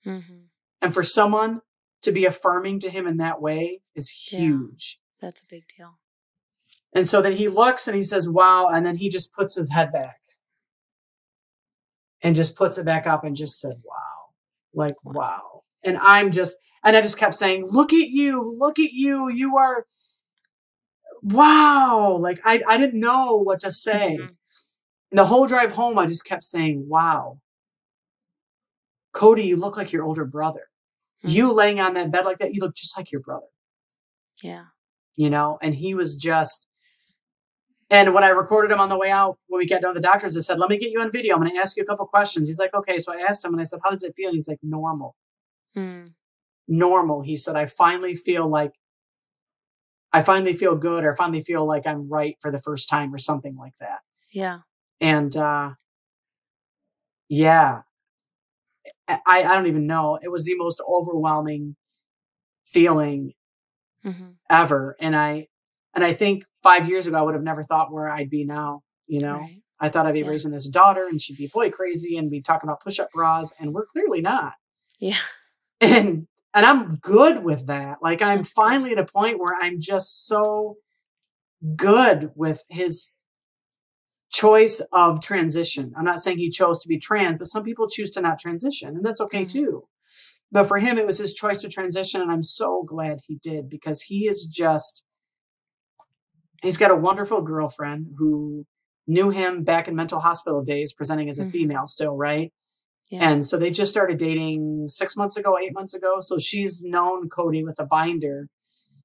hmm 0.04 0.20
And 0.80 0.94
for 0.94 1.02
someone 1.02 1.60
to 2.02 2.12
be 2.12 2.24
affirming 2.24 2.78
to 2.80 2.90
him 2.90 3.06
in 3.06 3.16
that 3.16 3.40
way 3.40 3.80
is 3.94 4.12
Yeah. 4.30 4.38
huge. 4.40 5.00
That's 5.20 5.42
a 5.42 5.46
big 5.46 5.64
deal. 5.76 5.98
And 6.94 7.08
so 7.08 7.20
then 7.20 7.32
he 7.32 7.48
looks 7.48 7.88
and 7.88 7.96
he 7.96 8.02
says, 8.02 8.28
wow. 8.28 8.68
And 8.68 8.86
then 8.86 8.96
he 8.96 9.08
just 9.08 9.32
puts 9.32 9.54
his 9.56 9.72
head 9.72 9.92
back 9.92 10.20
and 12.22 12.36
just 12.36 12.54
puts 12.56 12.78
it 12.78 12.84
back 12.84 13.06
up 13.06 13.24
and 13.24 13.34
just 13.36 13.60
said, 13.60 13.82
wow. 13.84 14.30
Like, 14.72 14.94
Wow. 15.04 15.12
wow. 15.14 15.62
And 15.84 15.98
I'm 15.98 16.30
just, 16.30 16.56
and 16.84 16.96
I 16.96 17.00
just 17.00 17.18
kept 17.18 17.34
saying, 17.34 17.66
look 17.66 17.92
at 17.92 18.08
you, 18.08 18.56
look 18.58 18.78
at 18.78 18.92
you. 18.92 19.28
You 19.28 19.56
are, 19.56 19.86
wow. 21.26 22.16
Like, 22.20 22.40
I, 22.44 22.62
I 22.68 22.76
didn't 22.78 23.00
know 23.00 23.36
what 23.36 23.60
to 23.60 23.70
say. 23.70 24.18
Mhm. 24.20 24.28
And 25.10 25.18
the 25.18 25.26
whole 25.26 25.46
drive 25.46 25.72
home, 25.72 25.98
I 25.98 26.06
just 26.06 26.24
kept 26.24 26.44
saying, 26.44 26.86
wow. 26.88 27.40
Cody, 29.12 29.44
you 29.44 29.56
look 29.56 29.76
like 29.76 29.92
your 29.92 30.04
older 30.04 30.24
brother. 30.24 30.68
You 31.22 31.52
laying 31.52 31.80
on 31.80 31.94
that 31.94 32.10
bed 32.12 32.24
like 32.24 32.38
that, 32.38 32.54
you 32.54 32.60
look 32.60 32.76
just 32.76 32.96
like 32.96 33.10
your 33.10 33.20
brother 33.20 33.46
Yeah. 34.42 34.66
you 35.16 35.28
know, 35.30 35.58
and 35.62 35.74
he 35.74 35.94
was 35.94 36.14
just. 36.16 36.68
And 37.90 38.14
when 38.14 38.22
I 38.24 38.28
recorded 38.28 38.70
him 38.70 38.80
on 38.80 38.88
the 38.88 38.98
way 38.98 39.10
out, 39.10 39.38
when 39.48 39.58
we 39.60 39.66
got 39.66 39.80
done 39.80 39.94
with 39.94 40.02
the 40.02 40.06
doctors, 40.08 40.36
I 40.36 40.40
said, 40.40 40.58
"Let 40.58 40.68
me 40.70 40.76
get 40.76 40.90
you 40.90 41.00
on 41.00 41.10
video. 41.10 41.34
I'm 41.34 41.40
going 41.42 41.52
to 41.52 41.58
ask 41.58 41.76
you 41.76 41.82
a 41.82 41.86
couple 41.86 42.06
questions." 42.06 42.46
He's 42.48 42.58
like, 42.58 42.74
"Okay." 42.74 42.98
So 42.98 43.12
I 43.12 43.18
asked 43.28 43.44
him, 43.44 43.52
and 43.54 43.60
I 43.60 43.64
said, 43.64 43.80
"How 43.82 43.90
does 43.90 44.02
it 44.04 44.14
feel?" 44.16 44.28
And 44.28 44.34
he's 44.34 44.48
like, 44.48 44.58
"Normal, 44.62 45.16
Mm. 45.76 46.14
normal." 46.68 47.22
He 47.22 47.36
said, 47.36 47.56
"I 47.56 47.66
finally 47.66 48.14
feel 48.14 48.48
like, 48.48 48.72
I 50.16 50.22
finally 50.22 50.52
feel 50.54 50.76
good, 50.76 51.04
or 51.04 51.12
I 51.12 51.16
finally 51.16 51.42
feel 51.42 51.66
like 51.66 51.86
I'm 51.86 52.08
right 52.08 52.36
for 52.40 52.50
the 52.50 52.60
first 52.60 52.88
time, 52.88 53.14
or 53.14 53.18
something 53.18 53.56
like 53.56 53.76
that." 53.80 54.00
Yeah. 54.32 54.60
And 55.00 55.36
uh, 55.36 55.70
yeah, 57.28 57.82
I 59.08 59.18
I 59.26 59.54
don't 59.54 59.66
even 59.66 59.86
know. 59.86 60.18
It 60.22 60.30
was 60.30 60.44
the 60.44 60.56
most 60.56 60.80
overwhelming 60.88 61.76
feeling 62.66 63.32
hmm 64.02 64.30
ever, 64.50 64.96
and 65.00 65.16
I 65.16 65.48
and 65.94 66.04
I 66.04 66.12
think 66.12 66.44
five 66.62 66.88
years 66.88 67.06
ago 67.06 67.16
I 67.18 67.22
would 67.22 67.34
have 67.34 67.42
never 67.42 67.62
thought 67.64 67.92
where 67.92 68.08
I'd 68.08 68.30
be 68.30 68.44
now. 68.44 68.82
You 69.06 69.20
know, 69.20 69.38
Right. 69.38 69.62
I 69.78 69.88
thought 69.88 70.06
I'd 70.06 70.14
be 70.14 70.20
Yeah. 70.20 70.26
raising 70.28 70.52
this 70.52 70.68
daughter 70.68 71.06
and 71.06 71.20
she'd 71.20 71.36
be 71.36 71.48
boy 71.52 71.70
crazy 71.70 72.16
and 72.16 72.30
be 72.30 72.40
talking 72.42 72.68
about 72.68 72.80
push 72.82 72.98
up 72.98 73.10
bras, 73.12 73.52
and 73.58 73.72
we're 73.74 73.86
clearly 73.86 74.20
not. 74.20 74.54
Yeah. 74.98 75.18
And 75.80 76.26
and 76.56 76.64
I'm 76.64 76.96
good 76.96 77.44
with 77.44 77.66
that. 77.66 77.98
Like 78.02 78.22
I'm 78.22 78.42
finally 78.42 78.92
at 78.92 78.98
a 78.98 79.04
point 79.04 79.38
where 79.38 79.54
I'm 79.60 79.78
just 79.78 80.26
so 80.26 80.76
good 81.76 82.30
with 82.34 82.64
his 82.70 83.12
choice 84.32 84.80
of 84.92 85.20
transition. 85.20 85.92
I'm 85.96 86.04
not 86.04 86.20
saying 86.20 86.38
he 86.38 86.50
chose 86.50 86.80
to 86.80 86.88
be 86.88 86.98
trans, 86.98 87.38
but 87.38 87.46
some 87.46 87.62
people 87.62 87.88
choose 87.88 88.10
to 88.12 88.22
not 88.22 88.38
transition, 88.38 88.96
and 88.96 89.04
that's 89.04 89.20
okay 89.20 89.44
Mhm. 89.44 89.50
too. 89.52 89.88
But 90.50 90.64
for 90.64 90.78
him, 90.78 90.96
it 90.98 91.06
was 91.06 91.18
his 91.18 91.34
choice 91.34 91.60
to 91.60 91.68
transition, 91.68 92.22
and 92.22 92.32
I'm 92.32 92.42
so 92.42 92.82
glad 92.84 93.18
he 93.26 93.36
did 93.36 93.68
because 93.68 94.02
he 94.02 94.26
is 94.26 94.46
just 94.46 95.04
he's 96.62 96.78
got 96.78 96.90
a 96.90 96.96
wonderful 96.96 97.42
girlfriend 97.42 98.06
who 98.16 98.64
knew 99.06 99.28
him 99.28 99.62
back 99.62 99.88
in 99.88 99.94
mental 99.94 100.20
hospital 100.20 100.64
days, 100.64 100.92
presenting 100.94 101.28
as 101.28 101.38
a 101.38 101.44
Mhm. 101.44 101.50
female 101.52 101.86
still, 101.86 102.16
right? 102.16 102.50
Yeah. 103.10 103.30
And 103.30 103.46
so 103.46 103.56
they 103.56 103.70
just 103.70 103.90
started 103.90 104.18
dating 104.18 104.88
six 104.88 105.16
months 105.16 105.36
ago, 105.36 105.56
eight 105.58 105.72
months 105.72 105.94
ago. 105.94 106.16
So 106.20 106.38
she's 106.38 106.82
known 106.82 107.28
Cody 107.28 107.62
with 107.64 107.78
a 107.78 107.86
binder 107.86 108.48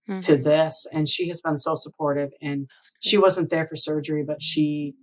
Mhm. 0.09 0.23
to 0.25 0.37
this, 0.37 0.87
and 0.91 1.07
she 1.07 1.27
has 1.27 1.39
been 1.41 1.57
so 1.57 1.75
supportive. 1.75 2.31
And 2.41 2.67
she 2.99 3.17
wasn't 3.19 3.49
there 3.51 3.67
for 3.67 3.75
surgery, 3.75 4.23
but 4.25 4.41
she 4.41 4.95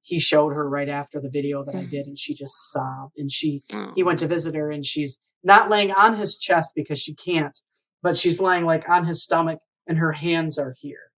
he 0.00 0.18
showed 0.18 0.54
her 0.54 0.66
right 0.66 0.88
after 0.88 1.20
the 1.20 1.28
video 1.28 1.62
that 1.66 1.74
I 1.74 1.82
Mhm. 1.84 1.90
did, 1.90 2.06
and 2.06 2.18
she 2.18 2.32
just 2.32 2.54
sobbed. 2.72 3.12
And 3.18 3.30
she 3.30 3.60
Oh. 3.74 3.92
he 3.94 4.02
went 4.02 4.18
to 4.20 4.26
visit 4.26 4.54
her, 4.54 4.70
and 4.70 4.82
she's 4.82 5.18
not 5.44 5.68
laying 5.68 5.90
on 5.92 6.14
his 6.16 6.38
chest 6.38 6.72
because 6.74 6.98
she 6.98 7.14
can't, 7.14 7.60
but 8.00 8.16
she's 8.16 8.40
laying 8.40 8.64
like 8.64 8.88
on 8.88 9.04
his 9.04 9.22
stomach, 9.22 9.60
and 9.86 9.98
her 9.98 10.12
hands 10.12 10.58
are 10.58 10.74
here, 10.78 11.12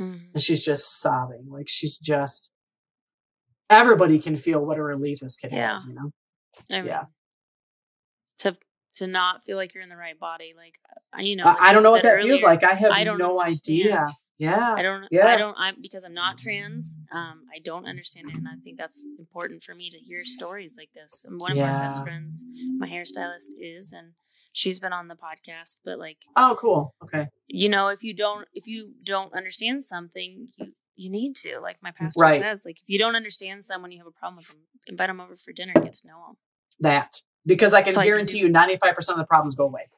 Mhm. 0.00 0.30
and 0.34 0.42
she's 0.42 0.64
just 0.64 0.98
sobbing. 1.00 1.46
Like 1.48 1.68
she's 1.68 1.96
just 1.96 2.50
everybody 3.70 4.18
can 4.18 4.34
feel 4.36 4.64
what 4.64 4.78
a 4.78 4.82
relief 4.82 5.20
this 5.20 5.36
kid 5.36 5.52
Yeah. 5.52 5.70
has, 5.72 5.86
you 5.86 5.94
know. 5.94 6.10
I 6.70 6.76
mean, 6.76 6.86
Yeah. 6.86 7.04
To 8.38 8.56
to 8.96 9.06
not 9.08 9.42
feel 9.42 9.56
like 9.56 9.74
you're 9.74 9.82
in 9.82 9.88
the 9.88 9.96
right 9.96 10.18
body, 10.18 10.52
like 10.56 10.78
I- 11.12 11.22
you 11.22 11.36
know, 11.36 11.44
I- 11.44 11.48
like 11.52 11.60
I 11.60 11.68
you 11.68 11.74
don't 11.74 11.82
know 11.82 11.92
what 11.92 12.02
that 12.02 12.22
feels 12.22 12.42
like. 12.42 12.62
I 12.64 12.74
have 12.74 12.92
I 12.92 13.04
don't 13.04 13.18
no 13.18 13.40
understand. 13.40 13.80
idea. 13.80 14.08
Yeah. 14.38 14.74
I 14.76 14.82
don't. 14.82 15.06
Yeah. 15.12 15.28
I 15.28 15.36
don't. 15.36 15.54
I'm 15.58 15.76
because 15.80 16.04
I'm 16.04 16.14
not 16.14 16.38
trans. 16.38 16.96
Um, 17.12 17.42
I 17.54 17.60
don't 17.60 17.86
understand 17.86 18.28
it, 18.30 18.36
and 18.36 18.48
I 18.48 18.56
think 18.64 18.76
that's 18.78 19.06
important 19.18 19.62
for 19.62 19.74
me 19.76 19.90
to 19.90 19.98
hear 19.98 20.24
stories 20.24 20.74
like 20.76 20.90
this. 20.92 21.24
And 21.24 21.40
one 21.40 21.52
of 21.52 21.58
my 21.58 21.64
best 21.84 22.02
friends, 22.02 22.44
my 22.78 22.88
hairstylist, 22.88 23.46
is, 23.60 23.92
and 23.92 24.14
she's 24.52 24.80
been 24.80 24.92
on 24.92 25.06
the 25.06 25.14
podcast. 25.14 25.78
But 25.84 25.98
like, 26.00 26.18
Oh, 26.36 26.56
cool. 26.60 26.94
Okay. 27.04 27.28
you 27.46 27.68
know, 27.68 27.88
if 27.88 28.02
you 28.02 28.12
don't, 28.12 28.48
if 28.52 28.66
you 28.66 28.94
don't 29.04 29.32
understand 29.34 29.84
something, 29.84 30.48
you 30.58 30.72
you 30.96 31.10
need 31.10 31.34
to. 31.36 31.58
Like 31.60 31.76
my 31.82 31.90
pastor 31.90 32.20
Right. 32.22 32.40
says, 32.40 32.64
like 32.64 32.76
if 32.78 32.84
you 32.88 32.98
don't 32.98 33.16
understand 33.16 33.64
someone, 33.64 33.90
you 33.92 33.98
have 33.98 34.06
a 34.06 34.10
problem 34.12 34.36
with 34.38 34.48
them, 34.48 34.58
invite 34.86 35.08
them 35.08 35.20
over 35.20 35.34
for 35.36 35.52
dinner, 35.52 35.72
and 35.74 35.84
get 35.84 35.92
to 35.94 36.06
know 36.06 36.22
them. 36.26 36.36
That 36.80 37.20
because 37.46 37.74
I 37.74 37.82
can 37.82 37.92
So 37.94 38.00
I 38.00 38.04
can 38.04 38.10
guarantee 38.10 38.38
you 38.38 38.48
95% 38.48 39.10
of 39.10 39.16
the 39.18 39.24
problems 39.26 39.54
go 39.54 39.64
away. 39.64 39.88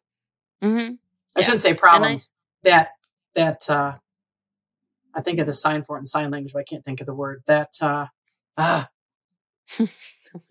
Mm-hmm. 0.62 0.94
I 0.94 1.40
Yeah. 1.40 1.44
shouldn't 1.44 1.62
say 1.62 1.74
problems. 1.74 2.30
that 2.62 2.90
that 3.34 3.68
uh 3.68 3.96
I 5.14 5.20
think 5.22 5.38
of 5.38 5.46
the 5.46 5.52
sign 5.52 5.82
for 5.84 5.96
it 5.96 6.00
in 6.00 6.06
sign 6.06 6.30
language, 6.30 6.52
but 6.52 6.60
I 6.60 6.64
can't 6.64 6.84
think 6.84 7.00
of 7.00 7.06
the 7.06 7.14
word. 7.14 7.42
That 7.46 7.70
uh 7.80 8.06
ah, 8.56 8.88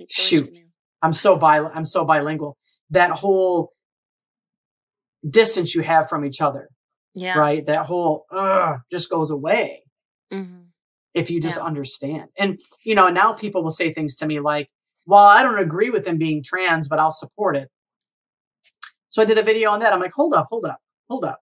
Shoot. 0.09 0.53
I'm 1.01 1.13
so 1.13 1.37
bi 1.37 1.59
I'm 1.59 1.85
so 1.85 2.05
bilingual. 2.05 2.57
That 2.91 3.11
whole 3.11 3.71
distance 5.27 5.73
you 5.75 5.81
have 5.81 6.09
from 6.09 6.25
each 6.25 6.41
other, 6.41 6.69
Yeah. 7.13 7.37
right? 7.37 7.65
That 7.65 7.85
whole 7.85 8.25
uh 8.31 8.77
just 8.91 9.09
goes 9.09 9.31
away 9.31 9.83
Mm-hmm. 10.35 10.61
if 11.13 11.31
you 11.31 11.39
just 11.41 11.57
Yeah. 11.57 11.63
understand. 11.65 12.29
And 12.37 12.59
you 12.83 12.95
know, 12.95 13.09
now 13.09 13.33
people 13.33 13.63
will 13.63 13.69
say 13.71 13.93
things 13.93 14.15
to 14.17 14.25
me 14.27 14.39
like, 14.39 14.69
"Well, 15.05 15.23
I 15.23 15.43
don't 15.43 15.59
agree 15.59 15.89
with 15.89 16.03
them 16.05 16.17
being 16.17 16.43
trans, 16.43 16.87
but 16.87 16.99
I'll 16.99 17.11
support 17.11 17.55
it." 17.55 17.69
So 19.09 19.21
I 19.21 19.25
did 19.25 19.37
a 19.37 19.43
video 19.43 19.71
on 19.71 19.79
that. 19.79 19.93
I'm 19.93 19.99
like, 20.01 20.13
"Hold 20.13 20.33
up, 20.33 20.47
hold 20.49 20.65
up, 20.65 20.79
hold 21.09 21.23
up." 21.25 21.39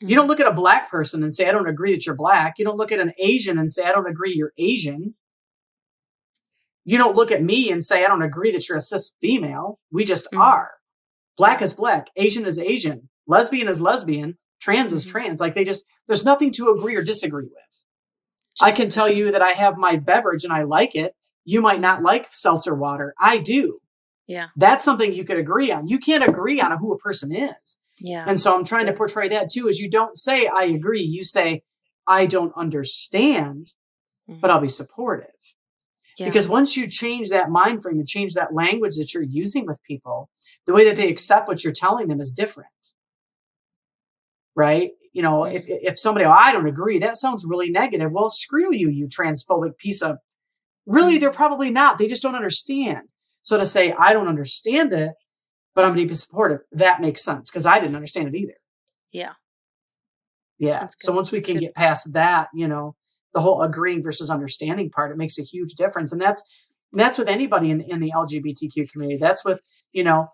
You 0.00 0.08
Mm-hmm. 0.08 0.16
don't 0.16 0.26
look 0.26 0.40
at 0.40 0.46
a 0.46 0.52
black 0.52 0.90
person 0.90 1.22
and 1.22 1.34
say, 1.34 1.48
I 1.48 1.52
don't 1.52 1.66
agree 1.68 1.92
that 1.92 2.04
you're 2.04 2.14
black. 2.14 2.58
You 2.58 2.66
don't 2.66 2.76
look 2.76 2.92
at 2.92 3.00
an 3.00 3.14
Asian 3.18 3.58
and 3.58 3.72
say, 3.72 3.86
I 3.86 3.92
don't 3.92 4.06
agree 4.06 4.34
you're 4.34 4.52
Asian. 4.58 5.14
You 6.84 6.98
don't 6.98 7.16
look 7.16 7.32
at 7.32 7.42
me 7.42 7.70
and 7.72 7.82
say, 7.84 8.04
I 8.04 8.08
don't 8.08 8.20
agree 8.22 8.52
that 8.52 8.68
you're 8.68 8.76
a 8.76 8.82
cis 8.82 9.12
female. 9.22 9.80
We 9.90 10.04
just 10.04 10.30
Mhm. 10.30 10.38
are. 10.40 10.72
Black 11.38 11.62
is 11.62 11.72
black. 11.72 12.08
Asian 12.16 12.44
is 12.44 12.58
Asian. 12.58 13.08
Lesbian 13.26 13.68
is 13.68 13.80
lesbian. 13.80 14.36
Trans 14.60 14.92
is 14.92 15.06
Mhm. 15.06 15.10
trans. 15.10 15.40
Like 15.40 15.54
they 15.54 15.64
just, 15.64 15.84
there's 16.06 16.24
nothing 16.26 16.50
to 16.52 16.68
agree 16.68 16.94
or 16.94 17.02
disagree 17.02 17.44
with. 17.46 17.65
I 18.60 18.72
can 18.72 18.88
tell 18.88 19.10
you 19.10 19.32
that 19.32 19.42
I 19.42 19.50
have 19.50 19.76
my 19.76 19.96
beverage 19.96 20.44
and 20.44 20.52
I 20.52 20.62
like 20.62 20.94
it. 20.94 21.14
You 21.44 21.60
might 21.60 21.80
not 21.80 22.02
like 22.02 22.28
seltzer 22.30 22.74
water. 22.74 23.14
I 23.20 23.38
do. 23.38 23.78
Yeah. 24.26 24.48
That's 24.56 24.84
something 24.84 25.12
you 25.12 25.24
could 25.24 25.38
agree 25.38 25.70
on. 25.70 25.86
You 25.86 25.98
can't 25.98 26.28
agree 26.28 26.60
on 26.60 26.76
who 26.78 26.92
a 26.92 26.98
person 26.98 27.34
is. 27.34 27.78
Yeah. 27.98 28.24
And 28.26 28.40
so 28.40 28.56
I'm 28.56 28.64
trying 28.64 28.86
to 28.86 28.92
portray 28.92 29.28
that 29.28 29.50
too, 29.50 29.68
is 29.68 29.78
you 29.78 29.88
don't 29.88 30.16
say 30.16 30.48
I 30.48 30.64
agree, 30.64 31.02
you 31.02 31.24
say 31.24 31.62
I 32.06 32.26
don't 32.26 32.52
understand, 32.56 33.72
but 34.26 34.34
mm-hmm. 34.34 34.50
I'll 34.50 34.60
be 34.60 34.68
supportive. 34.68 35.30
yeah. 36.18 36.26
Because 36.26 36.48
once 36.48 36.76
you 36.76 36.88
change 36.88 37.30
that 37.30 37.50
mind 37.50 37.82
frame 37.82 37.98
and 37.98 38.08
change 38.08 38.34
that 38.34 38.54
language 38.54 38.96
that 38.96 39.14
you're 39.14 39.22
using 39.22 39.66
with 39.66 39.82
people, 39.82 40.28
the 40.66 40.74
way 40.74 40.84
that 40.84 40.96
they 40.96 41.08
accept 41.08 41.48
what 41.48 41.62
you're 41.62 41.72
telling 41.72 42.08
them 42.08 42.20
is 42.20 42.30
different. 42.30 42.68
Right? 44.56 44.90
you 45.16 45.22
know, 45.22 45.44
if, 45.44 45.64
if 45.66 45.98
somebody, 45.98 46.26
oh, 46.26 46.30
I 46.30 46.52
don't 46.52 46.66
agree, 46.66 46.98
that 46.98 47.16
sounds 47.16 47.46
really 47.48 47.70
negative. 47.70 48.12
Well, 48.12 48.28
screw 48.28 48.74
you, 48.74 48.90
you 48.90 49.08
transphobic 49.08 49.78
piece 49.78 50.02
of, 50.02 50.18
really, 50.84 51.16
they're 51.16 51.30
probably 51.30 51.70
not. 51.70 51.96
They 51.96 52.06
just 52.06 52.22
don't 52.22 52.34
understand. 52.34 53.08
So 53.40 53.56
to 53.56 53.64
say, 53.64 53.94
I 53.98 54.12
don't 54.12 54.28
understand 54.28 54.92
it, 54.92 55.12
but 55.74 55.86
I'm 55.86 55.94
going 55.94 56.06
to 56.06 56.12
be 56.12 56.14
supportive, 56.14 56.60
that 56.72 57.00
makes 57.00 57.24
sense 57.24 57.50
because 57.50 57.64
I 57.64 57.80
didn't 57.80 57.96
understand 57.96 58.28
it 58.28 58.38
either. 58.38 58.56
Yeah. 59.10 59.32
Yeah. 60.58 60.86
So 60.98 61.14
once 61.14 61.32
we 61.32 61.40
can 61.40 61.60
get 61.60 61.74
past 61.74 62.12
that, 62.12 62.48
you 62.52 62.68
know, 62.68 62.94
the 63.32 63.40
whole 63.40 63.62
agreeing 63.62 64.02
versus 64.02 64.28
understanding 64.28 64.90
part, 64.90 65.12
it 65.12 65.16
makes 65.16 65.38
a 65.38 65.42
huge 65.42 65.76
difference. 65.76 66.12
And 66.12 66.20
that's, 66.20 66.42
that's 66.92 67.16
with 67.16 67.28
anybody 67.28 67.70
in, 67.70 67.80
in 67.80 68.00
the 68.00 68.12
LGBTQ 68.14 68.90
community. 68.90 69.18
That's 69.18 69.46
with, 69.46 69.62
you 69.92 70.04
know, 70.04 70.26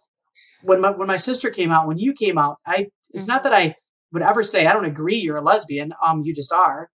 when 0.62 0.80
my, 0.80 0.90
when 0.90 1.06
my 1.06 1.18
sister 1.18 1.50
came 1.50 1.70
out, 1.70 1.86
when 1.86 1.98
you 1.98 2.12
came 2.12 2.36
out, 2.36 2.56
I, 2.66 2.86
it's 3.10 3.24
mm-hmm. 3.24 3.32
not 3.32 3.44
that 3.44 3.54
I 3.54 3.76
would 4.12 4.22
ever 4.22 4.42
say, 4.42 4.66
I 4.66 4.72
don't 4.72 4.84
agree 4.84 5.16
you're 5.16 5.36
a 5.36 5.42
lesbian. 5.42 5.92
Um, 6.04 6.22
you 6.24 6.34
just 6.34 6.52
are. 6.52 6.90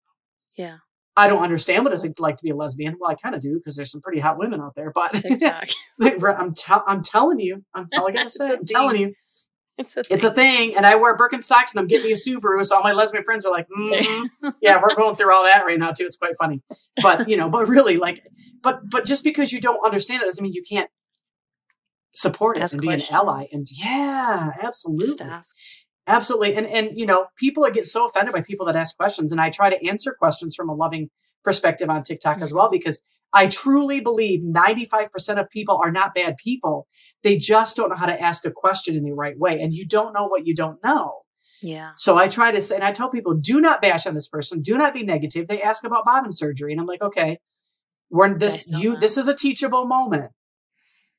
Yeah. 0.57 0.77
I 1.17 1.29
don't 1.29 1.41
understand 1.41 1.85
what 1.85 1.93
it's 1.93 2.05
like 2.19 2.37
to 2.37 2.43
be 2.43 2.49
a 2.49 2.55
lesbian. 2.55 2.97
Well, 2.99 3.09
I 3.09 3.15
kind 3.15 3.35
of 3.35 3.41
do 3.41 3.55
because 3.55 3.77
there's 3.77 3.91
some 3.91 4.01
pretty 4.01 4.19
hot 4.19 4.37
women 4.37 4.59
out 4.59 4.73
there. 4.75 4.91
But 4.93 5.23
I'm 6.01 6.53
te- 6.53 6.83
I'm 6.87 7.01
telling 7.01 7.39
you, 7.39 7.63
I'm, 7.73 7.85
all 7.97 8.09
I 8.09 8.11
gotta 8.11 8.29
say. 8.29 8.53
I'm 8.53 8.65
telling 8.65 8.97
you, 8.97 9.13
it's 9.77 9.97
a, 9.97 10.03
it's 10.09 10.23
a 10.23 10.33
thing. 10.33 10.75
And 10.75 10.85
I 10.85 10.95
wear 10.95 11.17
Birkenstocks 11.17 11.73
and 11.73 11.79
I'm 11.79 11.87
getting 11.87 12.11
a 12.11 12.15
Subaru. 12.15 12.65
So 12.65 12.77
all 12.77 12.83
my 12.83 12.93
lesbian 12.93 13.23
friends 13.23 13.45
are 13.45 13.51
like, 13.51 13.67
mm-hmm. 13.77 14.49
yeah, 14.61 14.79
we're 14.81 14.95
going 14.95 15.15
through 15.15 15.33
all 15.33 15.43
that 15.43 15.65
right 15.65 15.79
now 15.79 15.91
too. 15.91 16.05
It's 16.05 16.17
quite 16.17 16.35
funny. 16.37 16.61
But 17.01 17.29
you 17.29 17.37
know, 17.37 17.49
but 17.49 17.67
really 17.67 17.97
like, 17.97 18.23
but, 18.61 18.81
but 18.89 19.05
just 19.05 19.23
because 19.23 19.51
you 19.51 19.61
don't 19.61 19.85
understand 19.85 20.21
it 20.21 20.25
doesn't 20.25 20.43
mean 20.43 20.53
you 20.53 20.63
can't 20.67 20.89
support 22.13 22.57
it 22.57 22.63
ask 22.63 22.73
and 22.73 22.83
questions. 22.83 23.09
be 23.09 23.13
an 23.13 23.19
ally. 23.19 23.43
And 23.51 23.67
yeah, 23.71 24.51
absolutely. 24.61 25.27
Absolutely. 26.07 26.55
And, 26.55 26.67
and, 26.67 26.91
you 26.99 27.05
know, 27.05 27.27
people 27.35 27.67
get 27.71 27.85
so 27.85 28.05
offended 28.05 28.33
by 28.33 28.41
people 28.41 28.65
that 28.67 28.75
ask 28.75 28.95
questions 28.95 29.31
and 29.31 29.41
I 29.41 29.49
try 29.49 29.69
to 29.69 29.87
answer 29.87 30.15
questions 30.17 30.55
from 30.55 30.69
a 30.69 30.73
loving 30.73 31.09
perspective 31.43 31.89
on 31.89 32.03
TikTok 32.03 32.35
mm-hmm. 32.35 32.43
as 32.43 32.53
well, 32.53 32.69
because 32.69 33.01
I 33.33 33.47
truly 33.47 33.99
believe 33.99 34.41
95% 34.41 35.39
of 35.39 35.49
people 35.49 35.79
are 35.83 35.91
not 35.91 36.13
bad 36.13 36.37
people. 36.37 36.87
They 37.23 37.37
just 37.37 37.75
don't 37.75 37.89
know 37.89 37.95
how 37.95 38.05
to 38.05 38.21
ask 38.21 38.45
a 38.45 38.51
question 38.51 38.95
in 38.95 39.03
the 39.03 39.13
right 39.13 39.37
way. 39.37 39.59
And 39.59 39.73
you 39.73 39.85
don't 39.85 40.13
know 40.13 40.27
what 40.27 40.45
you 40.45 40.55
don't 40.55 40.81
know. 40.83 41.21
Yeah. 41.61 41.91
So 41.97 42.17
I 42.17 42.27
try 42.27 42.51
to 42.51 42.61
say, 42.61 42.75
and 42.75 42.83
I 42.83 42.91
tell 42.91 43.09
people, 43.09 43.33
do 43.33 43.59
not 43.59 43.81
bash 43.81 44.05
on 44.05 44.13
this 44.13 44.27
person. 44.27 44.61
Do 44.61 44.77
not 44.77 44.93
be 44.93 45.03
negative. 45.03 45.47
They 45.47 45.61
ask 45.61 45.83
about 45.83 46.05
bottom 46.05 46.31
surgery. 46.31 46.71
And 46.71 46.79
I'm 46.79 46.87
like, 46.87 47.01
okay, 47.01 47.39
we're 48.09 48.37
this, 48.37 48.71
you, 48.71 48.91
that. 48.91 48.99
this 49.01 49.17
is 49.17 49.27
a 49.27 49.33
teachable 49.33 49.85
moment. 49.85 50.31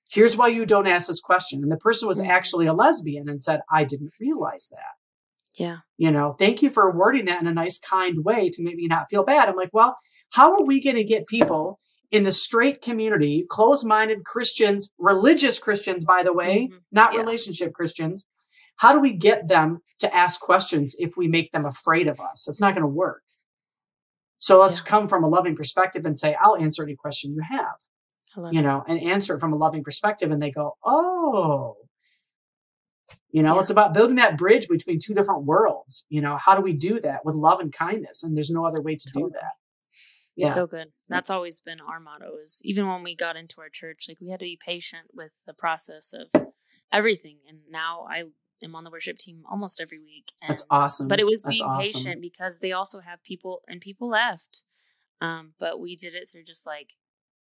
Here's 0.09 0.37
why 0.37 0.49
you 0.49 0.67
don't 0.67 0.87
ask 0.87 1.09
this 1.09 1.21
question. 1.21 1.63
And 1.63 1.71
the 1.71 1.77
person 1.77 2.07
was 2.07 2.21
mm-hmm. 2.21 2.31
actually 2.31 2.67
a 2.67 2.73
lesbian 2.73 3.29
and 3.29 3.43
said, 3.43 3.61
I 3.73 3.85
didn't 3.85 4.13
realize 4.21 4.69
that. 4.71 5.59
Yeah. 5.59 5.79
You 5.97 6.11
know, 6.11 6.33
thank 6.33 6.63
you 6.63 6.71
for 6.71 6.91
wording 6.91 7.25
that 7.27 7.41
in 7.41 7.47
a 7.47 7.53
nice, 7.53 7.79
kind 7.79 8.25
way 8.25 8.51
to 8.51 8.63
make 8.63 8.77
me 8.77 8.87
not 8.87 9.09
feel 9.11 9.25
bad. 9.25 9.49
I'm 9.49 9.57
like, 9.57 9.71
well, 9.73 9.97
how 10.33 10.53
are 10.53 10.65
we 10.65 10.83
going 10.83 10.97
to 10.97 11.05
get 11.05 11.27
people 11.27 11.79
in 12.11 12.23
the 12.23 12.33
straight 12.33 12.81
community, 12.81 13.45
closed 13.49 13.87
minded 13.87 14.25
Christians, 14.25 14.91
religious 14.99 15.59
Christians, 15.59 16.05
by 16.05 16.23
the 16.23 16.33
way, 16.33 16.69
mm-hmm. 16.69 16.77
not 16.93 17.13
yeah. 17.13 17.21
relationship 17.21 17.73
Christians. 17.73 18.27
How 18.77 18.93
do 18.93 19.01
we 19.01 19.13
get 19.13 19.49
them 19.49 19.81
to 20.01 20.15
ask 20.15 20.41
questions 20.41 20.95
if 20.99 21.17
we 21.17 21.29
make 21.29 21.53
them 21.53 21.65
afraid 21.65 22.07
of 22.07 22.21
us? 22.21 22.47
It's 22.47 22.61
not 22.61 22.75
going 22.75 22.83
to 22.83 22.89
work. 22.89 23.23
So 24.39 24.61
let's 24.61 24.79
yeah. 24.79 24.85
come 24.85 25.09
from 25.09 25.25
a 25.25 25.29
loving 25.29 25.57
perspective 25.57 26.05
and 26.05 26.19
say, 26.19 26.37
I'll 26.41 26.57
answer 26.57 26.83
any 26.83 26.95
question 26.95 27.33
you 27.33 27.43
have, 27.51 27.77
you 28.53 28.63
know, 28.63 28.85
and 28.87 29.03
answer 29.03 29.35
it 29.35 29.41
from 29.41 29.53
a 29.53 29.57
loving 29.57 29.85
perspective. 29.85 30.31
And 30.31 30.43
they 30.43 30.51
go, 30.51 30.77
Oh, 30.85 31.77
you 33.31 33.43
know, 33.43 33.55
yeah. 33.55 33.61
it's 33.61 33.71
about 33.71 33.95
building 33.95 34.17
that 34.17 34.37
bridge 34.37 34.69
between 34.69 34.99
two 34.99 35.15
different 35.15 35.45
worlds. 35.45 36.05
You 36.09 36.21
know, 36.21 36.37
how 36.37 36.55
do 36.57 36.63
we 36.63 36.73
do 36.73 37.01
that 37.01 37.25
with 37.25 37.35
love 37.35 37.61
and 37.61 37.73
kindness? 37.73 38.23
And 38.23 38.37
there's 38.37 38.51
no 38.51 38.65
other 38.67 38.83
way 38.83 38.97
to 38.97 39.11
totally. 39.11 39.31
do 39.31 39.39
that 39.41 39.53
yeah. 40.37 40.55
so 40.55 40.67
good 40.67 40.93
that's 41.09 41.31
always 41.31 41.61
been 41.61 41.81
our 41.81 41.99
motto 41.99 42.35
is 42.43 42.61
even 42.63 42.87
when 42.87 43.03
we 43.03 43.17
got 43.17 43.37
into 43.37 43.61
our 43.61 43.69
church 43.69 44.05
like 44.09 44.21
we 44.21 44.29
had 44.29 44.39
to 44.39 44.45
be 44.45 44.59
patient 44.63 45.09
with 45.13 45.33
the 45.47 45.55
process 45.55 46.13
of 46.13 46.47
everything 46.93 47.39
and 47.49 47.59
now 47.71 48.07
i 48.09 48.25
am 48.63 48.75
on 48.75 48.85
the 48.85 48.91
worship 48.91 49.19
team 49.19 49.43
almost 49.51 49.81
every 49.81 49.99
week 49.99 50.33
and, 50.43 50.51
that's 50.51 50.65
awesome 50.71 51.09
but 51.09 51.19
it 51.19 51.27
was 51.27 51.43
that's 51.43 51.57
being 51.57 51.69
awesome. 51.69 51.83
patient 51.83 52.21
because 52.21 52.61
they 52.61 52.73
also 52.73 53.01
have 53.01 53.23
people 53.25 53.63
and 53.67 53.81
people 53.81 54.09
left 54.09 54.63
um, 55.23 55.55
but 55.59 55.81
we 55.81 55.97
did 55.97 56.15
it 56.15 56.29
through 56.31 56.45
just 56.45 56.67
like 56.67 56.93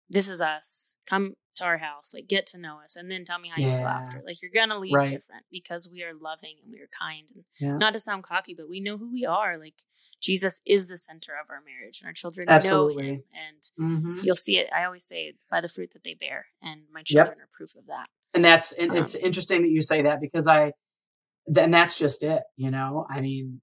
this 0.10 0.30
is 0.30 0.42
us 0.42 0.96
come 1.08 1.36
to 1.60 1.66
our 1.66 1.78
house, 1.78 2.14
like 2.14 2.28
get 2.28 2.48
to 2.48 2.58
know 2.58 2.80
us, 2.84 2.96
and 2.96 3.12
then 3.12 3.26
tell 3.26 3.38
me 3.38 3.50
how 3.50 3.62
yeah. 3.62 3.72
you 3.72 3.78
feel 3.78 3.88
after. 3.88 4.24
Like 4.26 4.42
you're 4.42 4.52
gonna 4.54 4.80
leave 4.80 4.94
right. 4.94 5.08
different 5.08 5.44
because 5.52 5.90
we 5.92 6.04
are 6.04 6.14
loving 6.14 6.56
and 6.64 6.72
we 6.72 6.80
are 6.80 6.90
kind, 6.98 7.30
and 7.34 7.44
yeah. 7.60 7.78
not 7.78 7.94
to 7.94 8.00
sound 8.00 8.24
cocky, 8.24 8.56
but 8.58 8.70
we 8.70 8.80
know 8.80 8.98
who 8.98 9.12
we 9.12 9.26
are. 9.26 9.58
Like 9.58 9.76
Jesus 10.22 10.62
is 10.66 10.88
the 10.88 10.98
center 10.98 11.34
of 11.34 11.50
our 11.50 11.62
marriage, 11.62 12.00
and 12.00 12.08
our 12.08 12.14
children 12.14 12.50
Absolutely. 12.50 13.04
know 13.04 13.10
Him, 13.10 13.24
and 13.34 13.90
mm-hmm. 13.92 14.14
you'll 14.24 14.36
see 14.36 14.58
it. 14.58 14.70
I 14.76 14.86
always 14.86 15.06
say 15.06 15.26
it's 15.26 15.46
by 15.46 15.62
the 15.62 15.70
fruit 15.70 15.92
that 15.94 16.04
they 16.04 16.16
bear, 16.16 16.48
and 16.62 16.82
my 16.92 17.04
children 17.04 17.38
yep. 17.38 17.46
are 17.46 17.50
proof 17.52 17.76
of 17.76 17.88
that. 17.88 18.08
And 18.34 18.44
that's 18.44 18.72
and 18.72 18.92
um, 18.92 18.98
it's 18.98 19.16
interesting 19.16 19.62
that 19.64 19.70
you 19.70 19.82
say 19.82 20.04
that 20.04 20.22
because 20.22 20.48
I, 20.48 20.74
then 21.46 21.72
that's 21.72 21.98
just 21.98 22.24
it. 22.24 22.44
You 22.56 22.72
know, 22.72 23.06
I 23.10 23.22
mean, 23.22 23.62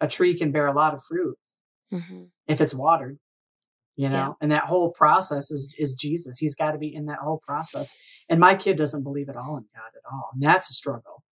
a 0.00 0.08
tree 0.08 0.36
can 0.36 0.52
bear 0.52 0.66
a 0.66 0.74
lot 0.74 0.92
of 0.92 1.02
fruit 1.02 1.36
mm-hmm. 1.92 2.24
if 2.46 2.60
it's 2.60 2.74
watered 2.74 3.18
you 3.98 4.08
know 4.08 4.14
yeah. 4.14 4.32
and 4.40 4.52
that 4.52 4.64
whole 4.64 4.90
process 4.92 5.50
is 5.50 5.74
is 5.76 5.92
jesus. 5.94 6.38
He's 6.38 6.54
got 6.54 6.70
to 6.70 6.78
be 6.78 6.94
in 6.94 7.06
that 7.06 7.18
whole 7.18 7.42
process. 7.44 7.90
And 8.30 8.38
my 8.38 8.54
kid 8.54 8.78
doesn't 8.78 9.02
believe 9.02 9.28
at 9.28 9.36
all 9.36 9.56
in 9.56 9.64
god 9.74 9.90
at 9.94 10.10
all 10.10 10.30
and 10.32 10.42
that's 10.42 10.70
a 10.70 10.72
struggle. 10.72 11.24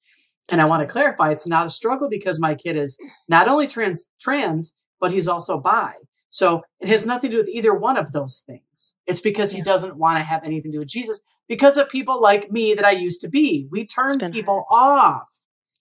And 0.50 0.60
i 0.60 0.68
want 0.68 0.86
to 0.86 0.92
clarify 0.92 1.30
it's 1.30 1.46
not 1.46 1.64
a 1.64 1.70
struggle 1.70 2.08
because 2.10 2.40
my 2.40 2.56
kid 2.56 2.76
is 2.76 2.98
not 3.28 3.46
only 3.46 3.68
trans 3.68 4.10
trans 4.20 4.74
but 5.00 5.12
he's 5.12 5.28
also 5.28 5.58
bi. 5.58 5.92
So 6.28 6.62
it 6.80 6.88
has 6.88 7.06
nothing 7.06 7.30
to 7.30 7.36
do 7.36 7.40
with 7.40 7.48
either 7.48 7.72
one 7.72 7.96
of 7.96 8.12
those 8.12 8.42
things. 8.44 8.94
It's 9.06 9.20
because 9.20 9.52
yeah. 9.52 9.58
he 9.58 9.62
doesn't 9.62 9.96
want 9.96 10.18
to 10.18 10.24
have 10.24 10.42
anything 10.42 10.72
to 10.72 10.76
do 10.76 10.80
with 10.80 10.88
jesus 10.88 11.20
because 11.48 11.76
of 11.76 11.88
people 11.88 12.20
like 12.20 12.50
me 12.50 12.74
that 12.74 12.84
i 12.84 12.90
used 12.90 13.20
to 13.20 13.28
be. 13.28 13.68
We 13.70 13.86
turn 13.86 14.32
people 14.32 14.66
hard. 14.68 15.04
off. 15.04 15.28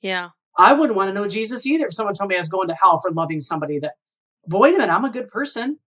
Yeah. 0.02 0.30
I 0.56 0.74
wouldn't 0.74 0.96
want 0.96 1.10
to 1.10 1.16
know 1.16 1.28
jesus 1.28 1.66
either 1.66 1.88
if 1.88 1.96
someone 1.96 2.14
told 2.14 2.30
me 2.30 2.36
i 2.36 2.38
was 2.40 2.48
going 2.48 2.68
to 2.68 2.76
hell 2.76 3.02
for 3.02 3.12
loving 3.12 3.42
somebody 3.42 3.80
that 3.80 3.94
but 4.48 4.60
wait 4.60 4.76
a 4.76 4.78
minute 4.78 4.94
i'm 4.94 5.04
a 5.04 5.10
good 5.10 5.30
person 5.30 5.80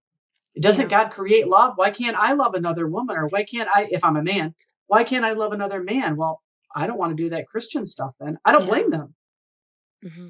doesn't 0.61 0.91
yeah. 0.91 1.05
God 1.05 1.13
create 1.13 1.49
love? 1.49 1.75
Why 1.77 1.91
can't 1.91 2.17
I 2.17 2.33
love 2.33 2.55
another 2.55 2.87
woman? 2.87 3.17
Or 3.17 3.27
why 3.29 3.45
can't 3.45 3.69
I, 3.73 3.89
if 3.91 4.05
I'm 4.05 4.17
a 4.17 4.23
man, 4.23 4.55
why 4.87 5.05
can't 5.05 5.25
I 5.25 5.33
love 5.33 5.53
another 5.53 5.83
man? 5.83 6.17
Well, 6.17 6.43
I 6.75 6.87
don't 6.87 6.99
want 6.99 7.17
to 7.17 7.23
do 7.23 7.31
that 7.31 7.47
Christian 7.47 7.87
stuff 7.87 8.15
then. 8.21 8.39
I 8.45 8.53
don't 8.53 8.65
yeah. 8.65 8.69
blame 8.69 8.91
them. 8.91 9.15
Mm-hmm. 10.05 10.29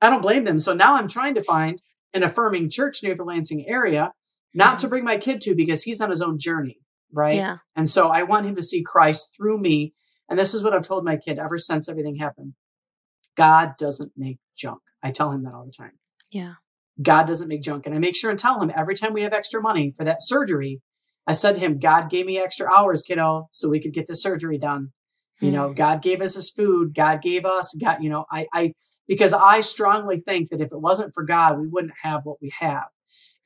I 0.00 0.10
don't 0.10 0.22
blame 0.22 0.44
them. 0.44 0.58
So 0.58 0.74
now 0.74 0.96
I'm 0.96 1.08
trying 1.08 1.34
to 1.34 1.42
find 1.42 1.82
an 2.14 2.22
affirming 2.22 2.70
church 2.70 3.02
near 3.02 3.14
the 3.14 3.24
Lansing 3.24 3.66
area, 3.68 4.12
not 4.54 4.68
mm-hmm. 4.68 4.76
to 4.78 4.88
bring 4.88 5.04
my 5.04 5.18
kid 5.18 5.40
to 5.42 5.54
because 5.54 5.82
he's 5.82 6.00
on 6.00 6.10
his 6.10 6.22
own 6.22 6.38
journey. 6.38 6.78
Right. 7.12 7.36
Yeah. 7.36 7.58
And 7.74 7.88
so 7.88 8.08
I 8.08 8.22
want 8.22 8.46
him 8.46 8.56
to 8.56 8.62
see 8.62 8.82
Christ 8.82 9.34
through 9.36 9.58
me. 9.58 9.94
And 10.28 10.38
this 10.38 10.52
is 10.52 10.62
what 10.62 10.74
I've 10.74 10.86
told 10.86 11.04
my 11.04 11.16
kid 11.16 11.38
ever 11.38 11.58
since 11.58 11.88
everything 11.88 12.16
happened. 12.16 12.52
God 13.36 13.74
doesn't 13.78 14.12
make 14.16 14.38
junk. 14.56 14.80
I 15.02 15.10
tell 15.10 15.30
him 15.30 15.44
that 15.44 15.54
all 15.54 15.64
the 15.64 15.72
time. 15.72 15.92
Yeah. 16.30 16.54
God 17.00 17.26
doesn't 17.26 17.48
make 17.48 17.62
junk. 17.62 17.86
And 17.86 17.94
I 17.94 17.98
make 17.98 18.16
sure 18.16 18.30
and 18.30 18.38
tell 18.38 18.60
him 18.60 18.72
every 18.74 18.94
time 18.94 19.12
we 19.12 19.22
have 19.22 19.32
extra 19.32 19.60
money 19.60 19.92
for 19.96 20.04
that 20.04 20.22
surgery, 20.22 20.80
I 21.26 21.32
said 21.32 21.54
to 21.54 21.60
him, 21.60 21.78
God 21.78 22.10
gave 22.10 22.26
me 22.26 22.38
extra 22.38 22.68
hours, 22.72 23.02
kiddo, 23.02 23.48
so 23.52 23.68
we 23.68 23.80
could 23.80 23.92
get 23.92 24.06
the 24.06 24.14
surgery 24.14 24.58
done. 24.58 24.92
Mm-hmm. 25.36 25.46
You 25.46 25.52
know, 25.52 25.68
hmm. 25.68 25.74
God 25.74 26.02
gave 26.02 26.20
us 26.20 26.34
his 26.34 26.50
food. 26.50 26.94
God 26.94 27.22
gave 27.22 27.44
us, 27.44 27.74
God, 27.80 27.98
you 28.00 28.10
know, 28.10 28.24
I, 28.30 28.46
I, 28.52 28.72
because 29.06 29.32
I 29.32 29.60
strongly 29.60 30.18
think 30.18 30.50
that 30.50 30.60
if 30.60 30.72
it 30.72 30.80
wasn't 30.80 31.14
for 31.14 31.24
God, 31.24 31.60
we 31.60 31.68
wouldn't 31.68 31.94
have 32.02 32.22
what 32.24 32.40
we 32.42 32.52
have. 32.58 32.86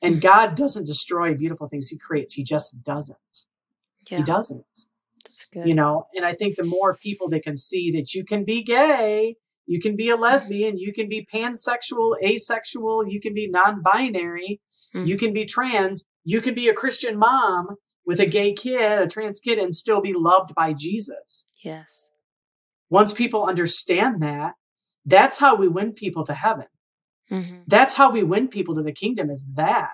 And 0.01 0.15
hmm. 0.15 0.21
God 0.21 0.55
doesn't 0.55 0.85
destroy 0.85 1.35
beautiful 1.35 1.67
things 1.67 1.89
he 1.89 1.97
creates. 1.97 2.33
He 2.33 2.43
just 2.43 2.81
doesn't. 2.83 3.17
Yeah. 4.09 4.17
He 4.17 4.23
doesn't. 4.23 4.65
That's 5.25 5.45
good. 5.45 5.67
You 5.67 5.75
know, 5.75 6.07
and 6.15 6.25
I 6.25 6.33
think 6.33 6.55
the 6.55 6.63
more 6.63 6.95
people 6.95 7.29
that 7.29 7.43
can 7.43 7.55
see 7.55 7.91
that 7.91 8.13
you 8.13 8.23
can 8.23 8.43
be 8.43 8.63
gay 8.63 9.37
you 9.65 9.79
can 9.79 9.95
be 9.95 10.09
a 10.09 10.15
lesbian, 10.15 10.77
you 10.77 10.93
can 10.93 11.07
be 11.07 11.27
pansexual, 11.33 12.15
asexual, 12.23 13.07
you 13.07 13.21
can 13.21 13.33
be 13.33 13.47
non 13.47 13.81
binary, 13.81 14.61
mm-hmm. 14.93 15.05
you 15.05 15.17
can 15.17 15.33
be 15.33 15.45
trans, 15.45 16.03
you 16.23 16.41
can 16.41 16.53
be 16.53 16.67
a 16.67 16.73
Christian 16.73 17.17
mom 17.17 17.75
with 18.05 18.19
a 18.19 18.25
gay 18.25 18.53
kid, 18.53 18.99
a 19.01 19.07
trans 19.07 19.39
kid, 19.39 19.57
and 19.57 19.73
still 19.73 20.01
be 20.01 20.13
loved 20.13 20.53
by 20.55 20.73
Jesus. 20.73 21.45
Yes. 21.63 22.11
Once 22.89 23.13
people 23.13 23.45
understand 23.45 24.21
that, 24.21 24.53
that's 25.05 25.39
how 25.39 25.55
we 25.55 25.67
win 25.67 25.93
people 25.93 26.23
to 26.25 26.33
heaven. 26.33 26.67
Mm-hmm. 27.31 27.61
That's 27.67 27.95
how 27.95 28.11
we 28.11 28.23
win 28.23 28.47
people 28.49 28.75
to 28.75 28.83
the 28.83 28.91
kingdom 28.91 29.29
is 29.29 29.47
that. 29.53 29.91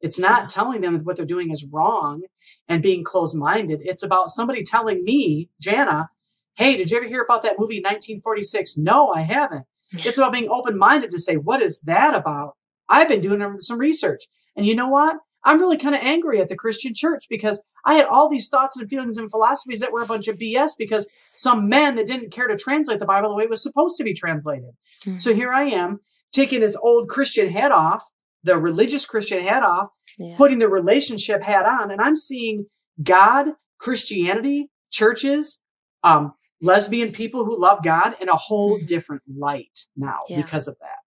It's 0.00 0.18
not 0.18 0.42
yeah. 0.42 0.46
telling 0.48 0.80
them 0.80 0.94
that 0.94 1.04
what 1.04 1.16
they're 1.16 1.26
doing 1.26 1.50
is 1.50 1.66
wrong 1.70 2.22
and 2.68 2.82
being 2.82 3.04
closed 3.04 3.36
minded. 3.36 3.80
It's 3.82 4.02
about 4.02 4.30
somebody 4.30 4.62
telling 4.62 5.04
me, 5.04 5.50
Jana, 5.60 6.08
Hey, 6.56 6.76
did 6.76 6.90
you 6.90 6.98
ever 6.98 7.06
hear 7.06 7.22
about 7.22 7.42
that 7.42 7.58
movie 7.58 7.78
1946? 7.80 8.76
No, 8.78 9.08
I 9.10 9.22
haven't. 9.22 9.64
It's 9.92 10.18
about 10.18 10.32
being 10.32 10.48
open 10.48 10.78
minded 10.78 11.10
to 11.10 11.18
say, 11.18 11.34
what 11.36 11.60
is 11.60 11.80
that 11.80 12.14
about? 12.14 12.54
I've 12.88 13.08
been 13.08 13.20
doing 13.20 13.58
some 13.58 13.78
research. 13.78 14.22
And 14.56 14.64
you 14.64 14.74
know 14.76 14.88
what? 14.88 15.16
I'm 15.44 15.58
really 15.58 15.78
kind 15.78 15.94
of 15.96 16.00
angry 16.02 16.40
at 16.40 16.48
the 16.48 16.54
Christian 16.56 16.92
church 16.94 17.26
because 17.28 17.60
I 17.84 17.94
had 17.94 18.06
all 18.06 18.28
these 18.28 18.48
thoughts 18.48 18.76
and 18.76 18.88
feelings 18.88 19.16
and 19.16 19.30
philosophies 19.30 19.80
that 19.80 19.90
were 19.90 20.02
a 20.02 20.06
bunch 20.06 20.28
of 20.28 20.36
BS 20.38 20.72
because 20.78 21.08
some 21.36 21.68
men 21.68 21.96
that 21.96 22.06
didn't 22.06 22.30
care 22.30 22.46
to 22.46 22.56
translate 22.56 22.98
the 23.00 23.06
Bible 23.06 23.30
the 23.30 23.34
way 23.34 23.44
it 23.44 23.50
was 23.50 23.62
supposed 23.62 23.96
to 23.96 24.04
be 24.04 24.14
translated. 24.14 24.70
Mm-hmm. 25.04 25.16
So 25.16 25.34
here 25.34 25.52
I 25.52 25.64
am 25.64 26.00
taking 26.32 26.60
this 26.60 26.76
old 26.80 27.08
Christian 27.08 27.48
hat 27.50 27.72
off, 27.72 28.04
the 28.44 28.58
religious 28.58 29.06
Christian 29.06 29.42
hat 29.42 29.62
off, 29.64 29.88
Yeah. 30.18 30.36
putting 30.36 30.58
the 30.60 30.68
relationship 30.68 31.42
hat 31.42 31.64
on, 31.66 31.90
and 31.90 32.00
I'm 32.00 32.16
seeing 32.16 32.66
God, 33.02 33.54
Christianity, 33.78 34.70
churches, 34.92 35.58
um, 36.04 36.34
lesbian 36.60 37.12
people 37.12 37.44
who 37.44 37.58
love 37.58 37.82
God 37.82 38.14
in 38.20 38.28
a 38.28 38.36
whole 38.36 38.78
Mhm. 38.78 38.86
different 38.86 39.22
light 39.26 39.86
now 39.96 40.20
Yeah. 40.28 40.42
because 40.42 40.68
of 40.68 40.76
that. 40.80 40.98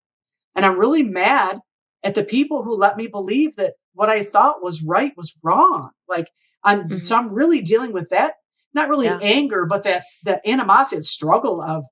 And 0.55 0.65
I'm 0.65 0.77
really 0.80 1.03
mad 1.03 1.59
at 2.03 2.15
the 2.15 2.23
people 2.23 2.63
who 2.63 2.75
let 2.75 2.97
me 2.97 3.07
believe 3.07 3.55
that 3.55 3.75
what 3.93 4.09
I 4.09 4.23
thought 4.23 4.63
was 4.63 4.84
right 4.84 5.15
was 5.15 5.35
wrong. 5.43 5.91
Like 6.07 6.31
I'm 6.63 6.88
Mhm. 6.89 7.03
so 7.05 7.15
I'm 7.17 7.30
really 7.34 7.61
dealing 7.61 7.91
with 7.91 8.09
that, 8.09 8.35
not 8.73 8.89
really 8.89 9.05
Yeah. 9.07 9.19
anger, 9.21 9.65
but 9.65 9.84
that 9.84 10.03
that 10.23 10.41
animosity, 10.47 10.97
that 10.99 11.03
struggle 11.05 11.61
of 11.61 11.85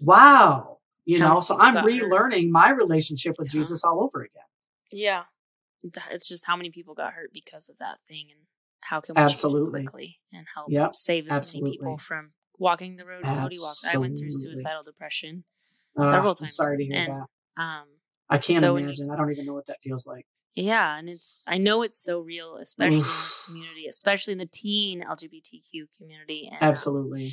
wow, 0.00 0.78
you 1.04 1.18
know. 1.18 1.40
So 1.40 1.58
I'm 1.58 1.76
relearning 1.76 2.50
my 2.50 2.70
relationship 2.70 3.36
with 3.38 3.48
Yeah. 3.48 3.60
Jesus 3.60 3.84
all 3.84 4.02
over 4.02 4.22
again. 4.22 4.42
Yeah. 4.90 5.24
It's 6.10 6.28
just 6.28 6.46
how 6.46 6.56
many 6.56 6.70
people 6.70 6.94
got 6.94 7.12
hurt 7.12 7.32
because 7.32 7.68
of 7.68 7.76
that 7.78 8.00
thing 8.08 8.30
and 8.32 8.40
how 8.88 9.00
can 9.00 9.14
we 9.14 9.20
change 9.22 9.32
Absolutely. 9.32 9.82
quickly 9.84 10.18
and 10.32 10.46
help 10.54 10.70
Yep, 10.70 10.94
save 10.94 11.28
as 11.30 11.54
many 11.54 11.72
people 11.72 11.96
from 11.98 12.32
walking 12.58 12.96
the 12.96 13.06
road 13.06 13.24
Cody 13.24 13.58
walked. 13.58 13.84
I 13.92 13.96
went 13.98 14.18
through 14.18 14.30
suicidal 14.30 14.82
depression. 14.82 15.44
Ah, 15.98 16.04
Several 16.04 16.36
I'm 16.38 16.46
sorry 16.46 16.68
times, 16.68 16.78
to 16.78 16.84
hear 16.84 16.96
and- 16.96 17.12
that. 17.12 17.62
Um 17.62 17.86
I 18.28 18.38
can't 18.38 18.60
so 18.60 18.74
when 18.74 18.82
you- 18.82 18.88
imagine. 18.88 19.10
I 19.10 19.16
don't 19.16 19.30
even 19.32 19.46
know 19.46 19.54
what 19.54 19.66
that 19.66 19.82
feels 19.82 20.06
like. 20.06 20.26
yeah, 20.54 20.98
and 20.98 21.08
it's 21.08 21.40
I 21.46 21.58
know 21.58 21.82
it's 21.82 21.96
so 22.02 22.20
real, 22.20 22.56
especially 22.56 22.98
in 22.98 23.02
this 23.26 23.38
community, 23.44 23.86
especially 23.86 24.32
in 24.32 24.38
the 24.38 24.46
teen 24.46 25.02
LGBTQ 25.02 25.86
community. 25.96 26.48
And, 26.52 26.62
um, 26.62 26.68
Absolutely. 26.68 27.32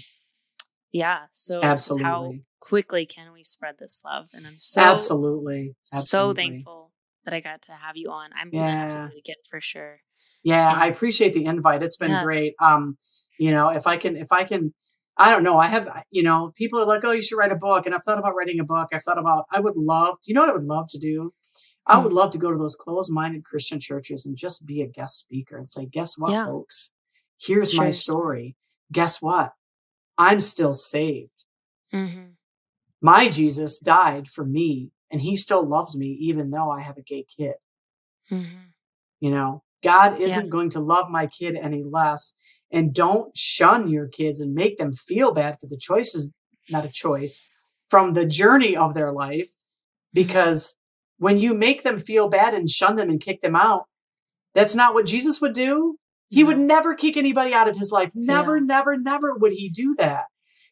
yeah. 0.91 1.26
So 1.32 1.61
just 1.61 1.99
how 2.02 2.34
quickly 2.60 3.06
can 3.06 3.32
we 3.34 3.44
spread 3.44 3.76
this 3.80 4.02
love? 4.06 4.28
And 4.34 4.45
I'm 4.45 4.57
so 4.57 4.82
Absolutely. 4.82 5.76
so 5.84 6.34
thankful 6.34 6.91
that 7.26 7.34
I 7.34 7.39
got 7.39 7.61
to 7.64 7.73
have 7.73 7.98
you 7.98 8.11
on. 8.11 8.30
I'm 8.35 8.52
gonna 8.52 8.72
have 8.72 8.89
to 8.89 8.98
do 8.98 9.18
it 9.18 9.19
again 9.19 9.35
for 9.49 9.61
sure. 9.61 9.99
Yeah, 10.43 10.69
I 10.72 10.88
appreciate 10.88 11.34
the 11.34 11.45
invite. 11.45 11.84
It's 11.84 11.98
been 11.98 12.11
Yes. 12.11 12.23
great. 12.23 12.53
Um, 12.60 12.98
you 13.39 13.52
know, 13.52 13.69
if 13.69 13.85
I 13.88 13.98
can, 13.98 14.15
if 14.18 14.31
I 14.31 14.43
can, 14.43 14.73
I 15.18 15.30
don't 15.31 15.43
know. 15.43 15.57
I 15.60 15.68
have, 15.68 15.88
you 16.10 16.23
know, 16.23 16.52
people 16.56 16.80
are 16.80 16.85
like, 16.85 17.03
"Oh, 17.03 17.11
you 17.11 17.22
should 17.22 17.38
write 17.38 17.52
a 17.52 17.56
book," 17.56 17.85
and 17.85 17.93
I've 17.93 18.03
thought 18.03 18.18
about 18.19 18.35
writing 18.35 18.60
a 18.60 18.64
book. 18.64 18.89
I've 18.91 19.03
thought 19.03 19.19
about, 19.19 19.45
I 19.52 19.60
would 19.60 19.76
love. 19.77 20.15
You 20.26 20.34
know 20.34 20.41
what 20.41 20.49
I 20.49 20.53
would 20.53 20.65
love 20.65 20.88
to 20.89 20.98
do? 20.99 21.34
I 21.85 21.98
Hmm. 21.98 22.03
would 22.03 22.14
love 22.14 22.31
to 22.31 22.38
go 22.38 22.52
to 22.52 22.57
those 22.57 22.76
closed-minded 22.76 23.43
Christian 23.43 23.80
churches 23.80 24.26
and 24.26 24.35
just 24.38 24.65
be 24.65 24.81
a 24.81 24.88
guest 24.88 25.18
speaker 25.18 25.57
and 25.57 25.69
say, 25.69 25.85
"Guess 25.85 26.18
what, 26.18 26.31
Yeah. 26.31 26.45
folks? 26.45 26.91
Here's 27.39 27.72
Share 27.72 27.85
my 27.85 27.91
story. 27.91 28.56
Guess 28.91 29.22
what? 29.22 29.53
I'm 30.18 30.39
still 30.39 30.73
saved. 30.73 31.31
hmm 31.91 32.31
My 33.02 33.30
Jesus 33.30 33.80
died 33.80 34.27
for 34.27 34.45
me, 34.45 34.91
and 35.12 35.22
He 35.22 35.36
still 35.36 35.68
loves 35.68 35.98
me, 35.98 36.08
even 36.22 36.50
though 36.50 36.70
I 36.72 36.82
have 36.82 36.98
a 36.98 37.02
gay 37.02 37.26
kid." 37.38 37.56
hmm 38.30 38.44
You 39.20 39.32
know, 39.32 39.64
God 39.84 40.20
isn't 40.20 40.50
going 40.50 40.70
to 40.72 40.80
love 40.80 41.10
my 41.10 41.28
kid 41.28 41.56
any 41.56 41.84
less. 41.84 42.34
And 42.74 42.94
don't 42.94 43.36
shun 43.36 43.90
your 43.90 44.08
kids 44.08 44.40
and 44.40 44.54
make 44.54 44.78
them 44.78 44.94
feel 44.94 45.34
bad 45.34 45.58
for 45.60 45.68
the 45.68 45.78
choices, 45.78 46.32
not 46.70 46.86
a 46.86 46.90
choice, 46.90 47.42
from 47.90 48.14
the 48.14 48.26
journey 48.26 48.78
of 48.78 48.94
their 48.94 49.12
life. 49.12 49.50
Because 50.14 50.76
when 51.18 51.38
you 51.38 51.54
make 51.54 51.84
them 51.84 52.00
feel 52.00 52.30
bad 52.30 52.54
and 52.54 52.70
shun 52.70 52.96
them 52.96 53.10
and 53.10 53.20
kick 53.20 53.42
them 53.42 53.56
out, 53.56 53.86
that's 54.56 54.76
not 54.76 54.94
what 54.94 55.06
Jesus 55.06 55.42
would 55.42 55.54
do. 55.54 55.98
He 56.30 56.46
would 56.46 56.60
never 56.60 56.96
kick 56.96 57.18
anybody 57.18 57.54
out 57.54 57.68
of 57.68 57.76
his 57.76 57.92
life. 57.92 58.12
Never, 58.16 58.56
Yeah. 58.56 58.64
never, 58.64 58.98
never 58.98 59.36
would 59.36 59.52
he 59.52 59.70
do 59.70 59.96
that. 59.96 60.26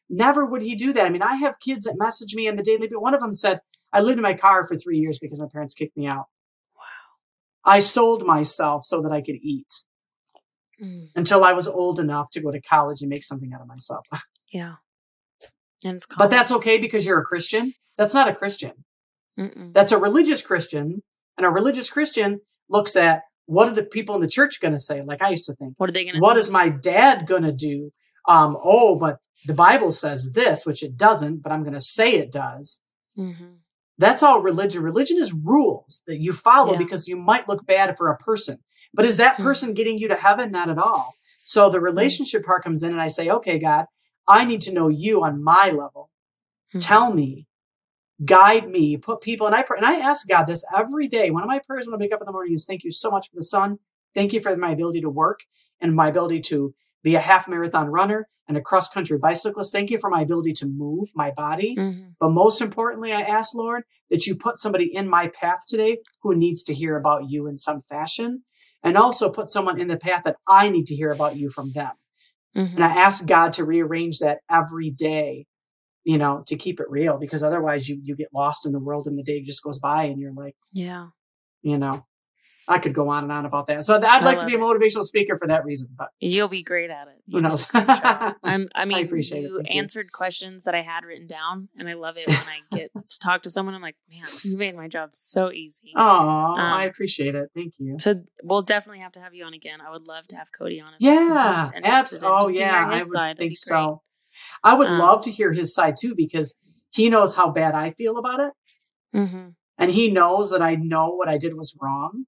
Never 0.10 0.46
would 0.46 0.62
he 0.62 0.74
do 0.74 0.94
that. 0.94 1.06
I 1.06 1.10
mean, 1.10 1.22
I 1.22 1.36
have 1.36 1.60
kids 1.60 1.84
that 1.84 1.98
message 1.98 2.34
me 2.34 2.48
in 2.48 2.56
the 2.56 2.64
daily, 2.64 2.88
but 2.88 3.02
one 3.02 3.14
of 3.14 3.20
them 3.20 3.34
said, 3.34 3.60
I 3.92 4.02
lived 4.02 4.18
in 4.18 4.24
my 4.24 4.34
car 4.36 4.68
for 4.68 4.76
three 4.78 4.98
years 4.98 5.20
because 5.20 5.40
my 5.40 5.48
parents 5.52 5.74
kicked 5.74 5.98
me 5.98 6.08
out. 6.08 6.26
Wow. 6.76 6.82
I 7.66 7.80
sold 7.80 8.26
myself 8.26 8.86
so 8.86 9.02
that 9.02 9.12
I 9.12 9.22
could 9.22 9.36
eat 9.42 9.84
Mm, 10.82 11.10
until 11.14 11.44
I 11.44 11.52
was 11.52 11.68
old 11.68 12.00
enough 12.00 12.32
to 12.32 12.40
go 12.42 12.52
to 12.52 12.62
college 12.62 13.02
and 13.02 13.10
make 13.10 13.26
something 13.26 13.52
out 13.54 13.60
of 13.60 13.68
myself. 13.68 14.06
yeah. 14.54 14.76
And 15.84 15.98
it's 15.98 16.08
But 16.18 16.30
that's 16.30 16.54
okay 16.54 16.78
because 16.78 17.06
you're 17.06 17.20
a 17.20 17.26
Christian. 17.26 17.74
That's 17.98 18.14
not 18.14 18.30
a 18.30 18.34
Christian. 18.34 18.86
Mm-mm. 19.38 19.74
That's 19.74 19.92
a 19.92 19.98
religious 19.98 20.42
Christian. 20.42 21.04
And 21.38 21.46
a 21.46 21.50
religious 21.50 21.90
Christian 21.90 22.40
looks 22.70 22.96
at 22.96 23.24
what 23.46 23.68
are 23.68 23.74
the 23.74 23.84
people 23.84 24.16
in 24.16 24.22
the 24.22 24.28
church 24.30 24.62
going 24.62 24.74
to 24.74 24.80
say? 24.80 25.02
Like 25.02 25.22
I 25.22 25.30
used 25.32 25.48
to 25.48 25.54
think, 25.56 25.74
What 25.76 25.90
are 25.90 25.94
they 25.94 26.06
gonna 26.06 26.20
what 26.20 26.36
think? 26.36 26.44
is 26.44 26.50
my 26.50 26.70
dad 26.70 27.28
going 27.28 27.44
to 27.44 27.52
do? 27.52 27.92
Um, 28.26 28.56
oh, 28.64 28.96
but 28.96 29.18
the 29.48 29.54
Bible 29.54 29.92
says 29.92 30.32
this, 30.32 30.66
which 30.66 30.82
it 30.82 30.96
doesn't, 30.96 31.42
but 31.44 31.52
I'm 31.52 31.64
going 31.64 31.74
to 31.74 31.82
say 31.82 32.14
it 32.14 32.32
does. 32.32 32.80
Mhm. 33.18 33.59
That's 34.00 34.24
all 34.24 34.42
religion. 34.42 34.82
Religion 34.82 35.18
is 35.18 35.34
rules 35.34 36.02
that 36.08 36.20
you 36.20 36.34
follow 36.34 36.72
Yeah. 36.74 36.78
because 36.80 37.08
you 37.08 37.18
might 37.18 37.48
look 37.48 37.66
bad 37.68 37.98
for 37.98 38.08
a 38.08 38.18
person. 38.18 38.58
But 38.94 39.06
is 39.06 39.18
that 39.18 39.36
Hmm. 39.36 39.44
person 39.44 39.74
getting 39.76 40.00
you 40.00 40.08
to 40.08 40.16
heaven? 40.16 40.50
Not 40.52 40.70
at 40.70 40.80
all. 40.80 41.14
So 41.44 41.70
the 41.70 41.82
relationship 41.82 42.46
part 42.46 42.64
comes 42.64 42.82
in 42.82 42.92
and 42.92 43.02
I 43.02 43.08
say, 43.08 43.30
okay, 43.30 43.60
God, 43.60 43.86
I 44.28 44.46
need 44.46 44.62
to 44.62 44.74
know 44.74 44.88
you 44.88 45.24
on 45.24 45.44
my 45.44 45.70
level. 45.70 46.10
Mhm. 46.74 46.82
Tell 46.82 47.14
me, 47.14 47.46
guide 48.24 48.70
me, 48.70 48.98
put 48.98 49.22
people, 49.22 49.48
and 49.48 49.56
I 49.56 49.64
pray, 49.64 49.78
and 49.78 49.86
I 49.86 49.96
ask 50.00 50.28
God 50.28 50.44
this 50.44 50.66
every 50.76 51.08
day. 51.08 51.30
One 51.32 51.44
of 51.44 51.48
my 51.50 51.60
prayers 51.60 51.86
when 51.86 51.94
I 51.96 51.98
wake 51.98 52.14
up 52.14 52.22
in 52.22 52.26
the 52.26 52.32
morning 52.32 52.54
is 52.54 52.66
thank 52.66 52.84
you 52.84 52.92
so 52.92 53.12
much 53.12 53.30
for 53.30 53.36
the 53.36 53.44
sun. 53.44 53.80
Thank 54.16 54.34
you 54.34 54.42
for 54.42 54.56
my 54.56 54.72
ability 54.72 55.02
to 55.02 55.10
work 55.10 55.42
and 55.80 55.96
my 55.96 56.08
ability 56.08 56.42
to 56.42 56.74
be 57.04 57.16
a 57.16 57.20
half 57.20 57.48
marathon 57.48 57.88
runner 57.90 58.28
and 58.50 58.58
a 58.58 58.62
cross 58.62 58.90
country 58.90 59.18
bicyclist. 59.18 59.72
Thank 59.72 59.92
you 59.92 59.98
for 60.00 60.10
my 60.10 60.22
ability 60.22 60.52
to 60.54 60.66
move 60.66 61.10
my 61.16 61.32
body. 61.32 61.76
Mhm. 61.78 62.16
But 62.20 62.32
most 62.32 62.62
importantly, 62.62 63.14
I 63.14 63.22
ask, 63.22 63.56
Lord, 63.56 63.84
that 64.10 64.26
you 64.28 64.36
put 64.36 64.60
somebody 64.60 64.94
in 64.94 65.08
my 65.08 65.28
path 65.28 65.60
today 65.68 66.00
who 66.24 66.36
needs 66.36 66.64
to 66.64 66.74
hear 66.74 66.98
about 66.98 67.30
you 67.30 67.48
in 67.48 67.56
some 67.58 67.84
fashion. 67.84 68.44
And 68.84 68.98
also 68.98 69.30
put 69.30 69.50
someone 69.50 69.80
in 69.80 69.88
the 69.88 69.98
path 69.98 70.24
that 70.24 70.38
I 70.48 70.70
need 70.70 70.86
to 70.88 70.96
hear 70.96 71.12
about 71.12 71.36
you 71.38 71.50
from 71.50 71.72
them. 71.74 71.92
Mhm. 72.56 72.76
And 72.76 72.84
I 72.84 72.88
ask 72.96 73.26
God 73.28 73.54
to 73.54 73.66
rearrange 73.66 74.20
that 74.20 74.40
every 74.50 74.90
day, 74.90 75.46
you 76.06 76.18
know, 76.18 76.44
to 76.48 76.56
keep 76.56 76.80
it 76.80 76.90
real 76.90 77.18
because 77.18 77.44
otherwise 77.44 77.88
you 77.90 78.00
you 78.02 78.16
get 78.16 78.30
lost 78.34 78.66
in 78.66 78.72
the 78.72 78.80
world 78.80 79.06
and 79.06 79.18
the 79.20 79.24
day 79.24 79.42
just 79.44 79.62
goes 79.64 79.78
by 79.80 80.06
and 80.06 80.20
you're 80.20 80.34
like, 80.34 80.56
Yeah. 80.74 81.08
you 81.62 81.78
know, 81.78 82.06
I 82.72 82.78
could 82.78 82.94
go 82.94 83.10
on 83.10 83.24
and 83.24 83.32
on 83.32 83.46
about 83.46 83.66
that. 83.68 83.84
So 83.84 83.96
I'd 84.00 84.24
like 84.24 84.38
to 84.38 84.46
be 84.46 84.54
a 84.54 84.60
motivational 84.60 85.02
speaker 85.04 85.38
for 85.40 85.48
that 85.48 85.66
reason, 85.66 85.90
but 85.98 86.10
You'll 86.20 86.48
be 86.48 86.62
great 86.62 86.92
at 86.92 87.08
it. 87.08 87.16
who 87.28 87.38
You 87.38 87.42
knows? 87.42 87.64
a 87.68 87.72
great 87.72 87.88
job. 87.88 88.36
I'm, 88.44 88.70
I 88.76 88.86
mean, 88.86 89.04
appreciate 89.06 89.40
it. 89.40 89.48
you 89.48 89.56
Thank 89.64 89.74
you. 89.76 89.82
answered 89.82 90.12
questions 90.12 90.66
that 90.66 90.76
I 90.76 90.82
had 90.82 91.04
written 91.04 91.26
down, 91.26 91.70
and 91.80 91.90
I 91.90 91.94
love 91.94 92.18
it 92.18 92.28
when 92.28 92.38
I 92.38 92.60
get 92.72 92.92
to 93.10 93.20
talk 93.20 93.42
to 93.44 93.50
someone. 93.50 93.74
I'm 93.74 93.82
like, 93.82 93.96
man, 94.12 94.22
you 94.44 94.56
made 94.58 94.76
my 94.76 94.88
job 94.88 95.10
so 95.14 95.52
easy. 95.52 95.94
oh, 95.96 96.56
I 96.58 96.84
Um, 96.84 96.90
appreciate 96.90 97.34
it. 97.34 97.50
Thank 97.56 97.74
you. 97.80 97.96
So 98.00 98.22
we'll 98.44 98.62
definitely 98.62 99.00
have 99.00 99.14
to 99.14 99.20
have 99.20 99.34
you 99.34 99.46
on 99.46 99.56
again. 99.56 99.80
I 99.82 99.90
would 99.90 100.08
love 100.08 100.28
to 100.28 100.36
have 100.36 100.50
Cody 100.56 100.80
on. 100.80 100.94
if 100.94 101.00
that's 101.00 101.26
something 101.26 101.36
Yeah, 101.36 101.60
he's 101.60 101.72
interested 101.72 101.88
abs- 101.92 102.14
in, 102.16 102.24
oh 102.24 102.40
just 102.44 102.58
to 102.58 102.64
hear 102.64 102.72
yeah, 102.72 102.88
I 102.88 102.94
would 102.94 103.02
side. 103.04 103.38
Think 103.40 103.58
so. 103.58 104.02
I 104.64 104.74
would 104.76 104.90
Um, 104.90 105.00
love 105.00 105.24
to 105.24 105.32
hear 105.32 105.54
his 105.54 105.74
side 105.74 105.96
too 106.00 106.14
because 106.16 106.56
he 106.92 107.10
knows 107.10 107.36
how 107.36 107.50
bad 107.50 107.74
I 107.74 107.90
feel 107.92 108.18
about 108.18 108.40
it. 108.42 108.52
Mm-hmm. 109.16 109.48
and 109.80 109.92
he 109.92 110.12
knows 110.12 110.52
that 110.52 110.62
I 110.62 110.76
know 110.76 111.10
what 111.16 111.28
I 111.28 111.40
did 111.40 111.56
was 111.58 111.76
wrong. 111.82 112.26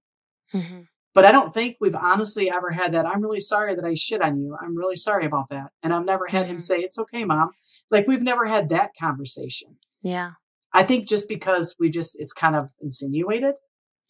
Mm-hmm. 0.54 0.82
But 1.14 1.26
I 1.26 1.32
don't 1.34 1.54
think 1.54 1.76
we've 1.82 1.96
honestly 1.96 2.50
ever 2.50 2.72
had 2.72 2.94
that. 2.94 3.06
I'm 3.06 3.22
really 3.22 3.42
sorry 3.42 3.76
that 3.76 3.84
I 3.84 3.94
shit 3.96 4.22
on 4.22 4.40
you. 4.40 4.56
I'm 4.62 4.78
really 4.78 4.96
sorry 4.96 5.26
about 5.26 5.50
that. 5.50 5.72
And 5.84 5.94
I've 5.94 6.06
never 6.06 6.26
had 6.28 6.46
him 6.46 6.58
Mhm. 6.58 6.62
say, 6.62 6.80
It's 6.80 6.98
okay, 6.98 7.26
mom. 7.26 7.52
Like 7.90 8.08
we've 8.08 8.22
never 8.22 8.46
had 8.46 8.70
that 8.70 8.92
conversation. 8.98 9.78
Yeah. 10.02 10.32
I 10.74 10.84
think 10.84 11.08
just 11.10 11.28
because 11.28 11.76
we 11.78 11.90
just, 11.90 12.16
it's 12.18 12.32
kind 12.32 12.56
of 12.56 12.70
insinuated, 12.82 13.56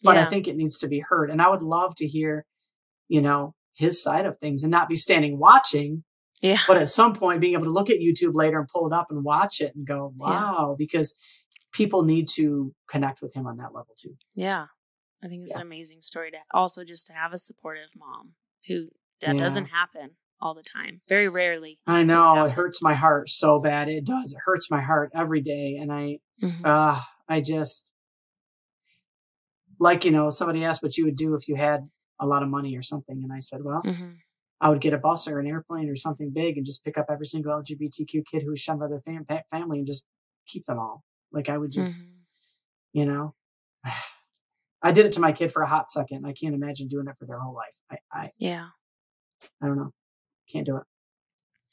but 0.04 0.14
yeah. 0.14 0.24
I 0.24 0.28
think 0.28 0.46
it 0.46 0.54
needs 0.56 0.78
to 0.78 0.86
be 0.86 1.00
heard. 1.00 1.28
And 1.28 1.42
I 1.42 1.48
would 1.50 1.62
love 1.62 1.96
to 1.96 2.06
hear, 2.06 2.46
you 3.08 3.20
know, 3.20 3.54
his 3.74 4.00
side 4.00 4.24
of 4.26 4.38
things 4.38 4.62
and 4.62 4.70
not 4.70 4.88
be 4.88 4.94
standing 4.94 5.40
watching, 5.40 6.04
yeah. 6.40 6.58
but 6.68 6.76
at 6.76 6.88
some 6.88 7.14
point 7.14 7.40
being 7.40 7.54
able 7.54 7.64
to 7.64 7.70
look 7.72 7.90
at 7.90 7.96
YouTube 7.98 8.34
later 8.34 8.60
and 8.60 8.68
pull 8.68 8.86
it 8.86 8.92
up 8.92 9.08
and 9.10 9.24
watch 9.24 9.60
it 9.60 9.74
and 9.74 9.84
go, 9.84 10.14
Yeah. 10.20 10.24
wow, 10.24 10.76
because 10.78 11.16
people 11.72 12.04
need 12.04 12.28
to 12.34 12.72
connect 12.88 13.22
with 13.22 13.34
him 13.34 13.46
on 13.48 13.56
that 13.56 13.74
level 13.74 13.94
too. 13.98 14.14
Yeah. 14.36 14.66
I 15.22 15.28
think 15.28 15.42
it's 15.42 15.52
Yeah. 15.52 15.58
an 15.60 15.66
amazing 15.66 16.02
story 16.02 16.30
to 16.32 16.38
also 16.52 16.84
just 16.84 17.06
to 17.08 17.12
have 17.12 17.32
a 17.32 17.38
supportive 17.38 17.90
mom 17.96 18.34
who 18.66 18.88
that 19.20 19.34
Yeah. 19.36 19.44
doesn't 19.44 19.66
happen 19.66 20.16
all 20.40 20.54
the 20.54 20.62
time. 20.64 21.00
Very 21.08 21.28
rarely. 21.28 21.78
I 21.86 22.02
know 22.02 22.32
it 22.32 22.36
happen. 22.36 22.50
hurts 22.52 22.82
my 22.82 22.94
heart 22.94 23.28
so 23.28 23.60
bad. 23.60 23.88
It 23.88 24.04
does. 24.04 24.32
It 24.32 24.40
hurts 24.44 24.68
my 24.70 24.82
heart 24.82 25.12
every 25.14 25.40
day. 25.40 25.76
And 25.80 25.92
I, 25.92 26.18
Mhm. 26.42 26.66
uh, 26.66 27.00
I 27.28 27.40
just, 27.40 27.92
like, 29.78 30.04
you 30.04 30.10
know, 30.10 30.28
somebody 30.30 30.64
asked 30.64 30.82
what 30.82 30.96
you 30.96 31.04
would 31.04 31.16
do 31.16 31.34
if 31.34 31.46
you 31.48 31.54
had 31.54 31.88
a 32.18 32.26
lot 32.26 32.42
of 32.42 32.48
money 32.48 32.76
or 32.76 32.82
something. 32.82 33.22
And 33.22 33.32
I 33.32 33.38
said, 33.38 33.62
well, 33.62 33.82
Mhm. 33.84 34.18
I 34.60 34.68
would 34.70 34.80
get 34.80 34.92
a 34.92 34.98
bus 34.98 35.26
or 35.28 35.38
an 35.38 35.46
airplane 35.46 35.88
or 35.88 35.96
something 35.96 36.30
big 36.32 36.56
and 36.56 36.66
just 36.66 36.84
pick 36.84 36.96
up 36.98 37.06
every 37.08 37.26
single 37.26 37.52
LGBTQ 37.52 38.22
kid 38.30 38.42
who's 38.42 38.60
shunned 38.60 38.80
by 38.80 38.88
their 38.88 39.00
fam- 39.00 39.26
family 39.50 39.78
and 39.78 39.86
just 39.86 40.08
keep 40.46 40.64
them 40.66 40.78
all. 40.78 41.04
Like 41.32 41.48
I 41.48 41.58
would 41.58 41.70
just, 41.72 42.06
Mhm. 42.06 42.24
you 42.92 43.06
know, 43.06 43.34
I 44.82 44.92
did 44.92 45.06
it 45.06 45.12
to 45.12 45.20
my 45.20 45.32
kid 45.32 45.52
for 45.52 45.62
a 45.62 45.68
hot 45.68 45.88
second. 45.88 46.24
I 46.26 46.32
can't 46.32 46.54
imagine 46.54 46.88
doing 46.88 47.06
it 47.08 47.14
for 47.18 47.26
their 47.26 47.38
whole 47.38 47.54
life. 47.54 47.74
I, 47.90 47.96
I, 48.12 48.30
Yeah. 48.38 48.66
I 49.62 49.66
don't 49.66 49.76
know. 49.76 49.90
Can't 50.50 50.66
do 50.66 50.76
it. 50.76 50.82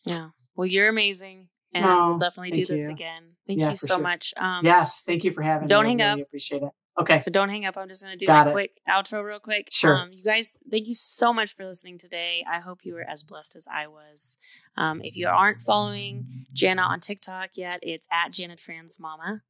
Yeah. 0.06 0.30
Well, 0.56 0.68
you're 0.68 0.90
amazing. 0.90 1.50
and 1.74 1.86
Oh, 1.86 2.10
we'll 2.10 2.20
definitely 2.20 2.52
do 2.52 2.66
this 2.66 2.88
you. 2.88 2.94
again. 2.94 3.36
Thank 3.48 3.60
Yeah, 3.62 3.72
you 3.72 3.78
so 3.78 3.96
sure. 3.96 4.04
much. 4.04 4.34
Um, 4.38 4.66
yes, 4.66 5.04
thank 5.06 5.24
you 5.24 5.32
for 5.32 5.42
having 5.42 5.64
me. 5.66 5.70
don't 5.70 5.86
hang 5.86 6.02
I 6.02 6.06
up. 6.06 6.16
really 6.16 6.22
appreciate 6.24 6.64
it. 6.64 6.70
Okay. 7.00 7.16
So 7.16 7.32
don't 7.32 7.50
hang 7.50 7.66
up. 7.66 7.78
I'm 7.78 7.88
just 7.88 8.04
going 8.04 8.12
to 8.12 8.18
do 8.18 8.26
Got 8.28 8.46
my 8.48 8.52
it. 8.52 8.54
quick 8.54 8.72
outro 8.90 9.24
real 9.24 9.40
quick. 9.40 9.70
Sure. 9.72 9.96
Um, 9.96 10.10
you 10.12 10.24
guys, 10.24 10.58
thank 10.70 10.88
you 10.88 10.94
so 10.94 11.32
much 11.32 11.56
for 11.56 11.66
listening 11.66 11.98
today. 11.98 12.44
I 12.52 12.60
hope 12.60 12.80
you 12.84 12.94
were 12.94 13.04
as 13.10 13.24
blessed 13.24 13.56
as 13.56 13.68
I 13.74 13.88
was. 13.88 14.36
Um, 14.76 15.02
if 15.02 15.16
you 15.16 15.28
aren't 15.30 15.62
following 15.62 16.28
Jana 16.54 16.82
on 16.82 17.00
TikTok 17.00 17.52
yet, 17.56 17.80
it's 17.84 18.08
at 18.12 18.34
Jana 18.34 18.56
Trans 18.58 19.00
Mama. 19.00 19.42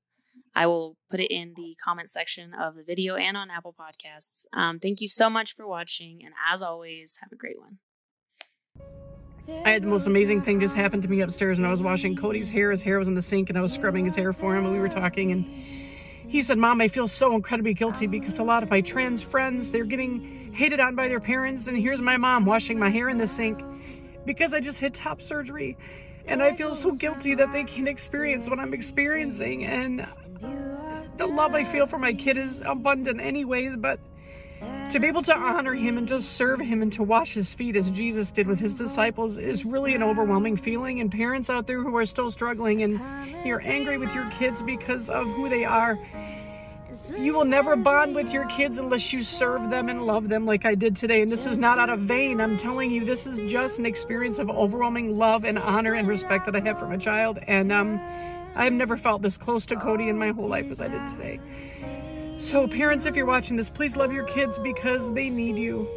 I 0.55 0.67
will 0.67 0.97
put 1.09 1.19
it 1.19 1.31
in 1.31 1.53
the 1.55 1.76
comment 1.84 2.09
section 2.09 2.53
of 2.53 2.76
the 2.76 2.84
video 2.84 3.15
and 3.15 3.38
on 3.38 3.49
Apple 3.49 3.76
Podcasts. 3.77 4.45
Um, 4.53 4.80
thank 4.80 5.01
you 5.01 5.07
so 5.07 5.30
much 5.30 5.55
for 5.55 5.67
watching. 5.67 6.21
And 6.23 6.34
as 6.51 6.61
always, 6.61 7.17
have 7.21 7.31
a 7.31 7.35
great 7.35 7.59
one. 7.59 7.77
I 9.65 9.71
had 9.71 9.84
the 9.84 9.88
most 9.88 10.05
amazing 10.05 10.43
thing 10.43 10.59
just 10.59 10.76
happen 10.76 11.01
to 11.01 11.07
me 11.07 11.21
upstairs 11.21 11.57
and 11.57 11.65
I 11.65 11.71
was 11.71 11.81
washing 11.81 12.15
Cody's 12.15 12.49
hair. 12.49 12.69
His 12.71 12.81
hair 12.81 12.99
was 12.99 13.07
in 13.07 13.15
the 13.15 13.21
sink 13.21 13.49
and 13.49 13.57
I 13.57 13.61
was 13.61 13.73
scrubbing 13.73 14.05
his 14.05 14.15
hair 14.15 14.31
for 14.31 14.55
him 14.55 14.63
and 14.65 14.73
we 14.73 14.80
were 14.80 14.89
talking 14.89 15.31
and 15.31 15.43
he 16.30 16.43
said, 16.43 16.59
Mom, 16.59 16.80
I 16.81 16.88
feel 16.88 17.07
so 17.07 17.34
incredibly 17.34 17.73
guilty 17.73 18.05
because 18.05 18.38
a 18.38 18.43
lot 18.43 18.61
of 18.61 18.69
my 18.69 18.81
trans 18.81 19.21
friends, 19.23 19.71
they're 19.71 19.85
getting 19.85 20.53
hated 20.53 20.80
on 20.80 20.95
by 20.95 21.07
their 21.07 21.19
parents 21.19 21.67
and 21.67 21.76
here's 21.76 22.01
my 22.01 22.17
mom 22.17 22.45
washing 22.45 22.77
my 22.77 22.89
hair 22.89 23.09
in 23.09 23.17
the 23.17 23.26
sink 23.26 23.63
because 24.26 24.53
I 24.53 24.59
just 24.59 24.80
had 24.80 24.93
top 24.93 25.21
surgery 25.21 25.77
and 26.27 26.43
I 26.43 26.53
feel 26.53 26.76
so 26.76 26.91
guilty 26.91 27.34
that 27.34 27.51
they 27.51 27.63
can't 27.63 27.88
experience 27.88 28.47
what 28.47 28.59
I'm 28.59 28.73
experiencing 28.73 29.65
and 29.65 30.07
the 30.39 31.27
love 31.27 31.53
I 31.53 31.63
feel 31.63 31.85
for 31.85 31.97
my 31.97 32.13
kid 32.13 32.37
is 32.37 32.61
abundant 32.65 33.19
anyways, 33.21 33.75
but 33.75 33.99
to 34.91 34.99
be 34.99 35.07
able 35.07 35.21
to 35.21 35.35
honor 35.35 35.73
him 35.73 35.97
and 35.97 36.07
just 36.07 36.33
serve 36.33 36.59
him 36.59 36.81
and 36.81 36.91
to 36.93 37.03
wash 37.03 37.33
his 37.33 37.53
feet 37.53 37.75
as 37.75 37.91
Jesus 37.91 38.31
did 38.31 38.47
with 38.47 38.59
his 38.59 38.73
disciples 38.73 39.37
is 39.37 39.63
really 39.63 39.93
an 39.93 40.01
overwhelming 40.01 40.57
feeling. 40.57 40.99
And 40.99 41.11
parents 41.11 41.49
out 41.49 41.67
there 41.67 41.81
who 41.81 41.95
are 41.95 42.05
still 42.05 42.31
struggling 42.31 42.81
and 42.81 42.99
you're 43.45 43.61
angry 43.61 43.97
with 43.97 44.13
your 44.13 44.29
kids 44.31 44.61
because 44.61 45.09
of 45.09 45.27
who 45.27 45.47
they 45.47 45.63
are, 45.63 45.97
you 47.17 47.33
will 47.33 47.45
never 47.45 47.75
bond 47.75 48.15
with 48.15 48.31
your 48.31 48.45
kids 48.47 48.77
unless 48.77 49.13
you 49.13 49.23
serve 49.23 49.69
them 49.69 49.89
and 49.89 50.05
love 50.05 50.27
them 50.27 50.45
like 50.45 50.65
I 50.65 50.73
did 50.73 50.95
today. 50.95 51.21
And 51.21 51.31
this 51.31 51.45
is 51.45 51.57
not 51.57 51.77
out 51.77 51.89
of 51.89 51.99
vain. 51.99 52.41
I'm 52.41 52.57
telling 52.57 52.89
you, 52.89 53.05
this 53.05 53.27
is 53.27 53.51
just 53.51 53.77
an 53.77 53.85
experience 53.85 54.39
of 54.39 54.49
overwhelming 54.49 55.17
love 55.17 55.45
and 55.45 55.59
honor 55.59 55.93
and 55.93 56.07
respect 56.07 56.45
that 56.47 56.55
I 56.55 56.61
have 56.61 56.79
for 56.79 56.87
my 56.87 56.97
child. 56.97 57.39
And 57.47 57.71
um, 57.71 57.99
I've 58.55 58.73
never 58.73 58.97
felt 58.97 59.21
this 59.21 59.38
close 59.38 59.65
to 59.67 59.76
Cody 59.76 60.09
in 60.09 60.17
my 60.17 60.30
whole 60.30 60.47
life 60.47 60.69
as 60.69 60.81
I 60.81 60.88
did 60.88 61.07
today. 61.07 61.39
So, 62.39 62.67
parents, 62.67 63.05
if 63.05 63.15
you're 63.15 63.26
watching 63.26 63.57
this, 63.57 63.69
please 63.69 63.95
love 63.95 64.13
your 64.13 64.23
kids 64.26 64.57
because 64.57 65.13
they 65.13 65.30
need 65.30 65.57
you. 65.57 65.88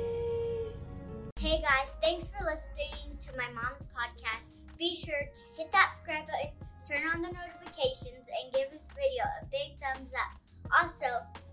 Hey 1.38 1.60
guys, 1.60 1.94
thanks 2.00 2.28
for 2.28 2.44
listening 2.44 3.16
to 3.18 3.36
my 3.36 3.48
mom's 3.52 3.84
podcast. 3.84 4.46
Be 4.78 4.94
sure 4.94 5.28
to 5.34 5.40
hit 5.56 5.72
that 5.72 5.92
subscribe 5.92 6.26
button, 6.26 6.50
turn 6.88 7.08
on 7.12 7.22
the 7.22 7.28
notifications, 7.28 8.28
and 8.42 8.52
give 8.52 8.70
this 8.70 8.88
video 8.94 9.24
a 9.40 9.44
big 9.46 9.78
thumbs 9.80 10.14
up. 10.14 10.40
Also, 10.80 11.06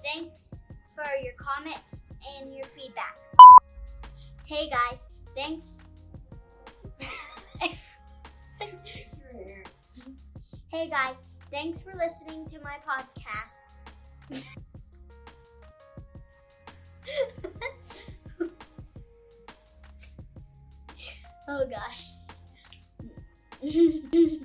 thanks 0.03 0.61
for 0.95 1.05
your 1.23 1.33
comments 1.33 2.03
and 2.37 2.55
your 2.55 2.65
feedback. 2.65 3.17
Hey 4.45 4.69
guys, 4.69 5.07
thanks. 5.35 5.89
hey 10.69 10.87
guys, 10.87 11.21
thanks 11.51 11.81
for 11.81 11.93
listening 11.95 12.45
to 12.45 12.59
my 12.61 12.77
podcast. 12.87 13.57
oh 21.47 21.65
gosh. 21.67 22.11